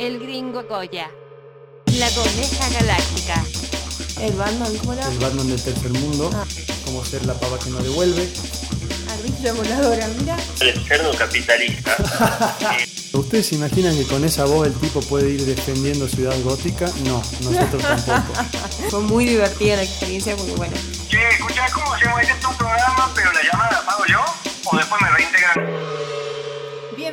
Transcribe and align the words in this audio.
El 0.00 0.18
gringo 0.18 0.62
Goya. 0.62 1.10
La 1.98 2.08
coneja 2.08 2.70
galáctica. 2.70 3.44
El 4.18 4.32
Batman, 4.32 4.74
¿cómo 4.78 4.94
era? 4.94 5.06
El 5.06 5.18
Batman 5.18 5.46
del 5.46 5.62
tercer 5.62 5.90
mundo. 5.90 6.30
Ah. 6.32 6.46
Como 6.86 7.04
ser 7.04 7.26
la 7.26 7.34
pava 7.34 7.58
que 7.58 7.68
no 7.68 7.82
devuelve. 7.82 8.26
Ardilla 9.10 9.52
voladora, 9.52 10.08
mira. 10.18 10.38
el 10.60 10.82
cerdo 10.86 11.12
capitalista. 11.12 11.96
¿Ustedes 13.12 13.48
se 13.48 13.56
imaginan 13.56 13.94
que 13.94 14.06
con 14.06 14.24
esa 14.24 14.46
voz 14.46 14.68
el 14.68 14.72
tipo 14.72 15.02
puede 15.02 15.32
ir 15.32 15.44
defendiendo 15.44 16.08
Ciudad 16.08 16.34
Gótica? 16.44 16.90
No, 17.04 17.22
nosotros 17.42 17.82
tampoco. 17.82 18.42
Fue 18.88 19.00
muy 19.00 19.26
divertida 19.26 19.76
la 19.76 19.82
experiencia 19.82 20.34
porque, 20.34 20.54
bueno, 20.54 20.76
Che, 21.10 21.28
escuchá, 21.28 21.66
¿cómo 21.74 21.94
se 21.98 22.06
llama? 22.06 22.22
Es 22.22 22.30
un 22.42 22.56
programa, 22.56 23.12
pero 23.14 23.30
la 23.34 23.42
llamada 23.42 23.70
la 23.72 23.84
pago 23.84 24.04
yo 24.08 24.24
o 24.64 24.76
después 24.78 25.02
me 25.02 25.10
reintegran. 25.10 26.19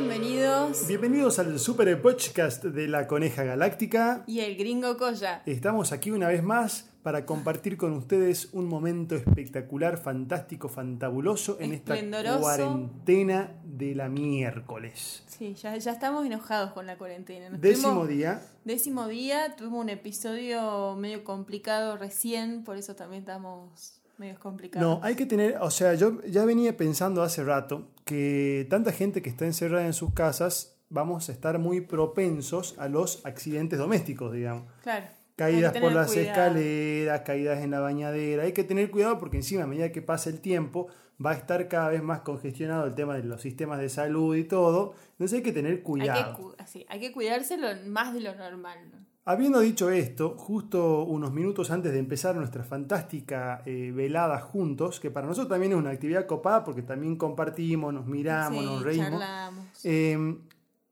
Bienvenidos. 0.01 0.87
Bienvenidos 0.87 1.39
al 1.39 1.57
Super 1.59 1.99
Podcast 2.01 2.63
de 2.63 2.87
la 2.87 3.07
Coneja 3.07 3.43
Galáctica. 3.43 4.23
Y 4.27 4.41
el 4.41 4.55
gringo 4.55 4.95
Coya. 4.95 5.41
Estamos 5.47 5.91
aquí 5.91 6.11
una 6.11 6.27
vez 6.27 6.43
más 6.43 6.89
para 7.01 7.25
compartir 7.25 7.77
con 7.77 7.93
ustedes 7.93 8.49
un 8.53 8.65
momento 8.67 9.15
espectacular, 9.15 9.97
fantástico, 9.97 10.69
fantabuloso 10.69 11.57
en 11.59 11.73
esta 11.73 11.95
cuarentena 12.39 13.55
de 13.63 13.95
la 13.95 14.07
miércoles. 14.09 15.23
Sí, 15.25 15.55
ya, 15.55 15.75
ya 15.77 15.93
estamos 15.93 16.25
enojados 16.25 16.73
con 16.73 16.85
la 16.85 16.97
cuarentena. 16.97 17.49
Nos 17.49 17.59
Décimo 17.61 17.93
tuvimos- 18.03 18.07
día. 18.09 18.41
Décimo 18.65 19.07
día, 19.07 19.55
tuvimos 19.55 19.81
un 19.81 19.89
episodio 19.89 20.95
medio 20.95 21.23
complicado 21.23 21.97
recién, 21.97 22.63
por 22.63 22.77
eso 22.77 22.95
también 22.95 23.21
estamos 23.23 23.96
medio 24.17 24.39
complicados. 24.39 24.87
No, 24.87 25.03
hay 25.03 25.15
que 25.15 25.25
tener, 25.25 25.57
o 25.61 25.69
sea, 25.71 25.93
yo 25.95 26.21
ya 26.23 26.45
venía 26.45 26.75
pensando 26.77 27.21
hace 27.23 27.43
rato 27.43 27.89
que 28.05 28.65
tanta 28.69 28.91
gente 28.91 29.21
que 29.21 29.29
está 29.29 29.45
encerrada 29.45 29.85
en 29.85 29.93
sus 29.93 30.13
casas 30.13 30.77
vamos 30.89 31.27
a 31.29 31.31
estar 31.33 31.59
muy 31.59 31.81
propensos 31.81 32.75
a 32.77 32.87
los 32.87 33.25
accidentes 33.25 33.77
domésticos, 33.79 34.33
digamos. 34.33 34.63
Claro. 34.83 35.05
Caídas 35.35 35.77
por 35.77 35.91
las 35.91 36.07
cuidado. 36.07 36.29
escaleras, 36.29 37.21
caídas 37.21 37.59
en 37.63 37.69
la 37.71 37.79
bañadera. 37.79 38.43
Hay 38.43 38.53
que 38.53 38.63
tener 38.63 38.89
cuidado 38.89 39.19
porque 39.19 39.37
encima, 39.37 39.63
a 39.63 39.67
medida 39.67 39.91
que 39.91 40.01
pasa 40.01 40.29
el 40.31 40.39
tiempo, 40.39 40.87
va 41.23 41.31
a 41.31 41.33
estar 41.35 41.67
cada 41.67 41.89
vez 41.89 42.01
más 42.01 42.21
congestionado 42.21 42.85
el 42.87 42.95
tema 42.95 43.15
de 43.15 43.23
los 43.23 43.41
sistemas 43.41 43.79
de 43.79 43.89
salud 43.89 44.35
y 44.35 44.45
todo. 44.45 44.95
Entonces 45.11 45.37
hay 45.37 45.43
que 45.43 45.51
tener 45.51 45.71
Hay 45.73 45.77
que, 45.77 45.83
cuidado. 45.83 46.37
cu- 46.37 46.55
hay 46.87 46.99
que 46.99 47.11
cuidarse 47.11 47.57
lo- 47.57 47.75
más 47.87 48.13
de 48.15 48.21
lo 48.21 48.33
normal. 48.35 48.79
¿no? 48.91 49.06
Habiendo 49.29 49.59
dicho 49.59 49.89
esto, 49.89 50.35
justo 50.37 51.03
unos 51.03 51.33
minutos 51.33 51.69
antes 51.69 51.91
de 51.91 51.99
empezar 51.99 52.33
nuestra 52.35 52.63
fantástica 52.63 53.61
eh, 53.65 53.91
velada 53.93 54.39
juntos, 54.39 55.01
que 55.01 55.11
para 55.11 55.27
nosotros 55.27 55.49
también 55.49 55.73
es 55.73 55.77
una 55.77 55.89
actividad 55.89 56.25
copada 56.25 56.63
porque 56.63 56.81
también 56.81 57.17
compartimos, 57.17 57.93
nos 57.93 58.05
miramos, 58.05 58.59
Sí, 58.59 58.65
nos 58.65 58.83
reímos, 58.83 59.09
charlamos. 59.09 59.65
eh, 59.83 60.37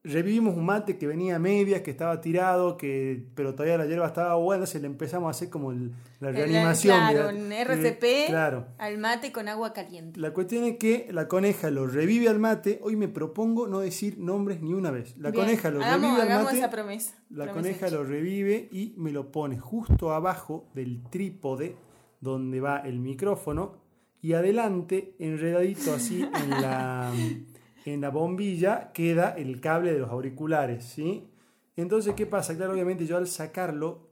revivimos 0.05 0.55
un 0.55 0.65
mate 0.65 0.97
que 0.97 1.07
venía 1.07 1.35
a 1.35 1.39
medias, 1.39 1.81
que 1.81 1.91
estaba 1.91 2.21
tirado, 2.21 2.77
que 2.77 3.23
pero 3.35 3.53
todavía 3.55 3.77
la 3.77 3.85
hierba 3.85 4.07
estaba 4.07 4.35
buena, 4.35 4.59
entonces 4.63 4.81
le 4.81 4.87
empezamos 4.87 5.27
a 5.27 5.31
hacer 5.31 5.49
como 5.49 5.71
el- 5.71 5.91
la 6.19 6.31
reanimación. 6.31 6.97
Claro, 6.97 7.29
en 7.31 7.49
de- 7.49 7.61
RCP 7.61 8.27
claro. 8.27 8.67
al 8.77 8.97
mate 8.99 9.31
con 9.31 9.47
agua 9.49 9.73
caliente. 9.73 10.19
La 10.19 10.31
cuestión 10.31 10.63
es 10.63 10.77
que 10.77 11.07
la 11.11 11.27
coneja 11.27 11.69
lo 11.71 11.87
revive 11.87 12.29
al 12.29 12.39
mate. 12.39 12.79
Hoy 12.83 12.95
me 12.95 13.07
propongo 13.07 13.67
no 13.67 13.79
decir 13.79 14.17
nombres 14.19 14.61
ni 14.61 14.73
una 14.73 14.91
vez. 14.91 15.17
La 15.17 15.31
Bien, 15.31 15.43
coneja 15.45 15.71
lo 15.71 15.83
hagamos, 15.83 16.17
revive 16.17 16.31
al 16.33 16.43
mate. 16.43 16.57
esa 16.57 16.69
promesa. 16.69 17.15
La 17.29 17.45
Promesa 17.45 17.53
coneja 17.61 17.87
hecha. 17.87 17.95
lo 17.95 18.03
revive 18.03 18.69
y 18.71 18.93
me 18.97 19.11
lo 19.11 19.31
pone 19.31 19.57
justo 19.59 20.13
abajo 20.13 20.67
del 20.73 21.01
trípode 21.09 21.75
donde 22.21 22.59
va 22.61 22.77
el 22.77 22.99
micrófono 22.99 23.83
y 24.21 24.33
adelante, 24.33 25.15
enredadito 25.19 25.93
así 25.93 26.21
en 26.23 26.49
la, 26.49 27.11
en 27.93 28.01
la 28.01 28.09
bombilla, 28.09 28.91
queda 28.93 29.35
el 29.37 29.61
cable 29.61 29.93
de 29.93 29.99
los 29.99 30.09
auriculares, 30.09 30.83
¿sí? 30.83 31.27
Entonces, 31.75 32.13
¿qué 32.15 32.25
pasa? 32.25 32.55
Claro, 32.55 32.73
obviamente 32.73 33.05
yo 33.05 33.17
al 33.17 33.27
sacarlo, 33.27 34.04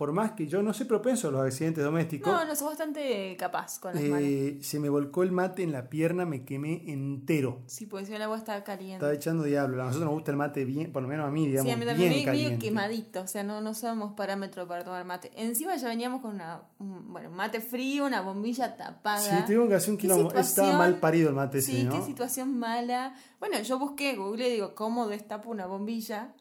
por 0.00 0.12
más 0.14 0.32
que 0.32 0.46
yo 0.46 0.62
no 0.62 0.72
soy 0.72 0.86
propenso 0.86 1.28
a 1.28 1.30
los 1.30 1.42
accidentes 1.42 1.84
domésticos, 1.84 2.32
No, 2.32 2.42
no, 2.46 2.56
sos 2.56 2.68
bastante 2.68 3.36
capaz 3.38 3.78
con 3.78 3.94
las 3.94 4.02
manos. 4.02 4.22
eh, 4.22 4.56
se 4.62 4.80
me 4.80 4.88
volcó 4.88 5.22
el 5.22 5.30
mate 5.30 5.62
en 5.62 5.72
la 5.72 5.90
pierna, 5.90 6.24
me 6.24 6.42
quemé 6.46 6.90
entero. 6.90 7.60
Sí, 7.66 7.84
porque 7.84 8.06
si 8.06 8.14
el 8.14 8.22
agua 8.22 8.38
está 8.38 8.64
caliente. 8.64 8.94
Estaba 8.94 9.12
echando 9.12 9.42
diablo. 9.44 9.82
A 9.82 9.84
nosotros 9.84 10.06
nos 10.06 10.14
gusta 10.14 10.30
el 10.30 10.38
mate 10.38 10.64
bien, 10.64 10.90
por 10.90 11.02
lo 11.02 11.08
menos 11.08 11.26
a 11.26 11.30
mí, 11.30 11.46
digamos, 11.46 11.66
Sí, 11.66 11.72
a 11.74 11.76
mí 11.76 11.84
también 11.84 12.32
bien 12.32 12.58
quemadito, 12.58 13.20
o 13.20 13.26
sea, 13.26 13.42
no, 13.42 13.60
no 13.60 13.74
somos 13.74 14.14
parámetro 14.14 14.66
para 14.66 14.84
tomar 14.84 15.04
mate. 15.04 15.32
Encima 15.36 15.76
ya 15.76 15.88
veníamos 15.88 16.22
con 16.22 16.36
una, 16.36 16.62
un, 16.78 17.12
bueno, 17.12 17.28
mate 17.28 17.60
frío, 17.60 18.06
una 18.06 18.22
bombilla 18.22 18.78
tapada. 18.78 19.20
Sí, 19.20 19.44
tuvimos 19.46 19.68
que 19.68 19.74
hacer 19.74 19.90
un 19.90 19.98
¿Qué 19.98 20.06
quilombo. 20.08 20.32
Estaba 20.32 20.78
mal 20.78 20.98
parido 20.98 21.28
el 21.28 21.34
mate 21.34 21.58
ese, 21.58 21.72
Sí, 21.72 21.84
¿no? 21.84 21.92
qué 21.92 22.00
situación 22.06 22.58
mala. 22.58 23.14
Bueno, 23.38 23.60
yo 23.60 23.78
busqué, 23.78 24.16
Google, 24.16 24.48
digo, 24.48 24.74
cómo 24.74 25.08
destapo 25.08 25.50
una 25.50 25.66
bombilla 25.66 26.32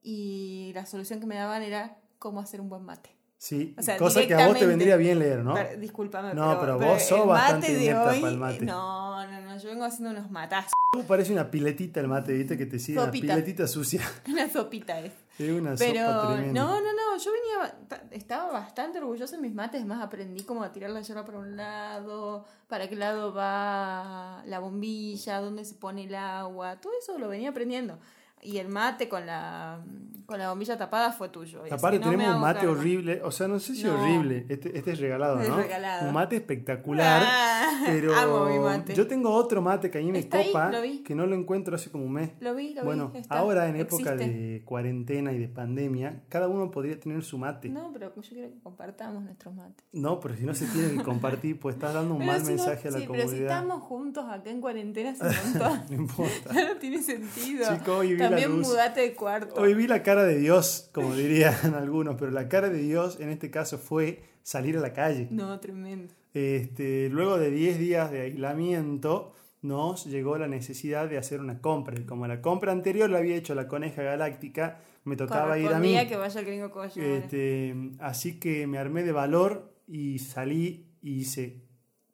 y 0.00 0.70
la 0.76 0.86
solución 0.86 1.18
que 1.18 1.26
me 1.26 1.34
daban 1.34 1.64
era 1.64 1.96
cómo 2.20 2.38
hacer 2.40 2.60
un 2.60 2.68
buen 2.68 2.84
mate. 2.84 3.10
Sí, 3.38 3.74
O 3.78 3.82
sea, 3.82 3.96
cosa 3.96 4.20
que 4.26 4.34
a 4.34 4.46
vos 4.48 4.58
te 4.58 4.66
vendría 4.66 4.96
bien 4.96 5.18
leer, 5.18 5.38
¿no? 5.42 5.54
Pero, 5.54 5.80
discúlpame, 5.80 6.34
No, 6.34 6.60
pero 6.60 6.78
vos 6.78 7.02
sos 7.02 7.22
el 7.22 7.26
bastante 7.26 7.72
inepta 7.72 8.10
hoy, 8.10 8.20
para 8.20 8.32
el 8.32 8.38
mate. 8.38 8.64
No, 8.66 9.26
no, 9.26 9.40
no, 9.40 9.56
yo 9.56 9.68
vengo 9.70 9.84
haciendo 9.86 10.10
unos 10.10 10.30
matazos. 10.30 10.72
Tú 10.92 11.04
parece 11.04 11.32
una 11.32 11.50
piletita 11.50 12.00
el 12.00 12.08
mate, 12.08 12.34
¿viste? 12.34 12.58
Que 12.58 12.66
te 12.66 12.78
sigue 12.78 13.00
una 13.00 13.10
piletita 13.10 13.66
sucia. 13.66 14.02
Una 14.28 14.46
sopita 14.50 15.00
es. 15.00 15.12
Es 15.38 15.50
una 15.58 15.74
Pero 15.76 16.06
sopa 16.06 16.34
tremenda. 16.34 16.60
no, 16.62 16.80
no, 16.82 16.92
no, 16.92 17.16
yo 17.16 17.30
venía, 17.32 17.78
ta- 17.88 18.02
estaba 18.10 18.52
bastante 18.52 18.98
orgullosa 18.98 19.36
en 19.36 19.40
mis 19.42 19.54
mates, 19.54 19.86
más 19.86 20.02
aprendí 20.02 20.42
cómo 20.44 20.62
a 20.62 20.70
tirar 20.70 20.90
la 20.90 21.00
yerba 21.00 21.24
para 21.24 21.38
un 21.38 21.56
lado, 21.56 22.44
para 22.68 22.90
qué 22.90 22.96
lado 22.96 23.32
va 23.32 24.42
la 24.44 24.58
bombilla, 24.58 25.40
dónde 25.40 25.64
se 25.64 25.76
pone 25.76 26.04
el 26.04 26.14
agua, 26.14 26.78
todo 26.78 26.92
eso 27.00 27.18
lo 27.18 27.28
venía 27.28 27.48
aprendiendo. 27.50 27.98
Y 28.42 28.56
el 28.56 28.68
mate 28.68 29.06
con 29.08 29.26
la, 29.26 29.80
con 30.24 30.38
la 30.38 30.48
bombilla 30.48 30.78
tapada 30.78 31.12
fue 31.12 31.28
tuyo. 31.28 31.62
Aparte 31.70 31.98
no 31.98 32.10
tenemos 32.10 32.36
un 32.36 32.40
mate 32.40 32.60
cargo. 32.60 32.72
horrible, 32.72 33.20
o 33.22 33.30
sea, 33.30 33.48
no 33.48 33.58
sé 33.58 33.74
si 33.74 33.84
No. 33.84 34.00
horrible, 34.00 34.46
este, 34.48 34.78
este 34.78 34.92
es 34.92 34.98
regalado, 34.98 35.40
Es 35.40 35.48
¿no? 35.50 35.56
regalado. 35.58 36.08
Un 36.08 36.14
mate 36.14 36.36
espectacular, 36.36 37.22
Ah, 37.22 37.82
pero 37.84 38.14
amo 38.14 38.46
mi 38.46 38.58
mate. 38.58 38.94
yo 38.94 39.06
tengo 39.06 39.30
otro 39.30 39.60
mate 39.60 39.90
que 39.90 39.98
ahí, 40.38 40.46
copa, 40.46 40.70
lo 40.70 40.80
vi. 40.80 41.00
que 41.02 41.14
no 41.14 41.26
lo 41.26 41.34
encuentro 41.36 41.74
hace 41.76 41.90
como 41.90 42.04
un 42.04 42.12
mes. 42.14 42.30
Lo 42.40 42.54
vi, 42.54 42.72
lo 42.72 42.82
bueno, 42.84 43.10
vi. 43.10 43.18
está, 43.18 43.38
ahora 43.38 43.68
en 43.68 43.76
época 43.76 44.14
existe. 44.14 44.32
de 44.34 44.62
cuarentena 44.64 45.32
y 45.32 45.38
de 45.38 45.48
pandemia, 45.48 46.22
cada 46.30 46.48
uno 46.48 46.70
podría 46.70 46.98
tener 46.98 47.22
su 47.22 47.36
mate. 47.36 47.68
No, 47.68 47.80
No, 47.88 47.92
pero 47.92 48.14
yo 48.14 48.22
quiero 48.22 48.48
que 48.48 48.58
compartamos 48.60 49.22
nuestros 49.22 49.54
mates. 49.54 49.84
pero 50.20 50.34
si 50.36 50.44
no 50.44 50.54
se 50.54 50.64
tiene 50.66 50.96
que 50.96 51.02
compartir, 51.02 51.58
pues 51.60 51.74
estás 51.74 51.92
dando 51.92 52.14
un 52.14 52.20
Pero 52.20 52.32
mal 52.32 52.40
si 52.40 52.46
no- 52.52 52.56
mensaje 52.56 52.88
a 52.88 52.90
la 52.92 52.98
sí, 53.00 53.04
pero 53.10 53.22
si 53.22 53.26
comunidad. 53.28 53.50
estamos 53.58 53.82
juntos 53.82 54.24
acá 54.30 54.48
en 54.50 54.60
cuarentena 54.62 55.10
montón. 55.52 55.82
No 55.90 55.96
importa. 55.96 56.52
No 56.70 56.76
tiene 56.78 57.02
sentido. 57.02 57.66
Hoy 57.98 58.14
la 58.30 58.36
También 58.36 58.58
luz. 58.58 58.68
mudate 58.68 59.00
de 59.00 59.14
cuarto. 59.14 59.60
Hoy 59.60 59.74
vi 59.74 59.86
la 59.86 60.02
cara 60.02 60.24
de 60.24 60.38
Dios, 60.38 60.90
como 60.92 61.14
dirían 61.14 61.54
algunos, 61.74 62.16
pero 62.18 62.30
la 62.30 62.48
cara 62.48 62.68
de 62.68 62.78
Dios 62.78 63.18
en 63.20 63.30
este 63.30 63.50
caso 63.50 63.78
fue 63.78 64.22
salir 64.42 64.76
a 64.76 64.80
la 64.80 64.92
calle. 64.92 65.28
No, 65.30 65.58
tremendo. 65.60 66.12
Este, 66.32 67.08
luego 67.10 67.38
de 67.38 67.50
10 67.50 67.78
días 67.78 68.10
de 68.10 68.22
aislamiento, 68.22 69.34
nos 69.62 70.06
llegó 70.06 70.38
la 70.38 70.48
necesidad 70.48 71.08
de 71.08 71.18
hacer 71.18 71.40
una 71.40 71.60
compra. 71.60 71.98
Y 71.98 72.04
como 72.04 72.26
la 72.26 72.40
compra 72.40 72.72
anterior 72.72 73.10
la 73.10 73.18
había 73.18 73.36
hecho 73.36 73.54
la 73.54 73.68
Coneja 73.68 74.02
Galáctica, 74.02 74.80
me 75.04 75.16
tocaba 75.16 75.58
ir 75.58 75.68
a 75.68 75.78
mí. 75.78 75.96
Que 76.08 76.16
vaya 76.16 76.40
el 76.40 76.46
gringo. 76.46 76.84
Este, 76.84 77.74
así 77.98 78.38
que 78.38 78.66
me 78.66 78.78
armé 78.78 79.02
de 79.02 79.12
valor 79.12 79.74
y 79.86 80.18
salí 80.18 80.86
y 81.02 81.20
hice 81.20 81.62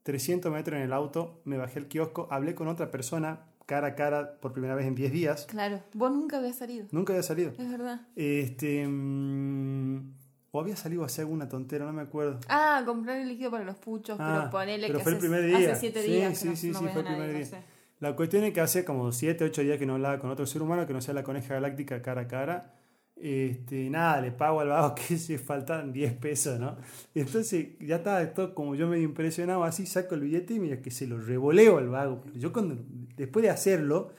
300 0.03 0.53
metros 0.53 0.77
en 0.77 0.84
el 0.84 0.93
auto, 0.93 1.41
me 1.44 1.56
bajé 1.56 1.81
al 1.81 1.88
kiosco, 1.88 2.28
hablé 2.31 2.54
con 2.54 2.69
otra 2.69 2.91
persona 2.91 3.47
cara 3.66 3.88
a 3.88 3.94
cara 3.94 4.38
por 4.41 4.53
primera 4.53 4.75
vez 4.75 4.87
en 4.87 4.94
10 4.94 5.12
días. 5.12 5.47
Claro, 5.47 5.81
vos 5.93 6.10
nunca 6.12 6.38
habías 6.38 6.56
salido. 6.56 6.87
Nunca 6.93 7.12
había 7.12 7.22
salido. 7.22 7.53
Es 7.59 7.71
verdad. 7.71 8.00
Este, 8.15 8.87
mm, 8.87 10.12
o 10.53 10.60
había 10.60 10.77
salido 10.77 11.03
a 11.03 11.06
hacer 11.06 11.22
alguna 11.22 11.49
tontera, 11.49 11.84
no 11.84 11.93
me 11.93 12.03
acuerdo. 12.03 12.41
Ah, 12.49 12.82
comprar 12.87 13.19
el 13.19 13.28
líquido 13.28 13.50
para 13.50 13.65
los 13.65 13.77
puchos, 13.77 14.16
Ah, 14.21 14.38
pero 14.38 14.50
ponele 14.53 14.87
pero 14.87 14.99
que 14.99 15.03
fue 15.04 15.12
el 15.12 15.19
primer 15.19 15.44
día. 15.44 15.56
hace 15.72 15.77
siete 15.81 16.03
Sí, 16.03 16.10
días. 16.12 16.38
sí, 16.38 16.49
no- 16.49 16.56
sí, 16.56 16.71
no 16.71 16.78
sí, 16.78 16.84
ves 16.84 16.93
fue 16.93 17.03
el 17.03 17.06
primer 17.09 17.28
nadie, 17.28 17.44
día. 17.44 17.44
no 17.59 17.62
sé. 17.62 17.77
La 17.99 18.15
cuestión 18.15 18.44
es 18.44 18.53
que 18.53 18.60
hace 18.60 18.84
como 18.84 19.10
7, 19.10 19.44
8 19.44 19.62
días 19.62 19.78
que 19.78 19.86
no 19.86 19.95
hablaba 19.95 20.18
con 20.18 20.30
otro 20.30 20.45
ser 20.47 20.60
humano 20.63 20.86
que 20.86 20.92
no 20.92 21.01
sea 21.01 21.15
la 21.15 21.24
coneja 21.24 21.54
galáctica 21.54 22.03
cara 22.03 22.22
a 22.22 22.28
cara. 22.28 22.74
Este, 23.16 23.89
nada, 23.89 24.21
le 24.21 24.30
pago 24.30 24.60
al 24.60 24.68
vago 24.68 24.95
que 25.09 25.16
se 25.16 25.39
faltan 25.39 25.92
10 25.92 26.15
pesos, 26.15 26.60
¿no? 26.60 26.77
Entonces 27.15 27.78
ya 27.80 27.97
estaba 27.97 28.24
todo 28.34 28.54
como 28.54 28.74
yo 28.74 28.89
medio 28.89 29.04
impresionado, 29.04 29.65
así 29.65 29.86
saco 29.86 30.15
el 30.15 30.21
billete 30.22 30.54
y 30.54 30.60
mira 30.60 30.83
que 30.83 30.91
se 30.91 31.07
lo 31.07 31.18
revoleo 31.18 31.78
al 31.78 31.89
vago. 31.89 32.22
Yo 32.34 32.53
cuando, 32.53 32.77
después 33.16 33.42
de 33.42 33.51
hacerlo, 33.51 34.10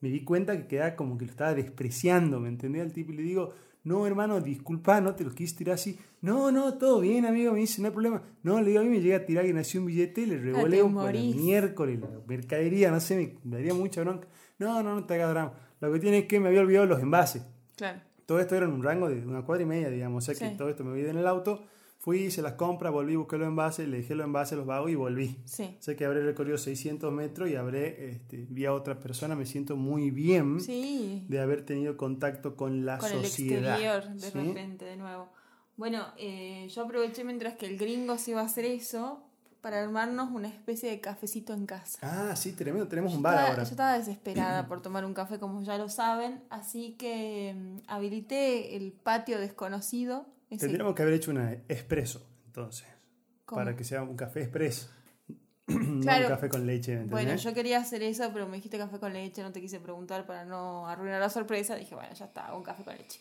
me 0.00 0.08
di 0.08 0.22
cuenta 0.22 0.56
que 0.56 0.68
quedaba 0.68 0.94
como 0.94 1.18
que 1.18 1.24
lo 1.24 1.32
estaba 1.32 1.54
despreciando, 1.54 2.38
¿me 2.38 2.48
entendía? 2.48 2.82
El 2.82 2.92
tipo 2.92 3.12
y 3.12 3.16
le 3.16 3.22
digo, 3.22 3.54
no 3.82 4.06
hermano, 4.06 4.40
disculpa, 4.40 5.00
no 5.00 5.14
te 5.14 5.24
lo 5.24 5.30
quise 5.30 5.56
tirar 5.56 5.74
así. 5.74 5.98
No, 6.22 6.52
no, 6.52 6.74
todo 6.78 7.00
bien, 7.00 7.26
amigo, 7.26 7.52
me 7.52 7.60
dice, 7.60 7.82
no 7.82 7.88
hay 7.88 7.92
problema. 7.92 8.22
No, 8.42 8.60
le 8.60 8.68
digo, 8.68 8.80
a 8.80 8.84
mí 8.84 8.88
me 8.88 9.00
llega 9.00 9.16
a 9.16 9.26
tirar 9.26 9.44
que 9.44 9.52
nació 9.52 9.80
un 9.80 9.86
billete 9.86 10.22
y 10.22 10.26
le 10.26 10.38
revoleo 10.38 10.92
por 10.92 11.14
el 11.14 11.34
miércoles, 11.34 12.00
la 12.00 12.08
mercadería, 12.26 12.90
no 12.90 13.00
sé, 13.00 13.16
me, 13.16 13.50
me 13.50 13.56
daría 13.56 13.74
mucha 13.74 14.00
bronca. 14.02 14.28
No, 14.58 14.82
no, 14.82 14.94
no 14.94 15.04
te 15.04 15.14
hagas 15.14 15.30
drama. 15.30 15.52
Lo 15.80 15.92
que 15.92 15.98
tiene 15.98 16.18
es 16.18 16.26
que 16.26 16.38
me 16.38 16.48
había 16.48 16.60
olvidado 16.60 16.86
los 16.86 17.00
envases. 17.00 17.42
Claro. 17.76 18.00
Todo 18.26 18.40
esto 18.40 18.54
era 18.56 18.66
en 18.66 18.72
un 18.72 18.82
rango 18.82 19.08
de 19.08 19.24
una 19.26 19.42
cuadra 19.44 19.62
y 19.62 19.66
media, 19.66 19.90
digamos. 19.90 20.24
O 20.24 20.26
sea 20.26 20.34
que 20.38 20.50
Sí. 20.52 20.56
todo 20.56 20.68
esto 20.68 20.84
me 20.84 20.92
olvidé 20.92 21.10
en 21.10 21.18
el 21.18 21.26
auto. 21.26 21.62
Fui, 21.98 22.18
hice 22.24 22.42
las 22.42 22.52
compras, 22.54 22.92
volví, 22.92 23.16
busqué 23.16 23.38
los 23.38 23.48
envases, 23.48 23.88
le 23.88 23.98
dejé 23.98 24.14
los 24.14 24.26
envases 24.26 24.58
los 24.58 24.66
vagos 24.66 24.90
y 24.90 24.94
volví. 24.94 25.36
Sí. 25.46 25.74
Sé 25.80 25.96
que 25.96 26.04
habré 26.04 26.20
recorrido 26.22 26.58
600 26.58 27.10
metros 27.10 27.48
y 27.48 27.56
habré, 27.56 28.10
este, 28.10 28.46
vi 28.50 28.66
a 28.66 28.74
otra 28.74 29.00
persona, 29.00 29.34
me 29.34 29.46
siento 29.46 29.76
muy 29.76 30.10
bien 30.10 30.60
Sí. 30.60 31.24
de 31.28 31.40
haber 31.40 31.64
tenido 31.64 31.96
contacto 31.96 32.56
con 32.56 32.84
la 32.84 32.98
con 32.98 33.08
sociedad. 33.08 33.78
el 33.78 33.84
exterior 33.84 34.20
de 34.20 34.30
¿sí? 34.30 34.38
repente 34.48 34.84
de 34.84 34.96
nuevo. 34.96 35.30
Bueno, 35.76 36.04
eh, 36.18 36.68
yo 36.68 36.82
aproveché 36.84 37.24
mientras 37.24 37.54
que 37.54 37.66
el 37.66 37.78
gringo 37.78 38.18
se 38.18 38.32
iba 38.32 38.42
a 38.42 38.44
hacer 38.44 38.66
eso 38.66 39.22
para 39.64 39.82
armarnos 39.82 40.30
una 40.30 40.46
especie 40.48 40.90
de 40.90 41.00
cafecito 41.00 41.54
en 41.54 41.64
casa. 41.64 41.98
Ah, 42.02 42.36
sí, 42.36 42.52
tremendo, 42.52 42.86
tenemos 42.86 43.12
Yo 43.12 43.16
un 43.16 43.22
bar 43.22 43.32
estaba, 43.34 43.48
ahora. 43.48 43.64
yo 43.64 43.70
estaba 43.70 43.98
desesperada 43.98 44.68
por 44.68 44.82
tomar 44.82 45.06
un 45.06 45.14
café, 45.14 45.38
como 45.38 45.62
ya 45.62 45.78
lo 45.78 45.88
saben, 45.88 46.42
así 46.50 46.96
que 46.98 47.54
mm, 47.56 47.78
habilité 47.86 48.76
el 48.76 48.92
patio 48.92 49.40
desconocido. 49.40 50.26
ese- 50.50 50.66
Tendríamos 50.66 50.94
que 50.94 51.00
haber 51.00 51.14
hecho 51.14 51.30
una 51.30 51.52
expreso, 51.68 52.26
entonces, 52.44 52.86
¿Cómo? 53.46 53.58
para 53.62 53.74
que 53.74 53.84
sea 53.84 54.02
un 54.02 54.16
café 54.16 54.42
expreso. 54.42 54.90
no 55.66 56.00
Claro. 56.02 56.26
un 56.26 56.28
café 56.30 56.50
con 56.50 56.66
leche, 56.66 56.96
¿me 56.98 57.04
Bueno, 57.06 57.34
yo 57.34 57.54
quería 57.54 57.78
hacer 57.78 58.02
eso, 58.02 58.28
pero 58.34 58.46
me 58.46 58.56
dijiste 58.56 58.76
café 58.76 58.98
con 58.98 59.14
leche, 59.14 59.42
no 59.42 59.50
te 59.50 59.62
quise 59.62 59.80
preguntar 59.80 60.26
para 60.26 60.44
no 60.44 60.86
arruinar 60.86 61.20
la 61.20 61.30
sorpresa. 61.30 61.74
Dije, 61.76 61.94
bueno, 61.94 62.12
ya 62.12 62.26
está, 62.26 62.52
un 62.54 62.62
café 62.62 62.84
con 62.84 62.94
leche. 62.98 63.18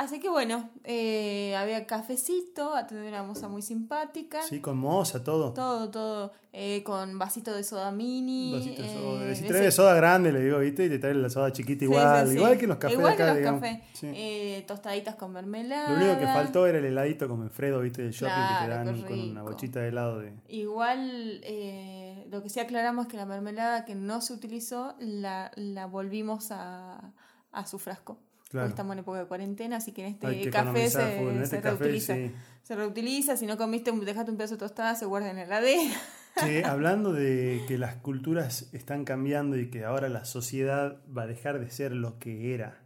Así 0.00 0.20
que 0.20 0.28
bueno, 0.28 0.70
eh, 0.84 1.56
había 1.56 1.84
cafecito, 1.84 2.72
atendí 2.76 3.08
una 3.08 3.24
moza 3.24 3.48
muy 3.48 3.62
simpática. 3.62 4.42
Sí, 4.42 4.60
con 4.60 4.78
moza, 4.78 5.24
todo. 5.24 5.52
Todo, 5.54 5.90
todo, 5.90 6.32
eh, 6.52 6.84
con 6.84 7.18
vasito 7.18 7.52
de 7.52 7.64
soda 7.64 7.90
mini. 7.90 8.52
Vasito 8.52 8.80
de 8.82 8.88
soda. 8.94 9.24
eh, 9.28 9.34
Si 9.34 9.42
de 9.42 9.48
trae 9.48 9.62
ese- 9.62 9.72
soda 9.72 9.94
grande, 9.94 10.30
le 10.30 10.40
digo, 10.40 10.60
¿viste? 10.60 10.84
Y 10.84 10.88
te 10.88 11.00
trae 11.00 11.14
la 11.14 11.28
soda 11.28 11.52
chiquita 11.52 11.82
igual. 11.82 12.26
sí, 12.26 12.32
sí. 12.34 12.38
Igual 12.38 12.58
que 12.58 12.66
los 12.68 12.76
cafés 12.76 12.96
Igual 12.96 13.16
de 13.16 13.22
acá, 13.24 13.24
que 13.24 13.30
los 13.30 13.38
digamos. 13.38 13.60
cafés. 13.60 13.98
Sí. 13.98 14.06
Eh, 14.14 14.64
tostaditas 14.68 15.16
con 15.16 15.32
mermelada. 15.32 15.90
Lo 15.90 15.96
único 15.96 16.20
que 16.20 16.26
faltó 16.26 16.66
era 16.68 16.78
el 16.78 16.84
heladito 16.84 17.26
como 17.26 17.42
en 17.42 17.50
Fredo, 17.50 17.80
¿viste? 17.80 18.02
Del 18.02 18.12
shopping 18.12 18.34
que 18.60 18.64
te 18.66 18.70
dan 18.70 19.02
con 19.02 19.20
una 19.30 19.42
bochita 19.42 19.80
de 19.80 19.88
helado 19.88 20.20
de. 20.20 20.32
Igual, 20.46 21.40
eh, 21.42 22.24
lo 22.30 22.40
que 22.40 22.48
sí 22.50 22.60
aclaramos 22.60 23.06
es 23.06 23.10
que 23.10 23.16
la 23.16 23.26
mermelada 23.26 23.84
que 23.84 23.96
no 23.96 24.20
se 24.20 24.32
utilizó 24.32 24.94
la, 25.00 25.50
la 25.56 25.86
volvimos 25.86 26.52
a, 26.52 27.12
a 27.50 27.66
su 27.66 27.80
frasco. 27.80 28.20
Claro. 28.48 28.68
Estamos 28.68 28.94
en 28.94 29.00
época 29.00 29.18
de 29.18 29.26
cuarentena, 29.26 29.76
así 29.76 29.92
que 29.92 30.06
en 30.06 30.12
este 30.14 30.40
que 30.40 30.50
café 30.50 30.88
se, 30.88 30.98
se 30.98 31.42
este 31.42 31.60
café, 31.60 31.76
reutiliza. 31.78 32.14
sí. 32.14 32.32
Se 32.62 32.76
reutiliza, 32.76 33.36
si 33.36 33.46
no 33.46 33.56
comiste, 33.56 33.92
dejaste 33.92 34.30
un 34.30 34.36
pedazo 34.36 34.54
de 34.54 34.60
tostada, 34.60 34.94
se 34.94 35.06
guarda 35.06 35.30
en 35.30 35.36
la 35.36 35.42
heladera. 35.44 35.94
Che, 36.40 36.64
hablando 36.64 37.12
de 37.12 37.62
que 37.66 37.78
las 37.78 37.96
culturas 37.96 38.68
están 38.72 39.04
cambiando 39.04 39.58
y 39.58 39.70
que 39.70 39.84
ahora 39.84 40.08
la 40.08 40.24
sociedad 40.24 40.98
va 41.14 41.22
a 41.22 41.26
dejar 41.26 41.58
de 41.58 41.70
ser 41.70 41.92
lo 41.92 42.18
que 42.18 42.54
era 42.54 42.78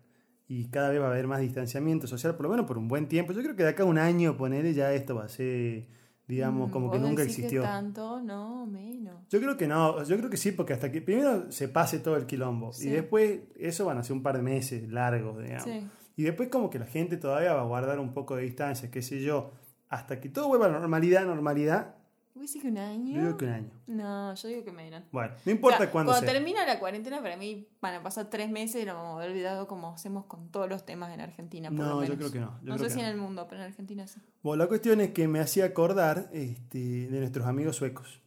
y 0.48 0.66
cada 0.66 0.90
vez 0.90 1.00
va 1.00 1.06
a 1.06 1.10
haber 1.10 1.26
más 1.26 1.40
distanciamiento 1.40 2.06
social, 2.06 2.34
por 2.34 2.44
lo 2.44 2.50
menos 2.50 2.66
por 2.66 2.76
un 2.76 2.86
buen 2.86 3.08
tiempo. 3.08 3.32
Yo 3.32 3.42
creo 3.42 3.56
que 3.56 3.62
de 3.62 3.70
acá 3.70 3.84
a 3.84 3.86
un 3.86 3.98
año, 3.98 4.36
poner 4.36 4.70
ya 4.74 4.92
esto 4.92 5.14
va 5.14 5.24
a 5.24 5.28
ser, 5.28 5.86
digamos, 6.28 6.70
como 6.70 6.90
que 6.90 6.98
Mm, 6.98 7.00
¿Vos 7.02 7.10
nunca 7.10 7.22
que 7.24 7.28
existió. 7.28 7.62
tanto? 7.62 8.20
No, 8.20 8.66
menos. 8.66 9.26
Yo 9.28 9.40
creo 9.40 9.56
que 9.56 9.66
no, 9.66 10.02
yo 10.04 10.16
creo 10.16 10.30
que 10.30 10.36
sí, 10.36 10.52
porque 10.52 10.72
hasta 10.72 10.90
que 10.90 11.02
primero 11.02 11.50
se 11.52 11.68
pase 11.68 11.98
todo 11.98 12.16
el 12.16 12.26
quilombo 12.26 12.72
Sí. 12.72 12.88
y 12.88 12.92
después 12.92 13.40
eso 13.58 13.84
van 13.86 13.98
a 13.98 14.02
ser 14.04 14.14
un 14.16 14.22
par 14.22 14.36
de 14.36 14.42
meses 14.42 14.88
largos, 14.90 15.42
digamos. 15.42 15.64
Sí. 15.64 15.86
Y 16.16 16.22
después 16.24 16.48
como 16.48 16.70
que 16.70 16.78
la 16.78 16.86
gente 16.86 17.16
todavía 17.16 17.54
va 17.54 17.62
a 17.62 17.66
guardar 17.66 17.98
un 17.98 18.12
poco 18.14 18.36
de 18.36 18.42
distancia, 18.42 18.90
qué 18.90 19.02
sé 19.02 19.20
yo, 19.22 19.50
hasta 19.88 20.20
que 20.20 20.28
todo 20.28 20.48
vuelva 20.48 20.66
a 20.66 20.68
la 20.70 20.78
normalidad, 20.78 21.24
normalidad, 21.26 21.94
¿Vos 22.34 22.46
decís 22.46 22.62
que 22.62 22.68
un 22.68 22.78
año? 22.78 23.14
yo 23.14 23.20
digo 23.26 23.36
que 23.36 23.44
un 23.44 23.50
año. 23.52 23.70
No, 23.86 24.34
yo 24.34 24.48
digo 24.48 24.64
que 24.64 24.72
menos. 24.72 25.02
Bueno, 25.12 25.34
no 25.44 25.52
importa 25.52 25.76
O 25.76 25.80
sea, 25.80 25.90
cuándo 25.90 26.12
Cuando 26.12 26.26
sea. 26.26 26.34
termina 26.34 26.64
la 26.66 26.78
cuarentena, 26.80 27.20
para 27.20 27.36
mí 27.36 27.68
van 27.82 27.94
a 27.96 28.02
pasar 28.02 28.30
tres 28.30 28.50
meses 28.50 28.82
y 28.82 28.86
nos 28.86 28.94
vamos 28.96 29.12
a 29.12 29.16
haber 29.16 29.30
olvidado 29.32 29.68
como 29.68 29.92
hacemos 29.92 30.24
con 30.24 30.48
todos 30.50 30.68
los 30.68 30.86
temas 30.86 31.12
en 31.12 31.20
Argentina. 31.20 31.68
Por 31.68 31.78
No, 31.78 32.00
lo 32.00 32.04
yo 32.04 32.16
creo 32.16 32.32
que 32.32 32.40
no, 32.40 32.58
yo 32.62 32.70
no 32.70 32.76
creo 32.76 32.78
sé 32.78 32.84
que 32.84 32.90
si 32.90 32.96
no. 32.96 33.02
en 33.02 33.08
el 33.10 33.16
mundo, 33.18 33.46
pero 33.48 33.60
en 33.60 33.66
Argentina 33.68 34.06
sí. 34.06 34.18
Bueno, 34.42 34.62
la 34.64 34.68
cuestión 34.68 35.00
es 35.02 35.10
que 35.10 35.28
me 35.28 35.40
hacía 35.40 35.66
acordar 35.66 36.30
este, 36.32 36.78
de 37.08 37.18
nuestros 37.20 37.46
amigos 37.46 37.76
suecos. 37.76 38.20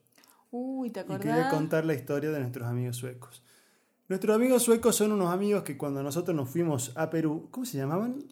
Uy, 0.52 0.92
¿te 0.92 1.00
Y 1.00 1.04
acordás? 1.04 1.22
quería 1.26 1.50
contar 1.50 1.84
la 1.86 1.96
historia 1.96 2.30
de 2.30 2.40
nuestros 2.40 2.68
amigos 2.68 2.96
suecos. 2.98 3.42
Nuestros 4.08 4.36
amigos 4.36 4.62
suecos 4.62 4.96
son 4.96 5.14
unos 5.14 5.34
amigos 5.34 5.64
que 5.64 5.78
cuando 5.78 6.04
nosotros 6.04 6.36
nos 6.38 6.48
fuimos 6.50 6.92
a 6.96 7.10
Perú, 7.10 7.48
¿cómo 7.50 7.66
se 7.66 7.78
llamaban? 7.78 8.24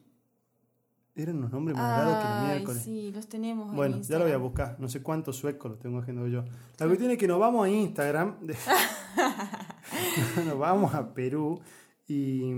Eran 1.15 1.37
unos 1.37 1.51
nombres 1.51 1.77
más 1.77 1.99
raros 1.99 2.23
que 2.23 2.29
los 2.29 2.47
miércoles. 2.47 2.81
sí, 2.83 3.11
los 3.11 3.27
tenemos 3.27 3.69
en 3.69 3.75
Bueno, 3.75 4.01
ya 4.01 4.17
lo 4.17 4.25
voy 4.25 4.33
a 4.33 4.37
buscar. 4.37 4.75
No 4.79 4.87
sé 4.89 5.03
cuántos 5.03 5.35
suecos 5.37 5.69
los 5.71 5.79
tengo 5.79 5.99
haciendo 5.99 6.27
yo. 6.27 6.43
La 6.79 6.87
cuestión 6.87 7.11
es 7.11 7.17
que 7.19 7.27
nos 7.27 7.39
vamos 7.39 7.65
a 7.65 7.69
Instagram. 7.69 8.37
nos 10.45 10.57
vamos 10.57 10.93
a 10.93 11.13
Perú. 11.13 11.59
Y 12.07 12.51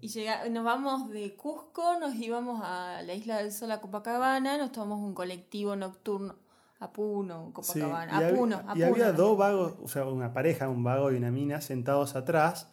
Y 0.00 0.08
llega, 0.08 0.48
nos 0.50 0.64
vamos 0.64 1.10
de 1.10 1.34
Cusco, 1.34 1.98
nos 1.98 2.14
íbamos 2.14 2.60
a 2.62 3.02
la 3.02 3.14
Isla 3.14 3.38
del 3.38 3.50
Sol, 3.52 3.72
a 3.72 3.80
Copacabana, 3.80 4.56
nos 4.56 4.70
tomamos 4.70 5.00
un 5.00 5.14
colectivo 5.14 5.74
nocturno 5.74 6.36
a 6.78 6.92
Puno, 6.92 7.50
Copacabana. 7.52 8.12
y 8.12 8.14
a 8.14 8.26
había- 8.28 8.38
Puno, 8.38 8.62
a 8.68 8.78
y 8.78 8.82
había 8.82 9.12
dos 9.12 9.36
vagos, 9.36 9.74
o 9.82 9.88
sea, 9.88 10.04
una 10.06 10.32
pareja, 10.32 10.68
un 10.68 10.84
vago 10.84 11.10
y 11.10 11.16
una 11.16 11.30
mina 11.32 11.60
sentados 11.60 12.14
atrás 12.14 12.70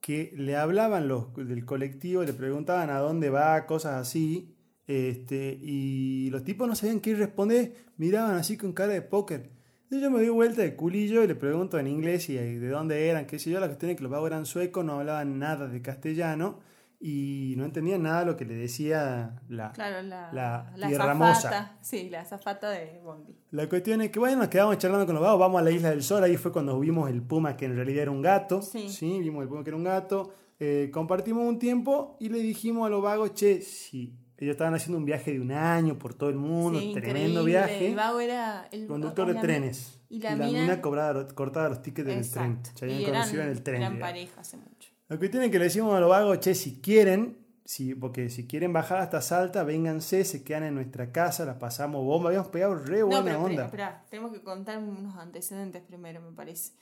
que 0.00 0.32
le 0.36 0.56
hablaban 0.56 1.08
los 1.08 1.34
del 1.34 1.64
colectivo, 1.64 2.22
le 2.22 2.32
preguntaban 2.34 2.90
a 2.90 2.98
dónde 2.98 3.30
va, 3.30 3.64
cosas 3.66 3.94
así. 3.94 4.55
Este, 4.86 5.58
y 5.60 6.30
los 6.30 6.44
tipos 6.44 6.68
no 6.68 6.74
sabían 6.76 7.00
qué 7.00 7.14
responder, 7.14 7.74
miraban 7.96 8.36
así 8.36 8.56
con 8.56 8.72
cara 8.72 8.92
de 8.92 9.02
póker. 9.02 9.50
Entonces 9.84 10.02
yo 10.02 10.10
me 10.10 10.18
doy 10.18 10.28
vuelta 10.30 10.62
de 10.62 10.74
culillo 10.74 11.22
y 11.22 11.26
le 11.28 11.34
pregunto 11.34 11.78
en 11.78 11.86
inglés 11.86 12.28
y 12.28 12.34
de 12.36 12.68
dónde 12.68 13.08
eran, 13.08 13.26
qué 13.26 13.38
sé 13.38 13.50
yo. 13.50 13.60
La 13.60 13.66
cuestión 13.66 13.90
es 13.90 13.96
que 13.96 14.02
los 14.02 14.10
vagos 14.12 14.28
eran 14.28 14.46
suecos, 14.46 14.84
no 14.84 14.98
hablaban 14.98 15.38
nada 15.38 15.68
de 15.68 15.80
castellano 15.82 16.58
y 16.98 17.54
no 17.56 17.64
entendían 17.64 18.02
nada 18.02 18.20
de 18.20 18.26
lo 18.26 18.36
que 18.36 18.44
le 18.44 18.54
decía 18.54 19.40
la, 19.48 19.70
Claro, 19.72 20.02
la, 20.02 20.32
la 20.32 20.72
la 20.76 20.88
tierra 20.88 21.14
zafata. 21.16 21.76
Sí, 21.82 22.08
la 22.10 22.24
zafata 22.24 22.70
de 22.70 23.00
Bondi. 23.04 23.36
La 23.50 23.68
cuestión 23.68 24.00
es 24.00 24.10
que, 24.10 24.18
bueno, 24.18 24.38
nos 24.38 24.48
quedamos 24.48 24.78
charlando 24.78 25.04
con 25.06 25.14
los 25.14 25.22
vagos, 25.22 25.38
vamos 25.38 25.60
a 25.60 25.64
la 25.64 25.70
Isla 25.70 25.90
del 25.90 26.02
Sol, 26.02 26.24
ahí 26.24 26.36
fue 26.36 26.50
cuando 26.52 26.78
vimos 26.80 27.08
el 27.10 27.22
puma 27.22 27.56
que 27.56 27.66
en 27.66 27.76
realidad 27.76 28.02
era 28.02 28.10
un 28.10 28.22
gato, 28.22 28.62
Sí. 28.62 28.88
vimos 29.20 29.42
el 29.42 29.48
puma 29.48 29.62
que 29.62 29.70
era 29.70 29.76
un 29.76 29.84
gato, 29.84 30.32
eh, 30.58 30.90
compartimos 30.92 31.46
un 31.46 31.58
tiempo 31.58 32.16
y 32.18 32.28
le 32.30 32.38
dijimos 32.38 32.86
a 32.86 32.90
los 32.90 33.02
vagos, 33.02 33.34
che, 33.34 33.60
si 33.60 34.12
ellos 34.38 34.52
estaban 34.52 34.74
haciendo 34.74 34.98
un 34.98 35.04
viaje 35.04 35.32
de 35.32 35.40
un 35.40 35.52
año 35.52 35.98
por 35.98 36.14
todo 36.14 36.28
el 36.30 36.36
mundo, 36.36 36.78
Sí, 36.80 36.92
tremendo 36.94 37.44
viaje, 37.44 37.88
El 37.88 37.94
vago 37.96 38.20
era 38.20 38.68
el 38.70 38.86
conductor 38.86 39.26
de 39.28 39.34
la- 39.34 39.40
trenes, 39.40 39.98
y 40.08 40.20
la 40.20 40.36
mina- 40.36 40.80
cobraba, 40.82 41.26
cortaba 41.28 41.68
los 41.70 41.82
tickets 41.82 42.06
del 42.08 42.30
tren, 42.30 42.60
se 42.74 42.84
habían 42.84 43.00
y 43.00 43.04
conocido 43.04 43.42
en 43.42 43.48
el 43.48 43.62
tren. 43.62 43.82
eran 43.82 43.98
pareja 43.98 44.40
hace 44.40 44.56
mucho. 44.56 44.90
La 45.08 45.18
cuestión 45.18 45.42
es 45.44 45.50
que 45.50 45.58
le 45.58 45.64
decimos 45.64 45.94
a 45.94 46.00
los 46.00 46.10
vagos, 46.10 46.40
che, 46.40 46.54
si 46.54 46.80
quieren, 46.80 47.38
si, 47.64 47.94
porque 47.94 48.28
si 48.28 48.46
quieren 48.46 48.72
bajar 48.72 48.98
hasta 48.98 49.20
Salta, 49.20 49.64
vénganse, 49.64 50.24
se 50.24 50.44
quedan 50.44 50.64
en 50.64 50.74
nuestra 50.74 51.10
casa, 51.12 51.44
la 51.44 51.58
pasamos 51.58 52.04
bomba, 52.04 52.28
habíamos 52.28 52.48
pegado 52.48 52.74
re 52.76 53.02
buena 53.02 53.20
no, 53.20 53.24
pero 53.24 53.42
onda. 53.44 53.64
espera, 53.66 54.04
tenemos 54.10 54.32
que 54.32 54.42
contar 54.42 54.78
unos 54.78 55.16
antecedentes 55.16 55.82
primero, 55.82 56.20
me 56.20 56.30
parece. 56.32 56.72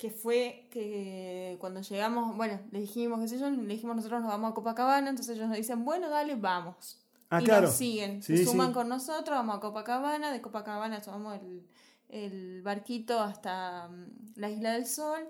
Que 0.00 0.10
fue 0.10 0.66
que 0.70 1.56
cuando 1.60 1.80
llegamos, 1.82 2.34
bueno, 2.34 2.58
le 2.70 2.80
dijimos, 2.80 3.20
qué 3.20 3.28
sé 3.28 3.38
yo, 3.38 3.50
le 3.50 3.74
dijimos 3.74 3.96
nosotros 3.96 4.22
nos 4.22 4.30
vamos 4.30 4.52
a 4.52 4.54
Copacabana, 4.54 5.10
entonces 5.10 5.36
ellos 5.36 5.48
nos 5.48 5.58
dicen, 5.58 5.84
bueno, 5.84 6.08
dale, 6.08 6.36
vamos. 6.36 6.98
Ah, 7.28 7.42
y 7.42 7.44
claro. 7.44 7.66
nos 7.66 7.76
siguen, 7.76 8.22
Sí, 8.22 8.38
se 8.38 8.44
suman 8.46 8.68
sí. 8.68 8.72
con 8.72 8.88
nosotros, 8.88 9.36
vamos 9.36 9.56
a 9.56 9.60
Copacabana, 9.60 10.32
de 10.32 10.40
Copacabana 10.40 11.02
tomamos 11.02 11.38
el, 11.42 11.66
el 12.08 12.62
barquito 12.62 13.20
hasta 13.20 13.88
mm, 13.88 14.06
la 14.36 14.48
Isla 14.48 14.72
del 14.72 14.86
Sol, 14.86 15.20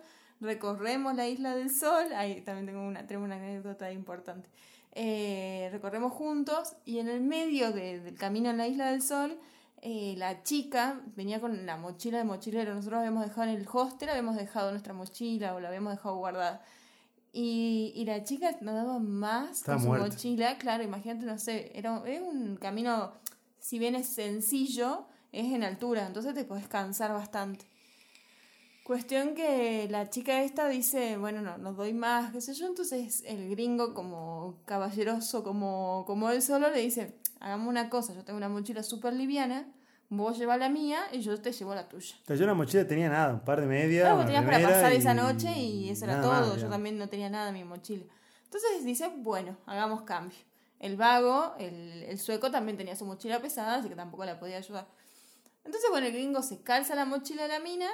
recorremos 0.41 1.17
la 1.17 1.27
Isla 1.29 1.57
del 1.57 1.69
Sol, 1.69 2.13
ahí 2.15 2.41
también 2.43 2.67
tengo 2.67 2.81
una, 2.87 3.07
tenemos 3.09 3.27
una 3.27 3.37
anécdota 3.37 3.91
importante. 3.93 4.49
Eh, 4.93 5.69
recorremos 5.73 6.13
juntos 6.13 6.75
y 6.85 6.99
en 7.01 7.09
el 7.09 7.21
medio 7.21 7.73
de- 7.73 8.01
del 8.01 8.15
camino 8.17 8.51
en 8.51 8.57
la 8.57 8.67
Isla 8.69 8.93
del 8.93 9.03
Sol, 9.03 9.37
eh, 9.83 10.15
la 10.19 10.43
chica 10.43 11.01
venía 11.17 11.41
con 11.41 11.65
la 11.67 11.77
mochila 11.77 12.19
de 12.19 12.25
mochilero. 12.25 12.75
Nosotros 12.75 12.99
habíamos 12.99 13.25
dejado 13.25 13.49
en 13.49 13.57
el 13.57 13.67
hostel, 13.71 14.11
habíamos 14.11 14.37
dejado 14.37 14.71
nuestra 14.71 14.93
mochila 14.93 15.55
o 15.55 15.61
la 15.61 15.69
habíamos 15.69 15.95
dejado 15.95 16.17
guardada. 16.17 16.63
Y, 17.33 17.93
y 17.95 18.05
la 18.05 18.25
chica 18.25 18.57
no 18.61 18.75
daba 18.75 18.99
más 18.99 19.59
Estaba 19.59 19.79
con 19.79 19.97
su 19.97 20.05
mochila. 20.05 20.59
Claro, 20.59 20.83
imagínate, 20.83 21.25
no 21.25 21.39
sé, 21.39 21.71
era, 21.75 22.03
es 22.07 22.21
un 22.21 22.57
camino, 22.57 23.13
si 23.59 23.79
bien 23.79 23.95
es 23.95 24.09
sencillo, 24.09 25.07
es 25.33 25.53
en 25.53 25.63
altura, 25.63 26.07
entonces 26.07 26.35
te 26.35 26.45
puedes 26.45 26.67
cansar 26.67 27.13
bastante. 27.13 27.65
Cuestión 28.83 29.37
que 29.37 29.87
la 29.89 30.11
chica 30.11 30.43
esta 30.43 30.69
dice, 30.69 31.17
bueno, 31.17 31.41
no, 31.43 31.57
no 31.59 31.75
doy 31.75 31.95
más, 31.95 32.33
qué 32.33 32.41
sé 32.41 32.55
yo, 32.55 32.67
entonces 32.67 33.23
el 33.25 33.49
gringo 33.51 33.95
como 33.95 34.57
caballeroso, 34.65 35.45
como, 35.45 36.03
como 36.07 36.31
él 36.31 36.43
solo, 36.43 36.71
le 36.71 36.81
dice, 36.81 37.20
hagamos 37.41 37.69
una 37.69 37.91
cosa, 37.91 38.15
yo 38.15 38.25
tengo 38.25 38.37
una 38.37 38.49
mochila 38.49 38.83
súper 38.83 39.13
liviana, 39.15 39.67
vos 40.09 40.39
llevas 40.39 40.59
la 40.59 40.69
mía 40.69 41.01
y 41.13 41.21
yo 41.21 41.41
te 41.41 41.53
llevo 41.53 41.75
la 41.75 41.89
tuya. 41.89 42.15
O 42.23 42.27
sea, 42.27 42.37
yo 42.37 42.43
en 42.43 42.49
la 42.49 42.55
mochila 42.55 42.87
tenía 42.87 43.09
nada, 43.09 43.35
un 43.35 43.41
par 43.41 43.61
de 43.61 43.67
medias. 43.67 44.03
Claro, 44.03 44.17
vos 44.17 44.27
tenías 44.27 44.45
para 44.45 44.61
pasar 44.63 44.93
y 44.93 44.97
esa 44.97 45.15
noche 45.15 45.53
y 45.59 45.89
eso 45.91 46.05
era 46.05 46.17
nada 46.17 46.25
todo, 46.41 46.53
más, 46.53 46.63
yo 46.63 46.69
también 46.69 46.99
no 46.99 47.09
tenía 47.09 47.29
nada 47.31 47.49
en 47.49 47.55
mi 47.55 47.65
mochila. 47.65 48.05
Entonces 48.45 48.85
dice, 48.85 49.11
bueno, 49.19 49.57
hagamos 49.67 50.03
cambio. 50.03 50.39
El 50.81 50.97
vago, 50.97 51.55
el, 51.59 52.03
el 52.05 52.19
sueco 52.19 52.51
también 52.51 52.77
tenía 52.79 52.97
su 52.97 53.05
mochila 53.05 53.41
pesada, 53.41 53.77
así 53.77 53.89
que 53.89 53.95
tampoco 53.97 54.25
la 54.25 54.39
podía 54.41 54.57
ayudar. 54.57 54.89
Entonces, 55.65 55.91
bueno, 55.91 56.07
el 56.07 56.13
gringo 56.15 56.43
se 56.43 56.63
calza 56.63 56.95
la 56.95 57.05
mochila 57.05 57.43
de 57.43 57.49
la 57.49 57.61
mina 57.61 57.89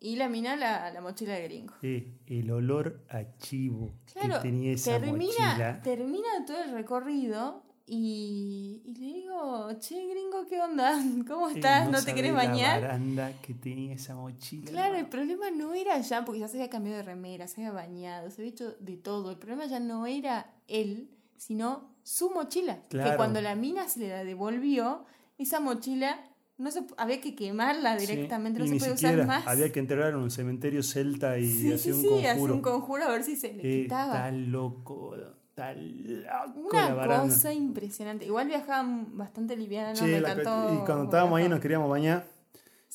y 0.00 0.16
la 0.16 0.28
mina 0.28 0.56
la, 0.56 0.90
la 0.90 1.00
mochila 1.00 1.34
del 1.34 1.44
gringo. 1.44 1.72
Sí, 1.80 2.18
el 2.26 2.50
olor 2.50 3.04
a 3.08 3.22
chivo 3.38 3.94
Claro, 4.12 4.34
que 4.34 4.48
tenía 4.48 4.72
esa 4.72 4.98
termina, 5.00 5.16
mochila. 5.48 5.80
termina 5.82 6.28
todo 6.46 6.62
el 6.64 6.72
recorrido 6.72 7.62
y, 7.88 8.82
y 8.84 8.94
le 8.94 9.06
digo, 9.12 9.68
che, 9.78 9.94
gringo, 10.08 10.44
¿qué 10.48 10.60
onda? 10.60 10.92
¿Cómo 11.28 11.48
estás? 11.48 11.88
¿No, 11.88 12.02
te 12.02 12.14
querés 12.14 12.32
La 12.32 12.44
bañar? 12.44 12.80
baranda 12.82 13.32
que 13.42 13.54
tenía 13.54 13.94
esa 13.94 14.14
mochila. 14.16 14.70
Claro, 14.70 14.96
el 14.96 15.06
problema 15.06 15.50
no 15.50 15.72
era 15.72 15.98
ya, 16.00 16.24
porque 16.24 16.40
ya 16.40 16.48
se 16.48 16.56
había 16.56 16.68
cambiado 16.70 16.98
de 16.98 17.04
remera, 17.04 17.46
se 17.46 17.60
había 17.60 17.72
bañado, 17.72 18.30
se 18.30 18.42
había 18.42 18.50
hecho 18.52 18.72
de 18.80 18.96
todo. 18.96 19.30
El 19.30 19.38
problema 19.38 19.66
ya 19.66 19.78
no 19.78 20.06
era 20.06 20.52
él, 20.66 21.10
sino 21.36 21.94
su 22.02 22.30
mochila. 22.30 22.82
Que 22.82 22.88
Claro. 22.98 23.16
cuando 23.16 23.40
la 23.40 23.54
mina 23.54 23.88
se 23.88 24.00
le 24.00 24.08
la 24.08 24.24
devolvió, 24.24 25.04
esa 25.38 25.60
mochila 25.60 26.18
no 26.58 26.70
se, 26.70 26.84
había 26.96 27.20
que 27.20 27.34
quemarla 27.36 27.98
Sí, 28.00 28.06
directamente, 28.06 28.58
y 28.64 28.68
no 28.68 28.78
se 28.80 28.90
siquiera, 28.96 29.14
usar 29.14 29.26
más. 29.26 29.46
Había 29.46 29.70
que 29.70 29.78
enterrar 29.78 30.10
en 30.14 30.16
un 30.16 30.30
cementerio 30.30 30.82
celta 30.82 31.38
y 31.38 31.46
sí, 31.46 31.72
hacer 31.72 31.78
sí, 31.78 31.90
un 31.92 32.00
sí, 32.00 32.08
conjuro. 32.08 32.28
hacer 32.30 32.50
un 32.52 32.62
conjuro 32.62 33.04
a 33.04 33.08
ver 33.12 33.22
si 33.22 33.36
se 33.36 33.52
le 33.52 33.62
Eh, 33.62 33.82
quitaba. 33.82 34.14
Está 34.14 34.30
loco, 34.32 35.14
la 35.56 36.46
Una 36.54 37.20
cosa 37.22 37.52
impresionante. 37.52 38.26
Igual 38.26 38.46
viajaban 38.48 39.16
bastante 39.16 39.56
liviana, 39.56 39.94
Che, 39.94 40.04
me 40.04 40.16
encantó. 40.18 40.74
y 40.74 40.84
cuando 40.84 41.04
estábamos 41.04 41.38
ahí 41.38 41.48
nos 41.48 41.60
queríamos 41.60 41.88
bañar. 41.90 42.26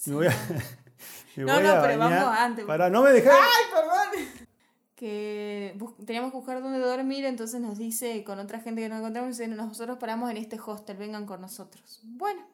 Me 0.06 0.14
voy 0.16 0.28
a, 0.28 0.30
me 1.36 1.44
No, 1.44 1.54
voy 1.56 1.64
no, 1.64 1.70
a 1.72 1.82
pero 1.82 1.98
bañar. 2.00 2.24
vamos 2.24 2.38
antes. 2.40 2.66
Pará, 2.66 2.90
no 2.90 3.02
me 3.02 3.12
dejás. 3.12 3.36
que 4.96 5.74
bus- 5.78 5.96
teníamos 6.06 6.32
que 6.32 6.38
buscar 6.38 6.62
dónde 6.62 6.80
dormir, 6.80 7.26
entonces 7.26 7.60
nos 7.60 7.78
dice 7.78 8.24
con 8.24 8.38
otra 8.40 8.60
gente 8.60 8.82
que 8.82 8.90
nos 8.90 9.00
encontramos, 9.00 9.38
dice, 9.38 9.48
nosotros 9.48 9.98
paramos 9.98 10.30
en 10.30 10.38
este 10.38 10.60
hostel, 10.64 10.98
vengan 10.98 11.26
con 11.26 11.42
nosotros. 11.42 12.02
Bueno, 12.04 12.46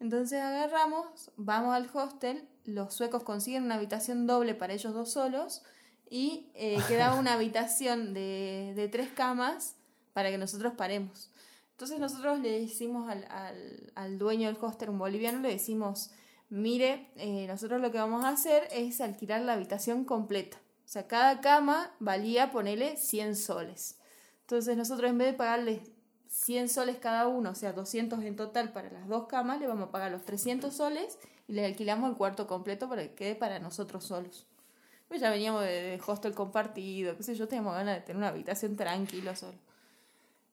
entonces 0.00 0.40
agarramos, 0.42 1.30
vamos 1.36 1.74
al 1.74 1.88
hostel, 1.92 2.48
los 2.64 2.92
suecos 2.94 3.22
consiguen 3.22 3.62
una 3.64 3.76
habitación 3.76 4.26
doble 4.26 4.54
para 4.56 4.72
ellos 4.72 4.92
dos 4.94 5.12
solos 5.12 5.62
y 6.12 6.50
eh, 6.54 6.76
quedaba 6.88 7.18
una 7.18 7.32
habitación 7.32 8.12
de, 8.12 8.74
de 8.76 8.88
tres 8.88 9.08
camas 9.08 9.76
para 10.12 10.30
que 10.30 10.36
nosotros 10.36 10.74
paremos. 10.76 11.30
Entonces 11.70 11.98
nosotros 11.98 12.38
le 12.40 12.60
decimos 12.60 13.10
al, 13.10 13.24
al, 13.30 13.92
al 13.94 14.18
dueño 14.18 14.46
del 14.48 14.62
hostel, 14.62 14.90
un 14.90 14.98
boliviano, 14.98 15.40
le 15.40 15.48
decimos, 15.48 16.10
mire, 16.50 17.10
eh, 17.16 17.46
nosotros 17.46 17.80
lo 17.80 17.90
que 17.90 17.98
vamos 17.98 18.26
a 18.26 18.28
hacer 18.28 18.68
es 18.72 19.00
alquilar 19.00 19.40
la 19.40 19.54
habitación 19.54 20.04
completa. 20.04 20.58
O 20.84 20.88
sea, 20.92 21.08
cada 21.08 21.40
cama 21.40 21.90
valía, 21.98 22.52
ponele, 22.52 22.98
100 22.98 23.34
soles. 23.34 23.98
Entonces 24.42 24.76
nosotros 24.76 25.10
en 25.10 25.16
vez 25.16 25.32
de 25.32 25.38
pagarle 25.38 25.80
100 26.28 26.68
soles 26.68 26.98
cada 26.98 27.26
uno, 27.26 27.50
o 27.50 27.54
sea, 27.54 27.72
200 27.72 28.22
en 28.22 28.36
total 28.36 28.70
para 28.72 28.90
las 28.90 29.08
dos 29.08 29.28
camas, 29.28 29.60
le 29.60 29.66
vamos 29.66 29.88
a 29.88 29.90
pagar 29.90 30.12
los 30.12 30.26
300 30.26 30.74
soles 30.74 31.18
y 31.48 31.54
le 31.54 31.64
alquilamos 31.64 32.10
el 32.10 32.18
cuarto 32.18 32.46
completo 32.46 32.86
para 32.86 33.02
que 33.02 33.14
quede 33.14 33.34
para 33.34 33.60
nosotros 33.60 34.04
solos. 34.04 34.46
Pues 35.12 35.20
ya 35.20 35.28
veníamos 35.28 35.60
de, 35.60 35.68
de 35.68 36.00
hostel 36.06 36.32
compartido, 36.32 37.14
qué 37.18 37.22
sé 37.22 37.34
yo, 37.34 37.46
teníamos 37.46 37.74
ganas 37.74 37.96
de 37.96 38.00
tener 38.00 38.16
una 38.16 38.28
habitación 38.28 38.76
tranquilo 38.76 39.36
solo. 39.36 39.58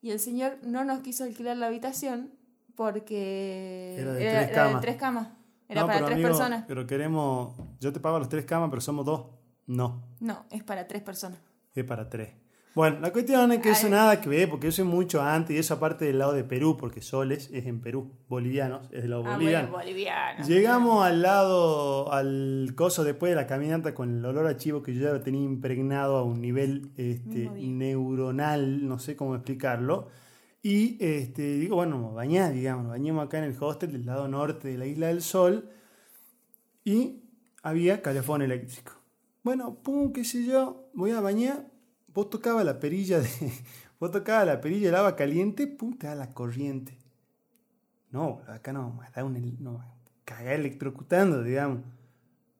Y 0.01 0.11
el 0.11 0.19
señor 0.19 0.57
no 0.63 0.83
nos 0.83 0.99
quiso 0.99 1.23
alquilar 1.23 1.55
la 1.55 1.67
habitación 1.67 2.33
porque 2.75 3.95
Era 3.97 4.11
de 4.11 4.19
tres 4.19 4.51
camas. 4.51 4.81
tres 4.81 4.95
camas. 4.97 5.27
Era 5.69 5.79
No, 5.81 5.87
para 5.87 5.99
tres 5.99 6.11
amigo, 6.15 6.27
personas. 6.27 6.65
Pero 6.67 6.85
queremos. 6.85 7.55
Yo 7.79 7.93
te 7.93 8.01
pago 8.01 8.19
las 8.19 8.27
tres 8.27 8.43
camas, 8.43 8.69
pero 8.69 8.81
somos 8.81 9.05
dos. 9.05 9.27
No, 9.67 10.03
No, 10.19 10.43
es 10.51 10.61
para 10.63 10.85
tres 10.87 11.03
personas. 11.03 11.39
es 11.73 11.85
para 11.85 12.09
tres. 12.09 12.31
Bueno, 12.75 12.99
la 13.01 13.11
cuestión 13.11 13.51
es 13.51 13.59
que 13.59 13.71
eso 13.71 13.89
nada 13.89 14.21
que 14.21 14.29
ver, 14.29 14.49
porque 14.49 14.67
yo 14.67 14.71
soy 14.71 14.85
mucho 14.85 15.21
antes, 15.21 15.55
y 15.55 15.59
eso 15.59 15.73
aparte 15.73 16.05
del 16.05 16.19
lado 16.19 16.33
de 16.33 16.43
Perú, 16.43 16.77
porque 16.79 17.01
Soles 17.01 17.49
es 17.51 17.65
en 17.65 17.81
Perú, 17.81 18.11
bolivianos, 18.29 18.85
es 18.91 19.01
del 19.01 19.09
lado 19.09 19.23
Ah, 19.25 19.33
boliviano. 19.33 19.69
bueno, 19.71 19.83
boliviano. 19.85 20.45
Llegamos 20.47 21.03
al 21.05 21.21
lado, 21.21 22.13
al 22.13 22.71
coso 22.75 23.03
después 23.03 23.31
de 23.31 23.35
la 23.35 23.47
caminata 23.47 23.93
con 23.93 24.19
el 24.19 24.23
olor 24.25 24.45
a 24.47 24.55
chivo 24.55 24.83
que 24.83 24.93
yo 24.93 25.01
ya 25.01 25.11
lo 25.11 25.21
tenía 25.21 25.41
impregnado 25.43 26.15
a 26.17 26.23
un 26.23 26.39
nivel 26.41 26.91
este, 26.95 27.49
neuronal, 27.49 28.87
no 28.87 28.99
sé 28.99 29.15
cómo 29.15 29.35
explicarlo. 29.35 30.07
Y 30.61 30.97
este, 31.03 31.57
digo, 31.57 31.77
bueno, 31.77 31.97
nos 31.99 32.13
bañás, 32.13 32.53
digamos, 32.53 32.83
nos 32.83 32.91
bañamos 32.91 33.25
acá 33.25 33.39
en 33.39 33.45
el 33.45 33.55
hostel 33.59 33.91
del 33.93 34.05
lado 34.05 34.27
norte 34.27 34.67
de 34.67 34.77
la 34.77 34.85
Isla 34.85 35.07
del 35.07 35.21
Sol 35.21 35.69
y 36.85 37.23
había 37.63 38.01
calefón 38.01 38.41
eléctrico. 38.41 38.93
Bueno, 39.43 39.75
pum, 39.75 40.11
qué 40.13 40.23
sé 40.23 40.45
yo, 40.45 40.89
voy 40.93 41.11
a 41.11 41.21
bañar, 41.21 41.65
vos 42.13 42.29
tocabas 42.29 42.65
la 42.65 42.79
perilla 42.79 43.19
de, 43.19 43.29
vos 43.99 44.11
tocabas 44.11 44.45
la 44.45 44.61
perilla 44.61 44.87
del 44.87 44.95
agua 44.95 45.15
caliente, 45.15 45.67
pum, 45.67 45.97
te 45.97 46.07
da 46.07 46.15
la 46.15 46.33
corriente. 46.33 46.97
No, 48.11 48.41
acá 48.47 48.73
no, 48.73 48.99
da 49.15 49.23
un, 49.23 49.57
no, 49.59 49.83
cagar 50.25 50.55
electrocutando, 50.55 51.43
digamos. 51.43 51.81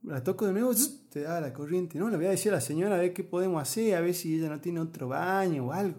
La 0.04 0.24
toco 0.24 0.46
de 0.46 0.54
nuevo, 0.54 0.72
te 1.10 1.22
da 1.22 1.42
la 1.42 1.52
corriente. 1.52 2.00
No, 2.00 2.10
le 2.10 2.18
voy 2.18 2.28
a 2.28 2.30
decir 2.30 2.52
a 2.52 2.56
la 2.56 2.62
señora 2.62 2.96
a 2.96 3.00
ver 3.00 3.14
qué 3.14 3.24
podemos 3.24 3.62
hacer, 3.62 3.96
a 3.96 4.02
ver 4.02 4.14
si 4.14 4.36
ella 4.36 4.50
no 4.50 4.60
tiene 4.62 4.80
otro 4.80 5.10
baño 5.10 5.68
o 5.68 5.72
algo. 5.72 5.98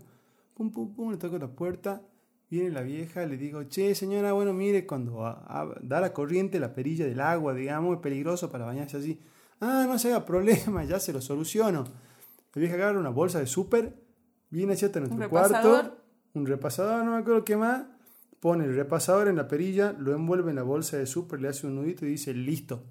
Pum, 0.54 0.70
pum, 0.70 0.94
pum, 0.94 1.10
le 1.10 1.16
toco 1.16 1.38
la 1.38 1.48
puerta. 1.48 2.02
Viene 2.48 2.70
la 2.70 2.82
vieja, 2.82 3.24
le 3.26 3.36
digo, 3.36 3.62
che, 3.68 3.94
señora, 3.94 4.32
bueno, 4.32 4.52
mire, 4.52 4.84
cuando 4.84 5.20
da 5.82 6.00
la 6.00 6.12
corriente, 6.12 6.58
la 6.58 6.74
perilla 6.74 7.04
del 7.06 7.20
agua, 7.20 7.54
digamos, 7.54 7.96
es 7.96 8.02
peligroso 8.02 8.50
para 8.50 8.64
bañarse 8.64 8.96
así. 8.96 9.20
Ah, 9.60 9.84
no 9.86 9.98
se 9.98 10.08
haga 10.08 10.24
problema, 10.24 10.82
ya 10.86 10.98
se 10.98 11.12
lo 11.12 11.20
soluciono. 11.20 11.84
La 12.54 12.60
vieja 12.60 12.74
agarra 12.74 12.98
una 12.98 13.10
bolsa 13.10 13.38
de 13.38 13.46
súper, 13.46 13.94
viene 14.50 14.72
hacia 14.72 14.86
hasta 14.86 15.00
nuestro 15.00 15.28
cuarto, 15.28 15.54
repasador. 15.54 16.04
un 16.34 16.46
repasador, 16.46 17.04
no 17.04 17.12
me 17.12 17.18
acuerdo 17.18 17.44
qué 17.44 17.56
más, 17.56 17.86
pone 18.40 18.64
el 18.64 18.74
repasador 18.74 19.28
en 19.28 19.36
la 19.36 19.46
perilla, 19.46 19.92
lo 19.92 20.14
envuelve 20.14 20.50
en 20.50 20.56
la 20.56 20.62
bolsa 20.62 20.96
de 20.96 21.06
súper, 21.06 21.40
le 21.40 21.48
hace 21.48 21.66
un 21.66 21.76
nudito 21.76 22.04
y 22.06 22.10
dice, 22.10 22.34
listo. 22.34 22.82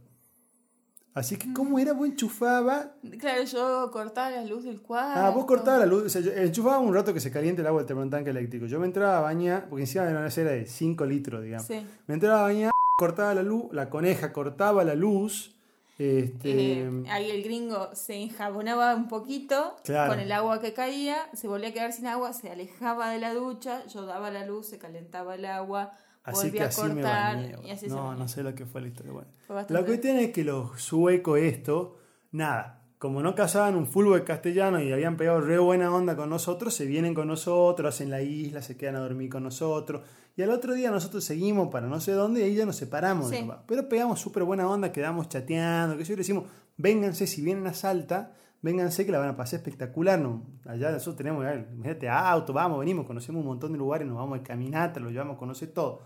Así 1.14 1.38
que, 1.38 1.52
¿cómo 1.52 1.80
era? 1.80 1.92
Vos 1.92 2.08
enchufaba. 2.08 2.94
Claro, 3.20 3.44
yo 3.44 3.90
cortaba 3.92 4.30
la 4.30 4.46
luz 4.46 4.64
del 4.64 4.82
cuarto. 4.82 5.20
Ah, 5.20 5.32
vos 5.32 5.46
cortabas 5.46 5.80
la 5.82 5.86
luz. 5.86 6.04
O 6.04 6.10
sea, 6.10 6.22
yo 6.22 6.32
enchufaba 6.32 6.80
un 6.80 6.94
rato 6.94 7.14
que 7.14 7.20
se 7.20 7.32
caliente 7.32 7.62
el 7.62 7.68
agua 7.68 7.82
del 7.82 7.88
termotanque 7.88 8.30
eléctrico. 8.30 8.68
Yo 8.68 8.80
me 8.80 8.86
entraba 8.86 9.18
a 9.18 9.22
bañar, 9.22 9.68
porque 9.68 9.84
encima 9.84 10.06
era 10.06 10.20
una 10.20 10.28
era 10.28 10.52
de 10.52 10.66
5 10.66 11.06
litros, 11.06 11.44
digamos. 11.44 11.68
Sí. 11.68 11.86
Me 12.08 12.14
entraba 12.14 12.42
a 12.42 12.44
bañar, 12.44 12.72
cortaba 12.98 13.34
la 13.34 13.44
luz, 13.44 13.66
la 13.72 13.90
coneja 13.90 14.32
cortaba 14.32 14.84
la 14.84 14.96
luz. 14.96 15.59
Este, 16.00 16.80
Eh, 16.84 17.04
ahí 17.10 17.30
el 17.30 17.44
gringo 17.44 17.90
se 17.94 18.16
enjabonaba 18.16 18.96
un 18.96 19.08
poquito 19.10 19.76
Claro. 19.84 20.12
con 20.14 20.20
el 20.22 20.32
agua 20.32 20.62
que 20.62 20.74
caía, 20.74 21.18
se 21.34 21.48
volvía 21.50 21.70
a 21.70 21.74
quedar 21.74 21.92
sin 21.92 22.08
agua, 22.08 22.32
se 22.34 22.50
alejaba 22.50 23.10
de 23.12 23.20
la 23.20 23.34
ducha, 23.34 23.86
yo 23.88 24.06
daba 24.06 24.32
la 24.32 24.46
luz, 24.46 24.68
se 24.68 24.78
calentaba 24.80 25.36
el 25.36 25.46
agua, 25.46 25.92
así 26.24 26.46
volvía 26.48 26.60
que 26.62 26.64
a 26.64 26.68
así 26.70 26.82
me 26.84 26.88
cortar 27.02 27.36
bañé. 27.36 27.56
y 27.66 27.72
así 27.72 27.90
se 27.90 27.96
no, 27.96 28.16
no 28.16 28.28
sé 28.30 28.44
lo 28.44 28.56
que 28.56 28.66
fue 28.66 28.80
la 28.82 28.88
historia. 28.88 29.12
Bueno. 29.12 29.28
Fue 29.46 29.66
La 29.68 29.84
cuestión 29.86 30.18
es 30.18 30.32
que 30.32 30.46
los 30.46 30.82
suecos 30.82 31.38
esto, 31.40 31.98
nada, 32.32 32.79
como 33.00 33.24
no 33.24 33.34
casaban 33.34 33.76
un 33.76 33.88
fútbol 33.88 34.26
castellano 34.26 34.82
y 34.82 34.92
habían 34.92 35.16
pegado 35.16 35.40
re 35.40 35.58
buena 35.58 35.92
onda 35.92 36.18
con 36.18 36.30
nosotros, 36.30 36.74
se 36.74 36.86
vienen 36.86 37.14
con 37.14 37.30
nosotros, 37.30 37.96
hacen 37.96 38.10
la 38.10 38.22
isla, 38.22 38.62
se 38.62 38.76
quedan 38.76 38.98
a 38.98 39.00
dormir 39.00 39.30
con 39.30 39.42
nosotros. 39.42 40.02
Y 40.36 40.42
al 40.42 40.50
otro 40.52 40.74
día 40.74 40.92
nosotros 40.92 41.24
seguimos 41.24 41.70
para 41.70 41.88
no 41.88 42.02
sé 42.02 42.12
dónde 42.12 42.42
y 42.42 42.44
ahí 42.44 42.56
ya 42.56 42.66
nos 42.66 42.76
separamos. 42.76 43.30
Sí. 43.30 43.50
Pero 43.68 43.88
pegamos 43.88 44.20
súper 44.20 44.44
buena 44.44 44.70
onda, 44.70 44.92
quedamos 44.92 45.30
chateando, 45.30 45.98
que 45.98 46.04
yo 46.04 46.12
le 46.12 46.18
decimos, 46.18 46.44
vénganse 46.76 47.26
si 47.26 47.42
vienen 47.42 47.68
a 47.68 47.74
Salta, 47.74 48.34
vénganse 48.62 49.06
que 49.06 49.14
la 49.14 49.20
van 49.20 49.30
a 49.30 49.38
pasar 49.38 49.60
espectacular. 49.60 50.20
No, 50.20 50.44
allá 50.66 50.92
nosotros 50.92 51.16
tenemos, 51.16 51.46
imagínate, 51.46 52.10
auto, 52.10 52.52
vamos, 52.52 52.80
venimos, 52.80 53.08
conocemos 53.08 53.40
un 53.40 53.48
montón 53.48 53.72
de 53.72 53.78
lugares, 53.78 54.06
nos 54.06 54.18
vamos 54.18 54.40
de 54.40 54.44
caminata, 54.44 55.00
lo 55.00 55.10
llevamos 55.10 55.38
a 55.38 55.40
conocer 55.40 55.70
todo. 55.70 56.02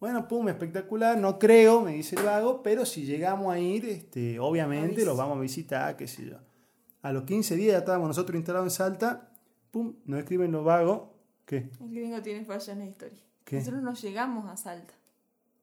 Bueno, 0.00 0.28
pum, 0.28 0.48
espectacular, 0.48 1.18
no 1.18 1.40
creo, 1.40 1.80
me 1.80 1.92
dice 1.92 2.14
el 2.14 2.22
vago, 2.22 2.62
pero 2.62 2.86
si 2.86 3.04
llegamos 3.04 3.52
a 3.52 3.58
ir, 3.58 3.84
este, 3.86 4.38
obviamente 4.38 5.04
los 5.04 5.16
vamos 5.16 5.38
a 5.38 5.40
visitar, 5.40 5.96
qué 5.96 6.06
sé 6.06 6.26
yo. 6.26 6.36
A 7.02 7.12
los 7.12 7.24
15 7.24 7.56
días 7.56 7.72
ya 7.72 7.78
estábamos 7.78 8.06
nosotros 8.06 8.36
instalados 8.36 8.66
en 8.66 8.76
Salta, 8.76 9.30
pum, 9.72 9.94
nos 10.04 10.20
escriben 10.20 10.52
los 10.52 10.64
vagos, 10.64 11.08
¿qué? 11.44 11.70
El 11.80 11.90
gringo 11.90 12.22
tiene 12.22 12.44
falla 12.44 12.72
en 12.72 12.78
la 12.78 12.86
historia. 12.86 13.18
¿Qué? 13.44 13.56
Nosotros 13.56 13.82
no 13.82 13.94
llegamos 13.94 14.48
a 14.48 14.56
Salta. 14.56 14.94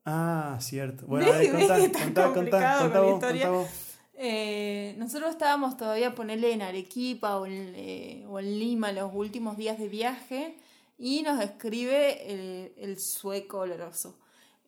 Ah, 0.03 0.57
cierto. 0.59 1.07
Bueno, 1.07 1.31
a 1.31 1.37
ver, 1.37 1.51
contá, 1.51 1.77
¿Ves 1.77 1.79
que 1.79 1.85
está 1.85 2.03
contá, 2.03 2.33
contá, 2.33 2.79
contá 2.81 3.01
vos, 3.01 3.19
contá 3.21 3.49
vos. 3.49 3.67
Eh, 4.15 4.95
nosotros 4.97 5.31
estábamos 5.31 5.77
todavía, 5.77 6.13
ponerle 6.13 6.51
en 6.51 6.61
Arequipa 6.61 7.37
o 7.37 7.45
en, 7.45 7.73
eh, 7.75 8.25
o 8.27 8.39
en 8.39 8.59
Lima 8.59 8.91
los 8.91 9.11
últimos 9.13 9.55
días 9.55 9.79
de 9.79 9.87
viaje 9.87 10.57
y 10.97 11.21
nos 11.21 11.41
escribe 11.41 12.31
el, 12.33 12.73
el 12.77 12.99
sueco 12.99 13.59
oloroso. 13.59 14.17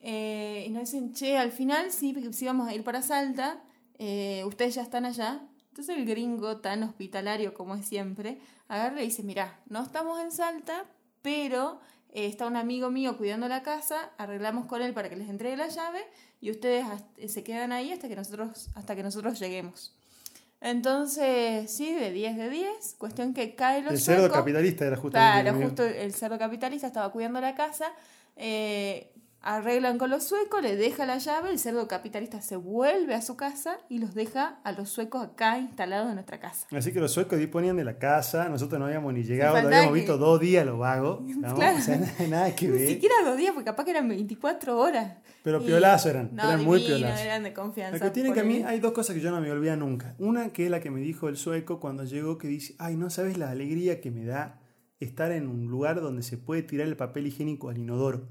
Eh, 0.10 0.64
y 0.66 0.70
nos 0.70 0.90
dicen, 0.90 1.12
che, 1.12 1.38
al 1.38 1.52
final 1.52 1.92
sí, 1.92 2.16
sí 2.32 2.46
vamos 2.46 2.70
a 2.70 2.74
ir 2.74 2.82
para 2.82 3.02
Salta, 3.02 3.62
eh, 4.00 4.42
ustedes 4.46 4.76
ya 4.76 4.82
están 4.82 5.04
allá. 5.04 5.42
Entonces 5.68 5.98
el 5.98 6.06
gringo, 6.06 6.62
tan 6.62 6.82
hospitalario 6.84 7.54
como 7.54 7.76
es 7.76 7.86
siempre, 7.86 8.40
agarra 8.70 9.02
y 9.02 9.08
dice, 9.08 9.24
mirá, 9.24 9.60
no 9.68 9.84
estamos 9.84 10.22
en 10.22 10.32
Salta, 10.32 10.86
pero 11.22 11.82
eh, 12.14 12.26
está 12.26 12.48
un 12.48 12.56
amigo 12.56 12.90
mío 12.90 13.18
cuidando 13.18 13.50
la 13.50 13.64
casa, 13.64 14.12
arreglamos 14.18 14.66
con 14.66 14.82
él 14.82 14.94
para 14.94 15.10
que 15.10 15.18
les 15.18 15.28
entregue 15.28 15.58
la 15.58 15.68
llave 15.68 16.00
y 16.40 16.52
ustedes 16.52 16.86
se 17.28 17.44
quedan 17.44 17.74
ahí 17.74 17.92
hasta 17.92 18.08
que 18.08 18.16
nosotros, 18.16 18.70
hasta 18.76 18.96
que 18.96 19.04
nosotros 19.04 19.38
lleguemos. 19.38 19.94
Entonces, 20.62 21.70
sí, 21.70 21.94
de 21.94 22.14
10 22.14 22.38
de 22.38 22.50
10, 22.50 22.96
cuestión 22.98 23.34
que 23.34 23.56
cae 23.56 23.82
los 23.82 23.92
El 23.92 24.00
cerdo 24.00 24.32
capitalista 24.32 24.86
era 24.86 24.96
justamente. 24.96 25.34
Claro, 25.34 25.50
el 25.50 25.56
mío. 25.58 25.68
justo 25.68 25.84
el 25.84 26.14
cerdo 26.14 26.40
capitalista 26.40 26.88
estaba 26.88 27.12
cuidando 27.12 27.42
la 27.42 27.56
casa. 27.56 27.92
eh, 28.38 29.12
arreglan 29.56 29.98
con 29.98 30.10
los 30.10 30.26
suecos, 30.26 30.62
le 30.62 30.76
deja 30.76 31.06
la 31.06 31.20
llave, 31.20 31.52
el 31.52 31.58
cerdo 31.58 31.88
capitalista 31.88 32.42
se 32.42 32.58
vuelve 32.58 33.14
a 33.16 33.22
su 33.22 33.38
casa 33.38 33.78
y 33.88 34.00
los 34.00 34.14
deja 34.14 34.60
a 34.66 34.74
los 34.74 34.90
suecos 34.90 35.24
acá 35.26 35.58
instalados 35.58 36.10
en 36.10 36.16
nuestra 36.16 36.40
casa. 36.40 36.68
Así 36.76 36.92
que 36.92 37.00
los 37.00 37.14
suecos 37.14 37.40
disponían 37.40 37.78
de 37.78 37.86
la 37.86 37.98
casa, 37.98 38.50
nosotros 38.50 38.78
no 38.78 38.88
habíamos 38.88 39.14
ni 39.14 39.24
llegado, 39.24 39.54
lo 39.62 39.68
habíamos 39.68 39.88
que- 39.88 39.94
visto 39.94 40.18
dos 40.18 40.40
días 40.42 40.66
¿no? 40.66 40.76
Claro. 41.56 41.78
o 41.78 41.82
sea, 41.82 41.98
nada, 41.98 42.28
nada 42.28 42.56
que 42.56 42.68
Ni 42.68 42.74
ver. 42.78 42.88
siquiera 42.90 43.16
dos 43.24 43.38
días, 43.38 43.54
porque 43.54 43.66
capaz 43.66 43.86
que 43.86 43.92
eran 43.92 44.10
24 44.10 44.78
horas. 44.78 45.18
Pero 45.44 45.62
piolazos 45.64 46.12
eran, 46.12 46.30
no, 46.34 46.44
eran 46.44 46.66
muy 46.66 46.80
divino, 46.80 46.98
piolazos. 46.98 47.22
eran 47.26 47.44
de 47.44 47.54
confianza. 47.54 47.94
La 47.94 48.00
cuestión 48.02 48.28
es 48.28 48.34
que 48.34 48.40
a 48.42 48.44
mí 48.44 48.64
hay 48.68 48.82
dos 48.82 48.92
cosas 48.92 49.16
que 49.16 49.22
yo 49.22 49.32
no 49.32 49.40
me 49.40 49.50
olvido 49.50 49.78
nunca. 49.78 50.14
Una 50.20 50.50
que 50.50 50.66
es 50.66 50.72
la 50.72 50.82
que 50.82 50.92
me 50.92 51.00
dijo 51.00 51.30
el 51.30 51.38
sueco 51.38 51.80
cuando 51.80 52.04
llegó, 52.04 52.38
que 52.38 52.50
dice, 52.50 52.76
ay, 52.80 52.98
no 52.98 53.10
sabes 53.10 53.38
la 53.38 53.50
alegría 53.50 54.02
que 54.02 54.12
me 54.12 54.26
da 54.26 54.60
estar 55.00 55.32
en 55.32 55.48
un 55.48 55.68
lugar 55.68 56.02
donde 56.02 56.22
se 56.24 56.38
puede 56.38 56.64
tirar 56.64 56.88
el 56.88 56.98
papel 56.98 57.28
higiénico 57.28 57.70
al 57.70 57.78
inodoro. 57.78 58.28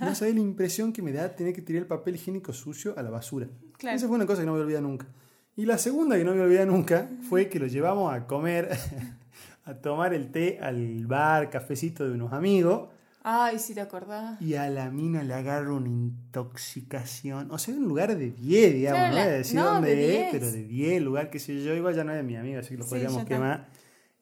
No 0.00 0.14
sabes 0.14 0.34
la 0.34 0.40
impresión 0.40 0.92
que 0.92 1.02
me 1.02 1.12
da 1.12 1.34
tener 1.34 1.54
que 1.54 1.62
tirar 1.62 1.82
el 1.82 1.88
papel 1.88 2.16
higiénico 2.16 2.52
sucio 2.52 2.94
a 2.96 3.02
la 3.02 3.10
basura. 3.10 3.48
Claro. 3.78 3.96
Esa 3.96 4.06
fue 4.06 4.16
una 4.16 4.26
cosa 4.26 4.42
que 4.42 4.46
no 4.46 4.54
me 4.54 4.60
olvidé 4.60 4.80
nunca. 4.80 5.06
Y 5.56 5.66
la 5.66 5.78
segunda 5.78 6.16
que 6.16 6.24
no 6.24 6.34
me 6.34 6.40
olvidé 6.40 6.66
nunca 6.66 7.08
fue 7.28 7.48
que 7.48 7.58
lo 7.58 7.66
llevamos 7.66 8.12
a 8.12 8.26
comer, 8.26 8.70
a 9.64 9.74
tomar 9.74 10.12
el 10.12 10.30
té 10.30 10.58
al 10.60 11.06
bar, 11.06 11.48
cafecito 11.50 12.04
de 12.06 12.12
unos 12.12 12.32
amigos. 12.32 12.88
Ay, 13.22 13.58
si 13.58 13.72
te 13.72 13.80
acordás. 13.80 14.40
Y 14.42 14.54
a 14.54 14.68
la 14.68 14.90
mina 14.90 15.22
le 15.22 15.32
agarra 15.32 15.72
una 15.72 15.88
intoxicación. 15.88 17.50
O 17.50 17.58
sea, 17.58 17.74
un 17.74 17.84
lugar 17.84 18.14
de 18.18 18.32
10, 18.32 18.74
digamos. 18.74 18.98
Claro, 18.98 19.14
no 19.14 19.22
voy 19.22 19.30
a 19.30 19.32
decir 19.38 19.56
no, 19.56 19.64
dónde 19.64 19.96
de 19.96 20.14
es, 20.14 20.20
10. 20.20 20.28
pero 20.32 20.52
de 20.52 20.64
10, 20.64 21.02
lugar 21.02 21.30
que 21.30 21.38
sé 21.38 21.64
yo. 21.64 21.74
Igual 21.74 21.94
ya 21.94 22.04
no 22.04 22.12
es 22.12 22.22
mi 22.22 22.36
amigo, 22.36 22.58
así 22.60 22.70
que 22.70 22.76
lo 22.76 22.84
Sí, 22.84 22.90
podríamos 22.90 23.24
quemar. 23.24 23.68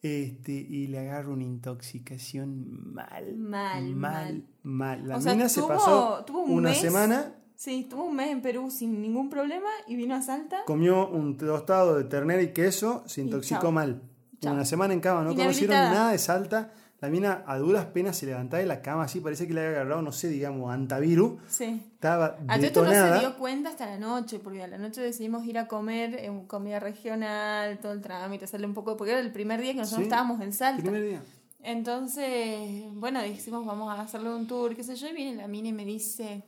Este, 0.03 0.51
y 0.51 0.87
le 0.87 0.99
agarra 0.99 1.29
una 1.29 1.43
intoxicación 1.45 2.93
mal. 2.93 3.35
Mal, 3.37 3.83
mal. 3.85 3.95
mal. 3.95 4.43
mal. 4.63 5.07
La 5.07 5.17
O 5.17 5.21
sea, 5.21 5.33
mina 5.33 5.47
se 5.49 5.61
tuvo- 5.61 5.67
pasó 5.69 6.23
tuvo 6.27 6.41
un 6.43 6.51
una 6.51 6.69
mes. 6.69 6.79
semana, 6.81 7.35
Sí, 7.55 7.87
tuvo 7.89 8.05
un 8.05 8.15
mes 8.15 8.29
en 8.29 8.41
Perú 8.41 8.69
sin 8.69 9.01
ningún 9.01 9.29
problema 9.29 9.69
y 9.87 9.95
vino 9.95 10.13
a 10.15 10.21
Salta. 10.21 10.57
comió 10.65 11.07
un 11.07 11.37
tostado 11.37 11.95
de 11.95 12.03
ternera 12.03 12.41
y 12.41 12.51
queso, 12.51 13.03
se 13.05 13.21
intoxicó 13.21 13.71
mal. 13.71 14.01
Una 14.41 14.65
semana 14.65 14.93
en 14.93 14.99
cama, 14.99 15.23
no 15.23 15.33
conocieron 15.33 15.75
nada 15.77 16.11
de 16.11 16.17
Salta. 16.17 16.73
La 17.03 17.09
mina 17.09 17.43
a 17.47 17.57
duras 17.57 17.85
penas 17.87 18.15
se 18.15 18.25
levantaba 18.25 18.61
de 18.61 18.65
la 18.65 18.81
cama 18.81 19.03
así, 19.03 19.19
parece 19.19 19.45
que 19.45 19.53
le 19.53 19.59
había 19.59 19.71
agarrado, 19.81 20.01
no 20.01 20.13
sé, 20.13 20.29
digamos, 20.29 20.73
antavirus. 20.73 21.33
Sí. 21.49 21.83
Estaba 21.95 22.37
A 22.47 22.55
todo 22.55 22.65
esto 22.65 22.81
no 22.81 22.89
se 22.91 22.95
detonada. 22.95 23.19
dio 23.19 23.37
cuenta 23.37 23.69
hasta 23.71 23.87
la 23.87 23.97
noche, 23.97 24.39
porque 24.39 24.63
a 24.63 24.67
la 24.67 24.77
noche 24.77 25.01
decidimos 25.01 25.43
ir 25.45 25.57
a 25.57 25.67
comer 25.67 26.15
en 26.15 26.47
comida 26.47 26.79
regional, 26.79 27.77
todo 27.79 27.91
el 27.91 27.99
trámite, 27.99 28.45
hacerle 28.45 28.67
un 28.67 28.73
poco, 28.73 28.95
porque 28.95 29.11
era 29.11 29.19
el 29.19 29.33
primer 29.33 29.59
día 29.59 29.73
que 29.73 29.79
nosotros 29.79 29.97
Sí, 29.99 30.03
estábamos 30.03 30.39
en 30.39 30.53
Salta. 30.53 30.81
Primer 30.81 31.03
día. 31.03 31.21
Entonces, 31.61 32.85
bueno, 32.93 33.21
dijimos 33.21 33.65
vamos 33.65 33.89
a 33.89 34.01
hacerle 34.01 34.33
un 34.33 34.47
tour, 34.47 34.73
qué 34.73 34.85
sé 34.85 34.95
yo, 34.95 35.09
y 35.09 35.13
viene 35.13 35.35
la 35.35 35.49
mina 35.49 35.67
y 35.67 35.73
me 35.73 35.83
dice, 35.83 36.45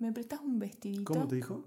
¿me 0.00 0.10
prestas 0.10 0.40
un 0.40 0.58
vestidito? 0.58 1.04
¿Cómo 1.04 1.28
te 1.28 1.36
dijo? 1.36 1.64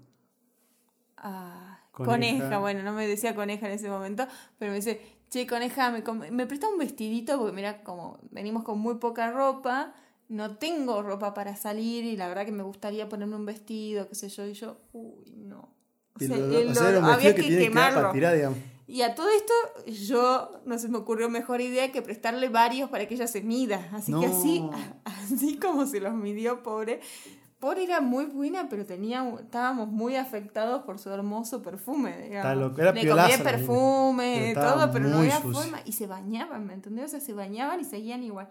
Ah, 1.16 1.80
Coneja. 1.92 2.12
coneja. 2.40 2.58
bueno, 2.58 2.82
no 2.82 2.92
me 2.92 3.06
decía 3.08 3.34
coneja 3.34 3.66
en 3.68 3.72
ese 3.72 3.88
momento, 3.88 4.26
pero 4.58 4.70
me 4.72 4.76
dice, 4.76 5.15
che, 5.30 5.46
coneja, 5.46 5.90
me, 5.90 6.02
me 6.30 6.46
presta 6.46 6.68
un 6.68 6.78
vestidito, 6.78 7.38
porque 7.38 7.54
mira, 7.54 7.82
como 7.82 8.18
venimos 8.30 8.64
con 8.64 8.78
muy 8.78 8.94
poca 8.96 9.30
ropa, 9.30 9.94
no 10.28 10.56
tengo 10.56 11.02
ropa 11.02 11.34
para 11.34 11.56
salir 11.56 12.04
y 12.04 12.16
la 12.16 12.28
verdad 12.28 12.44
que 12.44 12.52
me 12.52 12.62
gustaría 12.62 13.08
ponerme 13.08 13.36
un 13.36 13.46
vestido, 13.46 14.08
qué 14.08 14.14
sé 14.14 14.28
yo, 14.28 14.46
y 14.46 14.52
yo, 14.54 14.76
uy, 14.92 15.32
no. 15.36 15.68
O 16.14 16.18
sea, 16.18 16.36
lo- 16.38 16.58
el 16.58 16.68
o 16.70 16.74
sea, 16.74 16.82
había 17.12 17.34
que, 17.34 17.42
quemarlo. 17.58 18.10
tirar. 18.12 18.52
Y 18.88 19.02
a 19.02 19.14
todo 19.16 19.28
esto, 19.30 19.52
yo 19.90 20.60
no 20.64 20.78
se 20.78 20.88
me 20.88 20.98
ocurrió 20.98 21.28
mejor 21.28 21.60
idea 21.60 21.90
que 21.90 22.02
prestarle 22.02 22.48
varios 22.48 22.88
para 22.88 23.06
que 23.08 23.14
ella 23.14 23.26
se 23.26 23.42
mida. 23.42 23.88
Así 23.92 24.12
que 24.12 24.26
así, 24.26 24.62
así 25.04 25.56
como 25.58 25.86
se 25.86 26.00
los 26.00 26.14
midió, 26.14 26.62
pobre. 26.62 27.00
Pobre 27.58 27.84
era 27.84 28.02
muy 28.02 28.26
buena, 28.26 28.68
pero 28.68 28.84
tenía, 28.84 29.26
estábamos 29.40 29.88
muy 29.88 30.16
afectados 30.16 30.82
por 30.82 30.98
su 30.98 31.10
hermoso 31.10 31.62
perfume, 31.62 32.14
digamos. 32.22 32.78
Era 32.78 32.92
Le 32.92 33.08
comía 33.08 33.42
perfume, 33.42 34.52
pero 34.54 34.66
todo, 34.66 34.92
pero 34.92 35.08
no 35.08 35.18
había 35.18 35.40
forma. 35.40 35.80
Y 35.86 35.92
se 35.92 36.06
bañaban, 36.06 36.66
¿me 36.66 36.74
entendés? 36.74 37.06
O 37.06 37.08
sea, 37.08 37.20
se 37.20 37.32
bañaban 37.32 37.80
y 37.80 37.84
seguían 37.84 38.22
igual. 38.22 38.48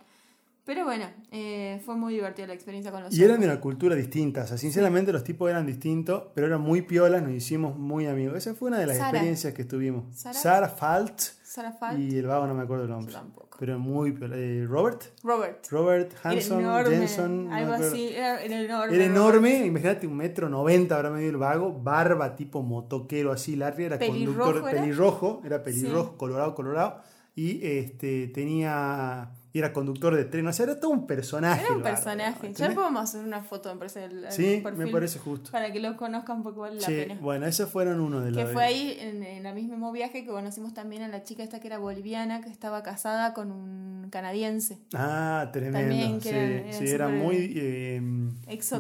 Pero 0.66 0.84
bueno, 0.84 1.06
eh, 1.32 1.80
fue 1.86 1.96
muy 1.96 2.16
divertida 2.16 2.48
la 2.48 2.54
experiencia 2.56 2.92
con 2.92 3.04
los 3.04 3.14
Y 3.16 3.24
eran 3.24 3.40
de 3.40 3.46
una 3.46 3.60
cultura 3.62 3.96
distinta. 3.96 4.44
O 4.44 4.48
sea, 4.48 4.58
sinceramente 4.58 5.14
los 5.14 5.24
tipos 5.24 5.48
eran 5.50 5.66
distintos, 5.68 6.24
pero 6.34 6.48
eran 6.48 6.62
muy 6.62 6.82
piolas, 6.82 7.22
nos 7.22 7.32
hicimos 7.34 7.78
muy 7.78 8.08
amigos. 8.08 8.36
Esa 8.38 8.56
fue 8.56 8.70
una 8.70 8.80
de 8.80 8.88
las 8.88 8.98
Sara. 8.98 9.10
experiencias 9.10 9.54
que 9.54 9.62
estuvimos. 9.62 10.16
Sara. 10.18 10.34
Sara 10.40 10.70
Falt 10.70 11.20
Sarah 11.44 11.72
Falt, 11.72 12.00
y 12.00 12.18
el 12.18 12.26
vago 12.26 12.48
no 12.48 12.54
me 12.56 12.64
acuerdo 12.64 12.84
el 12.86 12.90
nombre. 12.90 13.14
Yo 13.14 13.20
tampoco. 13.20 13.58
Pero 13.60 13.78
muy 13.80 14.12
piola. 14.12 14.36
Eh, 14.38 14.66
Robert. 14.68 15.04
Robert. 15.24 15.66
Robert 15.70 16.12
Hanson, 16.24 16.62
no 16.64 16.80
me 16.80 17.56
algo 17.56 17.74
acuerdo. 17.74 17.92
así, 17.94 18.10
era, 18.10 18.42
era 18.44 18.60
enorme. 18.62 18.96
Era 18.96 19.06
Robert. 19.06 19.12
enorme, 19.12 19.66
imagínate 19.68 20.08
un 20.08 20.18
metro 20.18 20.50
noventa 20.50 20.96
habrá 20.98 21.12
medido 21.12 21.30
el 21.30 21.38
vago, 21.38 21.72
barba 21.72 22.36
tipo 22.36 22.62
motoquero 22.64 23.32
así, 23.32 23.56
Larry 23.56 23.84
era 23.86 24.00
¿Pelirrojo 24.00 24.40
conductor, 24.52 24.70
era? 24.74 24.82
pelirrojo, 24.82 25.42
era 25.46 25.64
pelirrojo, 25.64 26.10
Sí. 26.12 26.18
colorado, 26.18 26.56
colorado, 26.56 27.02
y 27.36 27.66
este 27.66 28.28
tenía, 28.28 29.32
y 29.56 29.60
era 29.60 29.72
conductor 29.72 30.14
de 30.14 30.26
tren, 30.26 30.46
o 30.48 30.52
sea, 30.52 30.66
era 30.66 30.78
todo 30.82 30.92
un 30.92 31.08
personaje. 31.08 31.64
Era 31.64 31.76
un 31.78 31.82
personaje. 31.82 32.52
Ya 32.54 32.72
podemos 32.74 33.04
hacer 33.04 33.24
una 33.24 33.42
foto, 33.42 33.74
parece. 33.80 34.04
el- 34.04 34.26
el 34.26 34.32
Sí, 34.34 34.62
me 34.76 34.88
parece 34.88 35.18
justo. 35.18 35.50
Para 35.50 35.72
que 35.72 35.80
lo 35.80 35.96
conozcan 35.96 36.44
porque 36.44 36.60
vale 36.60 36.76
la 36.76 36.86
Sí, 36.86 36.94
pena. 36.94 37.18
bueno, 37.22 37.46
esos 37.46 37.70
fueron 37.70 38.02
uno 38.02 38.20
de 38.20 38.32
los... 38.32 38.46
Que 38.46 38.52
fue 38.52 38.66
ahí, 38.66 38.98
en, 39.00 39.24
en 39.24 39.46
el 39.46 39.56
mismo 39.56 39.94
viaje, 39.94 40.26
que 40.26 40.30
conocimos 40.30 40.74
también 40.74 41.04
a 41.04 41.08
la 41.08 41.24
chica 41.24 41.42
esta 41.42 41.62
que 41.62 41.68
era 41.68 41.78
boliviana, 41.78 42.42
que 42.42 42.50
estaba 42.50 42.84
casada 42.84 43.34
con 43.34 43.50
un 43.50 44.10
canadiense. 44.10 44.78
Ah, 44.94 45.50
tremendo. 45.54 45.80
También, 45.80 46.20
que 46.20 46.30
sí, 46.30 46.36
eran- 46.36 46.52
eran 46.68 46.74
sí, 46.74 46.88
era 46.90 47.08
muy 47.08 47.54
eh, 47.56 48.02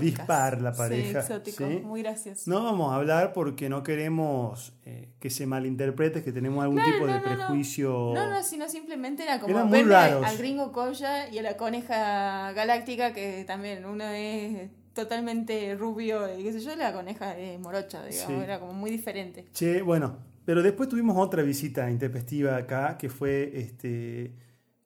dispar 0.01 0.61
la 0.61 0.73
pareja. 0.73 1.21
Sí, 1.21 1.33
exótico. 1.33 1.65
Muy 1.87 2.01
gracioso. 2.01 2.49
No 2.49 2.63
vamos 2.65 2.91
a 2.91 2.95
hablar 2.97 3.31
porque 3.31 3.69
no 3.69 3.81
queremos 3.81 4.73
eh, 4.87 5.09
que 5.19 5.29
se 5.31 5.45
malinterprete, 5.47 6.23
que 6.23 6.31
tenemos 6.31 6.61
algún 6.63 6.77
Claro, 6.77 6.91
tipo 6.93 7.05
de 7.07 7.13
no, 7.13 7.19
no, 7.19 7.29
no. 7.29 7.35
prejuicio. 7.35 8.11
No, 8.13 8.29
no, 8.29 8.43
sino 8.43 8.69
simplemente 8.69 9.23
era 9.23 9.39
como 9.39 9.55
Eran 9.55 9.67
muy 9.69 9.79
al- 9.79 9.89
raros. 9.89 10.25
al 10.25 10.37
gringo 10.37 10.71
Koya 10.71 11.27
y 11.29 11.39
a 11.39 11.41
la 11.41 11.57
coneja 11.57 12.51
galáctica, 12.53 13.11
que 13.11 13.43
también 13.45 13.83
uno 13.85 14.03
es 14.05 14.69
totalmente 14.93 15.75
rubio 15.75 16.37
y 16.37 16.43
qué 16.43 16.53
sé 16.53 16.59
yo, 16.61 16.75
la 16.75 16.93
coneja 16.93 17.37
es 17.37 17.59
morocha, 17.59 18.05
digamos, 18.05 18.37
Sí. 18.37 18.43
era 18.43 18.59
como 18.59 18.73
muy 18.73 18.91
diferente. 18.91 19.45
Che, 19.53 19.81
bueno, 19.81 20.17
pero 20.45 20.61
después 20.63 20.87
tuvimos 20.87 21.17
otra 21.17 21.41
visita 21.43 21.89
intempestiva 21.89 22.55
acá, 22.55 22.97
que 22.97 23.09
fue 23.09 23.51
este 23.59 24.33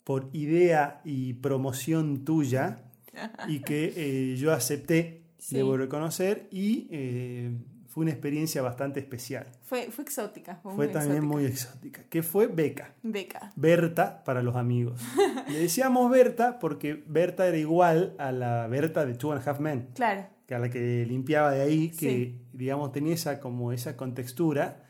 por 0.06 0.30
idea 0.34 1.02
y 1.04 1.34
promoción 1.34 2.24
tuya, 2.26 2.78
y 3.48 3.60
que 3.60 3.94
eh, 3.96 4.36
yo 4.38 4.54
acepté, 4.54 5.26
Sí. 5.38 5.56
debo 5.58 5.78
reconocer, 5.78 6.48
y 6.52 6.88
eh, 6.92 7.52
fue 8.00 8.06
una 8.06 8.12
experiencia 8.14 8.62
bastante 8.62 9.02
especial. 9.02 9.46
Fue, 9.64 9.92
fue 9.92 10.06
exótica. 10.06 10.56
Fue, 10.64 10.74
Fue 10.74 10.86
muy 10.86 10.94
también 10.94 11.18
exótica. 11.18 11.34
muy 11.36 11.46
exótica, 11.46 12.04
que 12.10 12.24
fue 12.24 12.48
Beca. 12.48 12.94
Beca. 13.04 13.52
Berta 13.58 14.24
para 14.24 14.42
los 14.42 14.56
amigos. 14.56 15.02
Le 15.50 15.60
decíamos 15.60 16.10
Berta 16.10 16.60
porque 16.60 17.04
Berta 17.08 17.46
era 17.46 17.58
igual 17.58 18.16
a 18.18 18.32
la 18.32 18.68
Berta 18.68 19.06
de 19.06 19.16
Two 19.16 19.34
and 19.34 19.46
a 19.46 19.52
Half 19.52 19.60
Men, 19.60 19.90
Claro. 19.96 20.28
que 20.48 20.56
a 20.56 20.60
la 20.60 20.70
que 20.70 21.06
limpiaba 21.06 21.52
de 21.52 21.62
ahí, 21.62 21.90
que 21.90 21.96
Sí. 22.10 22.42
digamos 22.54 22.94
tenía 22.94 23.14
esa 23.14 23.42
como 23.42 23.74
esa 23.74 23.98
contextura 23.98 24.84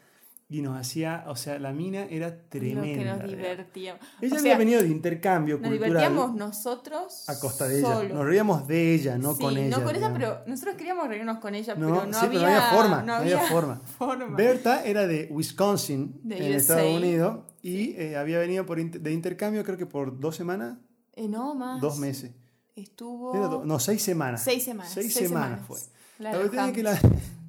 y 0.52 0.62
nos 0.64 0.76
hacía, 0.80 1.26
o 1.28 1.36
sea, 1.36 1.60
la 1.60 1.72
mina 1.74 2.06
era 2.10 2.30
Lo 2.30 2.36
que 2.50 2.60
tremenda. 2.60 3.18
nos 3.18 3.28
divertíamos. 3.30 4.02
Ella 4.20 4.36
O 4.36 4.40
había 4.40 4.52
sea, 4.54 4.58
venido 4.58 4.82
de 4.82 4.88
intercambio 4.88 5.60
Nos 5.60 5.68
cultural 5.70 5.90
divertíamos 5.92 6.36
nosotros. 6.36 7.30
a 7.30 7.40
costa 7.40 7.68
de 7.68 7.80
ella. 7.80 8.04
Nos 8.12 8.26
reíamos 8.26 8.68
de 8.68 8.96
ella, 8.96 9.18
no 9.20 9.36
Sí, 9.36 9.42
con 9.44 9.58
ella. 9.58 9.78
No 9.78 9.84
con 9.84 9.96
ella, 9.96 10.12
pero 10.12 10.40
nosotros 10.48 10.76
queríamos 10.76 11.08
reírnos 11.08 11.38
con 11.38 11.54
ella, 11.54 11.76
No, 11.76 11.88
pero 11.94 12.06
no, 12.08 12.14
sí, 12.20 12.26
había, 12.26 12.40
pero 12.40 12.42
no 12.42 12.48
había 12.58 12.72
forma, 12.72 13.04
no 13.04 13.14
había 13.14 13.38
había 13.38 13.50
forma. 13.50 13.82
forma. 13.98 14.36
Berta 14.36 14.84
era 14.84 15.06
de 15.06 15.28
Wisconsin, 15.32 16.20
De 16.24 16.38
en 16.38 16.44
USA. 16.56 16.74
Estados 16.74 16.96
Unidos, 16.98 17.40
y 17.62 17.92
eh, 18.02 18.18
había 18.18 18.40
venido 18.40 18.66
por 18.66 18.80
inter- 18.80 19.02
de 19.02 19.12
intercambio 19.14 19.64
creo 19.64 19.78
que 19.78 19.86
por 19.86 20.20
dos 20.20 20.36
semanas, 20.36 20.78
Eh, 21.14 21.28
no, 21.28 21.54
más. 21.54 21.80
dos 21.80 22.00
meses. 22.00 22.32
Estuvo. 22.76 23.64
No, 23.66 23.80
seis 23.80 24.02
semanas. 24.02 24.42
Seis 24.44 24.64
semanas, 24.64 24.92
Seis, 24.94 25.14
seis 25.14 25.28
semanas, 25.28 25.60
semanas. 25.60 25.68
fue. 25.68 25.78
La 26.20 26.32
La 26.32 26.38
cuestión 26.40 26.66
es 26.70 26.72
que 26.74 26.84
la, 26.84 27.00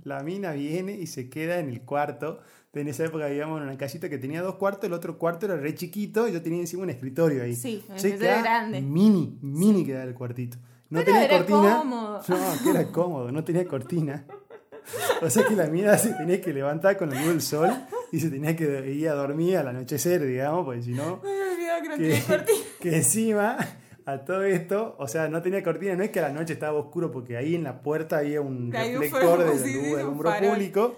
la 0.05 0.23
mina 0.23 0.53
viene 0.53 0.93
y 0.93 1.07
se 1.07 1.29
queda 1.31 1.59
en 1.59 1.69
el 1.69 1.83
cuarto. 1.83 2.41
En 2.73 2.87
esa 2.87 3.05
época 3.05 3.27
vivíamos 3.27 3.59
en 3.61 3.65
una 3.67 3.77
casita 3.77 4.09
que 4.09 4.19
tenía 4.19 4.43
dos 4.43 4.55
cuartos, 4.55 4.85
el 4.85 4.93
otro 4.93 5.19
cuarto 5.19 5.47
era 5.47 5.57
re 5.57 5.75
chiquito 5.75 6.29
y 6.29 6.33
yo 6.33 6.41
tenía 6.41 6.61
encima 6.61 6.85
un 6.85 6.91
escritorio 6.91 7.43
ahí. 7.43 7.57
Sí, 7.57 7.85
un 7.89 7.97
escritorio 7.97 8.39
grande. 8.43 8.81
Mini, 8.81 9.39
mini 9.43 9.85
quedaba 9.85 10.05
el 10.05 10.15
cuartito. 10.15 10.57
No 10.89 11.01
Pero 11.01 11.07
tenía 11.07 11.25
era 11.25 11.37
cortina. 11.39 11.79
cómodo. 11.79 12.21
No, 12.29 12.63
que 12.63 12.71
era 12.71 12.87
cómodo, 12.93 13.33
no 13.33 13.43
tenía 13.45 13.67
cortina. 13.67 14.25
O 15.21 15.29
sea 15.29 15.45
que 15.47 15.57
la 15.57 15.67
mina 15.67 15.99
se 15.99 16.13
tenía 16.15 16.41
que 16.41 16.53
levantar 16.53 16.97
con 16.97 17.11
la 17.11 17.17
luz 17.17 17.29
del 17.29 17.43
sol 17.43 17.71
y 18.13 18.21
se 18.21 18.31
tenía 18.31 18.55
que 18.57 18.93
ir 18.93 19.09
a 19.09 19.15
dormir 19.15 19.57
al 19.57 19.69
anochecer, 19.69 20.25
digamos, 20.25 20.65
porque 20.65 20.83
si 20.83 20.93
no 20.93 21.21
me 21.23 21.99
que 21.99 22.09
no 22.09 22.45
que, 22.81 22.97
encima 22.97 23.57
a 24.07 24.19
todo 24.25 24.43
esto, 24.45 24.97
o 24.99 25.07
sea, 25.09 25.29
no 25.29 25.43
tenía 25.43 25.63
cortina, 25.63 25.95
no 25.97 26.03
es 26.03 26.11
que 26.11 26.19
a 26.21 26.23
la 26.23 26.31
noche 26.33 26.53
estaba 26.55 26.79
oscuro, 26.79 27.11
porque 27.11 27.37
ahí 27.37 27.55
en 27.55 27.65
la 27.65 27.83
puerta 27.83 28.19
había 28.19 28.41
un 28.41 28.73
reflector 28.73 29.45
de 29.45 29.59
sí, 29.59 29.59
la 29.59 29.65
sí, 29.65 29.75
luz 29.75 29.85
un 29.85 29.95
de 29.95 30.01
alumbro 30.01 30.31
farol. 30.31 30.51
público. 30.51 30.97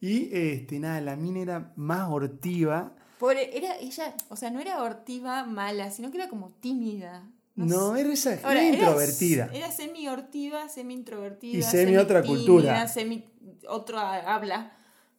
Y 0.00 0.30
este, 0.32 0.78
nada, 0.80 1.00
la 1.00 1.16
mina 1.16 1.40
era 1.40 1.72
más 1.76 2.08
hortiva. 2.10 2.94
Pobre, 3.18 3.56
era 3.56 3.76
ella, 3.78 4.14
o 4.30 4.36
sea, 4.36 4.50
no 4.50 4.60
era 4.60 4.82
hortiva 4.82 5.44
mala, 5.44 5.90
sino 5.90 6.10
que 6.10 6.16
era 6.16 6.28
como 6.28 6.50
tímida. 6.60 7.28
No, 7.54 7.96
era 7.96 8.10
esa 8.12 8.38
Ahora, 8.42 8.62
era 8.62 8.76
introvertida. 8.76 9.50
Era 9.52 9.70
semi-hortiva, 9.70 10.68
semi-introvertida. 10.68 11.58
Y 11.58 11.62
semi 11.62 11.96
otra 11.96 12.22
cultura. 12.22 12.88
Semi 12.88 13.28
otro 13.68 13.98
habla. 13.98 14.72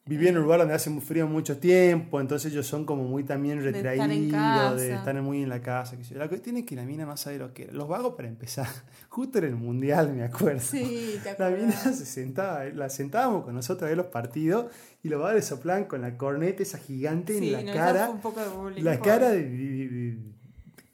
Vivía 0.04 0.30
en 0.30 0.36
un 0.38 0.42
lugar 0.42 0.58
donde 0.58 0.74
hace 0.74 0.90
frío 1.00 1.28
mucho 1.28 1.58
tiempo, 1.58 2.20
entonces 2.20 2.50
ellos 2.50 2.66
son 2.66 2.84
como 2.84 3.04
muy 3.04 3.22
también 3.22 3.60
De 3.60 3.68
estar 3.68 3.84
retraídos, 3.84 4.80
de 4.80 4.94
estar 4.94 5.14
muy 5.22 5.44
en 5.44 5.48
la 5.48 5.60
casa. 5.62 5.96
yo. 5.96 6.18
La 6.18 6.28
cuestión 6.28 6.56
es 6.56 6.64
que 6.66 6.74
la 6.74 6.82
mina 6.82 7.04
no 7.06 7.16
sabe 7.16 7.38
lo 7.38 7.54
que 7.54 7.64
era. 7.64 7.72
Los 7.72 7.86
vagos 7.86 8.14
para 8.16 8.26
empezar, 8.26 8.66
justo 9.08 9.38
en 9.38 9.44
el 9.44 9.54
mundial, 9.54 10.12
me 10.12 10.24
acuerdo. 10.24 10.58
Sí, 10.60 11.20
te 11.22 11.36
La 11.38 11.50
mina 11.50 11.70
se 11.70 12.04
sentaba, 12.04 12.64
la 12.64 12.90
sentábamos 12.90 13.44
con 13.44 13.54
nosotros 13.54 13.84
a 13.84 13.86
ver 13.90 13.96
los 13.96 14.06
partidos 14.06 14.72
y 15.04 15.08
los 15.08 15.20
vagos 15.20 15.36
le 15.36 15.42
soplaban 15.42 15.84
con 15.84 16.00
la 16.02 16.16
corneta 16.18 16.64
esa 16.64 16.78
gigante 16.78 17.38
Sí, 17.38 17.54
en 17.54 17.64
la 17.66 17.72
cara. 17.72 18.06
fue 18.06 18.14
un 18.16 18.20
poco 18.20 18.40
de 18.40 18.48
bullying, 18.48 18.82
la 18.82 18.98
cara 18.98 19.30
de, 19.30 19.42
de- 19.48 19.88
de- 19.88 20.18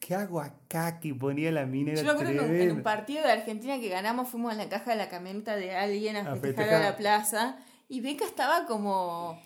¿Qué 0.01 0.14
hago 0.14 0.40
acá? 0.40 1.01
Que 1.01 1.14
ponía 1.14 1.51
la 1.53 1.64
mina. 1.66 1.92
Yo 1.94 2.11
acuerdo 2.12 2.47
que 2.47 2.62
en 2.62 2.73
un- 2.73 2.83
partido 2.83 3.23
de 3.25 3.33
Argentina 3.33 3.79
que 3.81 3.88
ganamos 3.88 4.29
fuimos 4.29 4.53
en 4.53 4.59
la 4.59 4.68
caja 4.68 4.90
de 4.92 4.97
la 4.99 5.09
camioneta 5.09 5.57
de 5.57 5.75
alguien 5.75 6.16
a 6.16 6.21
A 6.21 6.25
festejar 6.37 6.40
festejar. 6.57 6.83
a 6.83 6.90
la 6.90 6.97
plaza 6.97 7.57
y 7.88 8.01
Beca 8.01 8.24
estaba 8.24 8.66
como 8.66 9.40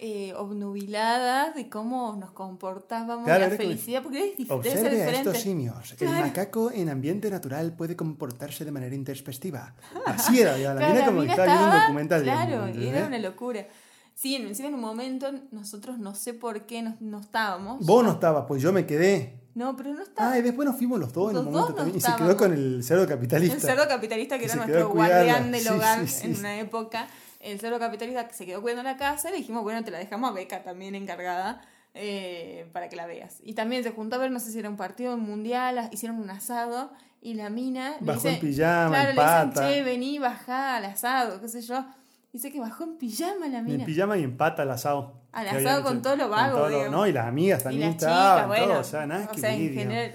eh, 0.00 0.32
obnubilada 0.36 1.50
de 1.52 1.68
cómo 1.68 2.14
nos 2.16 2.30
comportábamos, 2.30 3.24
Claro, 3.24 3.48
la 3.48 3.56
felicidad, 3.56 4.02
porque 4.02 4.34
es 4.38 4.50
Observe 4.50 4.80
a 4.88 4.90
diferente. 4.90 5.16
estos 5.30 5.38
simios. 5.38 5.94
El 5.98 6.08
macaco 6.10 6.70
en 6.70 6.88
ambiente 6.88 7.30
natural 7.30 7.74
puede 7.74 7.96
comportarse 7.96 8.64
de 8.64 8.70
manera 8.70 8.94
introspectiva. 8.94 9.74
Así 10.06 10.40
era, 10.40 10.56
la 10.56 10.74
Claro, 10.76 10.86
mina 10.88 11.00
la 11.00 11.06
como 11.06 11.20
mina 11.22 11.32
estaba 11.32 11.46
viendo 11.46 11.64
un 11.64 11.68
estaba- 11.70 11.82
documental. 11.86 12.22
Claro, 12.22 12.50
digamos, 12.66 12.76
y 12.76 12.88
era 12.88 13.06
una 13.06 13.18
locura. 13.18 13.66
Sí, 14.14 14.34
en- 14.36 14.46
encima 14.48 14.68
en 14.68 14.74
un 14.74 14.80
momento 14.80 15.32
nosotros 15.52 15.98
no 15.98 16.14
sé 16.14 16.34
por 16.34 16.66
qué 16.66 16.82
no, 16.82 16.96
no 17.00 17.20
estábamos. 17.20 17.84
Vos 17.86 18.04
no 18.04 18.12
estabas, 18.12 18.44
pues 18.48 18.60
yo 18.62 18.72
me 18.72 18.84
quedé. 18.86 19.40
No, 19.54 19.74
pero 19.76 19.92
no 19.94 20.02
estábamos. 20.02 20.36
Ah, 20.36 20.38
y 20.38 20.42
después 20.42 20.66
nos 20.68 20.76
fuimos 20.76 21.00
los 21.00 21.12
dos 21.12 21.30
en 21.32 21.38
un 21.38 21.44
Los 21.46 21.52
momento 21.52 21.60
dos 21.60 21.70
no 21.70 21.76
también. 21.76 21.96
Y 21.96 22.00
se 22.00 22.14
quedó 22.16 22.36
con 22.36 22.52
el 22.52 22.84
cerdo 22.84 23.06
capitalista. 23.08 23.54
El 23.56 23.60
cerdo 23.60 23.88
capitalista 23.88 24.36
que 24.38 24.46
Que 24.46 24.52
era 24.52 24.56
nuestro 24.56 24.80
a 24.80 24.92
guardián 24.92 25.50
del 25.50 25.68
hogar 25.68 26.06
sí, 26.06 26.14
sí, 26.20 26.26
en 26.26 26.36
una 26.38 26.58
época. 26.60 27.08
El 27.50 27.60
cerdo 27.60 27.78
capitalista 27.78 28.28
se 28.30 28.46
quedó 28.46 28.60
cuidando 28.62 28.82
la 28.82 28.96
casa 28.96 29.28
y 29.28 29.32
le 29.32 29.38
dijimos, 29.38 29.62
bueno, 29.62 29.82
te 29.84 29.90
la 29.90 29.98
dejamos 29.98 30.30
a 30.30 30.32
Beca 30.34 30.62
también 30.62 30.94
encargada 30.94 31.60
eh, 31.94 32.66
para 32.72 32.88
que 32.88 32.96
la 32.96 33.06
veas. 33.06 33.38
Y 33.42 33.54
también 33.54 33.82
se 33.82 33.90
juntó 33.90 34.16
a 34.16 34.18
ver, 34.18 34.30
no 34.30 34.40
sé 34.40 34.52
si 34.52 34.58
era 34.58 34.68
un 34.68 34.76
partido 34.76 35.14
un 35.14 35.22
mundial, 35.22 35.88
hicieron 35.92 36.18
un 36.18 36.30
asado 36.30 36.92
y 37.20 37.34
la 37.34 37.50
mina... 37.50 37.96
Bajó 38.00 38.20
dice- 38.20 38.34
en 38.34 38.40
pijama, 38.40 38.88
Claro, 38.90 39.10
en 39.10 39.16
le 39.16 39.22
dicen, 39.22 39.68
che, 39.74 39.82
vení, 39.82 40.18
bajá 40.18 40.76
al 40.76 40.84
asado, 40.84 41.40
qué 41.40 41.48
sé 41.48 41.62
yo. 41.62 41.84
Dice 42.32 42.52
que 42.52 42.60
bajó 42.60 42.84
en 42.84 42.98
pijama 42.98 43.48
la 43.48 43.62
mina. 43.62 43.78
En 43.80 43.84
pijama 43.86 44.18
y 44.18 44.22
en 44.22 44.36
pata 44.36 44.62
al 44.62 44.70
asado. 44.70 45.14
Al 45.32 45.48
asado 45.48 45.82
con 45.82 45.94
hecho- 45.94 46.02
todo 46.02 46.16
lo 46.16 46.22
con 46.28 46.30
vago, 46.32 46.58
todo. 46.58 46.90
No, 46.90 47.06
y 47.06 47.12
las 47.12 47.26
amigas 47.26 47.62
también 47.64 47.90
estaban. 47.90 48.48
bueno. 48.48 48.66
todo, 48.66 48.80
o 48.80 48.84
sea, 48.84 49.06
nada 49.06 49.26
o 49.30 49.32
que 49.34 49.40
sea, 49.40 49.54
en 49.54 49.74
general... 49.74 50.12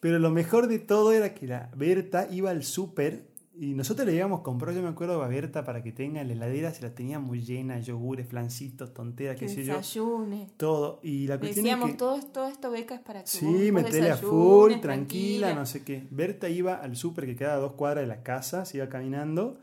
Pero 0.00 0.18
lo 0.18 0.30
mejor 0.30 0.66
de 0.68 0.78
todo 0.78 1.12
era 1.12 1.32
que 1.34 1.46
la 1.46 1.70
Berta 1.74 2.28
iba 2.30 2.50
al 2.50 2.62
súper 2.64 3.24
y 3.58 3.74
nosotros 3.74 4.06
le 4.06 4.14
íbamos 4.14 4.40
a 4.40 4.42
comprar, 4.42 4.74
yo 4.74 4.82
me 4.82 4.88
acuerdo, 4.88 5.22
a 5.22 5.28
Berta 5.28 5.64
para 5.64 5.82
que 5.82 5.92
tenga 5.92 6.20
en 6.20 6.28
la 6.28 6.34
heladera, 6.34 6.72
se 6.74 6.82
la 6.82 6.94
teníamos 6.94 7.38
llena, 7.46 7.80
yogures, 7.80 8.28
flancitos, 8.28 8.92
tonteras, 8.92 9.36
qué 9.36 9.48
sé 9.48 9.64
yo, 9.64 9.76
desayune. 9.76 10.48
todo. 10.56 11.00
Y 11.02 11.26
la 11.26 11.38
cuestión 11.38 11.64
decíamos, 11.64 11.88
es 11.88 11.94
que... 11.94 11.98
todo, 11.98 12.20
todo 12.22 12.48
esto 12.48 12.70
beca 12.70 12.94
es 12.94 13.00
para 13.00 13.22
que 13.22 13.28
Sí, 13.28 13.72
metele 13.72 14.10
a 14.10 14.16
full, 14.16 14.74
tranquila, 14.80 15.54
no 15.54 15.64
sé 15.64 15.84
qué. 15.84 16.06
Berta 16.10 16.48
iba 16.48 16.74
al 16.74 16.96
súper 16.96 17.24
que 17.26 17.36
queda 17.36 17.54
a 17.54 17.58
dos 17.58 17.72
cuadras 17.72 18.02
de 18.02 18.08
la 18.08 18.22
casa, 18.22 18.64
se 18.66 18.76
iba 18.76 18.88
caminando 18.88 19.56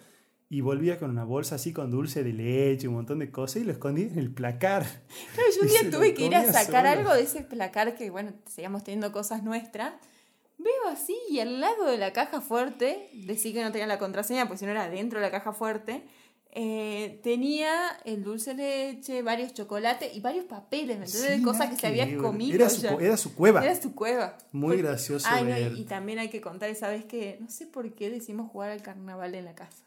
y 0.49 0.61
volvía 0.61 0.99
con 0.99 1.09
una 1.09 1.23
bolsa 1.23 1.55
así 1.55 1.73
con 1.73 1.89
dulce 1.89 2.23
de 2.23 2.33
leche, 2.33 2.87
un 2.87 2.95
montón 2.95 3.19
de 3.19 3.31
cosas 3.31 3.63
y 3.63 3.65
lo 3.65 3.71
escondía 3.71 4.05
en 4.05 4.19
el 4.19 4.31
placar. 4.31 4.83
Claro, 5.33 5.49
yo 5.55 5.61
un 5.63 5.67
día 5.89 5.91
tuve 5.91 6.13
que 6.13 6.25
ir 6.25 6.35
a 6.35 6.45
sacar 6.45 6.85
sola. 6.85 6.91
algo 6.91 7.13
de 7.13 7.21
ese 7.21 7.41
placar 7.41 7.95
que, 7.95 8.09
bueno, 8.09 8.33
seguíamos 8.47 8.83
teniendo 8.83 9.11
cosas 9.11 9.43
nuestras. 9.43 9.93
Veo 10.63 10.87
así 10.91 11.15
y 11.29 11.39
al 11.39 11.59
lado 11.59 11.85
de 11.85 11.97
la 11.97 12.13
caja 12.13 12.39
fuerte, 12.41 13.09
decía 13.13 13.53
que 13.53 13.63
no 13.63 13.71
tenía 13.71 13.87
la 13.87 13.99
contraseña, 13.99 14.47
pues 14.47 14.59
si 14.59 14.65
no 14.65 14.71
era 14.71 14.89
dentro 14.89 15.19
de 15.19 15.25
la 15.25 15.31
caja 15.31 15.51
fuerte, 15.51 16.03
eh, 16.55 17.19
tenía 17.23 17.97
el 18.05 18.23
dulce 18.23 18.53
de 18.53 18.93
leche, 18.93 19.23
varios 19.23 19.53
chocolates 19.53 20.15
y 20.15 20.19
varios 20.21 20.45
papeles, 20.45 20.99
¿me 20.99 21.05
entendés? 21.05 21.37
Sí, 21.37 21.41
cosas 21.43 21.69
que 21.71 21.75
se 21.75 21.87
había 21.87 22.15
comido. 22.17 22.55
Era 22.55 22.69
su, 22.69 22.85
era 22.99 23.17
cueva. 23.35 23.63
Era 23.63 23.75
su 23.75 23.95
cueva. 23.95 24.37
Muy 24.51 24.77
Fue- 24.77 24.83
gracioso 24.83 25.27
Ay, 25.29 25.43
no, 25.45 25.57
y, 25.57 25.81
y 25.81 25.83
también 25.85 26.19
hay 26.19 26.29
que 26.29 26.41
contar 26.41 26.69
esa 26.69 26.89
vez 26.89 27.05
que, 27.05 27.37
no 27.41 27.49
sé 27.49 27.65
por 27.65 27.91
qué 27.95 28.09
decimos 28.11 28.51
jugar 28.51 28.69
al 28.69 28.83
carnaval 28.83 29.33
en 29.33 29.45
la 29.45 29.55
casa. 29.55 29.83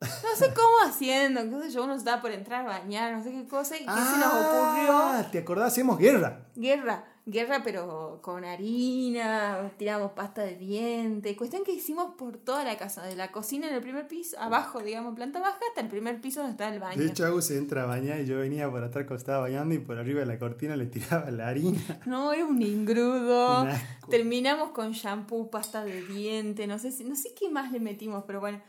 No 0.00 0.36
sé 0.36 0.52
cómo 0.54 0.76
haciendo, 0.86 1.62
sé 1.62 1.70
yo, 1.70 1.84
uno 1.84 1.94
estaba 1.94 2.20
por 2.20 2.32
entrar 2.32 2.66
a 2.66 2.68
bañar, 2.80 3.16
no 3.16 3.24
sé 3.24 3.32
qué 3.32 3.48
cosa, 3.48 3.76
y 3.76 3.80
qué 3.80 3.86
se 3.86 4.18
nos 4.18 4.26
ocurrió. 4.32 4.92
Ah, 4.92 5.28
¿Te 5.32 5.38
acordás? 5.38 5.72
Hacemos 5.72 5.98
guerra. 5.98 6.46
Guerra, 6.54 7.04
guerra 7.28 7.60
pero 7.62 8.20
con 8.22 8.44
harina, 8.44 9.70
tiramos 9.76 10.12
pasta 10.12 10.42
de 10.42 10.56
diente, 10.56 11.36
cuestión 11.36 11.62
que 11.62 11.72
hicimos 11.72 12.14
por 12.16 12.38
toda 12.38 12.64
la 12.64 12.78
casa, 12.78 13.02
de 13.02 13.16
la 13.16 13.30
cocina 13.30 13.68
en 13.68 13.74
el 13.74 13.82
primer 13.82 14.08
piso, 14.08 14.38
abajo, 14.40 14.80
digamos, 14.80 15.14
planta 15.14 15.38
baja, 15.38 15.58
hasta 15.68 15.82
el 15.82 15.88
primer 15.88 16.20
piso 16.20 16.40
donde 16.40 16.52
está 16.52 16.72
el 16.72 16.80
baño. 16.80 16.98
De 16.98 17.06
hecho, 17.06 17.26
Agus 17.26 17.46
se 17.46 17.58
entra 17.58 17.82
a 17.82 17.86
bañar 17.86 18.20
y 18.20 18.26
yo 18.26 18.38
venía 18.38 18.70
por 18.70 18.82
atrás 18.82 19.06
estaba 19.10 19.40
bañando 19.40 19.74
y 19.74 19.78
por 19.78 19.98
arriba 19.98 20.20
de 20.20 20.26
la 20.26 20.38
cortina 20.38 20.76
le 20.76 20.86
tiraba 20.86 21.30
la 21.30 21.48
harina. 21.48 21.78
No, 22.06 22.32
era 22.32 22.46
un 22.46 22.62
ingrudo. 22.62 23.66
Terminamos 24.10 24.70
con 24.70 24.92
shampoo, 24.92 25.50
pasta 25.50 25.84
de 25.84 26.02
diente, 26.02 26.66
no 26.66 26.78
sé 26.78 26.90
si, 26.90 27.04
no 27.04 27.14
sé 27.14 27.34
qué 27.38 27.50
más 27.50 27.72
le 27.72 27.80
metimos, 27.80 28.24
pero 28.26 28.40
bueno. 28.40 28.60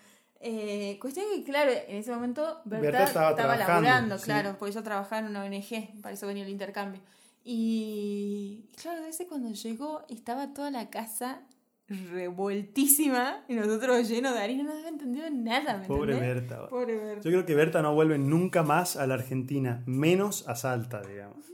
Eh, 0.42 0.98
cuestión 1.02 1.26
que, 1.34 1.44
claro, 1.44 1.72
en 1.72 1.98
ese 1.98 2.12
momento 2.12 2.62
Berta, 2.64 2.86
Berta 2.86 3.04
estaba 3.04 3.30
estaba, 3.32 3.58
laburando, 3.58 4.18
sí. 4.18 4.26
claro, 4.26 4.56
porque 4.58 4.74
yo 4.74 4.84
trabajaba 4.84 5.20
en 5.20 5.28
una 5.28 5.44
ONG, 5.44 6.02
para 6.02 6.14
eso 6.14 6.28
venía 6.28 6.44
el 6.44 6.50
intercambio. 6.50 7.02
Y 7.44 8.66
claro, 8.82 9.02
a 9.02 9.06
veces 9.06 9.28
cuando 9.28 9.52
llegó 9.52 10.04
estaba 10.10 10.54
toda 10.54 10.72
la 10.72 10.90
casa 10.90 11.42
revueltísima 11.88 13.44
y 13.48 13.56
nosotros 13.56 14.08
llenos 14.08 14.34
de 14.34 14.40
harina, 14.40 14.64
no 14.64 14.74
había 14.74 14.90
entendido 14.90 15.30
nada. 15.32 15.78
¿me 15.78 15.88
Pobre 15.88 16.14
entendés? 16.14 16.36
Berta. 16.48 16.68
Pobre 16.70 16.96
Berta. 16.98 17.22
Yo 17.24 17.32
creo 17.32 17.46
que 17.46 17.56
Berta 17.56 17.82
no 17.82 17.94
vuelve 17.94 18.18
nunca 18.18 18.62
más 18.64 18.96
a 18.96 19.08
la 19.08 19.16
Argentina, 19.16 19.82
menos 19.86 20.48
a 20.48 20.56
Salta, 20.56 21.02
digamos. 21.02 21.46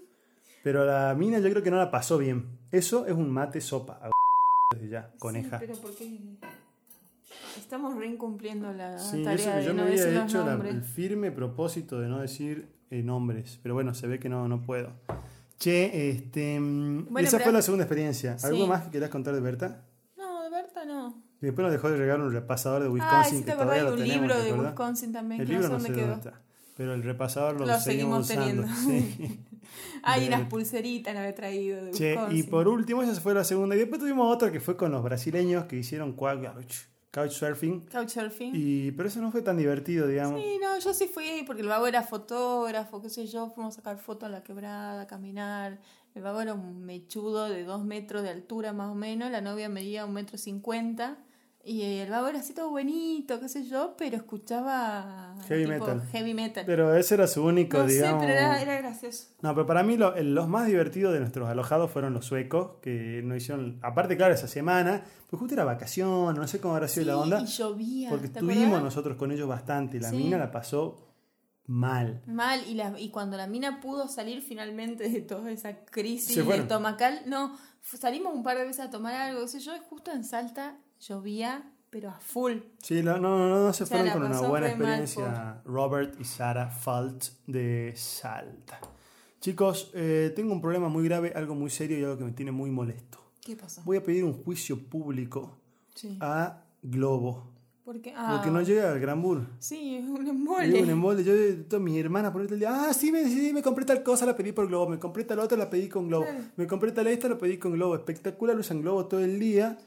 Pero 0.64 0.82
a 0.82 0.86
la 1.10 1.16
mina 1.16 1.40
yo 1.40 1.50
creo 1.50 1.64
que 1.64 1.72
no 1.72 1.78
la 1.78 1.92
pasó 1.92 2.18
bien. 2.18 2.48
Eso 2.72 3.06
es 3.06 3.14
un 3.14 3.30
mate 3.32 3.62
sopa. 3.62 4.00
Desde 4.74 4.90
ya, 4.90 5.12
coneja. 5.20 5.60
Sí, 5.60 5.66
pero 5.68 5.80
porque 5.80 6.20
estamos 7.58 7.96
reincumpliendo 7.96 8.74
la 8.74 8.98
Sí, 8.98 9.24
tarea 9.24 9.60
eso 9.60 9.70
de 9.70 9.74
me 9.74 9.82
no 9.82 9.88
había 9.88 10.24
hecho 10.26 10.44
la- 10.46 10.70
el 10.70 10.84
firme 10.84 11.32
propósito 11.32 12.00
de 12.00 12.10
no 12.10 12.20
decir 12.20 12.68
eh, 12.90 13.04
nombres. 13.04 13.60
Pero 13.64 13.74
bueno, 13.76 13.94
se 13.94 14.08
ve 14.08 14.20
que 14.20 14.28
no, 14.30 14.48
no 14.48 14.62
puedo. 14.64 14.92
Che, 15.60 16.10
este, 16.10 16.60
mm, 16.60 17.08
Bueno, 17.10 17.28
esa 17.28 17.40
fue 17.40 17.52
la 17.54 17.62
segunda 17.62 17.84
experiencia. 17.86 18.36
¿Algo 18.44 18.64
Sí. 18.64 18.68
más 18.70 18.84
que 18.84 18.90
quieras 18.92 19.10
contar 19.10 19.34
de 19.34 19.40
Berta? 19.42 19.84
No, 20.18 20.44
de 20.44 20.50
Berta 20.50 20.86
no. 20.86 21.24
Y 21.42 21.46
después 21.48 21.64
nos 21.64 21.72
dejó 21.72 21.90
de 21.90 21.98
regalar 21.98 22.26
un 22.26 22.34
repasador 22.34 22.82
de 22.82 22.88
Ah, 22.88 22.92
Wisconsin 22.92 23.38
sí 23.40 23.44
que 23.44 23.46
te 23.46 23.52
acordás 23.54 23.78
de 23.84 23.92
un 23.92 23.98
tenemos. 23.98 24.16
libro 24.22 24.36
¿te 24.36 24.44
de? 24.44 24.54
Wisconsin 24.54 25.14
también, 25.14 25.42
El 25.42 25.48
que 25.48 25.54
no 25.54 25.60
libro 25.62 25.68
sé 25.68 25.72
no 25.74 25.84
dónde 25.84 25.90
sé 25.90 25.96
quedó. 26.06 26.16
dónde 26.16 26.30
está. 26.30 26.42
Pero 26.78 26.94
el 26.94 27.04
repasador 27.04 27.60
lo, 27.60 27.66
Lo 27.66 27.80
seguimos, 27.80 28.28
seguimos 28.28 28.66
usando. 28.70 28.74
teniendo. 28.86 29.16
Sí. 29.26 29.40
Hay 30.04 30.28
unas 30.28 30.48
pulseritas 30.50 31.14
no 31.14 31.20
había 31.22 31.34
traído 31.36 31.86
de 31.86 31.92
Che, 31.92 32.12
Wisconsin. 32.12 32.38
y 32.38 32.44
por 32.44 32.68
último, 32.68 33.02
esa 33.02 33.20
fue 33.22 33.34
la 33.34 33.44
segunda. 33.44 33.76
Y 33.76 33.80
después 33.80 34.00
tuvimos 34.02 34.34
otra 34.34 34.52
que 34.52 34.60
fue 34.60 34.76
con 34.78 34.92
los 34.92 35.02
brasileños 35.04 35.66
que 35.66 35.78
hicieron 35.78 36.16
couch- 36.16 36.86
couchsurfing. 37.16 37.86
Couchsurfing. 37.92 38.52
Y, 38.54 38.92
pero 38.92 39.08
eso 39.08 39.22
no 39.22 39.32
fue 39.32 39.42
tan 39.42 39.58
divertido, 39.58 40.08
digamos. 40.08 40.42
Sí, 40.42 40.58
no, 40.62 40.78
yo 40.78 40.94
sí 40.94 41.08
fui 41.08 41.44
porque 41.48 41.62
el 41.62 41.70
vago 41.70 41.88
era 41.88 42.04
fotógrafo, 42.04 43.02
qué 43.02 43.10
sé 43.10 43.26
yo, 43.28 43.50
fuimos 43.50 43.74
a 43.74 43.78
sacar 43.78 43.98
fotos 43.98 44.28
a 44.28 44.32
la 44.32 44.44
quebrada, 44.44 45.02
a 45.04 45.08
caminar. 45.08 45.80
El 46.14 46.24
vago 46.24 46.42
era 46.42 46.54
un 46.54 46.86
mechudo 46.86 47.48
de 47.50 47.64
dos 47.64 47.86
metros 47.86 48.24
de 48.24 48.30
altura 48.30 48.74
más 48.74 48.92
o 48.92 48.96
menos, 48.96 49.32
la 49.32 49.42
novia 49.42 49.70
medía 49.70 50.06
un 50.06 50.14
metro 50.14 50.38
cincuenta. 50.38 51.18
Y 51.68 51.82
el 51.82 52.12
vago 52.12 52.28
era 52.28 52.40
así 52.42 52.54
todo 52.54 52.70
bonito, 52.70 53.40
qué 53.40 53.50
sé 53.50 53.66
yo, 53.66 53.96
pero 53.98 54.18
escuchaba 54.18 55.36
Heavy 55.48 55.64
tipo 55.66 55.80
metal. 55.86 56.08
heavy 56.12 56.34
metal. 56.36 56.64
Pero 56.66 56.96
ese 56.96 57.16
era 57.16 57.26
su 57.28 57.44
único, 57.44 57.80
no 57.80 57.86
digamos. 57.88 58.22
sé, 58.22 58.28
pero 58.28 58.40
era, 58.40 58.62
era 58.62 58.78
gracioso. 58.78 59.30
No, 59.42 59.56
pero 59.56 59.66
para 59.66 59.82
mí 59.82 59.98
lo- 59.98 60.16
los 60.22 60.48
más 60.48 60.68
divertidos 60.68 61.12
de 61.14 61.20
nuestros 61.22 61.50
alojados 61.50 61.90
fueron 61.90 62.14
los 62.14 62.26
suecos, 62.26 62.74
que 62.84 63.22
nos 63.24 63.38
hicieron, 63.38 63.80
aparte, 63.82 64.16
claro, 64.16 64.36
esa 64.36 64.48
semana, 64.48 65.04
pues 65.28 65.40
justo 65.40 65.56
era 65.56 65.64
vacación, 65.66 66.36
no 66.36 66.48
sé 66.48 66.60
cómo 66.62 66.76
habrá 66.76 66.88
sido 66.88 67.04
Sí, 67.04 67.08
la 67.10 67.18
onda, 67.18 67.42
y 67.42 67.46
llovía. 67.48 68.10
porque 68.12 68.28
¿te 68.28 68.34
estuvimos 68.40 68.66
acordás? 68.66 68.84
nosotros 68.84 69.18
con 69.18 69.32
ellos 69.32 69.48
bastante 69.48 69.98
y 69.98 70.02
la 70.02 70.10
Sí. 70.12 70.18
mina 70.18 70.38
la 70.38 70.52
pasó 70.52 71.02
mal. 71.66 72.22
Mal, 72.28 72.62
y, 72.68 72.76
la, 72.76 72.94
y 73.00 73.10
cuando 73.10 73.38
la 73.38 73.48
mina 73.48 73.82
pudo 73.82 74.08
salir 74.08 74.42
finalmente 74.44 75.10
de 75.10 75.22
toda 75.22 75.50
esa 75.50 75.84
crisis 75.86 76.38
estomacal, 76.38 77.22
no, 77.26 77.58
salimos 77.82 78.36
un 78.36 78.44
par 78.44 78.58
de 78.58 78.66
veces 78.66 78.86
a 78.86 78.90
tomar 78.92 79.16
algo, 79.16 79.42
qué 79.42 79.48
sé 79.48 79.60
yo, 79.62 79.76
y 79.76 79.80
justo 79.90 80.12
en 80.12 80.24
Salta 80.24 80.78
llovía, 81.08 81.72
pero 81.90 82.10
a 82.10 82.20
full. 82.20 82.54
Sí, 82.82 83.02
no, 83.04 83.18
no, 83.18 83.38
no, 83.38 83.64
no 83.66 83.74
se 83.74 83.86
fueron 83.86 84.10
con 84.10 84.24
una 84.24 84.42
buena 84.42 84.68
experiencia 84.68 85.62
Robert 85.66 86.20
y 86.20 86.24
Sara 86.24 86.70
Falt 86.70 87.26
de 87.48 87.94
Salta. 87.96 88.80
Chicos, 89.40 89.92
eh, 89.94 90.34
tengo 90.36 90.54
un 90.54 90.62
problema 90.62 90.90
muy 90.90 91.04
grave, 91.04 91.32
algo 91.36 91.54
muy 91.56 91.70
serio 91.70 92.00
y 92.00 92.04
algo 92.04 92.18
que 92.18 92.24
me 92.24 92.32
tiene 92.32 92.52
muy 92.52 92.72
molesto. 92.72 93.20
¿Qué 93.42 93.56
pasó? 93.56 93.82
Voy 93.86 93.98
a 93.98 94.04
pedir 94.04 94.24
un 94.24 94.34
juicio 94.34 94.80
público 94.90 95.60
Sí. 95.94 96.18
a 96.20 96.64
Globo, 96.82 97.52
Porque, 97.86 98.12
ah, 98.16 98.34
porque 98.36 98.52
no 98.52 98.62
llega 98.62 98.92
al 98.92 99.00
Gran 99.00 99.22
Bull. 99.22 99.48
Sí, 99.60 99.96
es 99.98 100.04
un 100.10 100.28
embole. 100.28 100.82
un 100.82 100.90
embole. 100.90 101.24
Yo, 101.24 101.34
todas 101.68 101.82
mis 101.84 101.98
hermanas 102.04 102.32
por 102.32 102.42
el 102.42 102.60
día, 102.60 102.70
ah, 102.90 102.94
sí 102.94 103.12
me, 103.12 103.24
sí, 103.26 103.52
me 103.54 103.62
compré 103.62 103.86
tal 103.86 104.02
cosa, 104.04 104.26
la 104.26 104.36
pedí 104.36 104.52
por 104.52 104.68
Globo. 104.68 104.90
Me 104.90 104.98
compré 105.00 105.24
tal 105.24 105.40
otra, 105.40 105.58
la 105.58 105.70
pedí 105.70 105.88
con 105.88 106.08
Globo. 106.08 106.26
Claro. 106.26 106.44
Me 106.58 106.66
compré 106.68 106.92
tal 106.92 107.06
esta, 107.08 107.30
la 107.30 107.38
pedí 107.38 107.58
con 107.60 107.74
Globo. 107.74 107.96
Espectacular, 107.96 108.58
usan 108.58 108.82
Globo 108.82 109.06
todo 109.06 109.20
el 109.20 109.40
día. 109.40 109.78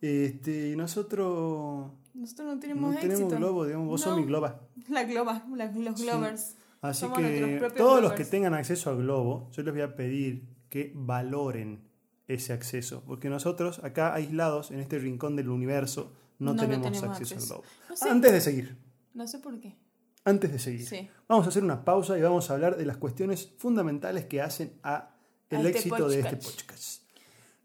Este, 0.00 0.70
y 0.70 0.76
nosotros 0.76 1.90
Nosotros 2.14 2.46
no 2.54 2.58
tenemos 2.60 2.94
no 2.94 3.00
tenemos 3.00 3.32
globo, 3.34 3.66
digamos, 3.66 3.86
vos 3.88 4.00
sos 4.00 4.12
No. 4.16 4.20
mi 4.20 4.26
globa. 4.26 4.60
La 4.88 5.04
globa, 5.04 5.44
la- 5.54 5.66
los 5.70 5.98
Sí. 6.00 6.06
glovers. 6.06 6.56
Así 6.80 7.00
Somos 7.00 7.18
que 7.18 7.70
todos 7.76 8.02
los 8.02 8.14
que 8.14 8.24
tengan 8.24 8.54
acceso 8.54 8.88
al 8.90 8.96
globo, 8.98 9.50
yo 9.52 9.62
les 9.62 9.74
voy 9.74 9.82
a 9.82 9.94
pedir 9.96 10.44
que 10.70 10.92
valoren 10.94 11.82
ese 12.26 12.52
acceso, 12.52 13.02
porque 13.06 13.28
nosotros 13.28 13.80
acá 13.84 14.14
aislados 14.14 14.70
en 14.70 14.80
este 14.80 14.98
rincón 14.98 15.36
del 15.36 15.50
universo 15.50 16.12
no, 16.38 16.56
tenemos, 16.56 16.86
tenemos 16.90 17.02
acceso, 17.18 17.34
acceso. 17.34 17.54
al 17.56 17.60
globo. 17.60 17.96
Sé. 17.96 18.08
Antes 18.08 18.32
de 18.32 18.40
seguir, 18.40 18.78
No 19.12 19.26
sé 19.26 19.38
por 19.40 19.60
qué. 19.60 19.76
antes 20.24 20.50
de 20.52 20.58
seguir, 20.58 20.86
Sí. 20.88 21.08
vamos 21.28 21.44
a 21.44 21.48
hacer 21.50 21.62
una 21.64 21.84
pausa 21.84 22.16
y 22.18 22.22
vamos 22.22 22.48
a 22.50 22.54
hablar 22.54 22.76
de 22.78 22.86
las 22.86 22.96
cuestiones 22.96 23.52
fundamentales 23.58 24.24
que 24.26 24.40
hacen 24.40 24.72
a 24.82 25.10
el 25.50 25.66
este 25.66 25.78
éxito 25.80 26.08
de 26.08 26.20
este 26.20 26.36
podcast. 26.36 27.02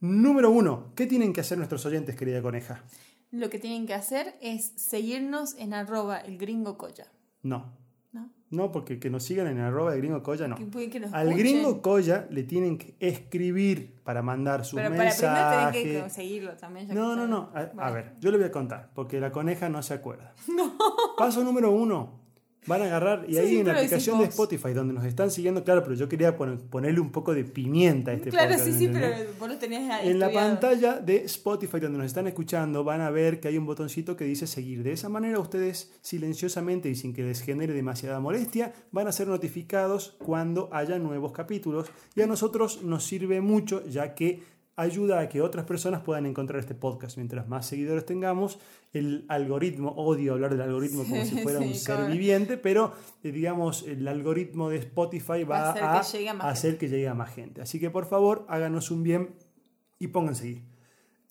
Número 0.02 0.50
uno, 0.52 0.92
¿qué 0.96 1.06
tienen 1.08 1.34
que 1.34 1.42
hacer 1.42 1.58
nuestros 1.58 1.86
oyentes, 1.86 2.16
querida 2.16 2.42
coneja? 2.42 2.84
Lo 3.32 3.50
que 3.50 3.60
tienen 3.60 3.88
que 3.88 3.94
hacer 3.94 4.36
es 4.42 4.74
seguirnos 4.76 5.56
en 5.58 5.74
arroba 5.74 6.18
el 6.20 6.38
gringo 6.38 6.78
colla. 6.78 7.08
No, 7.44 7.74
¿No? 8.12 8.30
no, 8.50 8.72
porque 8.72 9.00
que 9.00 9.10
nos 9.10 9.24
sigan 9.24 9.48
en 9.48 9.60
arroba 9.60 9.92
de 9.94 9.98
gringo 9.98 10.22
colla, 10.24 10.48
no. 10.48 10.56
Que 10.56 10.66
que 10.90 10.98
Al 10.98 11.04
escuchen. 11.28 11.38
gringo 11.38 11.82
Colla 11.82 12.28
le 12.30 12.44
tienen 12.44 12.78
que 12.78 12.96
escribir 13.00 13.96
para 14.04 14.22
mandar 14.22 14.64
sus 14.66 14.78
Pero 14.78 14.92
para 14.92 15.04
mensajes. 15.06 15.32
primero 15.34 15.72
tenés 15.72 15.94
que 15.94 16.00
conseguirlo 16.02 16.56
también. 16.58 16.88
ya 16.88 16.94
No, 16.94 17.16
no, 17.16 17.24
está- 17.48 17.72
no. 17.74 17.82
A, 17.82 17.88
a 17.88 17.92
ver, 17.92 18.14
yo 18.20 18.32
le 18.32 18.38
voy 18.38 18.48
a 18.48 18.52
contar, 18.52 18.90
porque 18.94 19.20
la 19.20 19.32
coneja 19.32 19.70
no 19.70 19.82
se 19.84 19.94
acuerda. 19.96 20.34
Paso 21.18 21.44
número 21.44 21.72
uno. 21.72 22.25
Van 22.68 22.82
a 22.82 22.86
agarrar, 22.86 23.26
y 23.28 23.34
Sí, 23.34 23.38
ahí 23.40 23.58
en 23.58 23.68
la 23.68 23.74
aplicación 23.74 24.20
de. 24.20 24.26
Spotify, 24.26 24.74
donde 24.74 24.94
nos 24.94 25.06
están 25.06 25.30
siguiendo, 25.30 25.64
claro, 25.64 25.84
pero 25.84 25.96
yo 25.96 26.10
quería 26.10 26.36
poner- 26.36 26.58
ponerle 26.60 27.00
un 27.00 27.12
poco 27.12 27.34
de 27.34 27.44
pimienta 27.44 28.12
a 28.12 28.14
este 28.16 28.30
Claro, 28.32 28.50
podcast. 28.50 28.66
sí, 28.66 28.72
¿me 28.72 28.78
sí, 28.80 28.86
entendés? 28.86 29.12
pero 29.20 29.30
vos 29.40 29.50
lo 29.50 29.58
tenías 29.58 30.04
En 30.04 30.20
la 30.20 30.32
pantalla 30.32 30.94
de 31.00 31.18
Spotify 31.26 31.80
donde 31.80 31.98
nos 32.00 32.08
están 32.08 32.28
escuchando 32.28 32.84
van 32.84 33.02
a 33.02 33.10
ver 33.12 33.40
que 33.40 33.48
hay 33.50 33.58
un 33.58 33.66
botoncito 33.66 34.16
que 34.18 34.26
dice 34.26 34.48
seguir. 34.48 34.82
De 34.84 34.92
esa 34.94 35.10
manera 35.10 35.40
ustedes 35.40 35.92
silenciosamente 36.02 36.90
y 36.90 36.96
sin 36.96 37.14
que 37.14 37.24
les 37.24 37.42
genere 37.42 37.74
demasiada 37.74 38.20
molestia 38.20 38.74
van 38.92 39.08
a 39.08 39.12
ser 39.12 39.28
notificados 39.28 40.16
cuando 40.24 40.70
haya 40.72 40.98
nuevos 40.98 41.32
capítulos 41.32 41.88
y 42.16 42.22
a 42.22 42.28
nosotros 42.28 42.82
nos 42.84 43.04
sirve 43.04 43.42
mucho 43.42 43.86
ya 43.88 44.16
que 44.16 44.55
ayuda 44.76 45.20
a 45.20 45.30
que 45.30 45.42
otras 45.42 45.66
personas 45.66 46.02
puedan 46.02 46.26
encontrar 46.26 46.60
este 46.60 46.76
podcast. 46.76 47.18
Mientras 47.18 47.48
más 47.48 47.66
seguidores 47.66 48.06
tengamos, 48.06 48.60
el 48.94 49.26
algoritmo, 49.30 49.92
odio 49.92 50.34
hablar 50.34 50.52
del 50.52 50.62
algoritmo 50.62 51.04
como 51.04 51.24
si 51.24 51.38
fuera 51.42 51.60
Sí, 51.60 51.66
un 51.66 51.76
ser 51.76 52.12
viviente, 52.12 52.58
pero 52.58 52.94
eh, 53.24 53.32
digamos 53.32 53.84
el 53.88 54.08
algoritmo 54.08 54.70
de 54.70 54.78
Spotify 54.78 55.44
va, 55.44 55.74
Va 55.74 55.94
a 55.96 56.00
hacer 56.00 56.12
que 56.12 56.18
llegue 56.18 56.30
a 56.30 56.34
más 56.34 56.48
hacer 56.48 56.78
que 56.78 56.90
llegue 56.90 57.08
a 57.08 57.14
más 57.14 57.34
gente. 57.34 57.62
Así 57.62 57.80
que 57.80 57.90
por 57.90 58.06
favor 58.06 58.46
háganos 58.50 58.92
un 58.92 59.04
bien 59.04 59.36
y 60.00 60.08
pónganse 60.08 60.42
seguir. 60.42 60.64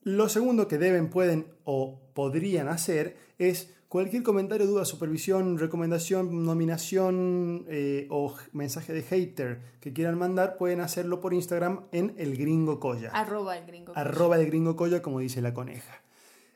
Lo 0.03 0.29
segundo 0.29 0.69
que 0.69 0.79
deben, 0.79 1.09
pueden 1.09 1.47
o 1.65 2.01
podrían 2.13 2.69
hacer 2.69 3.17
es 3.39 3.75
cualquier 3.95 4.25
comentario, 4.25 4.67
duda, 4.67 4.85
supervisión, 4.85 5.57
recomendación, 5.57 6.45
nominación 6.45 7.65
eh, 7.69 8.09
o 8.11 8.35
mensaje 8.53 8.93
de 8.93 9.03
hater 9.03 9.61
que 9.79 9.93
quieran 9.93 10.19
mandar, 10.19 10.57
pueden 10.57 10.81
hacerlo 10.81 11.21
por 11.21 11.33
Instagram 11.33 11.83
en 11.93 12.13
el 12.19 12.37
gringo 12.37 12.81
colla. 12.81 13.13
Arroba 13.13 13.57
el 13.57 13.65
gringo 13.67 13.93
colla. 13.93 14.01
Arroba 14.01 14.37
el 14.41 14.47
gringo 14.47 14.75
colla, 14.75 15.01
como 15.01 15.21
dice 15.21 15.41
la 15.41 15.55
coneja. 15.55 16.03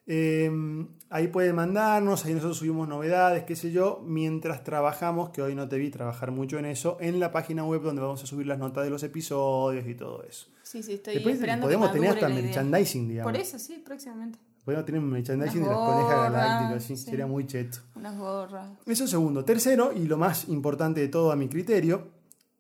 Eh, 0.09 0.51
ahí 1.11 1.29
pueden 1.29 1.55
mandarnos, 1.55 2.25
ahí 2.25 2.35
nosotros 2.35 2.57
subimos 2.57 2.89
novedades, 2.89 3.45
qué 3.45 3.55
sé 3.55 3.71
yo, 3.71 4.03
mientras 4.05 4.65
trabajamos, 4.65 5.31
que 5.31 5.41
hoy 5.41 5.55
no 5.55 5.69
te 5.69 5.79
vi 5.79 5.91
trabajar 5.91 6.33
mucho 6.33 6.59
en 6.59 6.65
eso, 6.65 6.97
en 6.99 7.21
la 7.21 7.31
página 7.31 7.65
web 7.65 7.83
donde 7.83 8.03
vamos 8.03 8.21
a 8.21 8.27
subir 8.27 8.49
las 8.49 8.59
notas 8.59 8.83
de 8.83 8.91
los 8.91 9.05
episodios 9.05 9.87
y 9.87 9.95
todo 9.95 10.25
eso. 10.25 10.49
Sí, 10.65 10.83
sí, 10.83 10.95
estoy 10.95 11.15
Después 11.15 11.37
esperando 11.37 11.67
podemos 11.67 11.91
que 11.91 12.01
tener 12.01 12.11
hasta 12.15 12.31
idea. 12.31 12.43
merchandising, 12.43 13.09
digamos. 13.09 13.33
Por 13.33 13.41
eso, 13.41 13.61
sí, 13.61 13.81
próximamente. 13.87 14.41
Podemos 14.65 14.87
tener 14.87 15.01
un 15.01 15.11
merchandising 15.11 15.63
de 15.63 15.69
las 15.69 15.79
conejas 15.79 16.33
galácticas, 16.33 16.85
sí, 16.85 16.97
sí. 16.97 17.05
sería 17.05 17.27
muy 17.27 17.47
cheto. 17.47 17.79
Unas 17.95 18.19
gorras. 18.19 18.69
Eso 18.85 19.07
segundo. 19.07 19.45
Tercero, 19.45 19.93
y 19.95 20.07
lo 20.07 20.19
más 20.19 20.49
importante 20.49 21.01
de 21.01 21.09
todo 21.09 21.33
a 21.33 21.37
mi 21.37 21.49
criterio, 21.49 22.09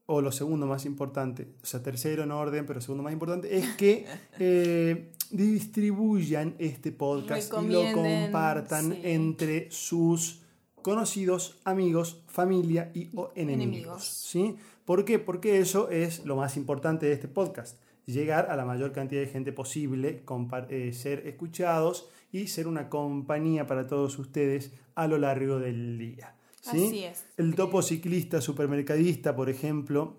o 0.07 0.23
lo 0.23 0.33
segundo 0.33 0.67
más 0.67 0.87
importante, 0.87 1.49
o 1.63 1.67
sea, 1.67 1.83
tercero 1.83 2.23
en 2.23 2.31
orden, 2.31 2.65
pero 2.65 2.81
segundo 2.81 3.03
más 3.03 3.13
importante, 3.13 3.55
es 3.55 3.77
que 3.77 4.07
eh, 4.39 5.13
distribuyan 5.31 6.55
este 6.59 6.93
podcast 6.93 7.53
y 7.63 7.69
lo 7.69 7.93
compartan 7.93 8.93
sí. 8.93 9.01
entre 9.05 9.71
sus 9.71 10.41
conocidos, 10.81 11.59
amigos, 11.65 12.23
familia 12.27 12.91
y 12.95 13.11
o 13.15 13.31
enemigos. 13.35 13.67
Enemigos. 13.67 14.05
¿sí? 14.05 14.57
¿Por 14.87 15.05
qué? 15.05 15.19
Porque 15.19 15.59
eso 15.59 15.91
es 15.91 16.25
lo 16.25 16.37
más 16.37 16.57
importante 16.57 17.05
de 17.05 17.13
este 17.13 17.29
podcast. 17.29 17.77
Llegar 18.09 18.51
a 18.51 18.57
la 18.57 18.65
mayor 18.65 18.93
cantidad 18.93 19.21
de 19.21 19.27
gente 19.27 19.53
posible, 19.53 20.25
eh, 20.71 20.93
ser 20.95 21.27
escuchados 21.27 22.09
y 22.33 22.47
ser 22.47 22.67
una 22.67 22.89
compañía 22.89 23.67
para 23.67 23.87
todos 23.87 24.19
ustedes 24.19 24.73
a 24.95 25.07
lo 25.07 25.19
largo 25.19 25.59
del 25.59 25.99
día. 25.99 26.35
¿sí? 26.63 26.87
Así 26.87 27.05
es. 27.05 27.27
El 27.37 27.55
topo 27.55 27.83
ciclista, 27.83 28.41
supermercadista, 28.41 29.37
por 29.37 29.51
ejemplo, 29.51 30.17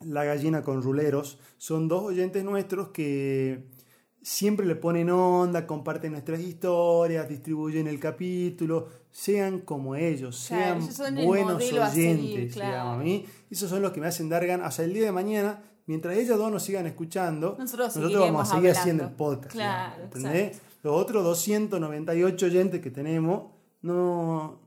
la 0.00 0.24
gallina 0.24 0.62
con 0.62 0.82
ruleros, 0.82 1.38
son 1.58 1.88
dos 1.88 2.04
oyentes 2.04 2.42
nuestros 2.42 2.88
que 2.88 3.66
siempre 4.22 4.64
le 4.64 4.74
ponen 4.74 5.10
onda, 5.10 5.66
comparten 5.66 6.12
nuestras 6.12 6.40
historias, 6.40 7.28
distribuyen 7.28 7.86
el 7.86 8.00
capítulo, 8.00 8.88
sean 9.10 9.60
como 9.60 9.94
ellos, 9.94 10.46
Claro, 10.48 10.64
sean 10.64 10.82
ellos 10.82 10.94
son 10.94 11.18
el 11.18 11.26
buenos 11.26 11.52
modelo 11.54 11.82
oyentes, 11.82 11.94
seguir, 11.94 12.52
claro. 12.52 12.70
digamos, 12.70 12.94
a 12.94 13.04
mí. 13.04 13.26
Esos 13.50 13.70
son 13.70 13.82
los 13.82 13.92
que 13.92 14.00
me 14.00 14.06
hacen 14.06 14.28
dar 14.28 14.46
ganas. 14.46 14.74
O 14.74 14.76
sea, 14.76 14.84
el 14.84 14.92
día 14.92 15.04
de 15.04 15.12
mañana, 15.12 15.62
mientras 15.86 16.16
ellos 16.16 16.36
dos 16.38 16.50
nos 16.50 16.62
sigan 16.62 16.86
escuchando, 16.86 17.56
Nosotros 17.58 17.94
vamos 17.96 18.42
a 18.42 18.44
seguir 18.54 18.70
hablando. 18.70 18.80
haciendo 18.80 19.04
el 19.04 19.10
podcast. 19.10 19.52
Claro, 19.52 20.02
¿entendés? 20.04 20.60
Los 20.82 20.94
otros 20.94 21.24
298 21.24 22.46
oyentes 22.46 22.80
que 22.80 22.90
tenemos, 22.90 23.50
no... 23.82 24.64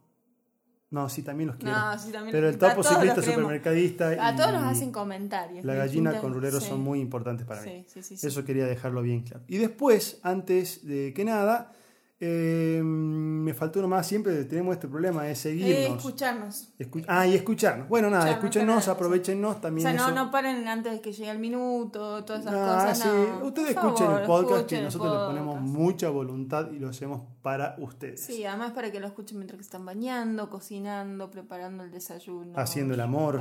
No, 0.92 1.08
sí, 1.08 1.22
también 1.22 1.50
los 1.50 1.58
quiero. 1.58 1.72
No, 1.78 2.00
sí, 2.00 2.12
también 2.12 2.32
Pero 2.32 2.50
el 2.50 2.58
topo 2.58 2.82
ciclista, 2.84 3.22
supermercadista 3.22 4.28
A 4.28 4.36
todos 4.36 4.54
nos 4.54 4.64
hacen 4.64 4.92
comentarios. 4.92 5.64
la 5.64 5.76
gallina 5.76 6.10
distintas- 6.10 6.22
con 6.22 6.34
ruleros 6.34 6.64
sí. 6.64 6.70
son 6.70 6.80
muy 6.82 7.00
importantes 7.00 7.46
para 7.46 7.62
mí. 7.62 7.86
Sí, 7.88 8.02
sí, 8.02 8.18
sí. 8.18 8.26
Eso 8.28 8.44
quería 8.44 8.66
dejarlo 8.66 9.04
bien 9.04 9.22
claro. 9.22 9.44
Y 9.48 9.58
después, 9.58 10.20
antes 10.24 10.84
de 10.88 11.14
que 11.14 11.24
nada, 11.26 11.74
eh, 12.22 12.82
me 12.84 13.54
faltó 13.54 13.80
uno 13.80 13.88
más. 13.88 14.06
Siempre 14.06 14.44
tenemos 14.44 14.74
este 14.74 14.88
problema 14.88 15.24
de 15.24 15.32
Eh, 15.32 15.36
seguirnos. 15.36 15.98
escucharnos. 15.98 16.68
Escu- 16.78 17.06
ah, 17.08 17.26
y 17.26 17.36
escucharnos. 17.36 17.88
Bueno, 17.88 18.10
nada, 18.10 18.30
escúchenos, 18.32 18.88
aprovechennos 18.90 19.56
O 19.58 19.60
también. 19.62 19.88
sea, 19.88 19.94
no, 19.98 20.08
eso. 20.08 20.16
no 20.16 20.30
paren 20.32 20.68
antes 20.68 20.92
de 20.92 21.02
que 21.02 21.14
llegue 21.14 21.32
el 21.32 21.40
minuto, 21.40 22.24
todas 22.26 22.42
esas 22.42 22.54
Ah, 22.56 22.86
cosas. 22.90 23.00
sí. 23.00 23.08
no. 23.08 23.46
Ustedes 23.48 23.74
Por 23.74 23.84
escuchen 23.86 24.06
favor, 24.08 24.22
el 24.22 24.28
podcast 24.28 24.56
escuchen 24.58 24.80
que 24.80 24.84
nosotros 24.86 25.12
le 25.14 25.28
ponemos 25.28 25.56
podcast. 25.56 25.78
mucha 25.78 26.10
voluntad 26.10 26.72
y 26.72 26.80
lo 26.80 26.90
hacemos 26.90 27.22
para 27.42 27.76
ustedes. 27.80 28.20
Sí, 28.22 28.44
además 28.44 28.74
para 28.74 28.92
que 28.92 29.00
lo 29.00 29.08
escuchen 29.08 29.38
mientras 29.38 29.58
que 29.58 29.64
están 29.64 29.86
bañando, 29.86 30.50
cocinando, 30.50 31.32
preparando 31.32 31.84
el 31.86 31.92
desayuno. 31.92 32.52
Haciendo 32.58 32.94
el 32.96 33.00
amor. 33.02 33.40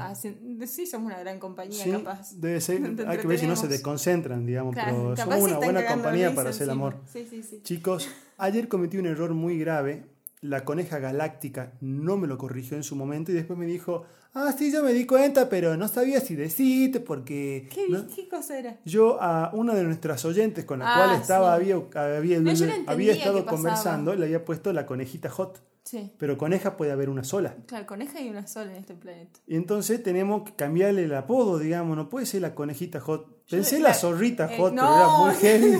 Sí, 0.67 0.87
somos 0.87 1.07
una 1.11 1.19
gran 1.19 1.41
compañía, 1.41 1.83
Sí, 1.83 1.91
capaz. 1.91 2.33
debe 2.37 2.61
ser, 2.61 2.81
hay 3.09 3.19
que 3.19 3.27
ver 3.27 3.39
si 3.41 3.47
no 3.49 3.57
se 3.57 3.67
desconcentran, 3.67 4.47
digamos, 4.47 4.73
Claro, 4.75 5.15
pero 5.15 5.17
somos 5.17 5.41
una 5.43 5.57
buena 5.59 5.85
compañía 5.87 6.33
para 6.33 6.51
hacer 6.51 6.63
el 6.65 6.71
amor. 6.71 6.97
Sí, 7.13 7.27
sí, 7.29 7.43
sí. 7.43 7.61
Chicos, 7.65 8.09
ayer 8.39 8.69
cometí 8.69 8.97
un 8.97 9.07
error 9.07 9.35
muy 9.35 9.59
grave. 9.59 10.07
La 10.41 10.65
coneja 10.65 11.01
galáctica 11.01 11.73
no 11.81 12.17
me 12.17 12.29
lo 12.29 12.39
corrigió 12.39 12.77
en 12.77 12.85
su 12.85 12.95
momento 12.95 13.33
y 13.33 13.35
después 13.35 13.59
me 13.59 13.67
dijo, 13.67 14.05
ah, 14.35 14.55
sí, 14.57 14.71
yo 14.73 14.85
me 14.85 14.93
di 14.93 15.05
cuenta, 15.05 15.49
pero 15.49 15.77
no 15.77 15.89
sabía 15.89 16.21
si 16.21 16.37
decirte 16.37 17.01
porque... 17.01 17.69
¿Qué, 17.75 17.87
¿no?". 17.89 18.07
¿Qué 18.15 18.29
cosa 18.29 18.57
era? 18.57 18.79
Yo 18.85 19.21
a 19.21 19.51
una 19.53 19.75
de 19.75 19.83
nuestras 19.83 20.25
oyentes 20.25 20.65
con 20.65 20.79
la 20.79 20.95
Ah, 20.95 20.97
cual 21.07 21.21
estaba, 21.21 21.57
sí. 21.59 21.73
había, 21.73 22.17
había, 22.17 22.39
No, 22.41 22.53
no 22.53 22.73
había 22.87 23.13
estado 23.15 23.45
conversando, 23.47 24.15
le 24.15 24.27
había 24.27 24.45
puesto 24.45 24.73
la 24.73 24.87
conejita 24.87 25.29
hot. 25.29 25.61
Sí. 25.83 26.13
Pero 26.19 26.39
coneja 26.39 26.77
puede 26.77 26.93
haber 26.93 27.09
una 27.09 27.25
sola. 27.25 27.57
Claro, 27.67 27.87
coneja 27.87 28.19
hay 28.19 28.29
una 28.29 28.47
sola 28.47 28.71
en 28.73 28.77
este 28.77 28.95
planeta. 28.95 29.41
Y 29.47 29.57
entonces 29.57 30.01
tenemos 30.03 30.43
que 30.45 30.55
cambiarle 30.55 31.03
el 31.05 31.15
apodo, 31.15 31.59
digamos, 31.59 31.97
no 31.97 32.09
puede 32.11 32.27
ser 32.27 32.43
la 32.43 32.55
conejita 32.55 33.01
hot. 33.01 33.27
Pensé 33.51 33.81
la- 33.81 33.89
la 33.89 33.95
zorrita 33.95 34.53
eh, 34.53 34.57
hot, 34.57 34.73
pero 34.75 34.87
era 34.87 35.09
muy 35.19 35.35
heavy. 35.41 35.79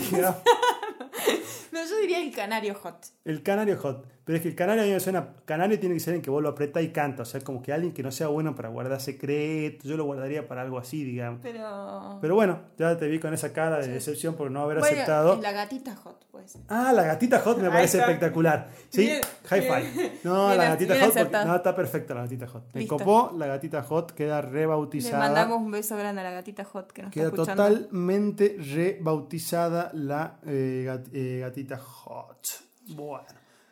Yo 1.85 1.99
diría 2.01 2.23
el 2.23 2.33
canario 2.33 2.75
hot. 2.75 3.07
El 3.25 3.43
canario 3.43 3.79
hot. 3.79 4.07
Pero 4.29 4.37
es 4.37 4.43
que 4.43 4.49
el 4.51 4.55
canario 4.55 4.83
a 4.83 4.87
mí 4.87 4.93
me 4.93 5.01
suena. 5.01 5.27
Canario 5.47 5.81
tiene 5.81 5.95
que 5.95 6.01
ser 6.01 6.13
en 6.15 6.21
que 6.21 6.29
vos 6.29 6.43
lo 6.43 6.51
apretás 6.51 6.83
y 6.83 6.91
canta. 6.91 7.23
O 7.23 7.25
sea, 7.25 7.41
como 7.41 7.63
que 7.63 7.73
alguien 7.73 7.95
que 7.95 8.03
no 8.03 8.13
sea 8.13 8.27
bueno 8.29 8.55
para 8.55 8.69
guardar 8.69 9.01
secretos. 9.01 9.89
Yo 9.89 9.97
lo 9.97 10.05
guardaría 10.05 10.47
para 10.47 10.61
algo 10.61 10.77
así, 10.77 11.03
digamos. 11.03 11.41
Pero. 11.43 12.19
Pero 12.21 12.35
bueno, 12.35 12.61
ya 12.77 12.95
te 12.99 13.09
vi 13.09 13.21
con 13.21 13.33
esa 13.33 13.55
cara 13.55 13.79
de 13.79 13.89
decepción 13.89 14.35
por 14.35 14.51
no 14.51 14.61
haber 14.61 14.81
Bueno, 14.81 14.95
aceptado. 14.95 15.41
La 15.41 15.53
gatita 15.53 15.97
hot, 15.97 16.27
pues. 16.31 16.59
Ah, 16.69 16.93
la 16.93 17.05
gatita 17.05 17.41
hot 17.41 17.57
me 17.59 17.71
parece 17.71 18.01
espectacular. 18.01 18.69
Sí, 18.91 19.07
Bien, 19.07 19.21
high 19.47 19.61
bien. 19.61 19.73
five. 19.95 20.13
No, 20.25 20.47
Bien 20.49 20.59
la 20.59 20.65
gatita 20.69 20.95
hot. 21.07 21.15
porque- 21.15 21.45
no, 21.47 21.57
está 21.57 21.75
perfecta 21.75 22.15
la 22.15 22.21
gatita 22.21 22.47
hot. 22.49 22.65
Me 22.75 22.87
copó, 22.87 23.33
la 23.35 23.47
gatita 23.47 23.83
hot 23.83 24.13
queda 24.13 24.43
Le 24.43 24.49
rebautizada. 24.51 25.21
mandamos 25.21 25.57
un 25.57 25.71
beso 25.71 25.97
grande 25.97 26.21
a 26.21 26.25
la 26.25 26.33
gatita 26.33 26.65
hot 26.67 26.93
que 26.93 27.01
nos 27.03 27.11
Queda 27.13 27.29
está 27.29 27.43
escuchando. 27.45 27.65
totalmente 27.65 28.59
rebautizada 28.59 29.91
la 29.95 30.39
eh, 30.47 30.85
gat- 30.87 31.09
eh, 31.15 31.39
gatita 31.41 31.79
hot. 31.79 32.47
Bueno, 32.89 33.25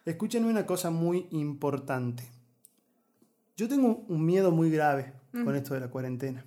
escúchenme 0.07 0.49
una 0.49 0.65
cosa 0.65 0.91
muy 0.91 1.27
importante. 1.33 2.25
Yo 3.57 3.69
tengo 3.69 4.05
un 4.09 4.25
miedo 4.25 4.51
muy 4.53 4.71
grave 4.71 5.13
con 5.33 5.55
esto 5.55 5.75
de 5.75 5.81
la 5.81 5.89
cuarentena. 5.89 6.45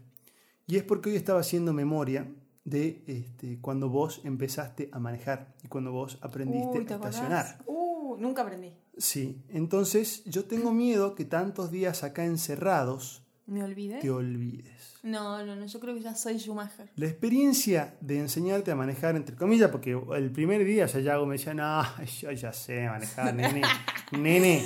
Y 0.66 0.78
es 0.78 0.84
porque 0.84 1.10
hoy 1.10 1.16
estaba 1.16 1.40
haciendo 1.40 1.74
memoria 1.74 2.28
de 2.64 3.04
este, 3.08 3.60
cuando 3.60 3.90
vos 3.90 4.22
empezaste 4.24 4.90
a 4.92 5.00
manejar 5.00 5.56
y 5.64 5.68
cuando 5.68 5.92
vos 5.92 6.20
aprendiste 6.22 6.80
Uy, 6.80 6.86
¿te 6.86 6.94
a 6.94 6.98
estacionar. 6.98 7.64
Uh, 7.66 8.18
nunca 8.18 8.44
aprendí. 8.44 8.74
Sí, 8.98 9.44
entonces 9.50 10.24
yo 10.26 10.46
tengo 10.46 10.72
miedo 10.72 11.16
que 11.16 11.26
tantos 11.26 11.72
días 11.72 12.04
acá 12.04 12.26
encerrados 12.26 13.24
¿Me 13.50 13.64
olvidé? 13.64 14.00
te 14.00 14.10
olvides. 14.12 14.98
No, 15.02 15.44
no, 15.46 15.56
no, 15.56 15.66
yo 15.66 15.80
creo 15.80 15.96
que 15.96 16.02
ya 16.02 16.14
soy 16.14 16.38
Schumacher. 16.38 16.90
La 16.96 17.08
experiencia 17.08 17.96
de 18.02 18.20
enseñarte 18.20 18.70
a 18.72 18.76
manejar, 18.76 19.16
entre 19.16 19.36
comillas, 19.36 19.72
porque 19.72 19.98
el 20.16 20.30
primer 20.32 20.64
día 20.66 20.86
ya 20.86 21.00
Yago 21.00 21.26
me 21.26 21.36
decía, 21.36 21.54
no, 21.54 21.84
yo 22.22 22.32
ya 22.32 22.54
sé 22.54 22.88
manejar, 22.88 23.34
nene, 23.34 23.62
nene, 24.12 24.64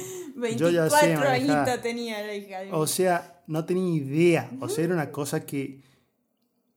yo 0.58 0.70
ya 0.70 0.90
sé 0.90 1.08
24 1.08 1.30
manejar. 1.30 1.82
tenía 1.82 2.26
la 2.26 2.36
hija 2.36 2.60
de 2.60 2.72
O 2.72 2.88
sea, 2.88 3.42
no 3.48 3.64
tenía 3.66 3.96
idea, 3.96 4.50
o 4.60 4.68
sea, 4.68 4.84
era 4.84 4.94
una 4.94 5.12
cosa 5.12 5.46
que 5.46 5.80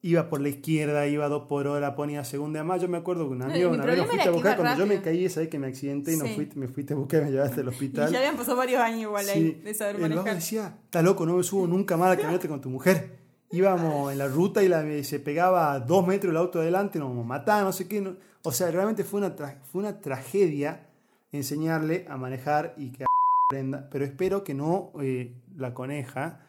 iba 0.08 0.28
por 0.28 0.40
la 0.40 0.48
izquierda, 0.48 1.06
iba 1.06 1.28
dos 1.28 1.44
por 1.48 1.66
hora, 1.66 1.94
ponía 1.94 2.24
segunda. 2.24 2.60
Además, 2.60 2.80
yo 2.82 2.88
me 2.88 2.98
acuerdo 2.98 3.26
que 3.28 3.34
un 3.34 3.42
amigo 3.42 3.68
y 3.68 3.70
mi 3.70 3.74
una 3.76 3.84
vez 3.86 3.98
nos 3.98 4.06
fuiste 4.06 4.28
a 4.28 4.32
buscar, 4.32 4.56
cuando 4.56 4.78
yo 4.78 4.86
me 4.86 5.02
caí, 5.02 5.28
sabes 5.28 5.48
que 5.48 5.58
me 5.58 5.66
accidenté 5.66 6.12
y 6.12 6.16
no 6.16 6.26
fuiste, 6.26 6.56
me 6.58 6.68
fuiste 6.68 6.94
a 6.94 6.96
buscar 6.96 7.22
y 7.22 7.24
me 7.26 7.30
llevaste 7.32 7.60
al 7.60 7.66
Y 7.66 7.70
hospital. 7.70 8.12
ya 8.12 8.18
habían 8.18 8.36
pasado 8.36 8.56
varios 8.56 8.80
años 8.80 9.00
igual 9.02 9.28
ahí 9.28 9.40
Sí, 9.56 9.60
de 9.64 9.74
saber 9.74 9.96
el 9.96 10.02
vago 10.02 10.14
manejar. 10.16 10.34
decía, 10.36 10.78
está 10.84 11.02
loco, 11.02 11.26
no 11.26 11.36
me 11.36 11.42
subo 11.42 11.66
nunca 11.66 11.96
más 11.96 12.12
a 12.12 12.16
camioneta 12.16 12.48
con 12.48 12.60
tu 12.60 12.70
mujer. 12.70 13.16
Íbamos 13.50 14.10
en 14.12 14.18
la 14.18 14.26
ruta 14.28 14.62
y 14.62 14.68
la, 14.68 14.84
se 15.04 15.20
pegaba 15.20 15.72
a 15.72 15.80
dos 15.80 16.06
metros 16.06 16.30
el 16.30 16.36
auto 16.36 16.60
adelante, 16.60 16.98
nos 16.98 17.12
mataba, 17.24 17.62
no 17.62 17.72
sé 17.72 17.86
qué. 17.88 18.00
no- 18.00 18.16
o 18.42 18.52
sea, 18.52 18.70
realmente 18.70 19.02
fue 19.04 19.18
una, 19.20 19.34
fue 19.70 19.80
una 19.80 20.00
tragedia 20.00 20.86
enseñarle 21.32 22.06
a 22.08 22.16
manejar 22.16 22.74
y 22.76 22.90
que 22.92 23.04
aprenda. 23.50 23.88
Pero 23.90 24.04
espero 24.04 24.44
que 24.44 24.54
no 24.54 24.92
eh, 25.00 25.32
la 25.56 25.74
coneja. 25.74 26.40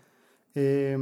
eh, 0.56 0.98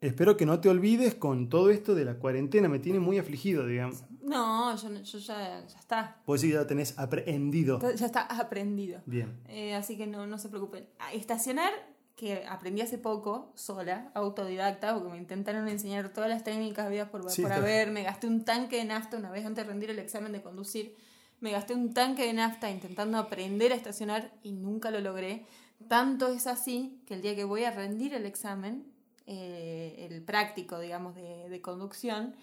espero 0.00 0.36
que 0.36 0.46
no 0.46 0.60
te 0.60 0.68
olvides 0.68 1.14
con 1.14 1.48
todo 1.48 1.70
esto 1.70 1.94
de 1.94 2.04
la 2.04 2.14
cuarentena. 2.14 2.68
Me 2.68 2.78
tiene 2.78 3.00
muy 3.00 3.18
afligido, 3.18 3.66
digamos. 3.66 4.04
No, 4.22 4.76
yo, 4.76 5.18
ya, 5.18 5.66
ya 5.66 5.78
está. 5.78 6.16
Que 6.26 6.48
ya 6.48 6.66
tenés 6.66 6.98
aprendido. 6.98 7.80
Ya 7.94 8.06
está 8.06 8.22
aprendido. 8.22 9.00
Bien. 9.06 9.40
Eh, 9.48 9.74
así 9.74 9.96
que 9.96 10.06
no, 10.06 10.26
no 10.26 10.38
se 10.38 10.48
preocupen. 10.48 10.86
Estacionar, 11.12 11.72
que 12.16 12.44
aprendí 12.46 12.82
hace 12.82 12.98
poco, 12.98 13.52
sola, 13.54 14.10
autodidacta, 14.14 14.94
porque 14.94 15.10
me 15.10 15.16
intentaron 15.16 15.66
enseñar 15.68 16.12
todas 16.12 16.28
las 16.28 16.44
técnicas 16.44 16.86
habidas 16.86 17.08
por, 17.08 17.28
Sí, 17.30 17.42
por 17.42 17.52
haber. 17.52 17.90
Me 17.90 18.02
gasté 18.02 18.26
un 18.26 18.44
tanque 18.44 18.76
de 18.76 18.84
nafta 18.84 19.16
una 19.16 19.30
vez 19.30 19.46
antes 19.46 19.64
de 19.64 19.72
rendir 19.72 19.90
el 19.90 19.98
examen 19.98 20.32
de 20.32 20.42
conducir. 20.42 20.96
Me 21.40 21.52
gasté 21.52 21.74
un 21.74 21.94
tanque 21.94 22.26
de 22.26 22.34
nafta 22.34 22.70
intentando 22.70 23.16
aprender 23.16 23.72
a 23.72 23.74
estacionar 23.74 24.32
y 24.42 24.52
nunca 24.52 24.90
lo 24.90 25.00
logré. 25.00 25.46
Tanto 25.88 26.28
es 26.28 26.46
así 26.46 27.00
que 27.06 27.14
el 27.14 27.22
día 27.22 27.34
que 27.34 27.44
voy 27.44 27.64
a 27.64 27.70
rendir 27.70 28.12
el 28.12 28.26
examen, 28.26 28.84
eh, 29.32 30.08
el 30.10 30.22
práctico, 30.22 30.80
digamos, 30.80 31.14
de, 31.14 31.60
conducción, 31.62 32.34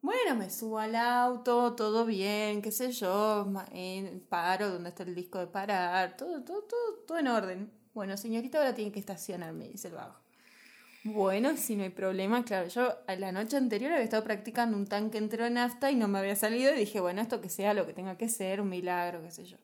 bueno, 0.00 0.36
me 0.36 0.48
subo 0.48 0.78
al 0.78 0.94
auto, 0.94 1.74
todo 1.74 2.06
bien, 2.06 2.62
qué 2.62 2.70
sé 2.70 2.92
yo, 2.92 3.52
paro 4.28 4.70
donde 4.70 4.90
está 4.90 5.02
el 5.02 5.16
disco 5.16 5.40
de 5.40 5.48
parar, 5.48 6.16
todo, 6.16 6.44
todo, 6.44 6.62
todo, 6.62 6.94
todo 7.04 7.18
en 7.18 7.26
orden. 7.26 7.72
Bueno, 7.94 8.16
señorita, 8.16 8.58
ahora 8.58 8.76
tiene 8.76 8.92
que 8.92 9.00
estacionar, 9.00 9.52
me 9.54 9.66
dice 9.66 9.88
el 9.88 9.94
vago. 9.94 10.14
Bueno, 11.02 11.56
si 11.56 11.74
no 11.74 11.82
hay 11.82 11.90
problema, 11.90 12.44
claro, 12.44 12.68
yo 12.68 12.96
la 13.08 13.32
noche 13.32 13.56
anterior 13.56 13.90
había 13.90 14.04
estado 14.04 14.22
practicando 14.22 14.76
un 14.76 14.86
tanque 14.86 15.18
entero 15.18 15.42
de 15.42 15.50
nafta 15.50 15.90
y 15.90 15.96
no 15.96 16.06
me 16.06 16.20
había 16.20 16.36
salido 16.36 16.72
y 16.72 16.78
dije, 16.78 17.00
bueno, 17.00 17.20
esto 17.20 17.40
que 17.40 17.48
sea 17.48 17.74
lo 17.74 17.86
que 17.86 17.92
tenga 17.92 18.16
que 18.16 18.28
ser, 18.28 18.60
un 18.60 18.68
milagro, 18.68 19.20
qué 19.20 19.32
sé 19.32 19.44
yo. 19.46 19.56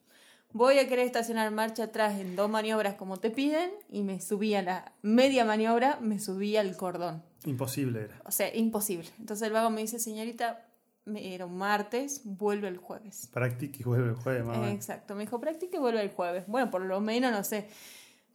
Voy 0.53 0.79
a 0.79 0.87
querer 0.87 1.05
estacionar 1.05 1.49
marcha 1.51 1.85
atrás 1.85 2.19
en 2.19 2.35
dos 2.35 2.49
maniobras 2.49 2.95
como 2.95 3.17
te 3.17 3.29
piden 3.29 3.71
y 3.89 4.03
me 4.03 4.19
subí 4.19 4.53
a 4.53 4.61
la 4.61 4.91
media 5.01 5.45
maniobra, 5.45 5.97
me 6.01 6.19
subí 6.19 6.57
al 6.57 6.75
cordón. 6.75 7.23
Imposible 7.45 8.01
era. 8.03 8.21
O 8.25 8.31
sea, 8.31 8.53
imposible. 8.55 9.07
Entonces 9.19 9.47
el 9.47 9.53
vago 9.53 9.69
me 9.69 9.81
dice, 9.81 9.97
señorita, 9.97 10.67
me- 11.05 11.33
era 11.33 11.45
un 11.45 11.57
martes, 11.57 12.21
vuelve 12.25 12.67
el 12.67 12.77
jueves. 12.77 13.29
Practica 13.33 13.77
y 13.79 13.83
vuelve 13.83 14.09
el 14.09 14.15
jueves, 14.15 14.43
menos. 14.45 14.67
Exacto, 14.71 15.15
me 15.15 15.21
dijo, 15.21 15.39
practique 15.39 15.77
y 15.77 15.79
vuelve 15.79 16.01
el 16.01 16.11
jueves. 16.11 16.43
Bueno, 16.47 16.69
por 16.69 16.81
lo 16.81 16.99
menos, 16.99 17.31
no 17.31 17.43
sé. 17.43 17.67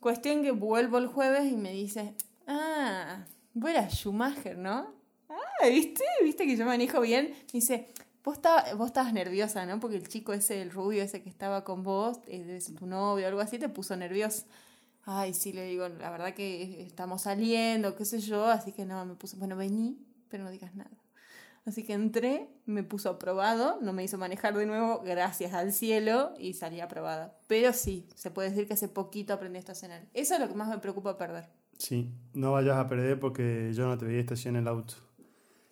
Cuestión 0.00 0.42
que 0.42 0.50
vuelvo 0.52 0.98
el 0.98 1.06
jueves 1.08 1.50
y 1.52 1.56
me 1.56 1.70
dice, 1.72 2.14
ah, 2.46 3.24
vos 3.54 3.70
eras 3.70 3.92
Schumacher, 3.94 4.56
¿no? 4.56 4.94
Ah, 5.28 5.66
¿viste? 5.68 6.02
¿Viste 6.24 6.46
que 6.46 6.56
yo 6.56 6.64
manejo 6.64 7.00
bien? 7.00 7.28
Me 7.30 7.60
dice, 7.60 7.88
vos, 8.26 8.40
vos 8.76 8.88
estabas 8.88 9.12
nerviosa, 9.14 9.64
¿no? 9.64 9.80
Porque 9.80 9.96
el 9.96 10.06
chico 10.08 10.34
ese, 10.34 10.60
el 10.60 10.70
rubio 10.70 11.02
ese 11.02 11.22
que 11.22 11.30
estaba 11.30 11.64
con 11.64 11.82
vos, 11.82 12.18
eh, 12.26 12.44
debe 12.44 12.60
ser 12.60 12.74
tu 12.74 12.86
novio 12.86 13.24
o 13.24 13.28
algo 13.28 13.40
así, 13.40 13.58
te 13.58 13.70
puso 13.70 13.96
nervioso. 13.96 14.44
Ay, 15.04 15.32
sí, 15.32 15.52
le 15.52 15.64
digo, 15.66 15.88
la 15.88 16.10
verdad 16.10 16.34
que 16.34 16.82
estamos 16.82 17.22
saliendo, 17.22 17.94
qué 17.94 18.04
sé 18.04 18.18
yo, 18.18 18.46
así 18.46 18.72
que 18.72 18.84
no, 18.84 19.06
me 19.06 19.14
puso, 19.14 19.36
bueno, 19.36 19.56
vení, 19.56 19.96
pero 20.28 20.42
no 20.42 20.50
digas 20.50 20.74
nada. 20.74 20.90
Así 21.64 21.84
que 21.84 21.92
entré, 21.94 22.48
me 22.64 22.82
puso 22.82 23.10
aprobado, 23.10 23.78
no 23.80 23.92
me 23.92 24.02
hizo 24.02 24.18
manejar 24.18 24.56
de 24.56 24.66
nuevo, 24.66 25.02
gracias 25.04 25.52
al 25.52 25.72
cielo, 25.72 26.34
y 26.38 26.54
salí 26.54 26.80
aprobada. 26.80 27.38
Pero 27.46 27.72
sí, 27.72 28.08
se 28.16 28.32
puede 28.32 28.50
decir 28.50 28.66
que 28.66 28.74
hace 28.74 28.88
poquito 28.88 29.32
aprendí 29.32 29.56
a 29.56 29.60
estacionar. 29.60 30.04
Eso 30.14 30.34
es 30.34 30.40
lo 30.40 30.48
que 30.48 30.54
más 30.54 30.68
me 30.68 30.78
preocupa 30.78 31.16
perder. 31.16 31.48
Sí, 31.78 32.12
no 32.34 32.52
vayas 32.52 32.76
a 32.76 32.88
perder 32.88 33.20
porque 33.20 33.72
yo 33.74 33.86
no 33.86 33.98
te 33.98 34.04
veía 34.04 34.20
estacionar 34.20 34.62
el 34.62 34.68
auto. 34.68 35.05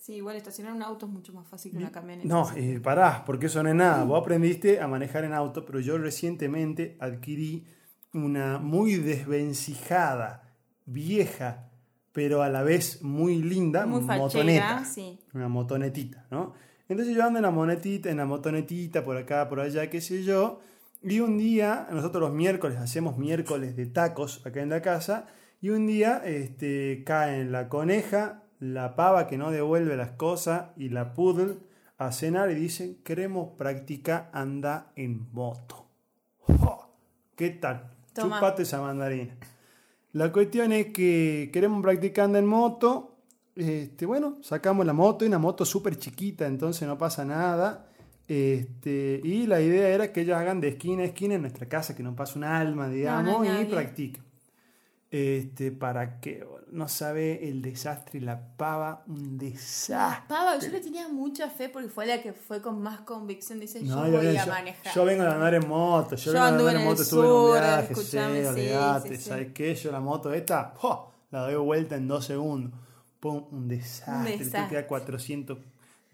Sí, 0.04 0.16
igual 0.16 0.36
estacionar 0.36 0.74
un 0.74 0.82
auto 0.82 1.06
es 1.06 1.12
mucho 1.12 1.32
más 1.32 1.48
fácil 1.48 1.72
que 1.72 1.78
una 1.78 1.90
camioneta. 1.90 2.28
No, 2.28 2.46
eh, 2.56 2.78
pará, 2.78 3.24
porque 3.24 3.46
eso 3.46 3.62
no 3.62 3.70
es 3.70 3.74
nada. 3.74 4.04
Vos 4.04 4.20
aprendiste 4.20 4.78
a 4.78 4.86
manejar 4.86 5.24
en 5.24 5.32
auto, 5.32 5.64
pero 5.64 5.80
yo 5.80 5.96
recientemente 5.96 6.98
adquirí 7.00 7.64
una 8.12 8.58
muy 8.58 8.96
desvencijada, 8.96 10.42
vieja, 10.84 11.70
pero 12.12 12.42
a 12.42 12.50
la 12.50 12.62
vez 12.62 13.00
muy 13.00 13.40
linda 13.40 13.86
Muy 13.86 14.02
fachera, 14.02 14.18
motoneta. 14.22 14.84
sí. 14.84 15.18
Una 15.32 15.48
motonetita, 15.48 16.26
¿no? 16.30 16.52
Entonces 16.86 17.16
yo 17.16 17.24
ando 17.24 17.38
en 17.38 17.44
la 17.44 17.50
monetita, 17.50 18.10
en 18.10 18.18
la 18.18 18.26
motonetita, 18.26 19.02
por 19.06 19.16
acá, 19.16 19.48
por 19.48 19.60
allá, 19.60 19.88
qué 19.88 20.02
sé 20.02 20.22
yo. 20.22 20.60
Y 21.02 21.20
un 21.20 21.38
día, 21.38 21.88
nosotros 21.90 22.20
los 22.20 22.34
miércoles 22.34 22.76
hacemos 22.76 23.16
miércoles 23.16 23.74
de 23.74 23.86
tacos 23.86 24.44
acá 24.44 24.60
en 24.60 24.68
la 24.68 24.82
casa. 24.82 25.28
Y 25.62 25.70
un 25.70 25.86
día 25.86 26.20
este, 26.26 27.04
caen 27.06 27.52
la 27.52 27.70
coneja, 27.70 28.42
la 28.64 28.96
pava 28.96 29.26
que 29.26 29.36
no 29.36 29.50
devuelve 29.50 29.94
las 29.94 30.12
cosas 30.12 30.68
y 30.76 30.88
la 30.88 31.12
poodle 31.12 31.58
a 31.98 32.12
cenar 32.12 32.50
y 32.50 32.54
dicen, 32.54 32.96
queremos 33.04 33.50
practicar 33.58 34.30
anda 34.32 34.90
en 34.96 35.30
moto. 35.32 35.86
¿Qué 37.36 37.50
tal? 37.50 37.90
Toma. 38.14 38.36
Chupate 38.36 38.62
esa 38.62 38.80
mandarina. 38.80 39.36
La 40.12 40.32
cuestión 40.32 40.72
es 40.72 40.86
que 40.92 41.50
queremos 41.52 41.82
practicar 41.82 42.24
anda 42.24 42.38
en 42.38 42.46
moto. 42.46 43.18
Este, 43.54 44.06
bueno, 44.06 44.38
sacamos 44.42 44.86
la 44.86 44.94
moto, 44.94 45.24
y 45.24 45.28
una 45.28 45.38
moto 45.38 45.66
súper 45.66 45.96
chiquita, 45.98 46.46
entonces 46.46 46.88
no 46.88 46.96
pasa 46.96 47.24
nada. 47.24 47.90
Este, 48.26 49.20
y 49.22 49.46
la 49.46 49.60
idea 49.60 49.88
era 49.88 50.10
que 50.10 50.22
ellos 50.22 50.38
hagan 50.38 50.60
de 50.62 50.68
esquina 50.68 51.02
a 51.02 51.06
esquina 51.06 51.34
en 51.34 51.42
nuestra 51.42 51.68
casa, 51.68 51.94
que 51.94 52.02
no 52.02 52.16
pase 52.16 52.38
un 52.38 52.44
alma, 52.44 52.88
digamos, 52.88 53.46
y 53.46 53.64
practiquen. 53.66 54.24
Este, 55.10 55.70
para 55.70 56.18
que 56.20 56.44
no 56.74 56.88
sabe 56.88 57.48
el 57.48 57.62
desastre, 57.62 58.20
la 58.20 58.38
pava, 58.56 59.04
un 59.06 59.38
desastre. 59.38 60.24
Pava, 60.28 60.58
yo 60.58 60.68
le 60.68 60.80
tenía 60.80 61.08
mucha 61.08 61.48
fe 61.48 61.68
porque 61.68 61.88
fue 61.88 62.04
la 62.06 62.20
que 62.20 62.32
fue 62.32 62.60
con 62.60 62.82
más 62.82 63.00
convicción. 63.00 63.60
Dice, 63.60 63.80
No, 63.82 64.06
yo 64.06 64.12
yo, 64.12 64.18
voy 64.18 64.34
yo- 64.34 64.42
a 64.42 64.46
manejar. 64.46 64.92
yo 64.94 65.04
vengo 65.04 65.22
de 65.24 65.30
andar 65.30 65.54
en 65.54 65.68
moto, 65.68 66.16
yo, 66.16 66.24
Yo 66.26 66.32
vengo 66.32 66.44
anduve 66.46 66.68
andar 66.70 66.82
en 66.82 66.88
moto, 66.88 67.02
estuve 67.02 67.26
en 67.26 67.32
un 67.32 67.52
viaje, 67.52 67.94
sí, 67.94 68.18
olvidate, 68.18 69.08
sí, 69.08 69.16
sí. 69.16 69.28
¿sabes 69.28 69.52
qué? 69.52 69.74
Yo 69.74 69.92
la 69.92 70.00
moto 70.00 70.32
esta, 70.34 70.74
la 71.30 71.40
doy 71.40 71.54
vuelta 71.56 71.96
en 71.96 72.08
dos 72.08 72.24
segundos. 72.26 72.72
Pum, 73.20 73.44
un 73.52 73.68
desastre, 73.68 74.32
te 74.36 74.44
desastre. 74.44 74.68
queda 74.68 74.86
400 74.86 75.58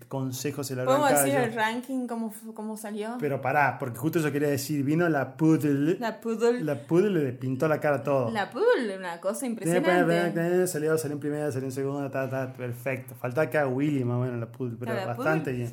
consejos 0.08 0.70
en 0.70 0.78
la 0.78 0.84
¿Podemos 0.84 1.06
arrancada. 1.10 1.26
decir 1.26 1.40
el 1.50 1.54
ranking 1.54 2.06
cómo, 2.06 2.32
cómo 2.54 2.76
salió? 2.76 3.16
Pero 3.20 3.40
pará, 3.40 3.78
porque 3.78 3.98
justo 3.98 4.18
yo 4.18 4.32
quería 4.32 4.48
decir, 4.48 4.84
vino 4.84 5.08
la 5.08 5.36
poodle, 5.36 5.94
la, 5.98 6.08
la 6.08 6.20
Poodle. 6.20 6.76
poodle 6.88 7.24
le 7.24 7.32
pintó 7.32 7.68
la 7.68 7.80
cara 7.80 7.96
a 7.96 8.02
todo. 8.02 8.30
La 8.30 8.50
Poodle, 8.50 8.96
una 8.98 9.20
cosa 9.20 9.46
impresionante. 9.46 10.66
Salió, 10.66 10.96
salió 10.98 11.14
en 11.14 11.20
primera, 11.20 11.52
salió 11.52 11.66
en 11.68 11.72
segunda, 11.72 12.10
ta, 12.10 12.28
ta, 12.28 12.52
perfecto. 12.52 13.14
Faltaba 13.14 13.48
que 13.50 13.58
haga 13.58 13.68
Willy 13.68 14.04
más 14.04 14.16
o 14.16 14.20
menos 14.20 14.38
la 14.40 14.50
poodle, 14.50 14.76
pero 14.78 14.94
la 14.94 15.06
bastante 15.06 15.50
poodle- 15.52 15.56
bien. 15.56 15.72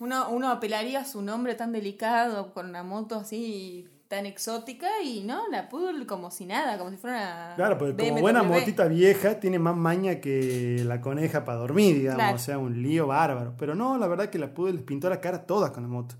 Uno, 0.00 0.28
uno 0.30 0.50
apelaría 0.50 1.00
a 1.00 1.04
su 1.04 1.22
nombre 1.22 1.54
tan 1.56 1.72
delicado, 1.72 2.52
con 2.54 2.68
una 2.68 2.82
moto 2.84 3.16
así 3.16 3.88
tan 4.08 4.24
exótica, 4.26 4.88
y 5.04 5.22
no, 5.22 5.48
la 5.48 5.68
Poodle 5.68 6.06
como 6.06 6.30
si 6.30 6.46
nada, 6.46 6.78
como 6.78 6.90
si 6.90 6.96
fuera 6.96 7.16
una. 7.18 7.52
Claro, 7.56 7.76
porque 7.78 8.08
como 8.08 8.20
buena 8.20 8.42
motita 8.42 8.88
vieja 8.88 9.38
tiene 9.38 9.58
más 9.58 9.76
maña 9.76 10.18
que 10.20 10.82
la 10.86 11.00
coneja 11.00 11.44
para 11.44 11.58
dormir, 11.58 11.96
digamos, 11.96 12.16
Claro. 12.16 12.36
o 12.36 12.38
sea, 12.38 12.58
un 12.58 12.82
lío 12.82 13.06
bárbaro. 13.06 13.54
Pero 13.58 13.74
no, 13.74 13.98
la 13.98 14.06
verdad 14.08 14.30
que 14.30 14.38
la 14.38 14.54
pude 14.54 14.72
les 14.72 14.82
pintó 14.82 15.10
la 15.10 15.20
cara 15.20 15.46
todas 15.46 15.70
con 15.72 15.82
la 15.82 15.88
moto. 15.90 16.14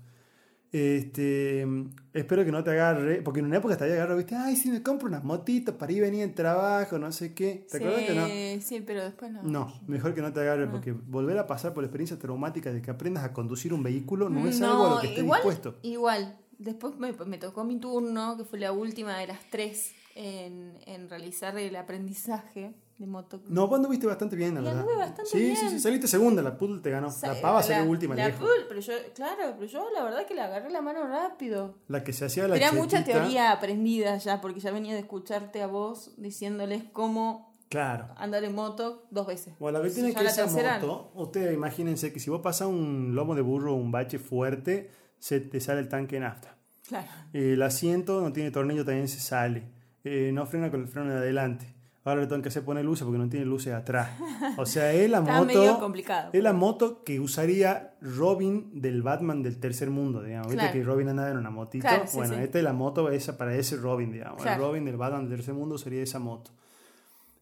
Este, 0.71 1.65
espero 2.13 2.45
que 2.45 2.51
no 2.51 2.63
te 2.63 2.69
agarre, 2.69 3.23
porque 3.23 3.39
en 3.39 3.47
una 3.47 3.57
época 3.57 3.75
te 3.75 3.85
había 3.85 3.95
agarrado, 3.95 4.17
viste, 4.17 4.35
ay, 4.35 4.55
si 4.55 4.69
me 4.69 4.83
compro 4.83 5.07
una 5.07 5.19
motito 5.19 5.75
para 5.77 5.91
ir 5.91 6.01
venir 6.01 6.21
en 6.21 6.35
trabajo, 6.35 6.99
no 6.99 7.11
sé 7.11 7.33
qué. 7.33 7.65
¿Te 7.71 7.77
Sí, 7.79 7.83
acuerdas 7.83 8.05
que 8.05 8.13
no? 8.13 8.61
sí, 8.61 8.83
pero 8.85 9.03
después 9.03 9.31
no. 9.31 9.41
No, 9.41 9.73
mejor 9.87 10.13
que 10.13 10.21
no 10.21 10.31
te 10.31 10.41
agarre, 10.41 10.67
porque 10.67 10.91
volver 10.91 11.39
a 11.39 11.47
pasar 11.47 11.73
por 11.73 11.81
la 11.83 11.87
experiencia 11.87 12.19
traumática 12.19 12.71
de 12.71 12.83
que 12.83 12.91
aprendas 12.91 13.23
a 13.23 13.33
conducir 13.33 13.73
un 13.73 13.81
vehículo 13.81 14.29
no 14.29 14.47
es 14.47 14.61
algo 14.61 14.85
a 14.85 14.89
lo 14.95 15.01
que 15.01 15.07
estés 15.07 15.23
igual, 15.23 15.39
dispuesto. 15.41 15.79
Igual, 15.81 16.37
después 16.59 16.95
me, 16.99 17.11
me 17.25 17.37
tocó 17.39 17.63
mi 17.63 17.77
turno, 17.79 18.37
que 18.37 18.43
fue 18.45 18.59
la 18.59 18.71
última 18.71 19.17
de 19.17 19.25
las 19.27 19.49
tres 19.49 19.93
en, 20.15 20.77
en 20.85 21.09
realizar 21.09 21.57
el 21.57 21.75
aprendizaje. 21.75 22.73
de 22.97 23.07
moto. 23.07 23.41
No, 23.47 23.67
vos 23.67 23.77
anduviste 23.77 24.05
bastante 24.07 24.35
bien, 24.35 24.55
la 24.55 24.61
verdad. 24.61 24.85
bastante 24.97 25.25
sí, 25.31 25.39
bien. 25.39 25.55
sí, 25.55 25.69
sí, 25.69 25.79
saliste 25.79 26.07
segunda, 26.07 26.41
la 26.41 26.57
Poodle 26.57 26.81
te 26.81 26.89
ganó. 26.89 27.09
Sa- 27.09 27.33
La 27.33 27.41
pava 27.41 27.63
salió 27.63 27.89
última 27.89 28.13
la 28.15 28.27
lejos. 28.27 28.47
Pero 28.67 28.81
yo, 28.81 28.93
claro, 29.15 29.55
pero 29.57 29.65
yo 29.71 29.87
la 29.95 30.03
verdad 30.03 30.25
que 30.27 30.35
le 30.35 30.41
agarré 30.41 30.69
la 30.69 30.81
mano 30.81 31.07
rápido. 31.07 31.75
La 31.87 32.03
que 32.03 32.11
se 32.11 32.25
hacía 32.25 32.47
la 32.47 32.55
Tenía 32.55 32.73
mucha 32.73 33.03
teoría 33.05 33.51
aprendida 33.53 34.17
ya, 34.17 34.41
porque 34.41 34.59
ya 34.59 34.71
venía 34.71 34.93
de 34.93 34.99
escucharte 34.99 35.61
a 35.61 35.67
vos 35.67 36.11
diciéndoles 36.17 36.83
cómo 36.91 37.55
Claro. 37.69 38.09
andar 38.17 38.43
en 38.43 38.53
moto 38.55 39.05
dos 39.11 39.27
veces. 39.27 39.53
Bueno, 39.59 39.77
la 39.79 39.85
que 39.85 39.91
tiene 39.93 40.11
Ya 40.11 40.17
que 40.17 40.23
la 40.25 40.29
esa 40.31 40.47
moto, 40.47 41.11
ustedes 41.15 41.53
imagínense 41.53 42.11
que 42.11 42.19
si 42.19 42.29
vos 42.29 42.41
pasás 42.41 42.67
un 42.67 43.13
lomo 43.15 43.33
de 43.35 43.41
burro 43.41 43.75
un 43.75 43.91
bache 43.91 44.19
fuerte, 44.19 44.89
se 45.19 45.39
te 45.39 45.59
sale 45.59 45.81
el 45.81 45.89
tanque 45.89 46.15
de 46.15 46.21
nafta. 46.21 46.55
Claro. 46.87 47.07
Eh, 47.33 47.53
el 47.53 47.61
asiento 47.61 48.21
no 48.21 48.33
tiene 48.33 48.51
tornillo, 48.51 48.83
también 48.85 49.07
se 49.07 49.19
sale. 49.19 49.63
Eh, 50.03 50.31
no 50.33 50.45
frena 50.45 50.71
con 50.71 50.81
el 50.81 50.87
freno 50.87 51.11
de 51.11 51.17
adelante. 51.17 51.75
Ahora 52.05 52.21
le 52.21 52.27
tengo 52.27 52.41
que 52.41 52.47
hacer 52.47 52.63
poner 52.63 52.83
luces 52.85 53.03
porque 53.03 53.19
no 53.19 53.29
tiene 53.29 53.45
luces 53.45 53.73
atrás. 53.73 54.09
O 54.57 54.65
sea, 54.65 54.91
es 54.93 55.07
la 55.09 55.21
moto. 55.21 55.93
Es 56.33 56.41
la 56.41 56.53
moto 56.53 57.03
que 57.03 57.19
usaría 57.19 57.93
Robin 58.01 58.81
del 58.81 59.03
Batman 59.03 59.43
del 59.43 59.59
tercer 59.59 59.89
mundo, 59.91 60.23
digamos. 60.23 60.47
Viste 60.47 60.61
Claro. 60.61 60.73
que 60.73 60.83
Robin 60.83 61.09
andaba 61.09 61.29
en 61.29 61.37
una 61.37 61.51
motito. 61.51 61.87
Claro, 61.87 62.05
sí, 62.07 62.17
bueno, 62.17 62.35
sí. 62.35 62.41
esta 62.41 62.57
es 62.57 62.63
la 62.63 62.73
moto 62.73 63.09
esa 63.11 63.37
para 63.37 63.53
ese 63.53 63.75
Robin, 63.75 64.11
digamos. 64.11 64.41
Claro. 64.41 64.63
El 64.63 64.67
Robin 64.69 64.85
del 64.85 64.97
Batman 64.97 65.27
del 65.27 65.37
tercer 65.37 65.53
mundo 65.53 65.77
sería 65.77 66.01
esa 66.01 66.17
moto. 66.19 66.51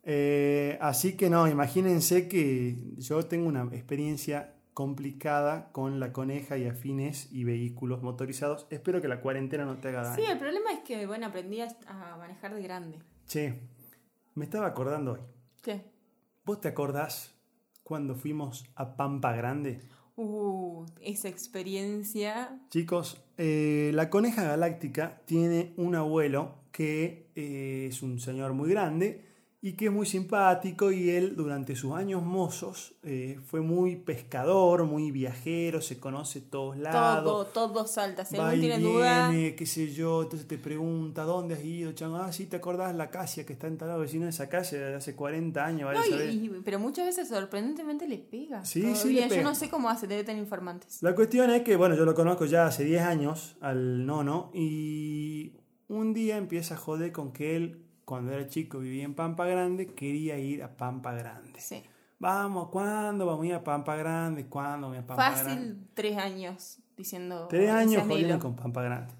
Eh, 0.04 0.78
así 0.82 1.14
que 1.16 1.30
no, 1.30 1.48
imagínense 1.48 2.28
que 2.28 2.78
yo 2.98 3.24
tengo 3.26 3.48
una 3.48 3.64
experiencia 3.74 4.54
complicada 4.78 5.72
con 5.72 6.00
la 6.00 6.14
coneja 6.14 6.56
y 6.56 6.68
afines 6.68 7.30
y 7.32 7.46
vehículos 7.46 8.04
motorizados. 8.04 8.68
Espero 8.70 9.02
que 9.02 9.08
la 9.08 9.22
cuarentena 9.22 9.66
no 9.66 9.80
te 9.80 9.88
haga 9.88 10.04
daño. 10.04 10.16
Sí, 10.16 10.32
el 10.32 10.38
problema 10.38 10.72
es 10.72 10.82
que, 10.82 11.08
bueno, 11.08 11.26
aprendí 11.26 11.62
a, 11.62 11.68
manejar 12.20 12.54
de 12.54 12.62
grande. 12.62 13.00
Che, 13.26 13.60
me 14.36 14.46
estaba 14.46 14.68
acordando 14.68 15.14
hoy. 15.14 15.22
¿Qué? 15.64 15.82
¿Vos 16.46 16.62
te 16.62 16.68
acordás 16.68 17.34
cuando 17.82 18.14
fuimos 18.14 18.66
a 18.76 18.96
Pampa 18.96 19.36
Grande? 19.36 19.82
Uh, 20.16 20.86
esa 21.02 21.28
experiencia. 21.28 22.60
Chicos, 22.70 23.20
eh, 23.40 23.90
la 23.96 24.12
coneja 24.12 24.44
galáctica 24.44 25.24
tiene 25.26 25.74
un 25.78 25.96
abuelo 25.96 26.54
que 26.72 27.32
eh, 27.36 27.88
es 27.90 28.04
un 28.04 28.20
señor 28.20 28.54
muy 28.54 28.70
grande 28.70 29.26
y 29.68 29.74
que 29.74 29.86
es 29.88 29.92
muy 29.92 30.06
simpático 30.06 30.92
y 30.92 31.10
él 31.10 31.36
durante 31.36 31.76
sus 31.76 31.94
años 31.94 32.24
mozos 32.24 32.94
eh, 33.04 33.38
fue 33.48 33.60
muy 33.62 33.96
pescador, 33.98 34.86
muy 34.86 35.12
viajero, 35.12 35.82
se 35.82 36.00
conoce 36.00 36.40
todos 36.42 36.78
lados. 36.78 37.24
Todo, 37.24 37.46
todo 37.46 37.88
salta. 37.88 38.24
Si 38.24 38.36
y 38.38 38.60
tiene 38.60 38.80
duda, 38.80 39.30
viene, 39.30 39.56
qué 39.56 39.66
sé 39.66 39.92
yo, 39.94 40.24
entonces 40.24 40.48
te 40.48 40.58
pregunta, 40.58 41.24
¿dónde 41.24 41.56
has 41.56 41.64
ido? 41.66 41.92
Ah, 42.16 42.32
sí, 42.32 42.46
¿te 42.46 42.56
acordás 42.56 42.96
la 42.96 43.10
casia 43.10 43.46
que 43.46 43.54
está 43.54 43.68
en 43.68 43.78
tal 43.78 44.00
vecino 44.00 44.24
de 44.24 44.30
esa 44.30 44.48
calle 44.48 44.78
de 44.78 44.96
hace 44.96 45.16
40 45.16 45.66
años? 45.66 45.86
vaya 45.94 46.00
No, 46.00 46.22
a 46.22 46.26
y- 46.26 46.46
y- 46.46 46.62
pero 46.64 46.80
muchas 46.80 47.06
veces 47.06 47.28
sorprendentemente 47.28 48.08
le 48.08 48.20
pega. 48.20 48.64
Sí, 48.64 48.82
todavía. 48.82 49.02
sí, 49.02 49.14
le 49.14 49.22
Yo 49.24 49.28
pega. 49.30 49.44
no 49.44 49.56
sé 49.56 49.70
cómo 49.70 49.90
hace, 49.90 50.08
debe 50.08 50.24
tener 50.24 50.42
informantes. 50.42 51.04
La 51.04 51.14
cuestión 51.14 51.50
es 51.52 51.64
que, 51.64 51.76
bueno, 51.76 51.96
yo 51.96 52.06
lo 52.06 52.16
conozco 52.16 52.46
ya 52.46 52.68
hace 52.68 52.84
10 52.86 53.02
años 53.02 53.56
al 53.60 54.06
nono 54.06 54.50
y 54.54 55.54
un 55.90 56.14
día 56.14 56.38
empieza 56.38 56.76
a 56.76 56.78
joder 56.78 57.12
con 57.12 57.32
que 57.34 57.56
él, 57.56 57.84
cuando 58.08 58.32
era 58.32 58.48
chico, 58.48 58.80
vivía 58.80 59.04
en 59.04 59.16
Pampa 59.16 59.46
Grande, 59.46 59.88
quería 59.88 60.40
ir 60.40 60.64
a 60.64 60.78
Pampa 60.78 61.12
Grande. 61.12 61.60
Sí. 61.60 61.84
Vamos, 62.20 62.70
¿cuándo 62.70 63.26
vamos 63.26 63.44
a 63.44 63.48
ir 63.48 63.54
a 63.54 63.66
Pampa 63.66 63.98
Grande? 63.98 64.46
¿Cuándo 64.46 64.88
vamos 64.88 65.04
a 65.04 65.08
Pampa 65.08 65.32
Grande? 65.32 65.54
Fácil, 65.54 65.88
tres 65.94 66.18
años 66.18 66.80
diciendo. 66.96 67.48
Tres 67.50 67.70
años 67.70 68.04
jodiendo 68.08 68.40
con 68.40 68.56
Pampa 68.56 68.82
Grande. 68.82 69.14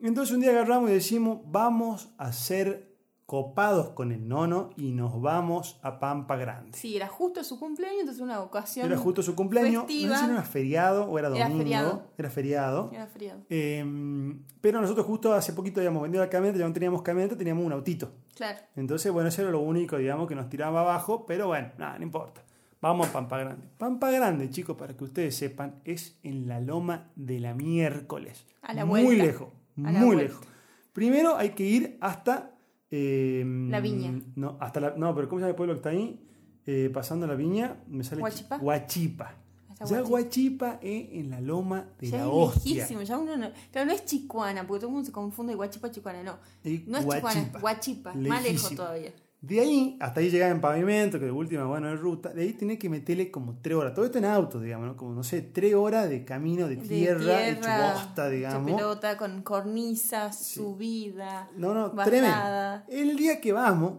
Entonces 0.00 0.34
un 0.34 0.40
día 0.40 0.52
agarramos 0.52 0.88
y 0.88 0.94
decimos, 0.94 1.40
vamos 1.44 2.08
a 2.16 2.32
ser 2.32 2.91
copados 3.26 3.90
con 3.90 4.12
el 4.12 4.28
nono 4.28 4.70
y 4.76 4.92
nos 4.92 5.20
vamos 5.22 5.78
a 5.82 5.98
Pampa 5.98 6.36
Grande. 6.36 6.76
Sí, 6.76 6.96
era 6.96 7.08
justo 7.08 7.42
su 7.44 7.58
cumpleaños, 7.58 8.00
entonces 8.00 8.22
una 8.22 8.40
ocasión. 8.40 8.86
Era 8.86 8.96
justo 8.98 9.22
su 9.22 9.34
cumpleaños, 9.34 9.84
festiva. 9.86 10.10
no 10.14 10.18
sé 10.20 10.24
si 10.26 10.30
era 10.32 10.42
feriado 10.42 11.04
o 11.04 11.18
era 11.18 11.28
Era 11.28 11.38
domingo. 11.44 11.58
feriado. 11.58 12.02
Era 12.18 12.30
feriado. 12.30 12.90
Era 12.92 13.06
frío. 13.06 13.32
Eh, 13.48 14.34
pero 14.60 14.80
nosotros 14.80 15.06
justo 15.06 15.32
hace 15.32 15.52
poquito 15.52 15.80
habíamos 15.80 16.02
vendido 16.02 16.22
la 16.22 16.30
camioneta, 16.30 16.58
ya 16.60 16.66
no 16.68 16.74
teníamos 16.74 17.02
camioneta, 17.02 17.36
teníamos 17.36 17.64
un 17.64 17.72
autito. 17.72 18.12
Claro. 18.34 18.58
Entonces, 18.76 19.10
bueno, 19.12 19.28
eso 19.28 19.42
era 19.42 19.50
lo 19.50 19.60
único, 19.60 19.96
digamos, 19.96 20.28
que 20.28 20.34
nos 20.34 20.48
tiraba 20.48 20.80
abajo, 20.80 21.24
pero 21.26 21.46
bueno, 21.46 21.70
nada, 21.78 21.98
no 21.98 22.04
importa. 22.04 22.42
Vamos 22.80 23.08
a 23.08 23.12
Pampa 23.12 23.38
Grande. 23.38 23.68
Pampa 23.78 24.10
Grande, 24.10 24.50
chicos, 24.50 24.76
para 24.76 24.96
que 24.96 25.04
ustedes 25.04 25.36
sepan, 25.36 25.76
es 25.84 26.18
en 26.24 26.48
la 26.48 26.60
loma 26.60 27.10
de 27.14 27.38
la 27.38 27.54
miércoles. 27.54 28.44
A 28.62 28.74
la 28.74 28.84
muy 28.84 29.04
vuelta. 29.04 29.24
lejos, 29.24 29.48
A 29.84 29.92
la 29.92 30.00
muy 30.00 30.16
lejos. 30.16 30.44
Primero 30.92 31.36
hay 31.36 31.50
que 31.50 31.62
ir 31.64 31.96
hasta... 32.00 32.50
eh, 32.92 33.44
La 33.70 33.80
Viña. 33.80 34.20
No, 34.36 34.56
hasta 34.60 34.78
la, 34.80 34.94
no, 34.96 35.12
pero 35.14 35.28
¿cómo 35.28 35.40
se 35.40 35.42
llama 35.42 35.50
el 35.50 35.56
pueblo 35.56 35.74
que 35.74 35.78
está 35.78 35.88
ahí? 35.90 36.20
Eh, 36.64 36.90
pasando 36.94 37.26
la 37.26 37.34
viña, 37.34 37.76
me 37.88 38.04
sale... 38.04 38.22
Huachipa. 38.22 39.34
Hasta 39.68 39.84
Ya 39.86 39.96
Huachipa. 40.04 40.08
Huachipa 40.10 40.78
es 40.80 41.08
en 41.12 41.30
la 41.30 41.40
loma 41.40 41.88
de 41.98 42.08
Ya 42.10 42.18
la 42.18 42.24
es 42.24 42.30
hostia. 42.32 42.74
lejísimo, 42.76 43.02
ya 43.02 43.18
uno 43.18 43.36
no. 43.36 43.50
Claro, 43.72 43.86
no 43.88 43.92
es 43.92 44.04
chicuana, 44.04 44.64
porque 44.64 44.80
todo 44.82 44.88
el 44.90 44.92
mundo 44.94 45.06
se 45.06 45.12
confunde 45.12 45.56
guachipa 45.56 45.90
chicuana, 45.90 46.22
no. 46.22 46.32
No 46.32 46.98
es 46.98 47.04
chicuana, 47.04 47.06
Huachipa. 47.06 47.56
es 47.58 47.60
guachipa, 47.62 48.14
más 48.14 48.42
lejos 48.44 48.74
todavía. 48.76 49.12
De 49.42 49.58
ahí, 49.58 49.96
hasta 49.98 50.20
ahí 50.20 50.30
llegaba 50.30 50.52
en 50.52 50.60
pavimento, 50.60 51.18
que 51.18 51.24
de 51.24 51.32
última, 51.32 51.64
bueno, 51.64 51.90
en 51.90 51.98
ruta. 51.98 52.28
De 52.32 52.42
ahí 52.42 52.52
tenés 52.52 52.78
que 52.78 52.88
meterle 52.88 53.28
como 53.28 53.58
tres 53.60 53.76
horas. 53.76 53.92
Todo 53.92 54.04
esto 54.04 54.18
en 54.18 54.24
auto, 54.24 54.60
digamos, 54.60 54.86
¿no? 54.86 54.96
Como, 54.96 55.14
no 55.14 55.24
sé, 55.24 55.42
tres 55.42 55.74
horas 55.74 56.08
de 56.08 56.24
camino 56.24 56.68
de 56.68 56.76
De 56.76 56.86
tierra, 56.86 57.48
hecho 57.48 57.68
bosta, 57.68 58.26
hecho 58.28 58.30
digamos. 58.36 58.70
pelota, 58.70 59.16
con 59.16 59.42
cornisas, 59.42 60.38
subida. 60.46 61.50
No, 61.56 61.74
no, 61.74 61.90
bajada. 61.90 62.84
tremendo. 62.86 63.10
El 63.10 63.16
día 63.16 63.40
que 63.40 63.52
vamos, 63.52 63.94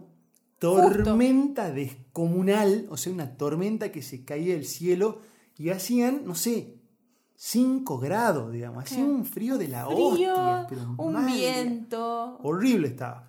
tormenta 0.58 1.70
descomunal, 1.70 2.86
o 2.88 2.96
sea, 2.96 3.12
una 3.12 3.36
tormenta 3.36 3.92
que 3.92 4.00
se 4.00 4.24
caía 4.24 4.54
del 4.54 4.64
cielo 4.64 5.20
y 5.58 5.68
hacían, 5.68 6.22
no 6.24 6.34
sé, 6.34 6.78
5 7.36 7.98
grados, 7.98 8.50
digamos. 8.50 8.84
Hacía 8.84 9.04
un 9.04 9.26
frío 9.26 9.58
de 9.58 9.68
la 9.68 9.84
Frío, 9.84 10.06
hostia. 10.08 10.66
Pero 10.70 10.94
un 10.96 11.12
mal. 11.12 11.26
viento. 11.26 12.38
Horrible 12.42 12.88
estaba. 12.88 13.28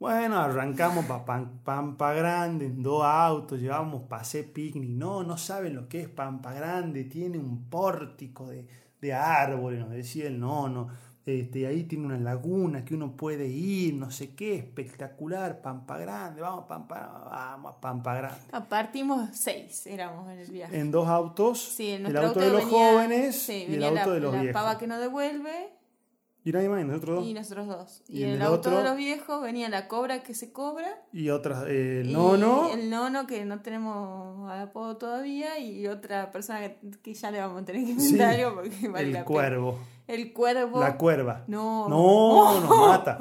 Bueno, 0.00 0.38
arrancamos 0.40 1.04
para 1.04 1.44
Pampa 1.62 2.14
Grande 2.14 2.64
en 2.66 2.82
dos 2.82 3.04
autos, 3.04 3.60
llevábamos 3.60 4.04
pasé 4.04 4.44
picnic. 4.44 4.88
No, 4.88 5.22
no 5.22 5.36
saben 5.36 5.74
lo 5.76 5.88
que 5.88 6.00
es 6.00 6.08
Pampa 6.08 6.54
Grande, 6.54 7.04
tiene 7.04 7.36
un 7.38 7.68
pórtico 7.68 8.48
de, 8.48 8.66
de 8.98 9.12
árboles, 9.12 9.78
nos 9.80 9.90
decía 9.90 10.26
el 10.28 10.40
nono. 10.40 10.88
Este, 11.26 11.66
ahí 11.66 11.84
tiene 11.84 12.06
una 12.06 12.18
laguna 12.18 12.82
que 12.82 12.94
uno 12.94 13.14
puede 13.14 13.46
ir, 13.46 13.92
no 13.94 14.10
sé 14.10 14.34
qué, 14.34 14.56
espectacular, 14.56 15.60
Pampa 15.60 15.98
Grande, 15.98 16.40
vamos 16.40 16.64
a 16.64 16.66
Pampa, 16.66 17.26
vamos 17.30 17.74
a 17.76 17.80
Pampa 17.82 18.14
Grande. 18.14 18.40
Ah, 18.52 18.64
Partimos 18.66 19.28
seis, 19.34 19.86
éramos 19.86 20.30
en 20.32 20.38
el 20.38 20.50
viaje. 20.50 20.80
En 20.80 20.90
dos 20.90 21.06
autos, 21.08 21.60
Sí, 21.60 21.90
en 21.90 22.06
el 22.06 22.16
auto 22.16 22.40
de 22.40 22.48
los 22.50 22.64
venía- 22.64 22.92
jóvenes 22.92 23.38
sí, 23.38 23.66
y 23.68 23.74
el 23.74 23.84
auto 23.84 24.06
la, 24.08 24.14
de 24.14 24.20
los 24.20 24.34
la 24.34 24.40
viejos. 24.40 24.62
pava 24.62 24.78
que 24.78 24.86
nos 24.86 24.98
devuelve 24.98 25.78
Y 26.42 26.52
nadie 26.52 26.68
más, 26.70 26.80
y 26.80 26.84
nosotros 26.84 27.16
dos. 27.18 27.26
y 27.28 27.34
nosotros 27.34 27.66
dos. 27.66 28.02
Y 28.08 28.20
Y, 28.20 28.22
en 28.24 28.28
el 28.30 28.34
el 28.36 28.42
auto 28.42 28.70
otro- 28.70 28.78
de 28.78 28.84
los 28.84 28.96
viejos 28.96 29.42
venía 29.42 29.68
la 29.68 29.88
cobra 29.88 30.22
que 30.22 30.34
se 30.34 30.52
cobra. 30.52 31.02
Y 31.12 31.28
otras, 31.28 31.64
eh, 31.68 32.00
el 32.00 32.12
nono. 32.14 32.70
El 32.72 32.88
nono 32.88 33.26
que 33.26 33.44
no 33.44 33.60
tenemos 33.60 34.50
apodo 34.50 34.96
todavía 34.96 35.58
y 35.58 35.86
otra 35.86 36.32
persona 36.32 36.60
que, 36.60 36.78
que 37.02 37.12
ya 37.14 37.30
le 37.30 37.40
vamos 37.40 37.62
a 37.62 37.64
tener 37.66 37.84
que 37.84 38.00
Sí, 38.00 38.12
inventar 38.12 38.34
algo 38.40 38.54
porque 38.54 38.88
vale 38.88 39.06
el 39.08 39.12
la 39.12 39.18
pena. 39.18 39.24
cuervo. 39.26 39.78
El 40.06 40.32
cuervo. 40.32 40.80
La 40.80 40.96
cuerva. 40.96 41.44
No. 41.46 41.88
No, 41.88 42.60
nos 42.60 42.88
mata. 42.88 43.18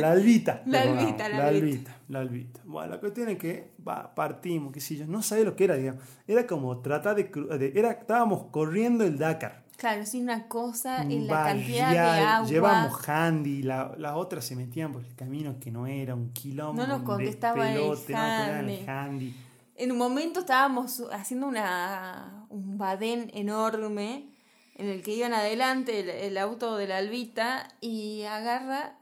La 0.00 0.10
albita. 0.12 0.62
La 0.66 0.82
albita, 0.82 1.28
la 1.28 1.38
la 1.38 1.46
albita. 1.48 1.64
albita. 1.92 1.96
La 2.08 2.18
albita. 2.20 2.60
Bueno, 2.64 2.90
la 2.94 3.00
cuestión 3.00 3.28
es 3.30 3.38
que 3.38 3.70
partimos, 4.14 4.72
qué 4.72 4.80
sé 4.80 4.96
yo. 4.96 5.06
No 5.06 5.22
sabía 5.22 5.44
lo 5.44 5.56
que 5.56 5.64
era, 5.64 5.76
digamos. 5.76 6.02
Era 6.26 6.46
como 6.46 6.80
tratar 6.80 7.14
de, 7.16 7.24
de- 7.58 7.72
era 7.78 7.92
Estábamos 7.92 8.44
corriendo 8.50 9.04
el 9.04 9.16
Dakar. 9.16 9.64
Claro, 9.78 10.04
sí, 10.04 10.20
una 10.20 10.48
cosa 10.48 11.02
en 11.02 11.28
la 11.28 11.44
cantidad 11.44 11.92
de 11.92 11.98
agua. 11.98 12.48
Llevamos 12.48 13.08
handy, 13.08 13.62
la- 13.62 13.94
las 13.96 14.16
otras 14.16 14.44
se 14.44 14.56
metían 14.56 14.92
por 14.92 15.04
el 15.04 15.14
camino 15.14 15.60
que 15.60 15.70
no 15.70 15.86
era, 15.86 16.16
un 16.16 16.32
kilómetro. 16.32 16.84
No 16.84 16.98
nos 16.98 17.06
contestaba 17.06 17.68
el 17.68 17.74
no 17.74 17.80
nos 17.86 17.98
contestaba 18.00 18.46
el 18.58 18.68
handy. 18.70 18.84
handy. 18.88 19.34
En 19.76 19.92
un 19.92 19.98
momento 19.98 20.40
estábamos 20.40 21.00
haciendo 21.12 21.46
una, 21.46 22.44
un 22.50 22.76
badén 22.76 23.30
enorme 23.32 24.24
en 24.74 24.88
el 24.88 25.00
que 25.00 25.14
iban 25.14 25.32
adelante 25.32 26.00
el, 26.00 26.08
el 26.10 26.38
auto 26.38 26.76
de 26.76 26.88
la 26.88 26.96
albita 26.96 27.68
y 27.80 28.22
agarra. 28.24 28.98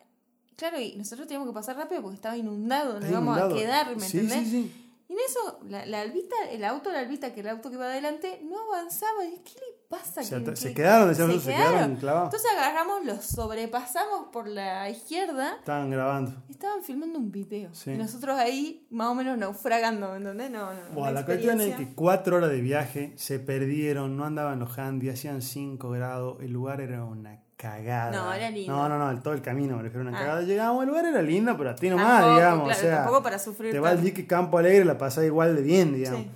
Claro, 0.57 0.79
y 0.79 0.95
nosotros 0.97 1.27
teníamos 1.27 1.49
que 1.49 1.55
pasar 1.55 1.77
rápido 1.77 2.03
porque 2.03 2.17
estaba 2.17 2.37
inundado, 2.37 3.01
nos 3.01 3.09
íbamos 3.09 3.39
a 3.39 3.49
quedar, 3.49 3.97
¿me 3.97 4.07
sí, 4.07 4.19
entendés? 4.19 4.49
Sí, 4.51 4.63
sí. 4.65 4.86
En 5.17 5.23
eso, 5.31 5.61
la, 5.71 5.87
la 5.87 6.03
albita, 6.03 6.37
el 6.51 6.63
auto 6.65 6.91
de 6.91 6.97
la 6.97 7.01
albita, 7.01 7.33
que 7.33 7.41
era 7.41 7.51
el 7.53 7.57
auto 7.57 7.71
que 7.71 7.77
iba 7.77 7.87
adelante, 7.87 8.41
no 8.45 8.59
avanzaba. 8.71 9.25
Y, 9.25 9.39
¿Qué 9.39 9.53
le 9.55 9.89
pasa? 9.89 10.21
O 10.21 10.25
sea, 10.25 10.45
Que- 10.45 10.57
se 10.57 10.69
que- 10.69 10.75
quedaron, 10.75 11.09
decíamos 11.09 11.37
nosotros, 11.37 11.57
se 11.57 11.63
quedaron 11.63 11.97
clavados. 11.97 12.27
Entonces 12.35 12.51
agarramos, 12.53 13.05
los 13.07 13.25
sobrepasamos 13.25 14.27
por 14.33 14.47
la 14.47 14.91
izquierda 14.91 15.55
Estaban 15.59 15.91
grabando. 15.91 16.35
estaban 16.51 16.83
filmando 16.83 17.19
un 17.19 17.33
video. 17.33 17.75
Sí. 17.75 17.93
Y 17.93 17.97
nosotros 17.97 18.39
ahí, 18.39 18.87
más 18.91 19.09
o 19.09 19.15
menos 19.15 19.39
naufragando, 19.39 20.11
¿me 20.11 20.17
entendés? 20.19 20.51
No, 20.51 20.73
no. 20.75 20.81
Bueno, 20.93 21.13
la 21.13 21.25
cuestión 21.25 21.61
es 21.63 21.77
que 21.77 21.95
cuatro 21.95 22.37
horas 22.37 22.51
de 22.51 22.61
viaje 22.61 23.15
se 23.17 23.39
perdieron, 23.39 24.17
no 24.19 24.25
andaban 24.27 24.59
los 24.59 24.77
handy, 24.79 25.09
hacían 25.09 25.41
5 25.41 25.89
grados, 25.91 26.43
el 26.43 26.53
lugar 26.53 26.83
era 26.83 27.05
una 27.05 27.43
cagada. 27.57 28.11
No, 28.13 28.33
era 28.33 28.51
lindo. 28.51 28.73
No, 28.73 28.89
no, 28.89 28.99
no, 29.13 29.23
todo 29.23 29.35
el 29.35 29.43
camino 29.43 29.77
me 29.77 29.83
refiero 29.83 30.07
a 30.07 30.09
una 30.11 30.17
Ah. 30.19 30.21
cagada. 30.21 30.43
Llegamos, 30.43 30.83
el 30.83 30.89
lugar 30.89 31.05
era 31.07 31.23
lindo, 31.23 31.57
pero 31.57 31.71
a 31.71 31.75
ti 31.75 31.89
nomás, 31.91 32.07
Tampoco, 32.21 32.35
digamos. 32.35 32.65
claro, 32.67 32.79
o 32.79 32.83
sea, 32.83 32.97
tampoco 32.99 33.23
para 33.23 33.39
sufrir 33.39 33.73
Te 33.73 33.81
va 33.81 33.89
al 33.91 33.97
tanto. 33.97 34.07
dique 34.07 34.27
Campo 34.27 34.59
Alegre, 34.59 34.85
la 34.85 34.99
pasás 34.99 35.25
igual 35.25 35.57
de 35.57 35.63
bien, 35.63 35.95
digamos. 35.95 36.21
Sí. 36.23 36.31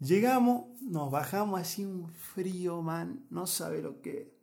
Llegamos, 0.00 0.64
nos 0.82 1.10
bajamos 1.10 1.60
así 1.60 1.84
un 1.84 2.08
frío, 2.10 2.82
man. 2.82 3.20
No 3.30 3.46
sabe 3.46 3.80
lo 3.82 4.00
que. 4.02 4.34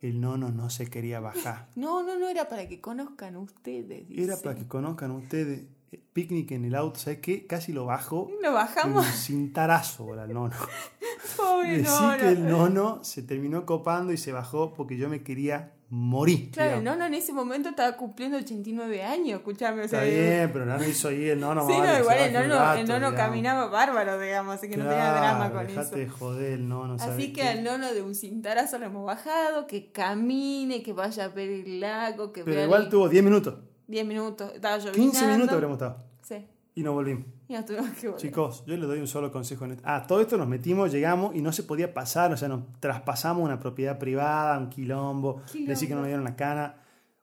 El 0.00 0.20
nono 0.20 0.50
no 0.50 0.68
se 0.70 0.88
quería 0.88 1.18
bajar. 1.20 1.68
No, 1.76 2.02
no, 2.02 2.18
no 2.18 2.28
era 2.28 2.48
para 2.48 2.68
que 2.68 2.80
conozcan 2.80 3.36
ustedes. 3.36 4.04
Era 4.10 4.36
para 4.36 4.54
que 4.54 4.68
conozcan 4.68 5.10
ustedes 5.12 5.64
picnic 6.12 6.50
en 6.52 6.64
el 6.64 6.74
auto. 6.74 6.98
¿Sabes 7.00 7.18
qué? 7.20 7.46
Casi 7.46 7.72
lo 7.72 7.84
bajo. 7.86 8.30
Lo 8.42 8.52
bajamos. 8.52 9.06
Un 9.06 9.12
cintarazo 9.12 10.12
al 10.12 10.32
nono. 10.32 10.54
Pobre 11.36 11.78
Decí 11.78 11.90
no, 12.02 12.16
que 12.16 12.28
el 12.28 12.48
nono 12.48 13.02
se 13.04 13.22
terminó 13.22 13.64
copando 13.66 14.12
y 14.12 14.16
se 14.16 14.32
bajó 14.32 14.74
porque 14.74 14.96
yo 14.96 15.08
me 15.08 15.22
quería 15.22 15.72
morir. 15.90 16.50
Claro, 16.50 16.78
el 16.78 16.84
nono 16.84 17.06
en 17.06 17.14
ese 17.14 17.32
momento 17.32 17.68
estaba 17.68 17.96
cumpliendo 17.96 18.36
89 18.36 19.02
años, 19.04 19.38
escuchame. 19.38 19.84
O 19.84 19.88
sea, 19.88 20.04
Está 20.04 20.10
bien, 20.20 20.50
pero 20.52 20.66
no 20.66 20.82
hizo 20.84 21.08
ahí 21.08 21.28
el 21.28 21.40
nono. 21.40 21.66
Sí, 21.66 21.72
vale, 21.72 21.92
no, 21.92 21.98
igual 22.00 22.18
el 22.18 22.32
nono, 22.32 22.74
el 22.74 22.88
nono 22.88 23.14
caminaba 23.14 23.66
bárbaro, 23.66 24.18
digamos, 24.18 24.56
así 24.56 24.68
que 24.68 24.76
no 24.76 24.88
tenía 24.88 25.12
drama 25.12 25.52
con 25.52 25.66
eso. 25.68 25.94
de 25.94 26.08
joder 26.08 26.52
el 26.54 26.68
nono. 26.68 26.98
¿sabes 26.98 27.14
Así 27.14 27.26
que 27.32 27.42
qué? 27.42 27.48
al 27.48 27.64
nono 27.64 27.92
de 27.92 28.02
un 28.02 28.14
cintarazo 28.14 28.78
lo 28.78 28.86
hemos 28.86 29.06
bajado, 29.06 29.66
que 29.66 29.92
camine, 29.92 30.82
que 30.82 30.92
vaya 30.92 31.24
a 31.26 31.28
ver 31.28 31.48
el 31.50 31.80
lago, 31.80 32.32
que 32.32 32.42
Pero 32.44 32.56
vea 32.56 32.64
igual 32.64 32.82
el- 32.84 32.88
tuvo 32.88 33.08
10 33.08 33.22
minutos. 33.24 33.54
10 33.86 34.06
minutos, 34.06 34.52
estaba 34.54 34.76
lloviendo. 34.78 34.98
15 35.12 35.26
minutos 35.26 35.52
habremos 35.52 35.74
estado. 35.74 35.96
Sí, 36.22 36.46
Y 36.74 36.82
nos 36.82 36.94
volvimos. 36.94 37.26
y 37.48 37.52
nos 37.52 37.64
tuvimos 37.66 37.90
que 37.90 38.08
volver. 38.08 38.20
Chicos, 38.22 38.64
yo 38.66 38.76
les 38.76 38.86
doy 38.88 38.98
un 38.98 39.06
solo 39.06 39.30
consejo 39.30 39.64
en 39.66 39.72
esto. 39.72 39.82
Ah, 39.86 40.06
todo 40.06 40.20
esto 40.20 40.36
nos 40.38 40.48
metimos, 40.48 40.90
llegamos 40.92 41.34
y 41.34 41.42
no 41.42 41.52
se 41.52 41.62
podía 41.64 41.92
pasar, 41.92 42.32
o 42.32 42.36
sea, 42.36 42.48
nos 42.48 42.62
traspasamos 42.80 43.44
una 43.44 43.58
propiedad 43.60 43.98
privada, 43.98 44.58
un 44.58 44.70
quilombo, 44.70 45.42
Quilombo. 45.50 45.68
decir 45.68 45.88
que 45.88 45.94
no 45.94 46.00
nos 46.00 46.08
dieron 46.08 46.24
la 46.24 46.36
cana. 46.36 46.76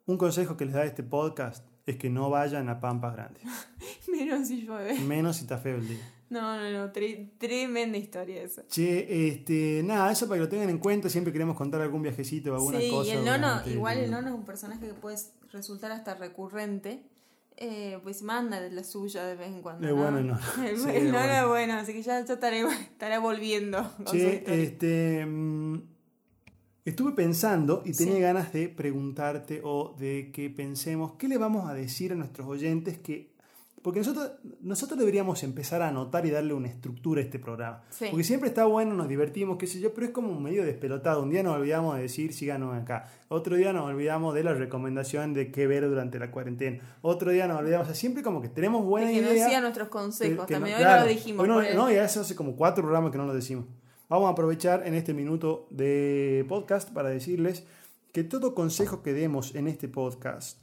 Un 0.05 0.17
consejo 0.17 0.55
que 0.57 0.65
les 0.65 0.73
da 0.73 0.83
este 0.83 1.03
podcast 1.03 1.65
es 1.85 1.97
que 1.97 2.09
no 2.09 2.29
vayan 2.29 2.69
a 2.69 2.79
Pampas 2.79 3.13
Grandes, 3.13 3.43
Menos 4.11 4.47
si 4.47 4.61
llueve. 4.65 4.99
menos 4.99 5.37
si 5.37 5.43
está 5.43 5.57
feo 5.57 5.77
el 5.77 5.87
día. 5.87 5.99
No, 6.29 6.55
no, 6.55 6.69
no, 6.71 6.93
tre- 6.93 7.29
tremenda 7.37 7.97
historia 7.97 8.41
esa. 8.41 8.65
Che, 8.67 9.27
este, 9.27 9.81
nada, 9.83 10.11
eso 10.11 10.27
para 10.27 10.37
que 10.37 10.43
lo 10.45 10.49
tengan 10.49 10.69
en 10.69 10.77
cuenta, 10.77 11.09
siempre 11.09 11.33
queremos 11.33 11.57
contar 11.57 11.81
algún 11.81 12.01
viajecito 12.03 12.51
o 12.53 12.55
alguna 12.55 12.79
Sí, 12.79 12.89
cosa. 12.89 13.09
y 13.09 13.17
el 13.17 13.25
nono, 13.25 13.61
igual 13.67 13.97
el 13.97 14.09
nono 14.11 14.29
es 14.29 14.33
un 14.33 14.45
personaje 14.45 14.87
que 14.87 14.93
puede 14.93 15.17
resultar 15.51 15.91
hasta 15.91 16.15
recurrente. 16.15 17.03
Eh, 17.57 17.99
pues 18.01 18.23
manda 18.23 18.59
de 18.59 18.71
la 18.71 18.83
suya 18.83 19.23
de 19.25 19.35
vez 19.35 19.49
en 19.49 19.61
cuando. 19.61 19.87
Es 19.87 19.93
¿no? 19.93 20.01
bueno 20.01 20.39
Sí, 20.55 20.61
el 20.61 20.75
es 20.95 21.03
nono 21.03 21.11
bueno. 21.19 21.33
es 21.33 21.47
bueno, 21.47 21.73
así 21.75 21.93
que 21.93 22.01
ya, 22.01 22.23
ya 22.25 22.33
estaré, 22.33 22.63
volviendo. 23.21 23.91
Che, 24.05 24.43
este, 24.63 25.25
mm, 25.25 25.81
estuve 26.85 27.11
pensando 27.11 27.83
y 27.85 27.91
tenía 27.93 28.15
Sí. 28.15 28.21
ganas 28.21 28.51
de 28.53 28.69
preguntarte 28.69 29.61
o 29.63 29.95
de 29.99 30.31
que 30.33 30.49
pensemos 30.49 31.13
qué 31.19 31.27
le 31.27 31.37
vamos 31.37 31.69
a 31.69 31.73
decir 31.73 32.13
a 32.13 32.15
nuestros 32.15 32.47
oyentes 32.47 32.97
que... 32.97 33.30
Porque 33.81 33.99
nosotros, 33.99 34.31
nosotros 34.61 34.99
deberíamos 34.99 35.41
empezar 35.43 35.81
a 35.81 35.87
anotar 35.87 36.23
y 36.25 36.29
darle 36.29 36.53
una 36.53 36.67
estructura 36.67 37.19
a 37.19 37.23
este 37.23 37.39
programa. 37.39 37.81
Sí. 37.89 38.05
Porque 38.11 38.23
siempre 38.23 38.47
está 38.49 38.65
bueno, 38.65 38.93
nos 38.93 39.07
divertimos, 39.07 39.57
qué 39.57 39.65
sé 39.65 39.79
yo, 39.79 39.91
pero 39.93 40.05
es 40.05 40.13
como 40.13 40.39
medio 40.39 40.63
despelotado. 40.63 41.23
Un 41.23 41.31
día 41.31 41.41
nos 41.41 41.55
olvidamos 41.55 41.95
de 41.95 42.03
decir 42.03 42.31
síganos 42.33 42.75
acá. 42.79 43.09
Otro 43.27 43.55
día 43.55 43.73
nos 43.73 43.85
olvidamos 43.89 44.35
de 44.35 44.43
la 44.43 44.53
recomendación 44.53 45.33
de 45.33 45.51
qué 45.51 45.65
ver 45.65 45.87
durante 45.89 46.19
la 46.19 46.29
cuarentena. 46.29 46.79
Otro 47.01 47.31
día 47.31 47.47
nos 47.47 47.57
olvidamos, 47.59 47.85
o 47.85 47.89
sea, 47.91 47.95
siempre 47.95 48.21
como 48.21 48.39
que 48.41 48.49
tenemos 48.49 48.85
buena 48.85 49.07
De 49.07 49.13
que 49.13 49.19
idea. 49.21 49.47
sigan 49.47 49.61
nuestros 49.63 49.87
consejos. 49.89 50.45
que- 50.45 50.53
que 50.53 50.53
También 50.59 50.77
no- 50.79 50.87
hoy 50.87 50.93
no 50.95 50.99
lo 51.01 51.07
dijimos. 51.07 51.41
hoy 51.43 51.47
no, 51.49 51.61
el- 51.61 51.75
no, 51.75 51.89
ya 51.91 52.03
eso 52.05 52.21
hace 52.21 52.35
como 52.35 52.55
cuatro 52.55 52.83
programas 52.83 53.11
que 53.11 53.17
no 53.17 53.25
lo 53.25 53.33
decimos. 53.33 53.65
Vamos 54.09 54.27
a 54.27 54.31
aprovechar 54.33 54.85
en 54.85 54.93
este 54.93 55.13
minuto 55.15 55.67
de 55.71 56.45
podcast 56.47 56.89
para 56.91 57.09
decirles 57.09 57.63
que 58.11 58.23
todo 58.25 58.53
consejo 58.53 59.01
que 59.01 59.13
demos 59.13 59.55
en 59.55 59.67
este 59.69 59.87
podcast, 59.87 60.57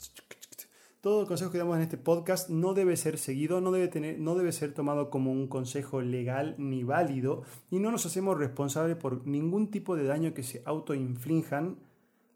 todo 1.01 1.27
consejo 1.27 1.53
que 1.53 1.59
demos 1.59 1.77
en 1.77 1.83
este 1.83 1.97
podcast 1.97 2.51
no 2.51 2.75
debe 2.75 2.97
ser 2.97 3.19
seguido, 3.19 3.61
no 3.61 3.71
debe, 3.71 3.89
tener, 3.89 4.19
no 4.19 4.35
debe 4.35 4.51
ser 4.53 4.75
tomado 4.75 5.11
como 5.11 5.31
un 5.31 5.47
consejo 5.47 6.01
legal 6.01 6.55
ni 6.59 6.83
válido 6.83 7.43
y 7.71 7.79
no 7.79 7.93
nos 7.93 8.05
hacemos 8.05 8.37
responsables 8.37 8.97
por 8.97 9.27
ningún 9.27 9.71
tipo 9.71 9.97
de 9.97 10.05
daño 10.05 10.35
que 10.35 10.43
se 10.43 10.63
autoinflinjan 10.65 11.77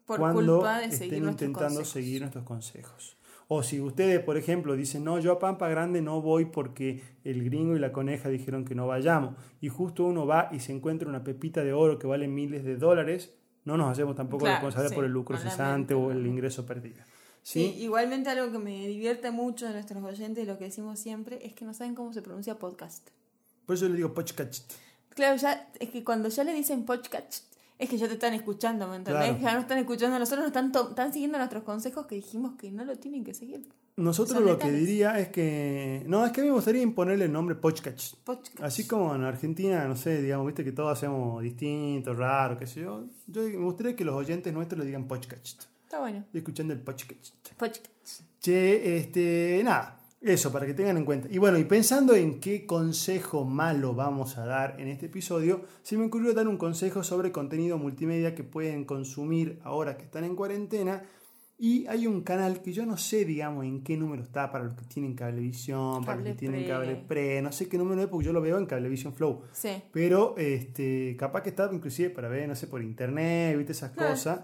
por 0.05 0.19
cuando 0.19 0.57
culpa 0.57 0.79
de 0.79 0.91
seguir 0.91 1.13
estén 1.13 1.29
intentando 1.29 1.79
consejos. 1.79 1.89
seguir 1.89 2.21
nuestros 2.21 2.43
consejos. 2.45 3.17
O 3.49 3.61
si 3.61 3.81
ustedes, 3.81 4.21
por 4.21 4.37
ejemplo, 4.37 4.75
dicen, 4.75 5.03
no, 5.03 5.19
yo 5.19 5.33
a 5.33 5.39
Pampa 5.39 5.67
Grande 5.67 6.01
no 6.01 6.21
voy 6.21 6.45
porque 6.45 7.03
el 7.25 7.43
gringo 7.43 7.75
y 7.75 7.79
la 7.79 7.91
coneja 7.91 8.29
dijeron 8.29 8.63
que 8.63 8.73
no 8.73 8.87
vayamos, 8.87 9.35
y 9.59 9.67
justo 9.67 10.05
uno 10.05 10.25
va 10.25 10.47
y 10.51 10.59
se 10.59 10.71
encuentra 10.71 11.09
una 11.09 11.23
pepita 11.23 11.63
de 11.63 11.73
oro 11.73 11.99
que 11.99 12.07
vale 12.07 12.27
miles 12.27 12.63
de 12.63 12.77
dólares, 12.77 13.37
no 13.65 13.77
nos 13.77 13.89
hacemos 13.91 14.15
tampoco 14.15 14.45
Claro, 14.45 14.55
responsables 14.55 14.89
sí, 14.91 14.95
por 14.95 15.05
el 15.05 15.11
lucro 15.11 15.37
cesante 15.37 15.93
o 15.93 16.11
el 16.11 16.25
ingreso 16.25 16.65
perdido. 16.65 17.03
Sí, 17.43 17.73
¿Sí? 17.73 17.83
igualmente 17.83 18.29
algo 18.29 18.51
que 18.51 18.57
me 18.57 18.87
divierte 18.87 19.29
mucho 19.29 19.67
de 19.67 19.73
nuestros 19.73 20.01
oyentes 20.01 20.43
y 20.43 20.47
lo 20.47 20.57
que 20.57 20.65
decimos 20.65 20.97
siempre 20.97 21.45
es 21.45 21.53
que 21.53 21.65
no 21.65 21.73
saben 21.73 21.93
cómo 21.93 22.13
se 22.13 22.21
pronuncia 22.21 22.57
podcast. 22.57 23.09
Por 23.65 23.75
eso 23.75 23.85
yo 23.85 23.89
le 23.89 23.97
digo 23.97 24.13
podcast. 24.13 24.73
Claro, 25.09 25.35
ya, 25.35 25.69
es 25.79 25.89
que 25.89 26.03
cuando 26.03 26.29
ya 26.29 26.43
le 26.45 26.53
dicen 26.53 26.85
podcast, 26.85 27.53
es 27.77 27.89
que 27.89 27.97
ya 27.97 28.07
te 28.07 28.13
están 28.13 28.33
escuchando, 28.33 28.87
¿me 28.87 28.95
entendés? 28.95 29.23
Claro. 29.23 29.39
Ya 29.41 29.53
no 29.55 29.59
están 29.59 29.77
escuchando 29.77 30.15
a 30.15 30.19
nosotros, 30.19 30.41
no 30.41 30.47
están, 30.47 30.71
están 30.89 31.11
siguiendo 31.11 31.37
nuestros 31.37 31.63
consejos 31.63 32.05
que 32.05 32.15
dijimos 32.15 32.53
que 32.57 32.71
no 32.71 32.85
lo 32.85 32.95
tienen 32.95 33.25
que 33.25 33.33
seguir. 33.33 33.67
Nosotros 33.95 34.37
Son 34.37 34.47
lo 34.47 34.57
que 34.57 34.71
diría 34.71 35.19
es 35.19 35.27
que... 35.27 36.03
No, 36.07 36.25
es 36.25 36.31
que 36.31 36.41
a 36.41 36.43
mí 36.43 36.49
me 36.49 36.55
gustaría 36.55 36.81
imponerle 36.81 37.25
el 37.25 37.31
nombre 37.31 37.55
podcast. 37.55 38.15
Podcast. 38.23 38.63
Así 38.63 38.87
como 38.87 39.13
en 39.13 39.23
Argentina, 39.23 39.85
no 39.85 39.95
sé, 39.95 40.21
digamos, 40.21 40.47
viste 40.47 40.63
que 40.63 40.71
todos 40.71 40.91
hacemos 40.91 41.43
distintos, 41.43 42.17
raros, 42.17 42.57
qué 42.57 42.65
sé 42.65 42.81
yo. 42.81 43.03
Yo 43.27 43.41
me 43.43 43.57
gustaría 43.57 43.95
que 43.95 44.05
los 44.05 44.15
oyentes 44.15 44.51
nuestros 44.53 44.79
le 44.79 44.85
digan 44.85 45.07
podcast. 45.07 45.65
Está 45.93 46.01
bueno. 46.01 46.25
Escuchando 46.33 46.73
el 46.73 46.79
podcast. 46.79 47.35
Podcast. 47.55 48.23
Che, 48.39 48.97
este, 48.97 49.61
nada, 49.63 50.01
eso 50.21 50.51
para 50.51 50.65
que 50.65 50.73
tengan 50.73 50.97
en 50.97 51.05
cuenta. 51.05 51.27
Y 51.29 51.37
bueno, 51.37 51.59
y 51.59 51.65
pensando 51.65 52.15
en 52.15 52.39
qué 52.39 52.65
consejo 52.65 53.45
malo 53.45 53.93
vamos 53.93 54.39
a 54.39 54.45
dar 54.47 54.81
en 54.81 54.87
este 54.87 55.05
episodio, 55.05 55.61
se 55.83 55.95
me 55.95 56.05
ocurrió 56.05 56.33
dar 56.33 56.47
un 56.47 56.57
consejo 56.57 57.03
sobre 57.03 57.31
contenido 57.31 57.77
multimedia 57.77 58.33
que 58.33 58.43
pueden 58.43 58.85
consumir 58.85 59.59
ahora 59.63 59.95
que 59.95 60.05
están 60.05 60.23
en 60.23 60.35
cuarentena. 60.35 61.03
Y 61.59 61.85
hay 61.85 62.07
un 62.07 62.23
canal 62.23 62.63
que 62.63 62.73
yo 62.73 62.87
no 62.87 62.97
sé, 62.97 63.23
digamos, 63.23 63.63
en 63.63 63.83
qué 63.83 63.95
número 63.95 64.23
está 64.23 64.51
para 64.51 64.63
los 64.63 64.73
que 64.73 64.85
tienen 64.85 65.13
cablevisión, 65.13 66.03
para 66.03 66.17
los 66.17 66.25
que 66.25 66.33
tienen 66.33 66.61
pre. 66.61 66.69
cable 66.69 66.95
pre, 67.07 67.41
no 67.43 67.51
sé 67.51 67.69
qué 67.69 67.77
número 67.77 68.01
es 68.01 68.07
porque 68.07 68.25
yo 68.25 68.33
lo 68.33 68.41
veo 68.41 68.57
en 68.57 68.65
Cablevisión 68.65 69.13
Flow. 69.13 69.43
Sí. 69.53 69.69
Pero 69.91 70.33
este, 70.39 71.15
capaz 71.19 71.43
que 71.43 71.49
está 71.49 71.69
inclusive 71.71 72.09
para 72.09 72.29
ver, 72.29 72.49
no 72.49 72.55
sé, 72.55 72.65
por 72.65 72.81
internet, 72.81 73.55
viste 73.55 73.73
esas 73.73 73.91
cosas. 73.91 74.39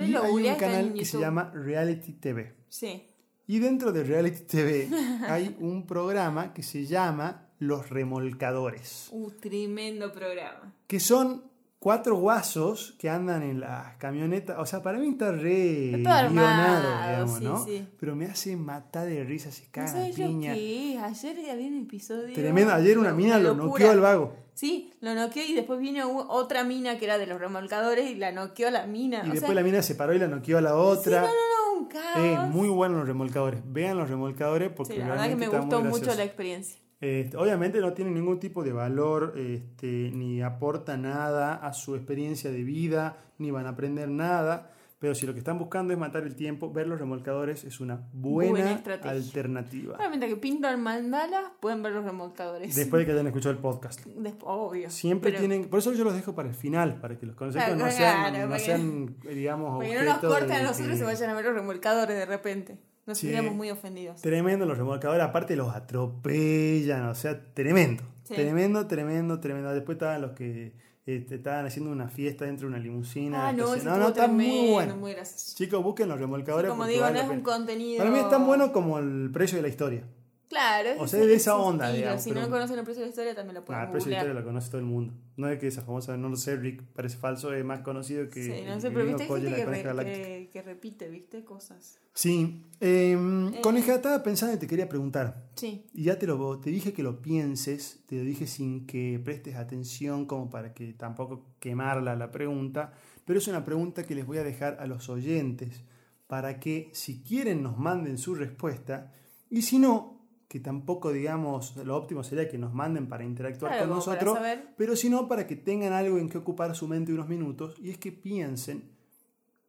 Y 0.00 0.14
hay 0.14 0.32
un 0.32 0.54
canal 0.56 0.92
que 0.94 1.04
se 1.04 1.18
llama 1.18 1.50
Reality 1.54 2.12
TV. 2.14 2.54
Sí. 2.68 3.04
Y 3.46 3.58
dentro 3.60 3.92
de 3.92 4.04
Reality 4.04 4.40
TV 4.44 4.88
hay 5.28 5.56
un 5.60 5.86
programa 5.86 6.52
que 6.52 6.62
se 6.62 6.84
llama 6.84 7.48
Los 7.58 7.88
Remolcadores, 7.88 9.08
Un 9.10 9.34
tremendo 9.40 10.12
programa. 10.12 10.74
que 10.86 11.00
son 11.00 11.47
cuatro 11.78 12.16
guasos 12.16 12.94
que 12.98 13.08
andan 13.08 13.42
en 13.42 13.60
las 13.60 13.96
camionetas. 13.96 14.58
O 14.58 14.66
sea, 14.66 14.82
para 14.82 14.98
mí 14.98 15.08
está 15.10 15.32
re 15.32 15.94
Está 15.96 16.28
guionado, 16.28 17.08
digamos, 17.08 17.38
sí, 17.38 17.44
¿no? 17.44 17.64
sí. 17.64 17.88
Pero 17.98 18.16
me 18.16 18.26
hace 18.26 18.56
matar 18.56 19.06
de 19.06 19.24
risa, 19.24 19.50
se 19.52 19.64
¿No 19.64 19.68
cagan 19.72 19.88
a 19.90 19.92
sabes 19.92 20.18
lo 20.18 20.26
piña. 20.26 20.54
es? 20.56 20.98
Ayer 20.98 21.50
había 21.50 21.66
un 21.68 21.82
episodio. 21.82 22.34
Tremendo. 22.34 22.72
Ayer 22.72 22.98
una 22.98 23.12
mina 23.12 23.38
lo 23.38 23.54
noqueó 23.54 23.90
al 23.90 24.00
vago. 24.00 24.34
Sí, 24.54 24.92
lo 25.00 25.14
noqueó 25.14 25.44
y 25.44 25.54
después 25.54 25.78
vino 25.78 26.26
otra 26.28 26.64
mina 26.64 26.98
que 26.98 27.04
era 27.04 27.16
de 27.16 27.26
los 27.26 27.38
remolcadores 27.40 28.10
y 28.10 28.16
la 28.16 28.32
noqueó 28.32 28.66
a 28.68 28.70
la 28.72 28.86
mina. 28.86 29.18
Y 29.18 29.28
o 29.28 29.32
después 29.32 29.42
sea, 29.50 29.54
la 29.54 29.62
mina 29.62 29.82
se 29.82 29.94
paró 29.94 30.14
y 30.14 30.18
la 30.18 30.26
noqueó 30.26 30.58
a 30.58 30.60
la 30.60 30.70
sí, 30.70 30.76
otra. 30.76 31.20
no, 31.20 31.26
no, 31.28 31.32
no, 31.76 31.80
un 31.80 31.86
caos. 31.86 32.16
Eh, 32.16 32.38
muy 32.50 32.68
buenos 32.68 32.98
los 32.98 33.06
remolcadores. 33.06 33.60
Vean 33.66 33.96
los 33.96 34.10
remolcadores 34.10 34.70
porque 34.72 34.94
Sí, 34.94 34.98
la 34.98 35.10
verdad 35.10 35.28
que 35.28 35.36
me 35.36 35.46
gustó 35.48 35.80
mucho 35.82 36.12
la 36.12 36.24
experiencia. 36.24 36.80
Este, 37.00 37.36
obviamente 37.36 37.80
no 37.80 37.92
tiene 37.92 38.10
ningún 38.10 38.40
tipo 38.40 38.64
de 38.64 38.72
valor, 38.72 39.34
este, 39.36 40.10
ni 40.12 40.42
aporta 40.42 40.96
nada 40.96 41.54
a 41.54 41.72
su 41.72 41.94
experiencia 41.94 42.50
de 42.50 42.64
vida, 42.64 43.16
ni 43.38 43.50
van 43.52 43.66
a 43.66 43.70
aprender 43.70 44.08
nada. 44.08 44.72
Pero 45.00 45.14
si 45.14 45.26
lo 45.26 45.32
que 45.32 45.38
están 45.38 45.60
buscando 45.60 45.92
es 45.92 45.98
matar 46.00 46.24
el 46.24 46.34
tiempo, 46.34 46.72
ver 46.72 46.88
los 46.88 46.98
remolcadores 46.98 47.62
es 47.62 47.78
una 47.78 48.08
buena, 48.12 48.50
Buena 48.50 48.72
estrategia. 48.72 49.12
alternativa. 49.12 49.94
Obviamente 49.96 50.26
que 50.26 50.34
pintan 50.34 50.82
mandalas, 50.82 51.44
pueden 51.60 51.84
ver 51.84 51.92
los 51.92 52.04
remolcadores. 52.04 52.74
Después 52.74 52.98
de 53.02 53.06
que 53.06 53.12
hayan 53.12 53.28
escuchado 53.28 53.52
el 53.52 53.58
podcast. 53.60 54.04
Obvio. 54.42 54.90
Siempre 54.90 55.30
Pero- 55.30 55.38
tienen, 55.46 55.68
por 55.70 55.78
eso 55.78 55.92
yo 55.92 56.02
los 56.02 56.14
dejo 56.14 56.34
para 56.34 56.48
el 56.48 56.54
final, 56.56 57.00
para 57.00 57.16
que 57.16 57.26
los 57.26 57.36
consejos 57.36 57.64
Claro, 57.76 57.84
no 57.84 57.92
sean, 57.92 58.32
claro, 58.32 58.48
no 58.48 58.58
sean 58.58 59.16
digamos, 59.22 59.84
no 59.86 60.02
nos 60.02 60.18
corten 60.18 60.50
a 60.50 60.62
nosotros 60.64 60.98
y 60.98 61.02
vayan 61.04 61.30
a 61.30 61.34
ver 61.34 61.44
los 61.44 61.54
remolcadores 61.54 62.16
de 62.16 62.26
repente. 62.26 62.78
Nos 63.08 63.16
Sí. 63.18 63.26
sentíamos 63.28 63.54
muy 63.56 63.70
ofendidos. 63.70 64.20
Tremendo 64.20 64.66
los 64.66 64.76
remolcadores, 64.76 65.24
aparte 65.24 65.56
los 65.56 65.74
atropellan, 65.74 67.08
o 67.08 67.14
sea, 67.14 67.40
tremendo. 67.54 68.04
Sí. 68.24 68.34
Tremendo, 68.34 68.86
tremendo, 68.86 69.40
tremendo. 69.40 69.72
Después 69.72 69.96
estaban 69.96 70.20
los 70.20 70.32
que 70.32 70.74
este, 71.06 71.36
estaban 71.36 71.64
haciendo 71.64 71.90
una 71.90 72.08
fiesta 72.08 72.44
dentro 72.44 72.68
de 72.68 72.74
una 72.74 72.82
limusina. 72.82 73.48
Ah, 73.48 73.52
no, 73.54 73.74
no, 73.76 73.96
no, 73.96 74.08
está 74.08 74.28
muy 74.28 74.72
bueno. 74.72 74.96
muy. 74.96 75.14
Chicos, 75.54 75.82
busquen 75.82 76.06
los 76.10 76.20
remolcadores. 76.20 76.68
Como 76.68 76.82
porque 76.82 76.92
digo, 76.92 77.04
vale 77.04 77.18
no 77.24 77.24
es 77.24 77.36
un 77.38 77.42
contenido. 77.42 77.96
Para 77.98 78.10
mí 78.10 78.18
es 78.18 78.28
tan 78.28 78.46
bueno 78.46 78.72
como 78.72 78.98
el 78.98 79.30
precio 79.32 79.56
de 79.56 79.62
la 79.62 79.68
historia. 79.68 80.04
Claro. 80.48 80.90
O 80.98 81.04
es 81.04 81.10
sea, 81.10 81.20
ese- 81.20 81.28
de 81.28 81.34
esa 81.34 81.56
onda, 81.58 81.92
digamos, 81.92 82.22
Si 82.22 82.30
pero- 82.30 82.40
no 82.42 82.50
conocen 82.50 82.78
el 82.78 82.84
precio 82.84 83.00
de 83.02 83.06
la 83.06 83.10
historia, 83.10 83.34
también 83.34 83.54
lo 83.56 83.64
pueden 83.66 83.82
Ah, 83.82 83.84
el 83.84 83.90
precio 83.90 84.06
de 84.08 84.14
la 84.16 84.18
historia 84.22 84.40
lo 84.40 84.46
conoce 84.46 84.68
todo 84.70 84.80
el 84.80 84.86
mundo. 84.86 85.12
No 85.36 85.48
es 85.48 85.58
que 85.58 85.66
esa 85.66 85.82
famosa, 85.82 86.16
no 86.16 86.28
lo 86.30 86.36
sé, 86.36 86.56
Rick 86.56 86.82
parece 86.94 87.16
falso, 87.18 87.52
es 87.52 87.64
más 87.64 87.80
conocido 87.80 88.28
que. 88.30 88.42
Sí, 88.42 88.64
no 88.66 88.80
sé, 88.80 88.90
pero 88.90 89.04
viste, 89.04 89.26
gente 89.26 89.42
que, 89.50 89.64
coneja 89.64 89.64
re- 89.66 89.82
galáctica. 89.82 90.16
que, 90.26 90.48
que 90.52 90.62
repite, 90.62 91.08
¿viste? 91.10 91.44
Cosas. 91.44 91.98
Sí. 92.14 92.64
Eh, 92.80 93.16
coneja, 93.62 93.96
estaba 93.96 94.22
pensando 94.22 94.56
y 94.56 94.58
te 94.58 94.66
quería 94.66 94.88
preguntar. 94.88 95.48
Sí. 95.54 95.84
Y 95.92 96.04
ya 96.04 96.18
te, 96.18 96.26
lo, 96.26 96.58
te 96.58 96.70
dije 96.70 96.92
que 96.94 97.02
lo 97.02 97.20
pienses, 97.20 98.00
te 98.06 98.16
lo 98.16 98.22
dije 98.24 98.46
sin 98.46 98.86
que 98.86 99.20
prestes 99.22 99.54
atención, 99.56 100.24
como 100.26 100.48
para 100.50 100.72
que 100.72 100.94
tampoco 100.94 101.44
quemarla 101.60 102.16
la 102.16 102.30
pregunta, 102.32 102.92
pero 103.26 103.38
es 103.38 103.46
una 103.48 103.64
pregunta 103.64 104.04
que 104.04 104.14
les 104.14 104.26
voy 104.26 104.38
a 104.38 104.44
dejar 104.44 104.78
a 104.80 104.86
los 104.86 105.08
oyentes, 105.10 105.82
para 106.26 106.58
que 106.58 106.88
si 106.94 107.22
quieren 107.22 107.62
nos 107.62 107.78
manden 107.78 108.16
su 108.18 108.34
respuesta, 108.34 109.12
y 109.50 109.62
si 109.62 109.78
no, 109.78 110.17
que 110.48 110.60
tampoco 110.60 111.12
digamos, 111.12 111.76
lo 111.76 111.96
óptimo 111.96 112.24
sería 112.24 112.48
que 112.48 112.56
nos 112.56 112.72
manden 112.72 113.06
para 113.06 113.22
interactuar 113.22 113.72
Claro, 113.72 113.86
con 113.86 113.96
nosotros, 113.96 114.38
pero 114.76 114.96
si 114.96 115.10
no, 115.10 115.28
para 115.28 115.46
que 115.46 115.56
tengan 115.56 115.92
algo 115.92 116.18
en 116.18 116.28
que 116.30 116.38
ocupar 116.38 116.74
su 116.74 116.88
mente 116.88 117.12
unos 117.12 117.28
minutos, 117.28 117.76
y 117.78 117.90
es 117.90 117.98
que 117.98 118.12
piensen 118.12 118.90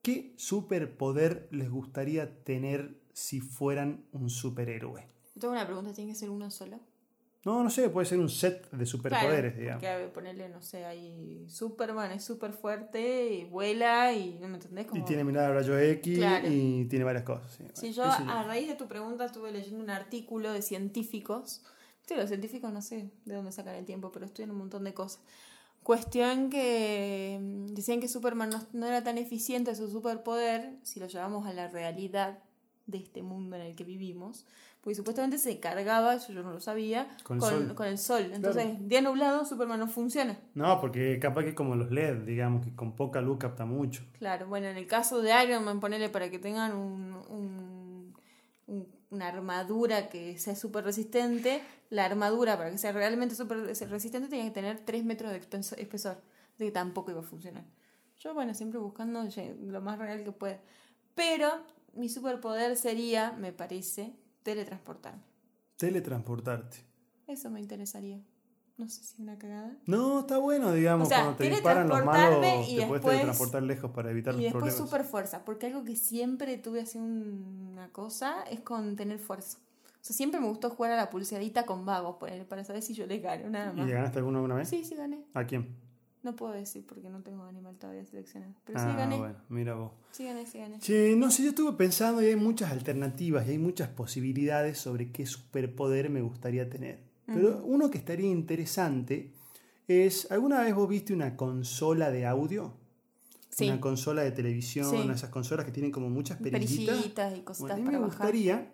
qué 0.02 0.34
superpoder 0.38 1.50
les 1.52 1.70
gustaría 1.70 2.44
tener 2.44 3.02
si 3.12 3.42
fueran 3.42 4.06
un 4.14 4.30
superhéroe. 4.30 5.06
Tengo 5.38 5.54
una 5.54 5.66
pregunta, 5.66 5.94
¿tiene 5.94 6.14
que 6.14 6.18
ser 6.18 6.30
uno 6.30 6.50
solo? 6.50 6.80
No, 7.46 7.64
no 7.64 7.70
sé, 7.70 7.90
puede 7.90 8.06
ser 8.06 8.20
un 8.20 8.28
set 8.30 8.70
de 8.72 8.86
superpoderes, 8.86 9.54
Claro, 9.54 9.80
digamos. 9.80 10.12
ponerle, 10.14 10.50
no 10.50 10.62
sé, 10.62 10.84
ahí 10.86 11.46
Superman 11.48 12.12
es 12.12 12.24
súper 12.24 12.52
fuerte 12.52 13.34
y 13.34 13.46
vuela 13.46 14.12
y 14.14 14.38
no 14.42 14.50
me 14.50 14.56
entendés 14.56 14.86
Y 14.86 14.90
como... 14.90 15.06
tiene 15.06 15.24
mirada 15.24 15.48
de 15.48 15.54
rayo 15.54 15.80
X 15.80 16.18
Claro. 16.18 16.48
y 16.50 16.86
tiene 16.90 17.06
varias 17.06 17.24
cosas. 17.24 17.50
sí. 17.54 17.64
Sí, 17.74 17.94
Bueno, 17.96 18.14
yo. 18.26 18.30
a 18.32 18.44
raíz 18.44 18.68
de 18.68 18.76
tu 18.76 18.88
pregunta 18.90 19.24
estuve 19.26 19.52
leyendo 19.54 19.82
un 19.82 19.90
artículo 19.90 20.52
de 20.52 20.62
científicos. 20.62 21.64
Sí, 22.06 22.16
los 22.16 22.28
científicos 22.28 22.74
no 22.74 22.82
sé 22.82 23.10
de 23.26 23.36
dónde 23.36 23.52
sacan 23.54 23.76
el 23.76 23.86
tiempo, 23.86 24.12
pero 24.12 24.26
estudian 24.26 24.52
un 24.52 24.58
montón 24.58 24.84
de 24.84 24.94
cosas. 24.94 25.22
Cuestión 25.82 26.50
que 26.50 27.40
mm, 27.42 27.68
decían 27.74 28.02
que 28.02 28.10
Superman 28.10 28.50
no, 28.50 28.62
no 28.74 28.86
era 28.86 29.02
tan 29.04 29.18
eficiente 29.18 29.74
su 29.76 29.90
superpoder 29.90 30.74
si 30.84 31.00
lo 31.00 31.08
llevamos 31.08 31.48
a 31.48 31.54
la 31.54 31.68
realidad 31.70 32.40
de 32.90 32.98
este 33.00 33.22
mundo 33.24 33.56
en 33.56 33.62
el 33.64 33.76
que 33.76 33.84
vivimos. 33.84 34.46
Porque 34.82 34.96
supuestamente 34.96 35.38
se 35.38 35.60
cargaba, 35.60 36.16
eso 36.16 36.32
yo 36.32 36.42
no 36.42 36.52
lo 36.54 36.60
sabía, 36.62 37.08
Con 37.24 37.38
con, 37.40 37.54
el 37.54 37.60
sol. 37.68 37.76
con 37.76 37.88
el 37.88 37.98
sol. 37.98 38.32
Entonces, 38.34 38.78
día 38.88 39.02
nublado, 39.02 39.44
Superman 39.46 39.80
no 39.80 39.88
funciona. 39.88 40.40
No, 40.54 40.80
porque 40.80 41.20
capaz 41.20 41.44
que 41.44 41.50
es 41.50 41.56
como 41.56 41.76
los 41.76 41.92
LED, 41.92 42.20
digamos, 42.26 42.66
que 42.66 42.74
con 42.76 42.96
poca 42.96 43.20
luz 43.20 43.40
capta 43.40 43.66
mucho. 43.66 44.04
Claro, 44.20 44.48
bueno, 44.48 44.68
en 44.68 44.78
el 44.78 44.88
caso 44.88 45.22
de 45.22 45.32
Iron 45.44 45.66
Man, 45.66 45.82
ponele 45.82 46.08
para 46.10 46.30
que 46.30 46.40
tengan 46.40 46.74
un, 46.74 47.14
un- 47.30 48.14
un- 48.68 48.88
una 49.12 49.28
armadura 49.28 50.08
que 50.08 50.38
sea 50.38 50.56
súper 50.56 50.86
resistente, 50.86 51.62
la 51.90 52.06
armadura 52.06 52.56
para 52.58 52.72
que 52.72 52.78
sea 52.78 52.92
realmente 52.94 53.36
súper 53.36 53.58
resistente 53.90 54.30
tiene 54.30 54.46
que 54.46 54.52
tener 54.52 54.80
3 54.86 55.04
metros 55.04 55.32
de 55.32 55.40
espeso- 55.42 55.76
espesor, 55.78 56.22
de 56.58 56.66
que 56.68 56.72
tampoco 56.72 57.12
iba 57.12 57.20
a 57.20 57.24
funcionar. 57.24 57.66
Yo, 58.20 58.34
bueno, 58.34 58.54
siempre 58.54 58.80
buscando 58.80 59.24
lo 59.62 59.82
más 59.82 59.98
real 60.00 60.24
que 60.24 60.32
pueda. 60.32 60.60
Pero 61.16 61.50
mi 61.94 62.10
superpoder 62.10 62.76
sería, 62.78 63.32
me 63.34 63.52
parece, 63.54 64.14
teletransportarme. 64.44 65.24
Teletransportarte. 65.78 66.78
Eso 67.28 67.50
me 67.50 67.60
interesaría. 67.60 68.20
No 68.78 68.88
sé 68.88 69.04
si 69.04 69.22
una 69.22 69.38
cagada. 69.38 69.76
No, 69.88 70.22
está 70.22 70.38
bueno, 70.38 70.72
digamos, 70.72 71.08
O 71.08 71.10
sea, 71.10 71.20
cuando 71.24 71.38
te 71.38 71.50
disparan 71.50 71.90
los 71.90 72.06
malos, 72.06 72.38
y 72.68 72.78
te 72.78 72.86
puedes 72.86 72.90
después- 72.92 73.02
teletransportar 73.04 73.64
lejos 73.64 73.92
para 73.92 74.12
evitar 74.12 74.34
Y 74.34 74.38
los 74.38 74.44
después 74.46 74.62
problemas. 74.64 74.90
super 74.90 75.04
fuerza, 75.04 75.44
porque 75.46 75.66
algo 75.68 75.84
que 75.84 75.96
siempre 75.98 76.58
tuve 76.58 76.82
así 76.82 76.98
un- 76.98 77.70
una 77.74 77.90
cosa 77.90 78.44
es 78.44 78.62
con 78.62 78.96
tener 78.96 79.20
fuerza. 79.20 79.58
O 79.58 80.02
sea, 80.02 80.16
siempre 80.16 80.40
me 80.40 80.48
gustó 80.48 80.70
jugar 80.70 80.94
a 80.94 80.96
la 80.96 81.10
pulseadita 81.10 81.66
con 81.66 81.86
vagos 81.86 82.16
para 82.48 82.64
saber 82.64 82.82
si 82.82 82.94
yo 82.94 83.06
les 83.06 83.22
gano, 83.22 83.50
nada 83.50 83.74
¿Y 83.74 83.76
más. 83.78 83.86
le 83.88 83.94
ganaste 83.94 84.20
alguna 84.20 84.38
alguna 84.38 84.56
vez? 84.56 84.70
Sí, 84.70 84.86
sí 84.86 84.96
gané. 84.96 85.26
¿A 85.34 85.44
quién? 85.46 85.76
No 86.22 86.36
puedo 86.36 86.52
decir 86.54 86.86
porque 86.86 87.10
no 87.10 87.22
tengo 87.22 87.44
animal 87.44 87.78
todavía 87.78 88.04
seleccionado. 88.06 88.54
Pero 88.66 88.80
ah, 88.80 88.90
sí 88.92 88.98
gané. 88.98 89.18
bueno, 89.18 89.36
mira 89.48 89.74
vos. 89.76 89.92
Sí 90.12 90.26
gané, 90.26 90.46
sí 90.46 90.58
gané. 90.60 90.80
Che, 90.80 91.16
no 91.16 91.32
sé, 91.32 91.44
yo 91.44 91.50
estuve 91.50 91.72
pensando 91.78 92.22
y 92.22 92.26
hay 92.26 92.36
muchas 92.36 92.72
alternativas 92.72 93.48
y 93.48 93.52
hay 93.52 93.58
muchas 93.58 93.88
posibilidades 93.90 94.78
sobre 94.78 95.12
qué 95.12 95.26
superpoder 95.26 96.10
me 96.10 96.22
gustaría 96.22 96.70
tener. 96.70 97.00
Pero 97.26 97.62
uno 97.64 97.90
que 97.92 98.00
estaría 98.00 98.28
interesante 98.30 99.32
es, 99.88 100.32
¿alguna 100.32 100.62
vez 100.62 100.74
vos 100.74 100.90
viste 100.90 101.14
una 101.14 101.36
consola 101.38 102.10
de 102.12 102.26
audio? 102.26 102.74
Sí. 103.50 103.68
Una 103.70 103.80
consola 103.80 104.24
de 104.24 104.32
televisión, 104.32 104.90
Sí. 104.90 105.10
esas 105.14 105.30
consolas 105.30 105.66
que 105.66 105.72
tienen 105.72 105.92
como 105.92 106.10
muchas 106.10 106.38
perillitas. 106.38 106.96
Perillitas 106.98 107.38
y 107.38 107.42
cositas 107.42 107.60
Bueno, 107.60 107.74
a 107.76 107.78
mí 107.78 107.84
para 107.86 107.98
me 108.00 108.06
bajar. 108.06 108.18
gustaría, 108.28 108.74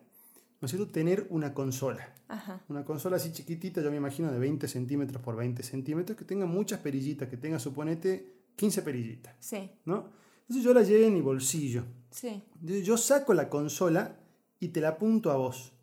¿no 0.62 0.66
es 0.66 0.72
cierto?, 0.72 0.92
tener 0.92 1.28
una 1.30 1.54
consola. 1.54 2.14
Ajá. 2.28 2.62
Una 2.70 2.84
consola 2.84 3.18
así 3.18 3.32
chiquitita, 3.32 3.82
yo 3.82 3.92
me 3.92 3.98
imagino 3.98 4.32
de 4.32 4.40
20 4.40 4.68
centímetros 4.68 5.22
por 5.22 5.36
20 5.36 5.62
centímetros, 5.64 6.18
que 6.18 6.26
tenga 6.26 6.46
muchas 6.46 6.80
perillitas, 6.80 7.30
que 7.30 7.38
tenga, 7.38 7.60
suponete, 7.60 8.34
15 8.56 8.82
perillitas, 8.82 9.36
Sí, 9.40 9.70
¿no? 9.86 10.10
Entonces 10.42 10.64
yo 10.64 10.74
la 10.74 10.82
llevo 10.84 11.06
en 11.08 11.14
mi 11.14 11.22
bolsillo. 11.22 11.84
sí. 12.12 12.44
Entonces 12.62 12.86
yo 12.86 12.98
saco 12.98 13.34
la 13.34 13.50
consola 13.50 14.18
y 14.60 14.70
te 14.70 14.80
la 14.82 14.90
apunto 14.90 15.32
a 15.32 15.36
vos. 15.38 15.74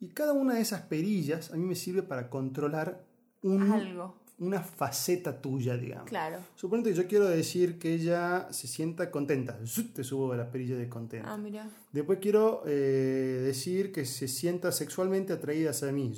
Y 0.00 0.08
cada 0.08 0.32
una 0.32 0.54
de 0.54 0.60
esas 0.60 0.82
perillas 0.82 1.50
a 1.52 1.56
mí 1.56 1.64
me 1.64 1.74
sirve 1.74 2.02
para 2.02 2.28
controlar 2.30 3.04
un- 3.42 3.70
Algo. 3.70 4.21
Una 4.38 4.60
faceta 4.60 5.40
tuya, 5.40 5.76
digamos. 5.76 6.08
Claro. 6.08 6.38
Suponete 6.56 6.90
que 6.90 6.96
yo 6.96 7.06
quiero 7.06 7.28
decir 7.28 7.78
que 7.78 7.94
ella 7.94 8.48
se 8.50 8.66
sienta 8.66 9.10
contenta. 9.10 9.58
Te 9.94 10.02
subo 10.02 10.32
a 10.32 10.36
la 10.36 10.50
perilla 10.50 10.76
de 10.76 10.88
contenta. 10.88 11.32
Ah, 11.32 11.36
mira. 11.36 11.68
Después 11.92 12.18
quiero 12.20 12.62
eh, 12.66 13.42
decir 13.44 13.92
que 13.92 14.04
se 14.04 14.28
sienta 14.28 14.72
sexualmente 14.72 15.32
atraída 15.32 15.70
hacia 15.70 15.92
mí. 15.92 16.12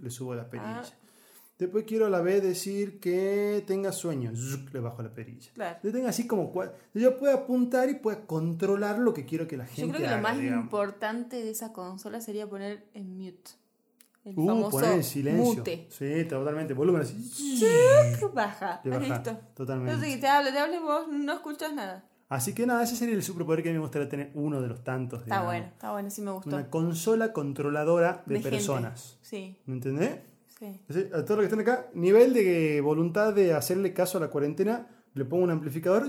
Le 0.00 0.10
subo 0.10 0.34
la 0.34 0.50
perilla. 0.50 0.80
Ah. 0.80 0.92
Después 1.58 1.84
quiero 1.84 2.06
a 2.06 2.10
la 2.10 2.20
vez 2.20 2.40
decir 2.40 3.00
que 3.00 3.64
tenga 3.66 3.90
sueño. 3.90 4.32
Le 4.72 4.78
bajo 4.78 5.02
la 5.02 5.12
perilla. 5.12 5.50
Claro. 5.54 5.78
Yo 5.82 5.90
tengo 5.90 6.06
así 6.06 6.24
como... 6.26 6.52
Yo 6.94 7.18
puedo 7.18 7.34
apuntar 7.36 7.90
y 7.90 7.94
puedo 7.94 8.26
controlar 8.26 9.00
lo 9.00 9.12
que 9.12 9.24
quiero 9.24 9.48
que 9.48 9.56
la 9.56 9.66
gente 9.66 9.82
Yo 9.82 9.88
creo 9.88 10.00
que 10.00 10.06
haga, 10.06 10.16
lo 10.18 10.22
más 10.22 10.38
digamos. 10.38 10.64
importante 10.64 11.42
de 11.42 11.50
esa 11.50 11.72
consola 11.72 12.20
sería 12.20 12.48
poner 12.48 12.84
en 12.94 13.18
mute. 13.18 13.50
El 14.30 14.38
Uh, 14.38 14.46
famoso 14.46 14.70
poner 14.70 15.04
silencio. 15.04 15.54
mute. 15.56 15.86
Sí, 15.90 16.24
totalmente. 16.28 16.74
Volumen 16.74 17.02
así. 17.02 17.16
Baja. 18.34 18.80
Te 18.82 18.90
baja, 18.90 19.00
Listo. 19.00 19.36
totalmente. 19.54 19.92
Entonces 19.92 20.14
que 20.14 20.20
te 20.20 20.26
hable, 20.28 20.52
te 20.52 20.58
hable 20.58 20.78
vos, 20.80 21.08
no 21.08 21.32
escuchas 21.32 21.72
nada. 21.72 22.04
Así 22.28 22.52
que 22.54 22.66
nada, 22.66 22.82
ese 22.82 22.94
sería 22.94 23.14
el 23.14 23.22
superpoder 23.22 23.62
que 23.62 23.70
a 23.70 23.72
mí 23.72 23.78
me 23.78 23.82
gustaría 23.82 24.08
tener. 24.08 24.30
Uno 24.34 24.60
de 24.60 24.68
los 24.68 24.84
tantos. 24.84 25.20
Está 25.20 25.26
digamos. 25.36 25.46
bueno, 25.46 25.66
está 25.66 25.92
bueno, 25.92 26.10
sí 26.10 26.20
me 26.20 26.30
gustó. 26.30 26.50
Una 26.50 26.68
consola 26.68 27.32
controladora 27.32 28.22
de, 28.26 28.40
personas. 28.40 29.16
Sí, 29.22 29.56
¿Me 29.64 29.74
entendés? 29.74 30.18
sí. 30.58 30.78
A 31.14 31.24
todos 31.24 31.30
los 31.30 31.38
que 31.38 31.44
están 31.44 31.60
acá, 31.60 31.86
nivel 31.94 32.34
de 32.34 32.80
voluntad 32.82 33.32
de 33.32 33.54
hacerle 33.54 33.94
caso 33.94 34.18
a 34.18 34.20
la 34.20 34.28
cuarentena, 34.28 34.86
le 35.14 35.24
pongo 35.24 35.44
un 35.44 35.50
amplificador, 35.50 36.06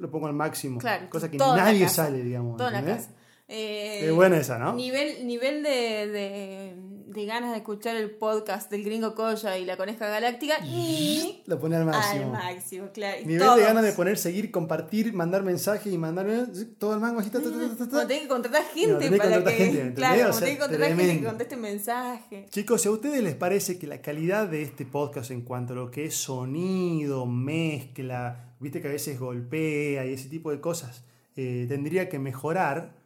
lo 0.00 0.10
pongo 0.10 0.26
al 0.26 0.34
máximo. 0.34 0.80
Claro. 0.80 1.08
Cosa 1.08 1.30
que 1.30 1.38
nadie 1.38 1.88
sale, 1.88 2.22
digamos. 2.24 2.56
Toda 2.56 2.72
la 2.72 2.80
¿entendés? 2.80 3.06
casa. 3.06 3.16
Eh, 3.46 4.06
Es 4.06 4.12
buena 4.12 4.38
esa, 4.38 4.58
¿no? 4.58 4.74
Nivel, 4.74 5.26
nivel 5.26 5.62
de, 5.62 5.70
de, 6.08 6.74
de 7.08 7.26
ganas 7.26 7.50
de 7.50 7.58
escuchar 7.58 7.94
el 7.94 8.10
podcast 8.12 8.70
del 8.70 8.82
Gringo 8.84 9.14
Coya 9.14 9.58
y 9.58 9.66
la 9.66 9.76
Coneja 9.76 10.08
Galáctica. 10.08 10.54
Y 10.64 11.42
Lo 11.46 11.60
pone 11.60 11.76
al 11.76 11.84
máximo. 11.84 12.24
al 12.24 12.54
máximo, 12.54 12.88
claro. 12.94 13.20
y 13.20 13.26
Nivel 13.26 13.42
todos. 13.42 13.56
de 13.58 13.62
ganas 13.64 13.84
de 13.84 13.92
poner, 13.92 14.16
seguir, 14.16 14.50
compartir, 14.50 15.12
mandar 15.12 15.42
mensajes 15.42 15.92
y 15.92 15.98
mandar 15.98 16.26
zzz, 16.26 16.78
todo 16.78 16.94
al 16.94 17.00
mango 17.00 17.20
así. 17.20 17.28
ta, 17.28 17.38
ta, 17.42 17.50
ta, 17.50 17.58
ta, 17.58 17.76
ta, 17.76 17.84
ta. 17.84 17.90
Como 17.90 18.06
tenés 18.06 18.22
que 18.22 18.28
contratar 18.28 18.62
No, 18.62 18.68
gente 18.72 19.10
que 19.10 19.16
para 19.18 19.30
contratar 19.30 19.52
que. 19.52 19.64
gente, 19.64 19.80
¿entendés? 19.80 19.94
claro, 19.94 20.20
O 20.22 20.26
como 20.28 20.32
sea, 20.32 20.40
tenés 20.40 20.54
que 20.54 20.58
contratar 20.60 20.96
gente 20.96 21.18
que 21.20 21.26
conteste 21.26 21.56
mensaje. 21.56 22.46
Chicos, 22.50 22.80
si 22.80 22.88
a 22.88 22.92
ustedes 22.92 23.22
les 23.22 23.34
parece 23.34 23.78
que 23.78 23.86
la 23.86 24.00
calidad 24.00 24.48
de 24.48 24.62
este 24.62 24.86
podcast 24.86 25.30
en 25.30 25.42
cuanto 25.42 25.74
a 25.74 25.76
lo 25.76 25.90
que 25.90 26.06
es 26.06 26.14
sonido, 26.14 27.26
mezcla, 27.26 28.54
viste 28.58 28.80
que 28.80 28.88
a 28.88 28.90
veces 28.92 29.20
golpea 29.20 30.06
y 30.06 30.14
ese 30.14 30.30
tipo 30.30 30.50
de 30.50 30.60
cosas, 30.62 31.04
eh, 31.36 31.66
tendría 31.68 32.08
que 32.08 32.18
mejorar, 32.18 33.03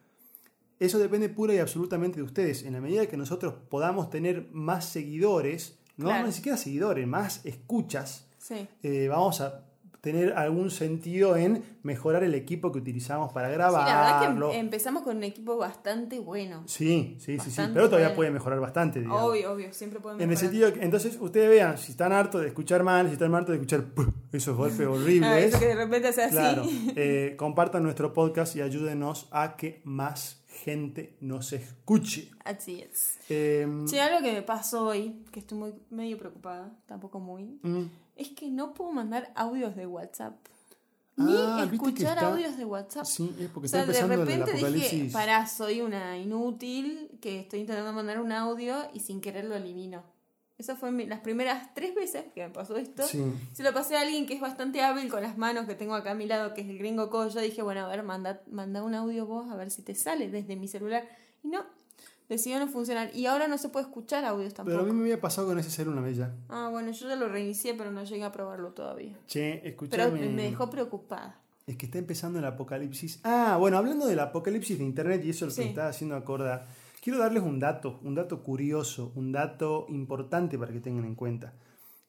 eso 0.80 0.98
depende 0.98 1.28
pura 1.28 1.54
y 1.54 1.58
absolutamente 1.58 2.16
de 2.18 2.22
ustedes. 2.22 2.62
En 2.64 2.72
la 2.74 2.80
medida 2.80 3.06
que 3.06 3.16
nosotros 3.16 3.54
podamos 3.68 4.10
tener 4.10 4.48
más 4.52 4.84
seguidores, 4.86 5.78
no 5.96 6.06
Claro. 6.06 6.26
ni 6.26 6.32
siquiera 6.32 6.56
seguidores, 6.56 7.06
más 7.06 7.44
escuchas, 7.44 8.26
Sí. 8.38 8.68
eh, 8.82 9.08
vamos 9.08 9.40
a 9.40 9.64
tener 10.00 10.32
algún 10.34 10.70
sentido 10.70 11.36
en 11.36 11.64
mejorar 11.82 12.22
el 12.22 12.32
equipo 12.34 12.70
que 12.70 12.78
utilizamos 12.78 13.32
para 13.32 13.48
Sí, 13.48 13.54
grabarlo. 13.54 13.88
la 13.88 13.96
verdad 13.96 14.22
es 14.22 14.28
que 14.50 14.56
em- 14.56 14.64
empezamos 14.66 15.02
con 15.02 15.16
un 15.16 15.24
equipo 15.24 15.56
bastante 15.56 16.20
bueno. 16.20 16.62
Sí, 16.66 17.16
sí, 17.18 17.36
sí, 17.40 17.50
sí, 17.50 17.60
pero 17.74 17.86
todavía 17.86 18.06
bueno. 18.10 18.16
puede 18.16 18.30
mejorar 18.30 18.60
bastante. 18.60 19.00
digamos. 19.00 19.22
Obvio, 19.24 19.52
obvio, 19.52 19.72
siempre 19.72 19.98
podemos 19.98 20.22
En 20.22 20.30
el 20.30 20.36
sentido 20.36 20.72
que, 20.72 20.84
entonces, 20.84 21.18
ustedes 21.20 21.50
vean, 21.50 21.76
si 21.78 21.90
están 21.90 22.12
hartos 22.12 22.42
de 22.42 22.46
escuchar 22.46 22.84
mal, 22.84 23.08
si 23.08 23.14
están 23.14 23.34
hartos 23.34 23.48
de 23.50 23.56
escuchar 23.56 23.86
esos 24.32 24.56
golpes 24.56 24.86
horribles, 24.86 25.28
Ah, 25.28 25.40
eso 25.40 25.58
que 25.58 25.66
de 25.66 25.74
repente 25.74 26.12
sea 26.12 26.26
así. 26.26 26.92
eh, 26.94 27.34
compartan 27.36 27.82
nuestro 27.82 28.12
podcast 28.12 28.54
y 28.54 28.62
ayúdenos 28.62 29.26
a 29.32 29.56
que 29.56 29.82
más 29.84 30.44
gente 30.64 31.16
nos 31.20 31.52
escuche. 31.52 32.30
Así 32.44 32.80
es. 32.80 33.18
Eh, 33.28 33.66
Sí, 33.86 33.98
algo 33.98 34.20
que 34.22 34.32
me 34.32 34.42
pasó 34.42 34.86
hoy, 34.88 35.24
que 35.32 35.40
estoy 35.40 35.58
muy, 35.58 35.74
medio 35.90 36.18
preocupada, 36.18 36.72
tampoco 36.86 37.20
muy, 37.20 37.58
mm, 37.62 37.84
es 38.16 38.28
que 38.30 38.50
no 38.50 38.74
puedo 38.74 38.92
mandar 38.92 39.32
audios 39.34 39.74
de 39.76 39.86
WhatsApp. 39.86 40.34
Ni 41.16 41.34
Ah, 41.36 41.66
que 41.68 41.74
escuchar 41.74 42.16
está- 42.16 42.28
audios 42.30 42.56
de 42.56 42.64
WhatsApp. 42.64 43.04
Sí, 43.04 43.34
es 43.40 43.48
porque 43.50 43.66
O 43.66 43.68
sea, 43.68 43.80
está 43.82 44.06
de 44.06 44.16
repente 44.16 44.52
dije, 44.72 45.10
pará, 45.12 45.46
soy 45.48 45.80
una 45.80 46.16
inútil 46.16 47.10
que 47.20 47.40
estoy 47.40 47.60
intentando 47.60 47.92
mandar 47.92 48.20
un 48.20 48.30
audio 48.30 48.76
y 48.94 49.00
sin 49.00 49.20
querer 49.20 49.44
lo 49.46 49.56
elimino. 49.56 50.04
Eso 50.58 50.74
fue 50.76 50.90
mi- 50.90 51.06
las 51.06 51.20
primeras 51.20 51.72
tres 51.74 51.94
veces 51.94 52.24
que 52.34 52.42
me 52.46 52.50
pasó 52.52 52.76
esto. 52.76 53.04
Sí. 53.06 53.22
Se 53.52 53.62
lo 53.62 53.72
pasé 53.72 53.96
a 53.96 54.00
alguien 54.00 54.26
que 54.26 54.34
es 54.34 54.40
bastante 54.40 54.82
hábil 54.82 55.08
con 55.08 55.22
las 55.22 55.38
manos 55.38 55.66
que 55.66 55.74
tengo 55.76 55.94
acá 55.94 56.10
a 56.10 56.14
mi 56.14 56.26
lado, 56.26 56.52
que 56.52 56.62
es 56.62 56.68
el 56.68 56.78
gringo 56.78 57.10
Coyo. 57.10 57.40
Dije, 57.40 57.62
bueno, 57.62 57.82
a 57.84 57.88
ver, 57.88 58.02
manda, 58.02 58.42
manda 58.50 58.82
un 58.82 58.94
audio 58.94 59.24
vos 59.24 59.48
a 59.50 59.56
ver 59.56 59.70
si 59.70 59.82
te 59.82 59.94
sale 59.94 60.28
desde 60.30 60.56
mi 60.56 60.66
celular. 60.66 61.08
Y 61.44 61.48
no, 61.48 61.64
decidió 62.28 62.58
no 62.58 62.66
funcionar. 62.66 63.10
Y 63.14 63.26
ahora 63.26 63.46
no 63.46 63.56
se 63.56 63.68
puede 63.68 63.86
escuchar 63.86 64.24
audios 64.24 64.52
tampoco. 64.52 64.76
Pero 64.78 64.90
a 64.90 64.92
mí 64.92 64.98
me 64.98 65.04
había 65.04 65.20
pasado 65.20 65.46
con 65.46 65.60
ese 65.60 65.70
celular 65.70 65.98
una 66.00 66.06
vez 66.08 66.16
ya. 66.16 66.34
Ah, 66.48 66.68
bueno, 66.72 66.90
yo 66.90 67.08
ya 67.08 67.14
lo 67.14 67.28
reinicié, 67.28 67.74
pero 67.74 67.92
no 67.92 68.02
llegué 68.02 68.24
a 68.24 68.32
probarlo 68.32 68.70
todavía. 68.72 69.16
Che, 69.28 69.60
Pero 69.62 69.68
escuchame. 69.68 70.28
me 70.30 70.42
dejó 70.42 70.68
preocupada. 70.70 71.38
Es 71.68 71.76
que 71.76 71.86
está 71.86 71.98
empezando 71.98 72.40
el 72.40 72.44
apocalipsis. 72.46 73.20
Ah, 73.22 73.56
bueno, 73.60 73.78
hablando 73.78 74.06
del 74.06 74.18
apocalipsis 74.18 74.76
de 74.78 74.84
internet 74.84 75.22
y 75.24 75.30
eso 75.30 75.46
es 75.46 75.52
lo 75.52 75.56
que 75.56 75.62
Sí. 75.62 75.66
me 75.66 75.68
está 75.68 75.86
haciendo 75.88 76.16
acordar. 76.16 76.66
Quiero 77.08 77.22
darles 77.22 77.42
un 77.42 77.58
dato, 77.58 78.00
un 78.02 78.14
dato 78.14 78.42
curioso, 78.42 79.12
un 79.14 79.32
dato 79.32 79.86
importante 79.88 80.58
para 80.58 80.74
que 80.74 80.80
tengan 80.80 81.06
en 81.06 81.14
cuenta. 81.14 81.54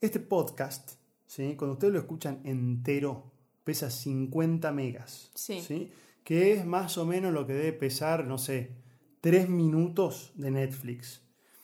Este 0.02 0.20
podcast, 0.20 0.96
¿sí? 1.26 1.56
cuando 1.56 1.76
ustedes 1.76 1.94
lo 1.94 2.00
escuchan 2.02 2.42
entero, 2.44 3.32
pesa 3.64 3.90
50 3.92 4.70
megas. 4.74 5.32
Sí. 5.36 5.90
Que 6.26 6.52
es 6.52 6.66
más 6.66 6.98
o 6.98 7.06
menos 7.06 7.32
lo 7.32 7.48
que 7.48 7.54
debe 7.54 7.72
pesar, 7.72 8.28
no 8.28 8.38
sé, 8.38 8.72
3 9.22 9.48
minutos 9.48 10.34
de 10.36 10.52
Netflix. 10.52 11.22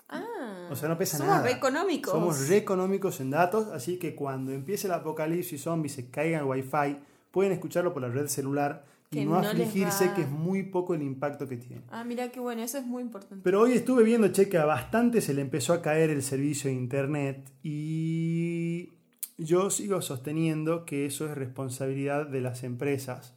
Ah, 0.08 0.70
O 0.72 0.76
sea, 0.78 0.88
no 0.88 0.98
pesa 0.98 1.18
somos 1.18 1.34
nada. 1.34 1.44
re 1.46 1.52
económicos. 1.52 2.14
Somos 2.14 2.48
re 2.48 2.56
económicos 2.56 3.20
en 3.20 3.32
datos, 3.32 3.68
así 3.74 4.00
que 4.00 4.16
cuando 4.16 4.54
empiece 4.54 4.88
el 4.88 4.94
apocalipsis 4.94 5.62
zombie 5.62 5.90
se 5.90 6.10
caiga 6.10 6.38
el 6.40 6.46
wifi, 6.46 7.00
pueden 7.32 7.52
escucharlo 7.52 7.92
por 7.92 8.02
la 8.02 8.08
red 8.08 8.28
celular 8.28 8.86
y 9.12 9.26
no, 9.26 9.32
no 9.32 9.48
afligirse 9.48 10.12
que 10.16 10.24
es 10.24 10.30
muy 10.30 10.64
poco 10.64 10.94
el 10.94 11.02
impacto 11.02 11.48
que 11.48 11.58
tiene. 11.58 11.84
Ah, 11.90 12.04
mira 12.04 12.30
qué 12.30 12.40
bueno, 12.40 12.62
eso 12.62 12.78
es 12.78 12.86
muy 12.86 13.02
importante. 13.02 13.42
Pero 13.44 13.62
hoy 13.62 13.74
estuve 13.74 14.04
viendo, 14.04 14.28
che, 14.30 14.50
que 14.50 14.58
a 14.58 14.66
bastante 14.66 15.22
se 15.22 15.34
le 15.34 15.42
empezó 15.42 15.74
a 15.74 15.82
caer 15.82 16.10
el 16.10 16.22
servicio 16.22 16.70
de 16.70 16.76
internet 16.76 17.52
y 17.64 18.90
yo 19.38 19.70
sigo 19.70 20.02
sosteniendo 20.02 20.86
que 20.86 21.06
eso 21.06 21.26
es 21.26 21.36
responsabilidad 21.36 22.28
de 22.28 22.42
las 22.42 22.64
empresas 22.64 23.34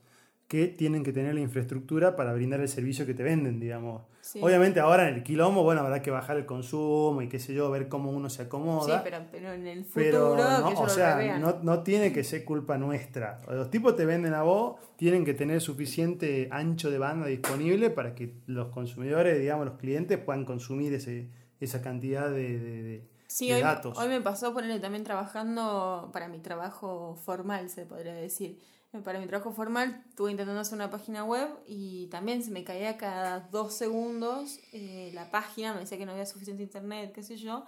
que 0.47 0.67
tienen 0.67 1.05
que 1.05 1.13
tener 1.13 1.35
la 1.35 1.41
infraestructura 1.41 2.17
para 2.17 2.33
brindar 2.33 2.61
el 2.61 2.69
servicio 2.69 3.05
que 3.05 3.15
te 3.15 3.23
venden, 3.23 3.61
digamos. 3.61 4.03
Sí. 4.31 4.41
Obviamente 4.43 4.79
ahora 4.79 5.09
en 5.09 5.15
el 5.15 5.23
quilombo, 5.23 5.63
bueno, 5.63 5.81
habrá 5.81 6.03
que 6.03 6.11
bajar 6.11 6.37
el 6.37 6.45
consumo 6.45 7.23
y 7.23 7.31
qué 7.31 7.39
sé 7.39 7.55
yo, 7.55 7.71
ver 7.71 7.89
cómo 7.89 8.11
uno 8.11 8.29
se 8.29 8.43
acomoda. 8.43 8.97
Sí, 8.99 9.01
pero, 9.03 9.25
pero 9.33 9.53
en 9.55 9.67
el 9.67 9.87
futuro 9.87 10.35
Pero 10.37 10.61
no, 10.61 10.69
que 10.69 10.75
o 10.75 10.89
sea, 10.91 11.39
no, 11.39 11.61
no 11.63 11.83
tiene 11.83 12.13
que 12.13 12.23
ser 12.25 12.45
culpa 12.45 12.77
nuestra. 12.77 13.39
Los 13.49 13.71
tipos 13.71 13.97
te 13.97 14.05
venden 14.05 14.35
a 14.35 14.43
vos, 14.43 14.77
tienen 14.97 15.25
que 15.25 15.33
tener 15.33 15.63
suficiente 15.63 16.49
ancho 16.51 16.91
de 16.91 16.99
banda 16.99 17.27
disponible 17.27 17.89
para 17.89 18.15
que 18.15 18.35
los 18.45 18.69
consumidores, 18.69 19.39
digamos, 19.39 19.65
los 19.65 19.79
clientes 19.79 20.19
puedan 20.19 20.45
consumir 20.45 20.93
ese, 20.93 21.31
esa 21.59 21.81
cantidad 21.81 22.29
de, 22.29 22.59
de- 22.59 22.83
de- 22.83 23.09
Sí, 23.29 23.49
de 23.49 23.55
hoy, 23.55 23.61
datos. 23.63 23.97
hoy 23.99 24.09
me 24.09 24.21
pasó 24.21 24.53
ponerle 24.53 24.79
también 24.79 25.05
trabajando 25.05 26.11
para 26.13 26.29
mi 26.29 26.39
trabajo 26.41 27.15
formal, 27.25 27.71
se 27.71 27.87
podría 27.87 28.13
decir. 28.15 28.59
Para 29.05 29.21
mi 29.21 29.27
trabajo 29.27 29.53
formal 29.53 30.03
estuve 30.09 30.31
intentando 30.31 30.61
hacer 30.61 30.75
una 30.75 30.91
página 30.91 31.23
web 31.23 31.49
y 31.67 32.07
también 32.07 32.43
se 32.43 32.51
me 32.51 32.65
caía 32.65 32.97
cada 32.97 33.41
dos 33.41 33.75
segundos 33.75 34.59
eh, 34.73 35.11
la 35.13 35.31
página, 35.31 35.75
me 35.75 35.81
decía 35.81 35.99
que 35.99 36.07
no 36.07 36.13
había 36.13 36.25
suficiente 36.25 36.63
internet, 36.63 37.13
qué 37.15 37.23
sé 37.23 37.37
yo. 37.37 37.65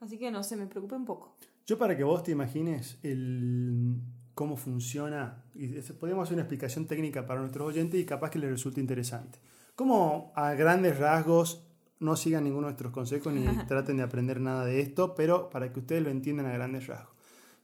Así 0.00 0.18
que 0.18 0.30
no 0.30 0.42
sé, 0.42 0.56
me 0.56 0.66
preocupé 0.66 0.96
un 0.96 1.04
poco. 1.04 1.36
Yo 1.66 1.78
para 1.78 1.96
que 1.96 2.02
vos 2.02 2.22
te 2.24 2.32
imagines 2.32 2.98
el, 3.04 3.96
cómo 4.34 4.56
funciona, 4.56 5.44
y 5.54 5.68
podemos 5.92 6.24
hacer 6.24 6.34
una 6.34 6.42
explicación 6.42 6.86
técnica 6.86 7.26
para 7.26 7.40
nuestros 7.40 7.68
oyentes 7.68 7.98
y 7.98 8.04
capaz 8.04 8.30
que 8.30 8.38
les 8.38 8.50
resulte 8.50 8.80
interesante. 8.80 9.38
Como 9.74 10.32
a 10.34 10.52
grandes 10.54 10.98
rasgos, 10.98 11.64
no 12.00 12.16
sigan 12.16 12.44
ninguno 12.44 12.66
de 12.66 12.72
nuestros 12.72 12.92
consejos 12.92 13.32
ni 13.32 13.46
traten 13.66 13.96
de 13.96 14.02
aprender 14.02 14.40
nada 14.40 14.64
de 14.64 14.80
esto, 14.80 15.14
pero 15.14 15.48
para 15.48 15.72
que 15.72 15.80
ustedes 15.80 16.02
lo 16.02 16.10
entiendan 16.10 16.46
a 16.46 16.52
grandes 16.52 16.86
rasgos. 16.86 17.15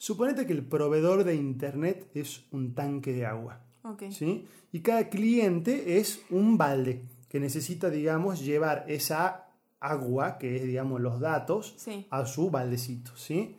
Suponete 0.07 0.47
que 0.47 0.53
el 0.53 0.65
proveedor 0.67 1.23
de 1.23 1.37
internet 1.37 2.09
es 2.13 2.43
un 2.51 2.75
tanque 2.75 3.13
de 3.13 3.25
agua. 3.25 3.61
¿sí? 4.11 4.47
Y 4.73 4.81
cada 4.81 5.09
cliente 5.09 5.99
es 5.99 6.23
un 6.29 6.59
balde 6.59 7.05
que 7.29 7.39
necesita, 7.39 7.89
digamos, 7.89 8.45
llevar 8.45 8.85
esa 8.89 9.47
agua, 9.79 10.39
que 10.39 10.57
es, 10.57 10.65
digamos, 10.65 11.01
los 11.01 11.21
datos, 11.21 11.75
Sí. 11.77 12.09
a 12.11 12.27
su 12.27 12.51
baldecito, 12.51 13.17
¿sí? 13.17 13.55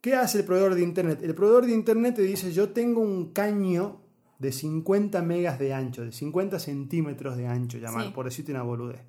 ¿Qué 0.00 0.14
hace 0.14 0.38
el 0.38 0.44
proveedor 0.46 0.74
de 0.76 0.82
internet? 0.82 1.20
El 1.22 1.34
proveedor 1.34 1.66
de 1.66 1.72
internet 1.72 2.14
te 2.16 2.22
dice, 2.22 2.52
yo 2.54 2.70
tengo 2.70 3.02
un 3.02 3.30
caño 3.34 4.00
de 4.38 4.52
50 4.52 5.20
megas 5.20 5.58
de 5.58 5.74
ancho, 5.74 6.02
de 6.06 6.12
50 6.12 6.58
centímetros 6.58 7.36
de 7.36 7.46
ancho, 7.48 7.76
llamar, 7.76 8.06
Sí. 8.06 8.12
por 8.14 8.24
decirte 8.24 8.50
una 8.52 8.62
boludez. 8.62 9.02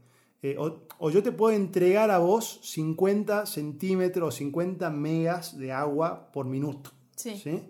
Eh, 0.43 0.55
o, 0.57 0.81
o 0.97 1.09
yo 1.11 1.21
te 1.21 1.31
puedo 1.31 1.55
entregar 1.55 2.09
a 2.09 2.17
vos 2.17 2.59
50 2.63 3.45
centímetros 3.45 4.27
o 4.27 4.37
50 4.37 4.89
megas 4.89 5.57
de 5.57 5.71
agua 5.71 6.31
por 6.31 6.45
minuto. 6.45 6.91
Sí. 7.15 7.37
¿sí? 7.37 7.63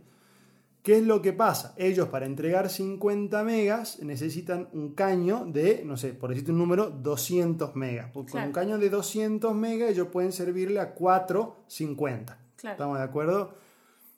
¿Qué 0.83 0.97
es 0.97 1.03
lo 1.03 1.21
que 1.21 1.31
pasa? 1.31 1.75
Ellos 1.77 2.07
para 2.07 2.25
entregar 2.25 2.69
50 2.69 3.43
megas 3.43 3.99
necesitan 4.01 4.67
un 4.73 4.95
caño 4.95 5.45
de, 5.45 5.83
no 5.85 5.95
sé, 5.95 6.13
por 6.13 6.31
decirte 6.31 6.51
un 6.51 6.57
número, 6.57 6.89
200 6.89 7.75
megas. 7.75 8.09
Porque 8.11 8.31
Claro. 8.31 8.45
Con 8.45 8.49
un 8.49 8.53
caño 8.53 8.77
de 8.79 8.89
200 8.89 9.53
megas 9.53 9.91
ellos 9.91 10.07
pueden 10.07 10.31
servirle 10.31 10.79
a 10.79 10.93
4, 10.93 11.65
50. 11.67 12.39
Claro. 12.55 12.73
¿Estamos 12.73 12.97
de 12.97 13.03
acuerdo? 13.03 13.53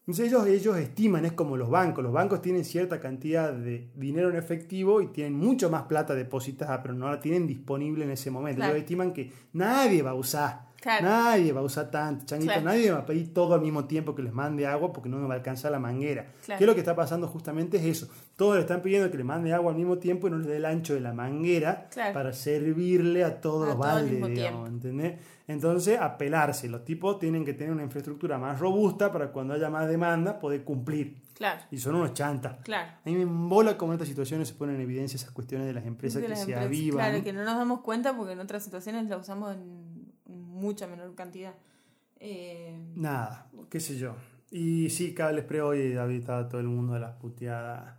Entonces 0.05 0.27
ellos, 0.27 0.45
ellos 0.47 0.77
estiman, 0.77 1.23
es 1.23 1.31
como 1.31 1.55
los 1.55 1.69
bancos. 1.69 2.03
Los 2.03 2.11
bancos 2.11 2.41
tienen 2.41 2.65
cierta 2.65 2.99
cantidad 2.99 3.53
de 3.53 3.89
dinero 3.95 4.29
en 4.29 4.35
efectivo 4.35 5.01
y 5.01 5.07
tienen 5.07 5.33
mucho 5.33 5.69
más 5.69 5.83
plata 5.83 6.13
depositada, 6.13 6.81
pero 6.81 6.93
no 6.93 7.09
la 7.09 7.21
tienen 7.21 7.47
disponible 7.47 8.03
en 8.03 8.11
ese 8.11 8.29
momento. 8.29 8.57
Claro. 8.57 8.73
Ellos 8.73 8.83
estiman 8.83 9.13
que 9.13 9.31
nadie 9.53 10.01
va 10.01 10.11
a 10.11 10.15
usar. 10.15 10.73
Claro. 10.81 11.05
Nadie 11.05 11.53
va 11.53 11.61
a 11.61 11.63
usar 11.63 11.89
tanto, 11.89 12.25
changuito. 12.25 12.51
Claro. 12.51 12.65
Nadie 12.65 12.91
va 12.91 12.99
a 12.99 13.05
pedir 13.05 13.33
todo 13.33 13.53
al 13.53 13.61
mismo 13.61 13.85
tiempo 13.85 14.13
que 14.13 14.21
les 14.21 14.33
mande 14.33 14.67
agua 14.67 14.91
porque 14.91 15.07
no 15.07 15.15
me 15.15 15.25
va 15.25 15.35
a 15.35 15.37
alcanzar 15.37 15.71
la 15.71 15.79
manguera. 15.79 16.25
¿Qué 16.45 16.55
es 16.55 16.65
lo 16.65 16.73
que 16.73 16.81
está 16.81 16.93
pasando 16.93 17.25
justamente? 17.29 17.77
Es 17.77 17.85
eso. 17.85 18.09
Todos 18.35 18.55
le 18.55 18.61
están 18.61 18.81
pidiendo 18.81 19.09
que 19.09 19.15
le 19.15 19.23
mande 19.23 19.53
agua 19.53 19.71
al 19.71 19.77
mismo 19.77 19.97
tiempo 19.97 20.27
y 20.27 20.31
no 20.31 20.39
le 20.39 20.49
dé 20.49 20.57
el 20.57 20.65
ancho 20.65 20.93
de 20.93 20.99
la 20.99 21.13
manguera 21.13 21.87
para 22.13 22.33
servirle 22.33 23.23
a 23.23 23.39
todos 23.39 23.63
A 23.63 23.67
los 23.67 23.75
todo 23.77 23.87
baldes, 23.87 24.27
digamos. 24.27 24.67
¿entendés? 24.67 25.13
Entonces, 25.47 25.99
apelarse. 25.99 26.69
Los 26.69 26.85
tipos 26.85 27.19
tienen 27.19 27.43
que 27.43 27.53
tener 27.53 27.73
una 27.73 27.83
infraestructura 27.83 28.37
más 28.37 28.59
robusta 28.59 29.11
para 29.11 29.31
cuando 29.31 29.53
haya 29.53 29.69
más 29.69 29.87
demanda 29.89 30.39
poder 30.39 30.63
cumplir. 30.63 31.21
Claro, 31.33 31.61
Y 31.71 31.77
son 31.79 31.95
unos 31.95 32.13
chantas. 32.13 32.57
claro. 32.63 32.91
A 32.91 33.09
mí 33.09 33.15
me 33.15 33.23
embola 33.23 33.77
cómo 33.77 33.91
en 33.91 33.95
estas 33.95 34.07
situaciones 34.07 34.47
se 34.47 34.53
ponen 34.53 34.75
en 34.75 34.81
evidencia 34.81 35.17
esas 35.17 35.31
cuestiones 35.31 35.67
de 35.67 35.73
las 35.73 35.85
empresas 35.85 36.21
De 36.21 36.27
que 36.27 36.29
las 36.29 36.39
se 36.39 36.43
empresas. 36.45 36.65
avivan. 36.65 36.97
Claro, 37.09 37.23
que 37.23 37.33
no 37.33 37.43
nos 37.43 37.55
damos 37.57 37.81
cuenta 37.81 38.15
porque 38.15 38.33
en 38.33 38.39
otras 38.39 38.63
situaciones 38.63 39.07
la 39.09 39.17
usamos 39.17 39.53
en 39.55 40.07
mucha 40.25 40.87
menor 40.87 41.13
cantidad. 41.15 41.53
Eh, 42.19 42.77
Nada, 42.95 43.49
qué 43.69 43.79
sé 43.81 43.97
yo. 43.97 44.15
Y 44.51 44.89
sí, 44.91 45.13
cables 45.13 45.43
pre 45.45 45.61
hoy, 45.61 45.93
David, 45.93 46.19
estaba 46.19 46.47
todo 46.47 46.61
el 46.61 46.67
mundo 46.67 46.93
de 46.93 46.99
las 47.01 47.15
puteadas. 47.17 47.95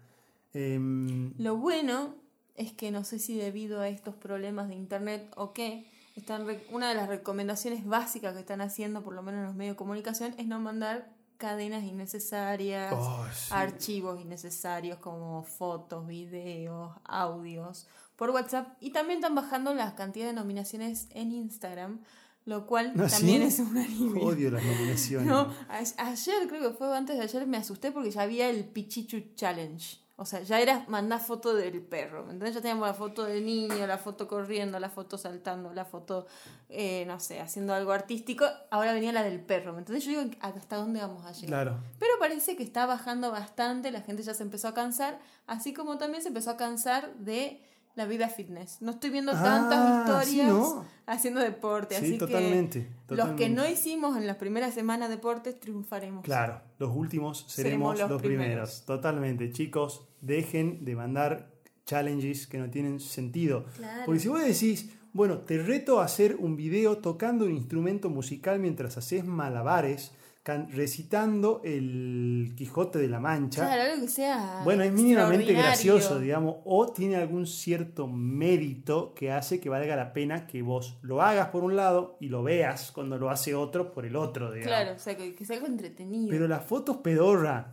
Em, 0.55 1.35
Lo 1.37 1.57
bueno 1.57 2.15
es 2.55 2.73
que 2.73 2.91
no 2.93 3.05
sé 3.05 3.19
si 3.19 3.37
debido 3.37 3.81
a 3.81 3.89
estos 3.89 4.15
problemas 4.15 4.69
de 4.69 4.77
internet 4.77 5.31
o 5.37 5.53
qué, 5.53 5.91
están 6.15 6.47
una 6.71 6.89
de 6.89 6.95
las 6.95 7.09
recomendaciones 7.09 7.85
básicas 7.85 8.35
que 8.35 8.41
están 8.41 8.61
haciendo, 8.61 9.03
por 9.03 9.15
lo 9.15 9.23
menos 9.23 9.41
en 9.41 9.47
los 9.47 9.55
medios 9.55 9.75
de 9.75 9.79
comunicación, 9.79 10.35
es 10.39 10.47
no 10.47 10.61
mandar 10.61 11.13
cadenas 11.39 11.83
innecesarias, 11.85 12.95
Oh, 12.97 13.27
sí. 13.35 13.49
archivos 13.51 14.21
innecesarios 14.21 14.99
como 14.99 15.43
fotos, 15.43 16.07
videos, 16.07 16.93
audios 17.05 17.87
por 18.17 18.31
WhatsApp 18.31 18.69
y 18.81 18.91
también 18.91 19.19
están 19.19 19.35
bajando 19.35 19.75
la 19.75 19.95
cantidad 19.97 20.27
de 20.27 20.33
nominaciones 20.33 21.09
en 21.11 21.33
Instagram, 21.33 22.01
lo 22.45 22.67
cual 22.67 22.93
¿Ah, 22.97 23.09
también 23.09 23.43
sí? 23.43 23.49
es 23.49 23.59
un 23.59 23.77
alivio. 23.77 24.23
odio 24.25 24.51
las 24.53 24.63
nominaciones. 24.65 25.27
No, 25.29 25.53
ayer 25.69 26.47
creo 26.49 26.71
que 26.71 26.77
fue 26.79 26.97
antes 26.97 27.17
de 27.19 27.25
ayer 27.25 27.47
me 27.49 27.57
asusté 27.57 27.91
porque 27.91 28.13
ya 28.13 28.23
había 28.23 28.49
el 28.49 28.65
Pichichu 28.65 29.35
Challenge. 29.35 29.99
O 30.17 30.25
sea, 30.25 30.43
ya 30.43 30.61
era 30.61 30.85
mandar 30.87 31.21
foto 31.21 31.55
del 31.55 31.83
perro. 31.83 32.31
Entonces 32.31 32.55
ya 32.55 32.61
teníamos 32.61 32.87
la 32.87 32.95
foto 32.95 33.25
del 33.25 33.45
niño, 33.45 33.85
la 33.87 33.99
foto 33.99 34.29
corriendo, 34.29 34.79
la 34.79 34.89
foto 34.89 35.19
saltando, 35.19 35.73
la 35.73 35.85
foto, 35.85 36.27
eh, 36.69 37.05
no 37.07 37.19
sé, 37.19 37.41
haciendo 37.41 37.75
algo 37.75 37.91
artístico. 37.91 38.47
Ahora 38.71 38.93
venía 38.93 39.13
la 39.13 39.25
del 39.25 39.41
perro. 39.41 39.77
Entonces 39.77 40.05
yo 40.05 40.11
digo, 40.11 40.37
¿hasta 40.41 40.77
dónde 40.77 41.01
vamos 41.01 41.27
a 41.27 41.33
llegar? 41.33 41.49
Claro. 41.49 41.81
Pero 41.99 42.13
parece 42.21 42.57
que 42.57 42.63
está 42.63 42.87
bajando 42.87 43.33
bastante, 43.33 43.91
la 43.91 44.03
gente 44.03 44.23
ya 44.23 44.35
se 44.35 44.45
empezó 44.45 44.69
a 44.69 44.75
cansar, 44.75 45.19
así 45.49 45.75
como 45.75 45.99
también 45.99 46.23
se 46.23 46.29
empezó 46.29 46.51
a 46.51 46.57
cansar 46.57 47.13
de 47.15 47.61
la 47.95 48.07
vida 48.07 48.29
fitness. 48.29 48.79
No 48.81 48.93
estoy 48.93 49.11
viendo 49.11 49.33
Ah, 49.35 49.43
tantas 49.43 50.25
sí, 50.27 50.33
historias 50.41 50.49
¿no? 50.49 50.85
haciendo 51.07 51.41
deporte, 51.41 51.95
Sí, 51.99 52.05
así 52.05 52.19
totalmente, 52.19 52.89
que 53.09 53.15
los 53.15 53.31
que 53.33 53.49
no 53.49 53.69
hicimos 53.69 54.17
en 54.17 54.27
las 54.27 54.37
primeras 54.37 54.75
semanas 54.75 55.09
deportes 55.11 55.59
triunfaremos. 55.61 56.25
Claro, 56.25 56.61
los 56.79 56.91
últimos 56.95 57.45
seremos, 57.49 57.53
Seremos 57.97 57.99
los 58.01 58.11
los 58.11 58.23
primeros. 58.23 58.47
primeros. 58.47 58.85
Totalmente. 58.85 59.53
Chicos, 59.53 60.07
dejen 60.21 60.85
de 60.85 60.97
mandar 60.97 61.53
challenges 61.87 62.47
que 62.47 62.59
no 62.59 62.71
tienen 62.71 62.99
sentido. 63.01 63.65
Claro. 63.77 64.03
Porque 64.07 64.21
si 64.21 64.29
vos 64.29 64.41
decís, 64.43 64.91
bueno, 65.13 65.39
te 65.39 65.59
reto 65.59 66.01
a 66.01 66.05
hacer 66.07 66.37
un 66.41 66.57
video 66.57 66.99
tocando 66.99 67.45
un 67.45 67.53
instrumento 67.53 68.11
musical 68.11 68.59
mientras 68.59 68.97
haces 68.97 69.25
malabares, 69.25 70.13
recitando 70.45 71.63
el 71.65 72.53
Quijote 72.57 72.99
de 72.99 73.09
la 73.09 73.19
Mancha. 73.19 73.65
Claro, 73.65 73.83
algo 73.93 74.05
que 74.05 74.11
sea. 74.11 74.61
Bueno, 74.63 74.83
es 74.83 74.93
mínimamente 74.93 75.53
gracioso, 75.55 76.19
digamos, 76.21 76.57
o 76.65 76.93
tiene 76.93 77.17
algún 77.17 77.47
cierto 77.47 78.07
mérito 78.07 79.15
que 79.15 79.33
hace 79.33 79.59
que 79.59 79.71
valga 79.71 79.97
la 79.97 80.13
pena 80.13 80.47
que 80.47 80.61
vos 80.61 80.99
lo 81.01 81.23
hagas 81.23 81.49
por 81.49 81.65
un 81.65 81.77
lado 81.77 82.19
y 82.21 82.29
lo 82.29 82.43
veas 82.43 82.93
cuando 82.93 83.17
lo 83.17 83.31
hace 83.31 83.55
otro 83.55 83.93
por 83.93 84.05
el 84.05 84.17
otro, 84.17 84.53
digamos. 84.53 84.67
Claro, 84.67 84.97
o 84.97 84.99
sea, 84.99 85.17
que, 85.17 85.35
que 85.35 85.47
sea 85.47 85.57
algo 85.57 85.67
entretenido. 85.67 86.29
Pero 86.29 86.47
las 86.47 86.65
fotos 86.65 86.99
pedorra, 86.99 87.73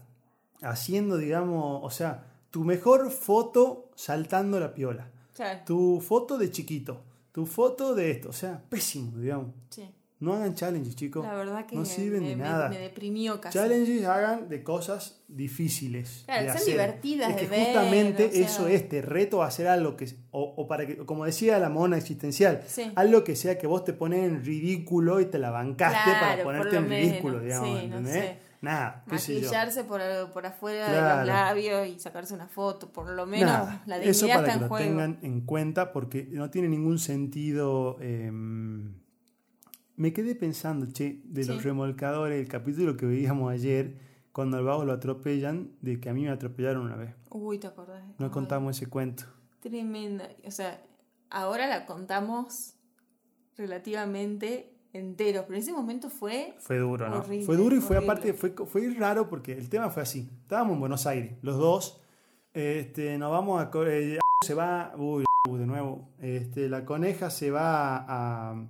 haciendo, 0.61 1.17
digamos, 1.17 1.82
o 1.84 1.89
sea, 1.89 2.24
tu 2.51 2.63
mejor 2.63 3.11
foto 3.11 3.89
saltando 3.95 4.59
la 4.59 4.74
piola, 4.74 5.11
Claro, 5.36 5.61
tu 5.65 5.99
foto 5.99 6.38
de 6.38 6.49
chiquito, 6.51 7.01
tu 7.34 7.45
foto 7.45 7.95
de 7.95 8.11
esto, 8.11 8.30
o 8.30 8.34
sea, 8.34 8.61
pésimo, 8.69 9.17
digamos. 9.17 9.47
sí. 9.69 9.89
No 10.22 10.34
hagan 10.34 10.53
challenges, 10.55 10.95
chicos. 10.95 11.26
La 11.26 11.34
verdad 11.34 11.65
que 11.65 11.76
no 11.76 11.82
me, 11.82 11.88
sirven 11.88 12.22
me- 12.24 12.30
de 12.30 12.36
me- 12.38 12.43
nada. 12.43 12.69
me 12.69 12.78
deprimió 12.78 13.41
casi. 13.41 13.57
Challenges 13.57 14.05
hagan 14.05 14.47
de 14.47 14.63
cosas 14.63 15.22
difíciles. 15.28 16.24
Claro, 16.26 16.41
de 16.41 16.45
que 16.45 16.51
hacer. 16.53 16.72
divertidas 16.74 17.30
Es 17.32 17.36
de 17.36 17.41
que 17.41 17.47
ver, 17.47 17.65
justamente 17.65 18.26
o 18.28 18.32
sea- 18.32 18.41
eso 18.45 18.67
es, 18.67 18.88
te 18.88 19.01
reto 19.01 19.41
a 19.43 19.47
hacer 19.47 19.67
algo 19.67 19.97
que, 19.97 20.05
o, 20.32 20.53
o 20.57 20.67
para 20.67 20.86
que, 20.86 20.97
como 20.97 21.26
decía 21.26 21.57
la 21.59 21.69
mona 21.69 21.97
existencial, 21.97 22.61
Sí. 22.67 22.91
algo 22.95 23.24
que 23.24 23.36
sea 23.36 23.57
que 23.57 23.65
vos 23.67 23.84
te 23.84 23.93
pones 23.93 24.24
en 24.30 24.45
ridículo 24.45 25.19
y 25.19 25.26
te 25.26 25.39
la 25.39 25.49
bancaste 25.49 26.11
para 26.11 26.34
Claro, 26.36 26.43
ponerte 26.43 26.67
por 26.69 26.78
en 26.78 26.84
lo 26.84 26.89
ridículo, 26.95 27.38
menos, 27.39 27.43
digamos, 27.43 27.67
sí, 27.67 27.74
no 27.88 27.97
¿entendés? 27.97 28.13
sé. 28.13 28.38
Nada, 28.61 29.03
qué. 29.09 29.15
Maquillarse 29.15 29.84
por, 29.86 30.01
por 30.34 30.45
afuera 30.45 30.86
de 30.86 30.91
Claro. 30.99 31.17
los 31.22 31.28
labios 31.30 31.88
y 31.88 31.99
sacarse 31.99 32.36
una 32.36 32.47
foto, 32.47 32.91
por 32.93 33.09
lo 33.09 33.26
menos 33.26 33.49
Nada, 33.49 33.82
la 33.88 33.97
eso 33.97 34.28
dignidad 34.28 34.36
para 34.36 34.47
está 34.47 34.51
que 34.51 34.57
en 34.57 34.61
lo 34.61 34.67
juego. 34.69 34.86
tengan 34.86 35.19
en 35.24 35.41
cuenta 35.41 35.91
porque 35.91 36.28
no 36.30 36.51
tiene 36.51 36.69
ningún 36.69 36.99
sentido. 36.99 37.97
eh, 38.01 38.30
me 40.01 40.11
quedé 40.13 40.33
pensando, 40.35 40.87
che, 40.91 41.21
de 41.25 41.45
los 41.45 41.57
Sí. 41.57 41.63
remolcadores, 41.69 42.39
el 42.41 42.47
capítulo 42.47 42.97
que 42.97 43.05
veíamos 43.05 43.51
ayer, 43.51 43.97
cuando 44.31 44.57
al 44.57 44.63
vago 44.63 44.83
lo 44.83 44.93
atropellan, 44.93 45.69
de 45.81 45.99
que 45.99 46.09
a 46.09 46.13
mí 46.13 46.23
me 46.23 46.29
atropellaron 46.31 46.83
una 46.85 46.95
vez. 46.95 47.13
Uy, 47.29 47.59
¿te 47.59 47.67
acordás? 47.67 48.03
No 48.17 48.25
Ay, 48.25 48.31
contamos 48.31 48.75
ese 48.77 48.87
cuento. 48.89 49.25
Tremenda. 49.59 50.27
O 50.45 50.51
sea, 50.51 50.81
ahora 51.29 51.67
la 51.67 51.85
contamos 51.85 52.73
relativamente 53.57 54.73
entero, 54.93 55.43
pero 55.45 55.55
en 55.55 55.61
ese 55.61 55.71
momento 55.71 56.09
fue... 56.09 56.55
Fue 56.59 56.77
duro, 56.79 57.07
¿no? 57.09 57.17
Horrible, 57.19 57.45
fue 57.45 57.55
duro 57.57 57.75
y 57.75 57.79
fue 57.79 57.97
horrible. 57.97 58.11
aparte, 58.13 58.33
fue, 58.33 58.53
fue 58.65 58.89
raro 58.97 59.29
porque 59.29 59.53
el 59.53 59.69
tema 59.69 59.89
fue 59.89 60.03
así. 60.03 60.29
Estábamos 60.41 60.73
en 60.73 60.79
Buenos 60.79 61.05
Aires, 61.07 61.33
los 61.41 61.57
dos. 61.57 62.01
Este, 62.53 63.17
nos 63.17 63.31
vamos 63.31 63.61
a... 63.61 63.69
eh, 63.87 64.19
se 64.45 64.53
va... 64.53 64.93
Uy, 64.97 65.23
de 65.49 65.65
nuevo. 65.65 66.09
Este, 66.19 66.67
la 66.69 66.85
coneja 66.85 67.29
se 67.29 67.51
va 67.51 67.97
a, 67.97 68.51
a 68.51 68.65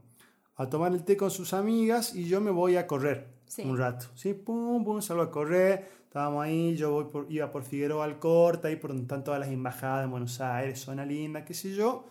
tomar 0.70 0.92
el 0.94 1.04
té 1.04 1.16
con 1.18 1.32
sus 1.32 1.54
amigas 1.54 2.16
y 2.16 2.26
yo 2.28 2.42
me 2.42 2.52
voy 2.52 2.76
a 2.76 2.88
correr 2.88 3.28
Sí. 3.46 3.64
un 3.64 3.78
rato. 3.78 4.06
Sí, 4.16 4.34
pum, 4.34 4.84
pum, 4.84 5.02
salgo 5.02 5.24
a 5.24 5.32
correr. 5.32 6.02
Estábamos 6.04 6.44
ahí, 6.44 6.76
yo 6.76 6.92
voy 6.92 7.06
por, 7.06 7.26
iba 7.32 7.52
por 7.52 7.64
Figueroa 7.64 8.04
Alcorta, 8.06 8.68
ahí 8.68 8.76
por 8.76 8.90
donde 8.92 9.04
están 9.04 9.24
todas 9.24 9.40
las 9.40 9.50
embajadas 9.50 10.04
en 10.06 10.12
Buenos 10.12 10.40
Aires, 10.42 10.80
zona 10.80 11.06
linda, 11.06 11.44
qué 11.46 11.54
sé 11.54 11.74
yo. 11.74 12.06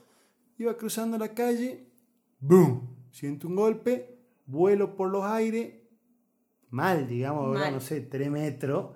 Iba 0.59 0.77
cruzando 0.77 1.17
la 1.19 1.35
calle, 1.35 1.87
¡boom! 2.41 2.97
Siento 3.11 3.49
un 3.49 3.57
golpe, 3.57 4.19
vuelo 4.47 4.97
por 4.97 5.11
los 5.11 5.25
aires, 5.25 5.75
mal, 6.71 7.07
digamos. 7.09 7.55
Mal. 7.59 7.73
no 7.75 7.81
sé, 7.81 8.01
3 8.03 8.31
metros. 8.31 8.91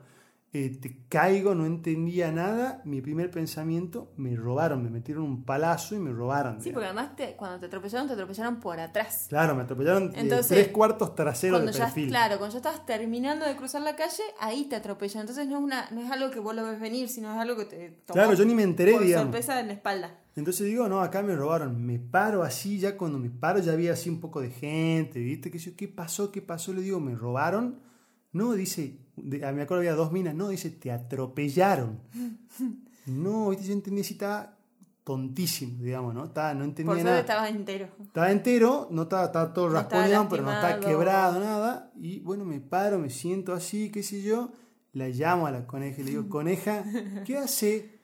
Eh, 0.57 0.78
te 0.80 0.96
caigo, 1.09 1.55
no 1.57 1.66
entendía 1.66 2.30
nada. 2.30 2.80
Mi 2.84 3.00
primer 3.02 3.28
pensamiento, 3.30 4.12
me 4.16 4.36
robaron, 4.36 4.84
me 4.84 4.88
metieron 4.88 5.24
un 5.24 5.44
palazo 5.44 5.96
y 5.96 5.98
me 5.98 6.12
robaron. 6.12 6.61
Sí, 6.61 6.70
digamos. 6.70 6.74
porque 6.74 6.86
además 7.00 7.16
te- 7.16 7.34
cuando 7.36 7.59
te 7.59 7.66
atropellaron, 7.66 8.07
te 8.07 8.12
atropellaron 8.14 8.61
por 8.61 8.78
atrás. 8.78 9.26
Claro, 9.28 9.57
me 9.57 9.62
atropellaron 9.62 10.12
Entonces, 10.14 10.46
tres 10.46 10.68
cuartos 10.68 11.16
traseros 11.16 11.59
Cuando 11.59 11.72
de 11.72 11.78
ya, 11.78 11.86
perfil. 11.86 12.09
claro, 12.09 12.38
cuando 12.38 12.52
ya 12.52 12.59
estabas 12.59 12.86
terminando 12.86 13.44
de 13.44 13.57
cruzar 13.57 13.82
la 13.82 13.96
calle, 13.96 14.22
ahí 14.38 14.66
te 14.66 14.76
atropellan. 14.76 15.22
Entonces 15.22 15.48
no 15.48 15.59
es, 15.59 15.62
una, 15.64 15.90
no 15.90 16.00
es 16.02 16.11
algo 16.11 16.30
que 16.30 16.38
vos 16.38 16.55
lo 16.55 16.64
ves 16.64 16.78
venir, 16.80 17.09
sino 17.09 17.32
es 17.34 17.38
algo 17.40 17.57
que 17.57 17.64
te 17.64 17.88
tomó 18.07 18.14
Claro, 18.14 18.34
yo 18.34 18.44
ni 18.44 18.55
me 18.55 18.62
enteré, 18.62 18.92
por 18.92 19.02
digamos. 19.02 19.24
sorpresa 19.24 19.59
en 19.59 19.66
la 19.66 19.72
espalda. 19.72 20.20
Entonces 20.36 20.66
digo, 20.66 20.88
no, 20.88 21.00
acá 21.00 21.22
me 21.22 21.34
robaron. 21.34 21.84
Me 21.84 21.98
paro 21.98 22.44
así, 22.44 22.78
ya 22.78 22.96
cuando 22.96 23.18
me 23.18 23.28
paro 23.30 23.59
ya 23.59 23.72
había 23.72 23.92
así 23.92 24.09
un 24.09 24.20
poco 24.20 24.40
de 24.40 24.50
gente, 24.50 25.18
¿viste? 25.18 25.50
¿Qué, 25.50 25.59
sé 25.59 25.70
yo, 25.70 25.76
¿Qué 25.76 25.88
pasó? 25.88 26.30
¿Qué 26.30 26.42
pasó? 26.42 26.72
Le 26.72 26.80
digo, 26.82 27.00
¿me 27.00 27.14
robaron? 27.16 27.80
No, 28.32 28.52
dice, 28.52 28.98
me 29.16 29.62
acuerdo 29.62 29.76
había 29.76 29.94
dos 29.94 30.12
minas, 30.12 30.34
no, 30.34 30.48
dice, 30.48 30.70
te 30.70 30.90
atropellaron. 30.90 32.00
No. 33.06 33.52
Yo 33.52 33.72
entendí 33.74 34.02
si 34.02 34.14
estaba 34.14 34.56
tontísimo, 35.04 35.82
digamos, 35.82 36.14
¿no? 36.14 36.24
Estaba, 36.24 36.54
no 36.54 36.64
entendía 36.64 36.94
Por 36.94 37.04
nada. 37.04 37.20
estabas 37.20 37.50
entero. 37.50 37.88
Estaba 38.02 38.30
entero, 38.30 38.88
no 38.90 39.02
estaba, 39.02 39.26
estaba 39.26 39.52
todo 39.52 39.68
No 39.68 39.78
estaba 39.78 40.28
pero 40.28 40.42
no 40.42 40.52
estaba 40.52 40.80
quebrado, 40.80 41.38
nada. 41.38 41.92
Y 42.00 42.20
bueno, 42.20 42.44
me 42.44 42.60
paro, 42.60 42.98
me 42.98 43.10
siento 43.10 43.52
así, 43.52 43.90
qué 43.90 44.02
sé 44.02 44.22
yo. 44.22 44.52
La 44.92 45.08
llamo 45.08 45.46
a 45.46 45.50
la 45.50 45.66
coneja 45.66 46.00
y 46.00 46.04
le 46.04 46.10
digo, 46.12 46.28
coneja, 46.30 46.84
¿qué 47.26 47.36
hace? 47.36 47.98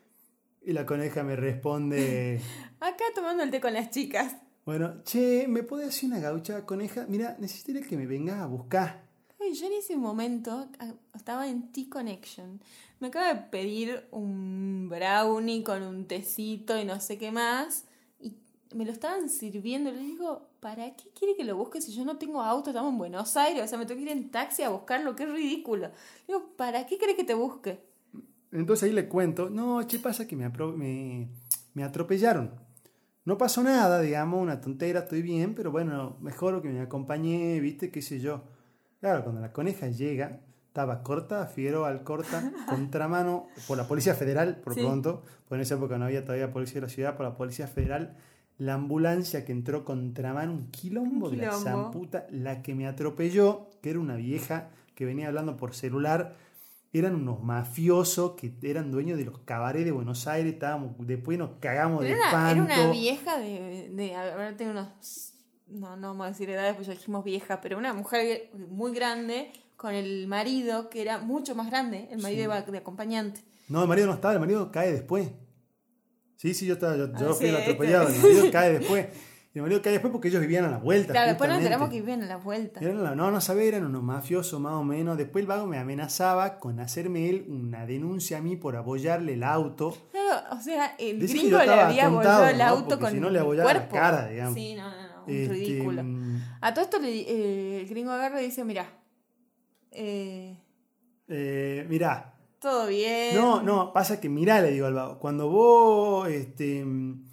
Y 0.63 0.73
la 0.75 0.85
coneja 0.85 1.23
me 1.23 1.37
responde, 1.37 2.41
Acá 2.81 3.05
tomando 3.15 3.43
el 3.43 3.51
té 3.51 3.61
con 3.61 3.73
las 3.73 3.91
chicas. 3.91 4.37
bueno, 4.67 5.03
che, 5.05 5.47
¿me 5.49 5.63
puede 5.63 5.87
hacer 5.87 6.11
una 6.11 6.19
gaucha, 6.19 6.67
coneja? 6.67 7.07
Mira, 7.09 7.37
necesitaría 7.39 7.81
que 7.83 7.97
me 7.97 8.07
vengas 8.07 8.41
a 8.41 8.47
buscar. 8.47 9.09
Ay, 9.43 9.55
yo 9.55 9.67
en 9.67 9.73
ese 9.73 9.97
momento 9.97 10.69
ah, 10.79 10.93
estaba 11.15 11.49
en 11.49 11.73
T-Connection. 11.73 12.61
Me 13.01 13.09
acaba 13.09 13.33
de 13.33 13.41
pedir 13.41 14.05
un 14.11 14.89
brownie 14.91 15.63
con 15.63 15.83
un 15.83 16.05
tecito 16.07 16.79
y 16.79 16.85
no 16.85 17.01
sé 17.01 17.17
qué 17.17 17.33
más. 17.33 17.85
Y 18.21 18.35
me 18.75 18.85
lo 18.85 18.93
estaban 18.93 19.31
sirviendo. 19.31 19.91
Le 19.91 20.01
digo, 20.01 20.49
¿para 20.61 20.95
qué 20.95 21.09
quiere 21.19 21.37
que 21.37 21.45
lo 21.45 21.57
busque 21.57 21.81
si 21.81 21.93
yo 21.95 22.05
no 22.05 22.19
tengo 22.19 22.43
auto? 22.43 22.71
Estamos 22.71 22.93
en 22.93 22.99
Buenos 22.99 23.37
Aires. 23.39 23.65
O 23.65 23.67
sea, 23.67 23.79
me 23.79 23.87
tengo 23.87 23.99
que 23.99 24.11
ir 24.11 24.13
en 24.13 24.31
taxi 24.31 24.63
a 24.63 24.69
buscarlo. 24.69 25.17
Qué 25.17 25.25
ridículo. 25.25 25.91
Digo, 26.27 26.51
¿para 26.57 26.87
qué 26.87 26.99
quiere 26.99 27.17
que 27.17 27.25
te 27.25 27.35
busque? 27.35 27.81
Entonces 28.53 28.89
ahí 28.89 28.93
le 28.93 29.09
cuento, 29.09 29.49
no, 29.49 29.83
che, 29.85 30.01
pasa 30.01 30.27
que 30.27 30.37
me, 30.37 30.49
me, 30.49 31.29
me 31.73 31.85
atropellaron. 31.85 32.51
No 33.25 33.39
pasó 33.39 33.63
nada, 33.63 34.01
digamos, 34.01 34.43
una 34.43 34.61
tontera, 34.61 35.01
estoy 35.01 35.23
bien, 35.23 35.55
pero 35.55 35.71
bueno, 35.71 36.17
mejor 36.21 36.61
que 36.61 36.69
me 36.69 36.81
acompañé, 36.81 37.61
viste, 37.61 37.91
qué 37.91 38.03
sé 38.03 38.19
yo. 38.19 38.43
Claro, 39.01 39.23
cuando 39.25 39.41
la 39.41 39.53
coneja 39.53 39.89
llega, 39.89 40.41
estaba 40.69 41.03
corta, 41.03 41.47
Figueroa 41.47 41.89
al 41.89 42.05
corta, 42.05 42.53
contramano, 42.69 43.47
por 43.67 43.77
la 43.77 43.89
Policía 43.89 44.15
Federal, 44.15 44.57
por 44.57 44.75
Sí. 44.75 44.81
pronto, 44.81 45.23
pues 45.49 45.59
en 45.59 45.63
esa 45.63 45.75
época 45.77 45.99
no 45.99 46.05
había 46.05 46.25
todavía 46.25 46.53
Policía 46.53 46.77
de 46.77 46.83
la 46.83 46.89
Ciudad, 46.89 47.17
por 47.17 47.27
la 47.27 47.37
Policía 47.37 47.67
Federal, 47.67 48.17
la 48.59 48.75
ambulancia 48.75 49.45
que 49.47 49.53
entró 49.53 49.85
contramano, 49.87 50.53
un 50.53 50.71
quilombo, 50.71 51.29
Un 51.29 51.37
de 51.37 51.47
la 51.47 51.53
zamputa, 51.53 52.27
la 52.31 52.61
que 52.63 52.75
me 52.75 52.87
atropelló, 52.87 53.71
que 53.83 53.91
era 53.91 53.99
una 53.99 54.17
vieja 54.17 54.69
que 54.95 55.07
venía 55.07 55.29
hablando 55.29 55.57
por 55.57 55.75
celular, 55.75 56.35
eran 56.93 57.15
unos 57.15 57.43
mafiosos 57.43 58.33
que 58.33 58.53
eran 58.63 58.91
dueños 58.91 59.17
de 59.17 59.25
los 59.25 59.39
cabarets 59.41 59.87
de 59.87 59.93
Buenos 59.93 60.27
Aires, 60.27 60.53
estábamos, 60.53 60.91
después 60.99 61.39
nos 61.39 61.53
cagamos 61.61 62.03
de 62.03 62.11
era, 62.11 62.19
una, 62.19 62.51
era 62.51 62.63
espanto. 62.63 62.83
una 62.83 62.93
vieja 62.93 63.39
de, 63.39 63.91
de 63.95 64.15
haber 64.15 64.57
tenido 64.57 64.79
unos. 64.79 65.30
No, 65.71 65.97
no 65.97 66.09
vamos 66.09 66.27
a 66.27 66.29
decir 66.31 66.51
edades, 66.51 66.75
pues 66.75 66.87
ya 66.89 66.93
dijimos 66.95 67.25
vieja, 67.25 67.61
pero 67.61 67.79
una 67.79 67.93
mujer 67.93 68.51
muy 68.71 68.93
grande 68.95 69.53
con 69.77 69.95
el 69.95 70.27
marido 70.27 70.91
que 70.91 71.01
era 71.03 71.19
mucho 71.19 71.55
más 71.55 71.69
grande, 71.71 72.09
el 72.11 72.21
marido 72.21 72.43
iba 72.45 72.61
de 72.61 72.79
acompañante. 72.79 73.41
No, 73.69 73.83
el 73.83 73.89
marido 73.89 74.07
no 74.09 74.15
estaba, 74.15 74.35
el 74.35 74.41
marido 74.41 74.71
cae 74.73 74.93
después. 74.93 75.31
Sí, 76.37 76.55
sí, 76.55 76.67
yo 76.67 76.75
estaba, 76.75 76.97
yo, 76.97 77.07
yo 77.13 77.31
Ah, 77.31 77.35
fui 77.35 77.47
sí, 77.49 77.55
el 77.55 77.57
atropellado, 77.57 78.09
el 78.09 78.19
marido 78.19 78.45
cae 78.53 78.79
después. 78.79 79.07
Y 79.53 79.59
el 79.59 79.63
marido 79.63 79.83
cae 79.83 79.93
después 79.95 80.13
porque 80.13 80.29
ellos 80.29 80.41
vivían 80.41 80.65
a 80.65 80.71
la 80.71 80.79
vuelta. 80.79 81.13
Claro, 81.13 81.29
después 81.29 81.51
nos 81.51 81.59
enteramos 81.59 81.89
que 81.91 81.97
vivían 82.01 82.23
a 82.23 82.27
la 82.27 82.37
vuelta. 82.37 82.79
Eran 82.81 83.03
la- 83.03 83.15
no, 83.17 83.31
no 83.33 83.41
sabía, 83.41 83.65
eran 83.65 83.85
unos 83.85 84.03
mafiosos 84.03 84.61
más 84.61 84.75
o 84.75 84.85
menos. 84.85 85.19
Después 85.19 85.43
el 85.43 85.49
vago 85.49 85.67
me 85.67 85.77
amenazaba 85.77 86.59
con 86.61 86.79
hacerme 86.79 87.29
él 87.29 87.47
una 87.49 87.85
denuncia 87.85 88.39
a 88.39 88.41
mí 88.43 88.55
por 88.57 88.77
abollarle 88.77 89.35
el 89.35 89.43
auto. 89.43 89.97
Claro, 90.13 90.57
o 90.57 90.61
sea, 90.63 90.95
el 90.99 91.19
que 91.19 91.27
gringo 91.27 91.59
le 91.59 91.69
había 91.81 92.07
abollado 92.07 92.47
el 92.47 92.59
¿no? 92.59 92.65
auto 92.65 92.89
Porque 92.91 93.03
con 93.05 93.13
si 93.13 93.21
no 93.21 93.29
le 93.29 93.41
abollaba 93.41 93.75
la 93.75 93.89
cara, 93.89 94.29
digamos. 94.29 94.55
Sí, 94.55 94.75
no, 94.77 94.89
no, 94.89 94.97
no, 95.00 95.00
Este, 95.31 95.55
ridículo. 95.55 96.03
mm, 96.05 96.43
A 96.61 96.75
todo 96.75 96.85
esto 96.85 96.99
le, 96.99 97.09
eh, 97.21 97.81
el 97.81 97.89
gringo 97.89 98.11
agarra 98.11 98.43
y 98.43 98.47
dice, 98.47 98.65
mira, 98.65 98.87
eh, 99.91 100.57
eh, 101.29 101.87
mirá, 101.89 102.35
todo 102.59 102.87
bien. 102.89 103.35
No, 103.35 103.63
no, 103.63 103.93
pasa 103.93 104.21
que 104.21 104.29
mirá, 104.29 104.61
le 104.61 104.73
digo 104.73 104.87
al 104.87 104.95
vago, 104.95 105.19
cuando 105.19 105.49
vos 105.49 106.29
este, 106.29 106.85
mm, 106.85 107.25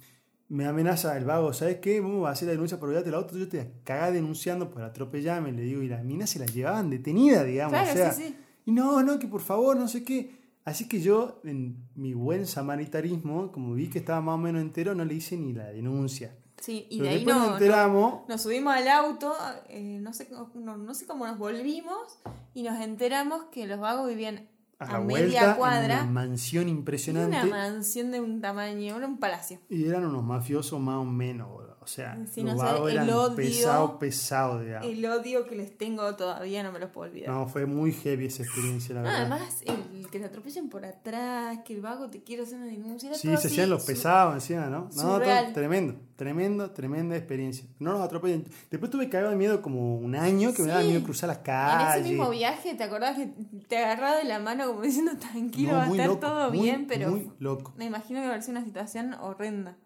me 0.48 0.66
amenaza 0.66 1.16
el 1.16 1.24
vago, 1.24 1.52
¿sabes 1.52 1.76
qué? 1.76 2.00
Vamos 2.00 2.26
a 2.26 2.30
hacer 2.30 2.46
la 2.46 2.52
denuncia 2.52 2.78
por 2.78 2.88
olvidarte 2.88 3.10
el 3.10 3.14
auto, 3.16 3.36
yo 3.36 3.48
te 3.48 3.70
cagar 3.84 4.12
denunciando 4.12 4.70
por 4.70 4.82
atropellarme, 4.82 5.52
le 5.52 5.62
digo, 5.62 5.82
y 5.82 5.88
las 5.88 6.04
minas 6.04 6.30
se 6.30 6.38
las 6.38 6.54
llevaban 6.54 6.90
detenida, 6.90 7.44
digamos. 7.44 7.72
Claro, 7.72 7.90
o 7.90 7.94
sea, 7.94 8.12
sí, 8.12 8.22
sí. 8.28 8.36
Y 8.64 8.72
no, 8.72 9.02
no, 9.02 9.18
que 9.18 9.26
por 9.28 9.40
favor, 9.40 9.76
no 9.76 9.88
sé 9.88 10.04
qué. 10.04 10.38
Así 10.64 10.86
que 10.86 11.00
yo, 11.00 11.40
en 11.44 11.88
mi 11.94 12.12
buen 12.12 12.46
samaritarismo, 12.46 13.50
como 13.52 13.72
vi 13.74 13.88
que 13.88 13.98
estaba 13.98 14.20
más 14.20 14.34
o 14.34 14.38
menos 14.38 14.60
entero, 14.60 14.94
no 14.94 15.04
le 15.04 15.14
hice 15.14 15.36
ni 15.38 15.54
la 15.54 15.68
denuncia. 15.68 16.36
Sí, 16.60 16.86
y 16.90 16.98
Pero 16.98 17.10
de 17.10 17.16
ahí 17.16 17.24
no, 17.24 17.52
enteramos, 17.52 18.28
Nos 18.28 18.42
subimos 18.42 18.74
al 18.74 18.88
auto, 18.88 19.34
eh, 19.68 19.98
no, 20.00 20.12
sé, 20.12 20.28
no, 20.54 20.76
no 20.76 20.94
sé 20.94 21.06
cómo 21.06 21.26
nos 21.26 21.38
volvimos 21.38 22.18
y 22.54 22.62
nos 22.62 22.80
enteramos 22.80 23.44
que 23.52 23.66
los 23.66 23.78
vagos 23.78 24.08
vivían 24.08 24.48
a 24.80 24.84
a 24.84 24.92
la 24.94 25.00
media 25.00 25.24
vuelta, 25.24 25.50
en 25.50 25.56
cuadra, 25.56 26.02
una 26.02 26.10
mansión 26.10 26.68
impresionante. 26.68 27.36
una 27.36 27.46
mansión 27.46 28.10
de 28.12 28.20
un 28.20 28.40
tamaño, 28.40 28.96
era 28.96 29.06
un 29.06 29.18
palacio. 29.18 29.58
Y 29.68 29.86
eran 29.86 30.04
unos 30.04 30.22
mafiosos 30.24 30.78
más 30.80 30.96
o 30.96 31.04
menos, 31.04 31.48
boludo. 31.48 31.76
o 31.80 31.86
sea, 31.88 32.14
los 32.16 32.56
vagos 32.56 32.90
el 32.90 32.96
eran 32.98 33.10
odio- 33.10 33.34
pesados, 33.34 33.90
pesados, 33.98 34.64
digamos. 34.64 34.86
El 34.88 35.04
odio 35.06 35.46
que 35.46 35.56
les 35.56 35.76
tengo 35.76 36.14
todavía 36.16 36.62
no 36.62 36.70
me 36.70 36.78
los 36.78 36.90
puedo 36.90 37.10
olvidar. 37.10 37.30
No, 37.30 37.48
fue 37.48 37.66
muy 37.66 37.92
heavy 37.92 38.26
esa 38.26 38.42
experiencia, 38.44 38.94
la 38.94 39.02
verdad. 39.02 39.16
además, 39.20 39.62
el 39.64 39.87
que 40.10 40.18
te 40.18 40.24
atropellen 40.26 40.68
por 40.68 40.84
atrás, 40.84 41.58
que 41.64 41.74
el 41.74 41.80
vago 41.80 42.08
te 42.10 42.22
quiere 42.22 42.42
hacer 42.42 42.56
una 42.58 42.66
denuncia. 42.66 43.12
Sí, 43.14 43.28
se 43.36 43.48
hacían 43.48 43.70
los 43.70 43.84
pesados 43.84 44.34
encima, 44.34 44.66
¿no? 44.66 44.88
No, 44.96 45.02
todo- 45.18 45.20
tremendo, 45.52 45.94
tremendo, 46.16 46.70
tremenda 46.70 47.16
experiencia. 47.16 47.66
No 47.78 47.92
nos 47.92 48.00
atropellen. 48.02 48.44
Después 48.70 48.90
tuve 48.90 49.08
cagado 49.08 49.30
de 49.30 49.36
miedo 49.36 49.62
como 49.62 49.96
un 49.98 50.14
año 50.16 50.52
que 50.54 50.62
me 50.62 50.68
daba 50.68 50.82
miedo 50.82 51.02
cruzar 51.02 51.28
las 51.28 51.38
En 51.38 51.44
calles. 51.44 52.00
ese 52.00 52.08
mismo 52.10 52.30
viaje, 52.30 52.74
¿te 52.74 52.84
acordás 52.84 53.16
que 53.16 53.28
te 53.68 53.78
agarraba 53.78 54.16
de 54.16 54.24
la 54.24 54.38
mano 54.38 54.66
como 54.66 54.82
diciendo 54.82 55.12
tranquilo, 55.18 55.72
No, 55.72 55.78
va 55.78 55.84
a 55.84 55.90
estar 55.90 56.06
loco, 56.06 56.20
todo 56.20 56.48
muy, 56.50 56.60
bien? 56.60 56.86
Pero 56.88 57.10
Muy 57.10 57.30
loco. 57.38 57.72
me 57.76 57.84
imagino 57.84 58.20
que 58.22 58.28
va 58.28 58.34
a 58.34 58.42
ser 58.42 58.52
una 58.56 58.64
situación 58.64 59.14
horrenda. 59.14 59.76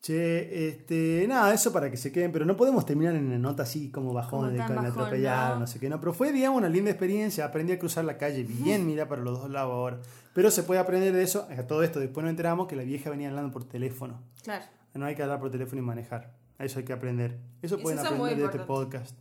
Che, 0.00 0.68
este, 0.68 1.24
nada, 1.26 1.52
eso 1.52 1.72
para 1.72 1.90
que 1.90 1.96
se 1.96 2.12
queden, 2.12 2.30
pero 2.30 2.44
no 2.44 2.56
podemos 2.56 2.86
terminar 2.86 3.16
en 3.16 3.26
una 3.26 3.38
nota 3.38 3.64
así 3.64 3.90
como 3.90 4.12
bajón 4.12 4.52
de 4.52 4.58
bajón, 4.58 4.86
atropellaron, 4.86 5.54
¿no? 5.54 5.60
no 5.60 5.66
sé 5.66 5.80
qué, 5.80 5.88
no, 5.88 5.98
pero 5.98 6.12
fue, 6.12 6.32
digamos, 6.32 6.58
una 6.58 6.68
linda 6.68 6.90
experiencia, 6.90 7.44
aprendí 7.44 7.72
a 7.72 7.78
cruzar 7.78 8.04
la 8.04 8.16
calle 8.16 8.44
bien, 8.44 8.86
mira, 8.86 9.08
para 9.08 9.22
los 9.22 9.40
dos 9.40 9.50
lados 9.50 9.72
ahora. 9.72 9.98
Pero 10.32 10.50
se 10.50 10.62
puede 10.62 10.78
aprender 10.78 11.12
de 11.12 11.22
eso, 11.22 11.48
a 11.50 11.66
todo 11.66 11.82
esto, 11.82 11.98
después 11.98 12.22
nos 12.22 12.30
enteramos 12.30 12.68
que 12.68 12.76
la 12.76 12.84
vieja 12.84 13.10
venía 13.10 13.28
hablando 13.28 13.50
por 13.50 13.64
teléfono. 13.64 14.22
Claro. 14.44 14.64
No 14.94 15.06
hay 15.06 15.14
que 15.14 15.22
hablar 15.22 15.40
por 15.40 15.50
teléfono 15.50 15.82
y 15.82 15.84
manejar. 15.84 16.32
Eso 16.58 16.78
hay 16.78 16.84
que 16.84 16.92
aprender. 16.92 17.38
Eso 17.60 17.74
Eso 17.74 17.82
pueden 17.82 17.98
aprender 17.98 18.36
de 18.36 18.44
este 18.44 18.58
podcast. 18.60 19.14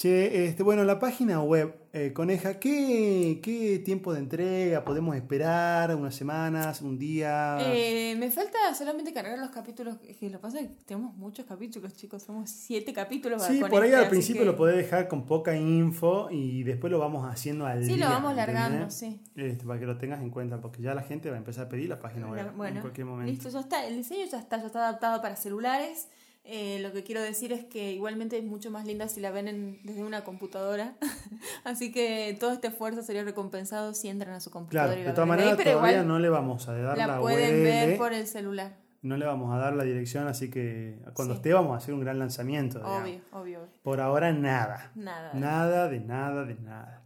Che, 0.00 0.44
este, 0.44 0.62
bueno, 0.62 0.84
la 0.84 1.00
página 1.00 1.42
web, 1.42 1.74
eh, 1.92 2.12
Coneja, 2.12 2.60
¿qué, 2.60 3.40
¿qué 3.42 3.80
tiempo 3.84 4.12
de 4.12 4.20
entrega 4.20 4.84
podemos 4.84 5.16
esperar? 5.16 5.92
¿Unas 5.96 6.14
semanas? 6.14 6.82
¿Un 6.82 6.96
día? 7.00 7.58
Eh, 7.62 8.14
me 8.16 8.30
falta 8.30 8.58
solamente 8.76 9.12
cargar 9.12 9.36
los 9.40 9.50
capítulos. 9.50 9.96
Que 9.98 10.30
lo 10.30 10.38
que 10.38 10.42
pasa 10.42 10.60
es 10.60 10.68
que 10.68 10.74
tenemos 10.84 11.16
muchos 11.16 11.46
capítulos, 11.46 11.96
chicos. 11.96 12.22
Somos 12.22 12.48
siete 12.48 12.92
capítulos. 12.92 13.42
sí, 13.42 13.58
por 13.58 13.82
ahí 13.82 13.88
este, 13.88 14.00
al 14.04 14.08
principio 14.08 14.42
que- 14.42 14.46
lo 14.46 14.56
podés 14.56 14.76
dejar 14.76 15.08
con 15.08 15.26
poca 15.26 15.56
info 15.56 16.28
y 16.30 16.62
después 16.62 16.92
lo 16.92 17.00
vamos 17.00 17.28
haciendo 17.28 17.66
al 17.66 17.82
Sí, 17.84 17.94
día. 17.94 18.04
lo 18.06 18.12
vamos 18.12 18.38
¿entendés? 18.38 18.54
largando, 18.54 18.90
sí. 18.92 19.20
Este, 19.34 19.64
para 19.66 19.80
que 19.80 19.86
lo 19.86 19.98
tengas 19.98 20.20
en 20.22 20.30
cuenta, 20.30 20.60
porque 20.60 20.80
ya 20.80 20.94
la 20.94 21.02
gente 21.02 21.28
va 21.28 21.34
a 21.34 21.38
empezar 21.38 21.66
a 21.66 21.68
pedir 21.68 21.88
la 21.88 21.98
página 21.98 22.28
web 22.30 22.46
en 22.68 22.80
cualquier 22.82 23.04
momento. 23.04 23.32
listo, 23.32 23.48
ya 23.48 23.58
está. 23.58 23.84
El 23.84 23.96
diseño 23.96 24.26
ya 24.30 24.38
está, 24.38 24.58
ya 24.60 24.66
está 24.66 24.78
adaptado 24.90 25.20
para 25.20 25.34
celulares. 25.34 26.06
Eh, 26.50 26.78
lo 26.80 26.92
que 26.92 27.02
quiero 27.04 27.20
decir 27.20 27.52
es 27.52 27.64
que 27.66 27.92
igualmente 27.92 28.38
es 28.38 28.44
mucho 28.44 28.70
más 28.70 28.86
linda 28.86 29.06
si 29.08 29.20
la 29.20 29.30
ven 29.30 29.48
en- 29.48 29.78
desde 29.84 30.02
una 30.02 30.24
computadora. 30.24 30.96
Así 31.64 31.92
que 31.92 32.34
todo 32.40 32.52
este 32.52 32.68
esfuerzo 32.68 33.02
sería 33.02 33.22
recompensado 33.22 33.92
si 33.92 34.08
entran 34.08 34.32
a 34.34 34.40
su 34.40 34.50
computadora 34.50 34.94
Claro, 34.94 35.02
y 35.02 35.04
de 35.04 35.12
todas 35.12 35.28
maneras 35.28 35.58
todavía 35.58 36.02
no 36.04 36.18
le 36.18 36.28
vamos 36.30 36.66
a 36.68 36.72
dar 36.74 36.96
la, 36.96 37.06
la 37.06 37.20
pueden 37.20 37.62
ver 37.62 37.98
por 37.98 38.14
el 38.14 38.26
celular. 38.26 38.76
No 39.02 39.16
le 39.18 39.26
vamos 39.26 39.54
a 39.54 39.58
dar 39.58 39.74
la 39.76 39.84
dirección, 39.84 40.26
así 40.26 40.50
que 40.50 40.98
cuando 41.14 41.34
Sí. 41.34 41.38
esté 41.38 41.52
vamos 41.52 41.74
a 41.74 41.76
hacer 41.76 41.92
un 41.94 42.00
gran 42.00 42.18
lanzamiento. 42.18 42.78
Obvio, 42.80 43.20
obvio. 43.32 43.58
obvio. 43.60 43.68
Por 43.82 44.00
ahora 44.00 44.32
nada. 44.32 44.90
Nada. 44.94 45.34
Nada 45.34 45.88
de 45.88 46.00
nada 46.00 46.44
de 46.44 46.54
nada. 46.54 47.02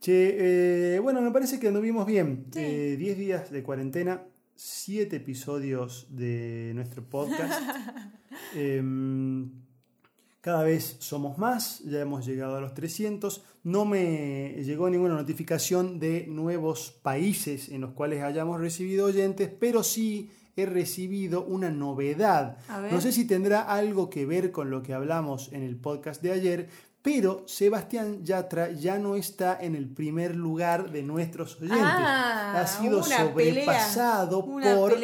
Che, 0.00 0.94
eh, 0.96 0.98
bueno, 1.00 1.20
me 1.20 1.30
parece 1.32 1.58
que 1.58 1.68
anduvimos 1.68 2.06
bien. 2.06 2.46
Sí. 2.52 2.60
Eh, 2.62 2.96
10 2.96 3.18
días 3.18 3.50
de 3.50 3.62
cuarentena, 3.62 4.22
7 4.56 5.16
episodios 5.16 6.06
de 6.10 6.72
nuestro 6.74 7.02
podcast. 7.04 7.60
Em, 8.56 9.50
cada 10.40 10.62
vez 10.62 10.96
somos 10.98 11.38
más, 11.38 11.80
ya 11.84 12.00
hemos 12.00 12.26
llegado 12.26 12.56
a 12.56 12.60
los 12.60 12.74
300. 12.74 13.42
No 13.62 13.84
me 13.84 14.62
llegó 14.62 14.90
ninguna 14.90 15.14
notificación 15.14 15.98
de 15.98 16.26
nuevos 16.28 16.90
países 17.02 17.68
en 17.70 17.80
los 17.80 17.92
cuales 17.92 18.22
hayamos 18.22 18.60
recibido 18.60 19.06
oyentes, 19.06 19.50
pero 19.58 19.82
sí 19.82 20.30
he 20.56 20.66
recibido 20.66 21.44
una 21.44 21.70
novedad. 21.70 22.58
No 22.90 23.00
sé 23.00 23.12
si 23.12 23.26
tendrá 23.26 23.62
algo 23.62 24.10
que 24.10 24.26
ver 24.26 24.52
con 24.52 24.70
lo 24.70 24.82
que 24.82 24.94
hablamos 24.94 25.52
en 25.52 25.62
el 25.62 25.76
podcast 25.76 26.22
de 26.22 26.32
ayer, 26.32 26.68
pero 27.04 27.46
Sebastián 27.46 28.24
Yatra 28.24 28.72
ya 28.72 28.98
no 28.98 29.14
está 29.14 29.58
en 29.60 29.76
el 29.76 29.90
primer 29.90 30.34
lugar 30.34 30.90
de 30.90 31.02
nuestros 31.02 31.60
oyentes. 31.60 31.82
Ah, 31.82 32.62
ha 32.62 32.66
sido 32.66 33.02
sobrepasado 33.02 34.46
pelea, 34.46 34.74
por. 34.74 34.96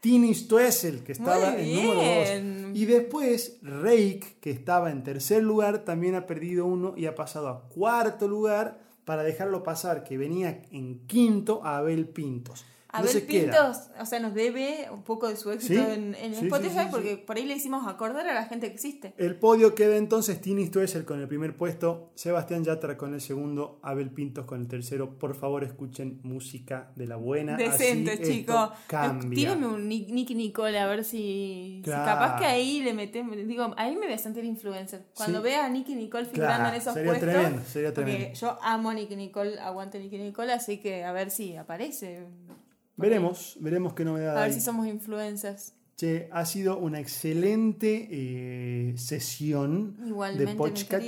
Tini 0.00 0.34
Stoessel, 0.34 1.04
que 1.04 1.12
estaba 1.12 1.54
en 1.58 1.74
número. 1.74 2.70
2. 2.70 2.76
Y 2.76 2.86
después 2.86 3.58
Reik, 3.60 4.40
que 4.40 4.50
estaba 4.50 4.90
en 4.90 5.02
tercer 5.02 5.42
lugar, 5.42 5.80
también 5.84 6.14
ha 6.14 6.24
perdido 6.24 6.64
uno 6.64 6.94
y 6.96 7.04
ha 7.04 7.14
pasado 7.14 7.48
a 7.50 7.68
cuarto 7.68 8.26
lugar 8.26 8.80
para 9.04 9.22
dejarlo 9.22 9.62
pasar, 9.62 10.04
que 10.04 10.16
venía 10.16 10.62
en 10.70 11.06
quinto 11.06 11.60
a 11.64 11.76
Abel 11.76 12.08
Pintos. 12.08 12.64
Abel 12.92 13.26
queda 13.26 13.42
Pintos, 13.66 13.78
o 14.00 14.06
sea, 14.06 14.20
nos 14.20 14.34
debe 14.34 14.88
un 14.92 15.02
poco 15.02 15.28
de 15.28 15.36
su 15.36 15.50
éxito 15.50 15.82
Sí, 15.82 15.90
en, 15.92 16.14
en 16.14 16.34
sí, 16.34 16.44
Spotify 16.46 16.80
sí, 16.82 16.88
porque 16.90 17.16
por 17.16 17.36
ahí 17.36 17.46
le 17.46 17.54
hicimos 17.54 17.86
acordar 17.88 18.28
a 18.28 18.34
la 18.34 18.44
gente 18.44 18.68
que 18.68 18.74
existe. 18.74 19.14
El 19.16 19.36
podio 19.36 19.74
queda 19.74 19.96
entonces 19.96 20.40
Tini 20.40 20.66
Stoessel 20.66 21.04
con 21.04 21.18
el 21.20 21.26
primer 21.28 21.56
puesto, 21.56 22.10
Sebastián 22.14 22.64
Yatra 22.64 22.96
con 22.98 23.14
el 23.14 23.20
segundo, 23.20 23.80
Abel 23.82 24.10
Pintos 24.10 24.44
con 24.44 24.60
el 24.60 24.68
tercero. 24.68 25.18
Por 25.18 25.34
favor, 25.34 25.64
escuchen 25.64 26.20
música 26.22 26.92
de 26.96 27.06
la 27.06 27.16
buena. 27.16 27.56
Decente, 27.56 28.12
así 28.12 28.22
chico. 28.24 28.52
esto 28.52 28.72
Cambia. 28.88 29.34
Tíreme 29.36 29.66
un 29.66 29.88
Nick- 29.88 30.10
Nicky 30.10 30.34
Nicole 30.34 30.78
a 30.78 30.86
ver 30.86 31.04
si, 31.04 31.80
capaz 31.84 32.38
que 32.38 32.44
ahí 32.46 32.82
le 32.82 32.92
metemos. 32.92 33.36
Digo, 33.36 33.72
ahí 33.76 33.96
me 33.96 34.06
voy 34.06 34.14
a 34.14 34.18
sentir 34.18 34.44
influencer. 34.44 35.06
Cuando 35.16 35.40
vea 35.40 35.64
a 35.64 35.68
Nicky 35.70 35.94
Nicole 35.94 36.26
figurando 36.26 36.56
Claro, 36.56 36.74
en 36.74 36.80
esos 36.80 36.94
sería 36.94 37.10
puestos. 37.12 37.30
tremendo, 37.30 37.62
sería 37.66 37.94
tremendo. 37.94 38.34
yo 38.34 38.58
amo 38.62 38.90
a 38.90 38.94
Nicky 38.94 39.16
Nicole, 39.16 39.58
aguante 39.58 39.98
Nicky 39.98 40.18
Nicole, 40.18 40.52
así 40.52 40.78
que 40.78 41.04
a 41.04 41.12
ver 41.12 41.30
si 41.30 41.56
aparece. 41.56 42.26
Veremos, 42.96 43.56
veremos 43.60 43.94
qué 43.94 44.04
novedad 44.04 44.36
A 44.36 44.40
ver 44.42 44.50
hay. 44.50 44.52
si 44.52 44.60
somos 44.60 44.86
influencers. 44.86 45.74
Che, 45.96 46.28
ha 46.32 46.44
sido 46.46 46.78
una 46.78 47.00
excelente 47.00 48.08
eh, 48.10 48.94
sesión 48.96 49.96
Igualmente, 50.06 50.52
de 50.52 50.56
podcast. 50.56 51.06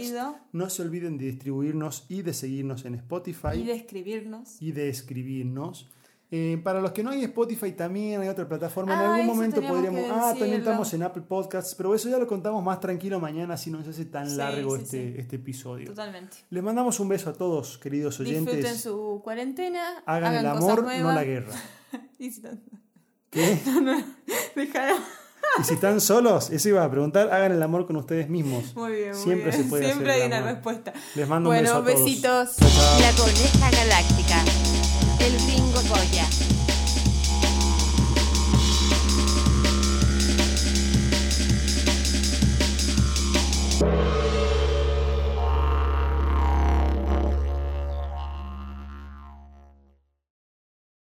No 0.52 0.68
se 0.70 0.82
olviden 0.82 1.16
de 1.18 1.26
distribuirnos 1.26 2.04
y 2.08 2.22
de 2.22 2.32
seguirnos 2.34 2.84
en 2.84 2.94
Spotify 2.96 3.56
Y 3.56 3.64
de 3.64 3.74
escribirnos. 3.74 4.60
y 4.62 4.72
de 4.72 4.88
escribirnos. 4.88 5.88
Eh, 6.36 6.60
para 6.64 6.80
los 6.80 6.90
que 6.90 7.04
no 7.04 7.10
hay 7.10 7.22
Spotify 7.22 7.70
también 7.72 8.20
hay 8.20 8.26
otra 8.26 8.48
plataforma. 8.48 8.92
en 8.94 8.98
Ah, 9.00 9.14
algún 9.14 9.26
momento 9.36 9.60
podríamos... 9.62 10.00
Ah, 10.10 10.34
también 10.36 10.54
estamos 10.60 10.92
en 10.92 11.04
Apple 11.04 11.22
Podcasts, 11.28 11.76
pero 11.76 11.94
eso 11.94 12.08
ya 12.08 12.18
lo 12.18 12.26
contamos 12.26 12.64
más 12.64 12.80
tranquilo 12.80 13.20
mañana 13.20 13.56
si 13.56 13.70
no 13.70 13.84
se 13.84 13.90
hace 13.90 14.06
tan 14.06 14.28
Sí, 14.28 14.34
largo 14.36 14.74
sí, 14.76 14.82
este, 14.82 15.12
sí. 15.12 15.14
este 15.20 15.36
episodio. 15.36 15.86
Totalmente. 15.86 16.38
Les 16.50 16.60
mandamos 16.60 16.98
un 16.98 17.08
beso 17.08 17.30
a 17.30 17.34
todos, 17.34 17.78
queridos 17.78 18.18
oyentes. 18.18 18.52
Disfruten 18.56 18.78
su 18.80 19.20
cuarentena. 19.22 20.02
Hagan, 20.06 20.34
el 20.34 20.42
cosas 20.50 20.56
amor, 20.62 20.82
no 20.82 21.12
la 21.12 21.22
guerra. 21.24 21.52
Y 22.18 22.30
si 22.32 22.40
no- 22.42 22.50
¿Qué? 23.30 23.60
Dejalo. 24.56 24.96
Y 25.60 25.62
si 25.62 25.74
están 25.74 26.00
solos, 26.00 26.50
eso 26.50 26.68
iba 26.68 26.82
a 26.82 26.90
preguntar, 26.90 27.32
hagan 27.32 27.52
el 27.52 27.62
amor 27.62 27.86
con 27.86 27.94
ustedes 27.94 28.28
mismos. 28.28 28.74
Muy 28.74 28.92
bien, 28.92 29.10
muy 29.14 29.22
Siempre 29.22 29.50
bien. 29.52 29.62
se 29.62 29.68
puede 29.68 29.84
Siempre 29.84 30.10
hacer 30.10 30.22
hay 30.24 30.30
el 30.32 30.42
una 30.42 30.52
respuesta. 30.52 30.92
Les 31.14 31.28
mando 31.28 31.50
un 31.50 31.54
bueno, 31.54 31.82
beso 31.82 31.92
a 31.92 31.94
todos. 31.94 32.56
besitos. 32.56 33.00
La 33.00 33.12
coneja 33.22 33.70
galáctica. 33.70 34.63
El 35.24 35.38
gringo 35.38 35.80
Goya. 35.88 36.53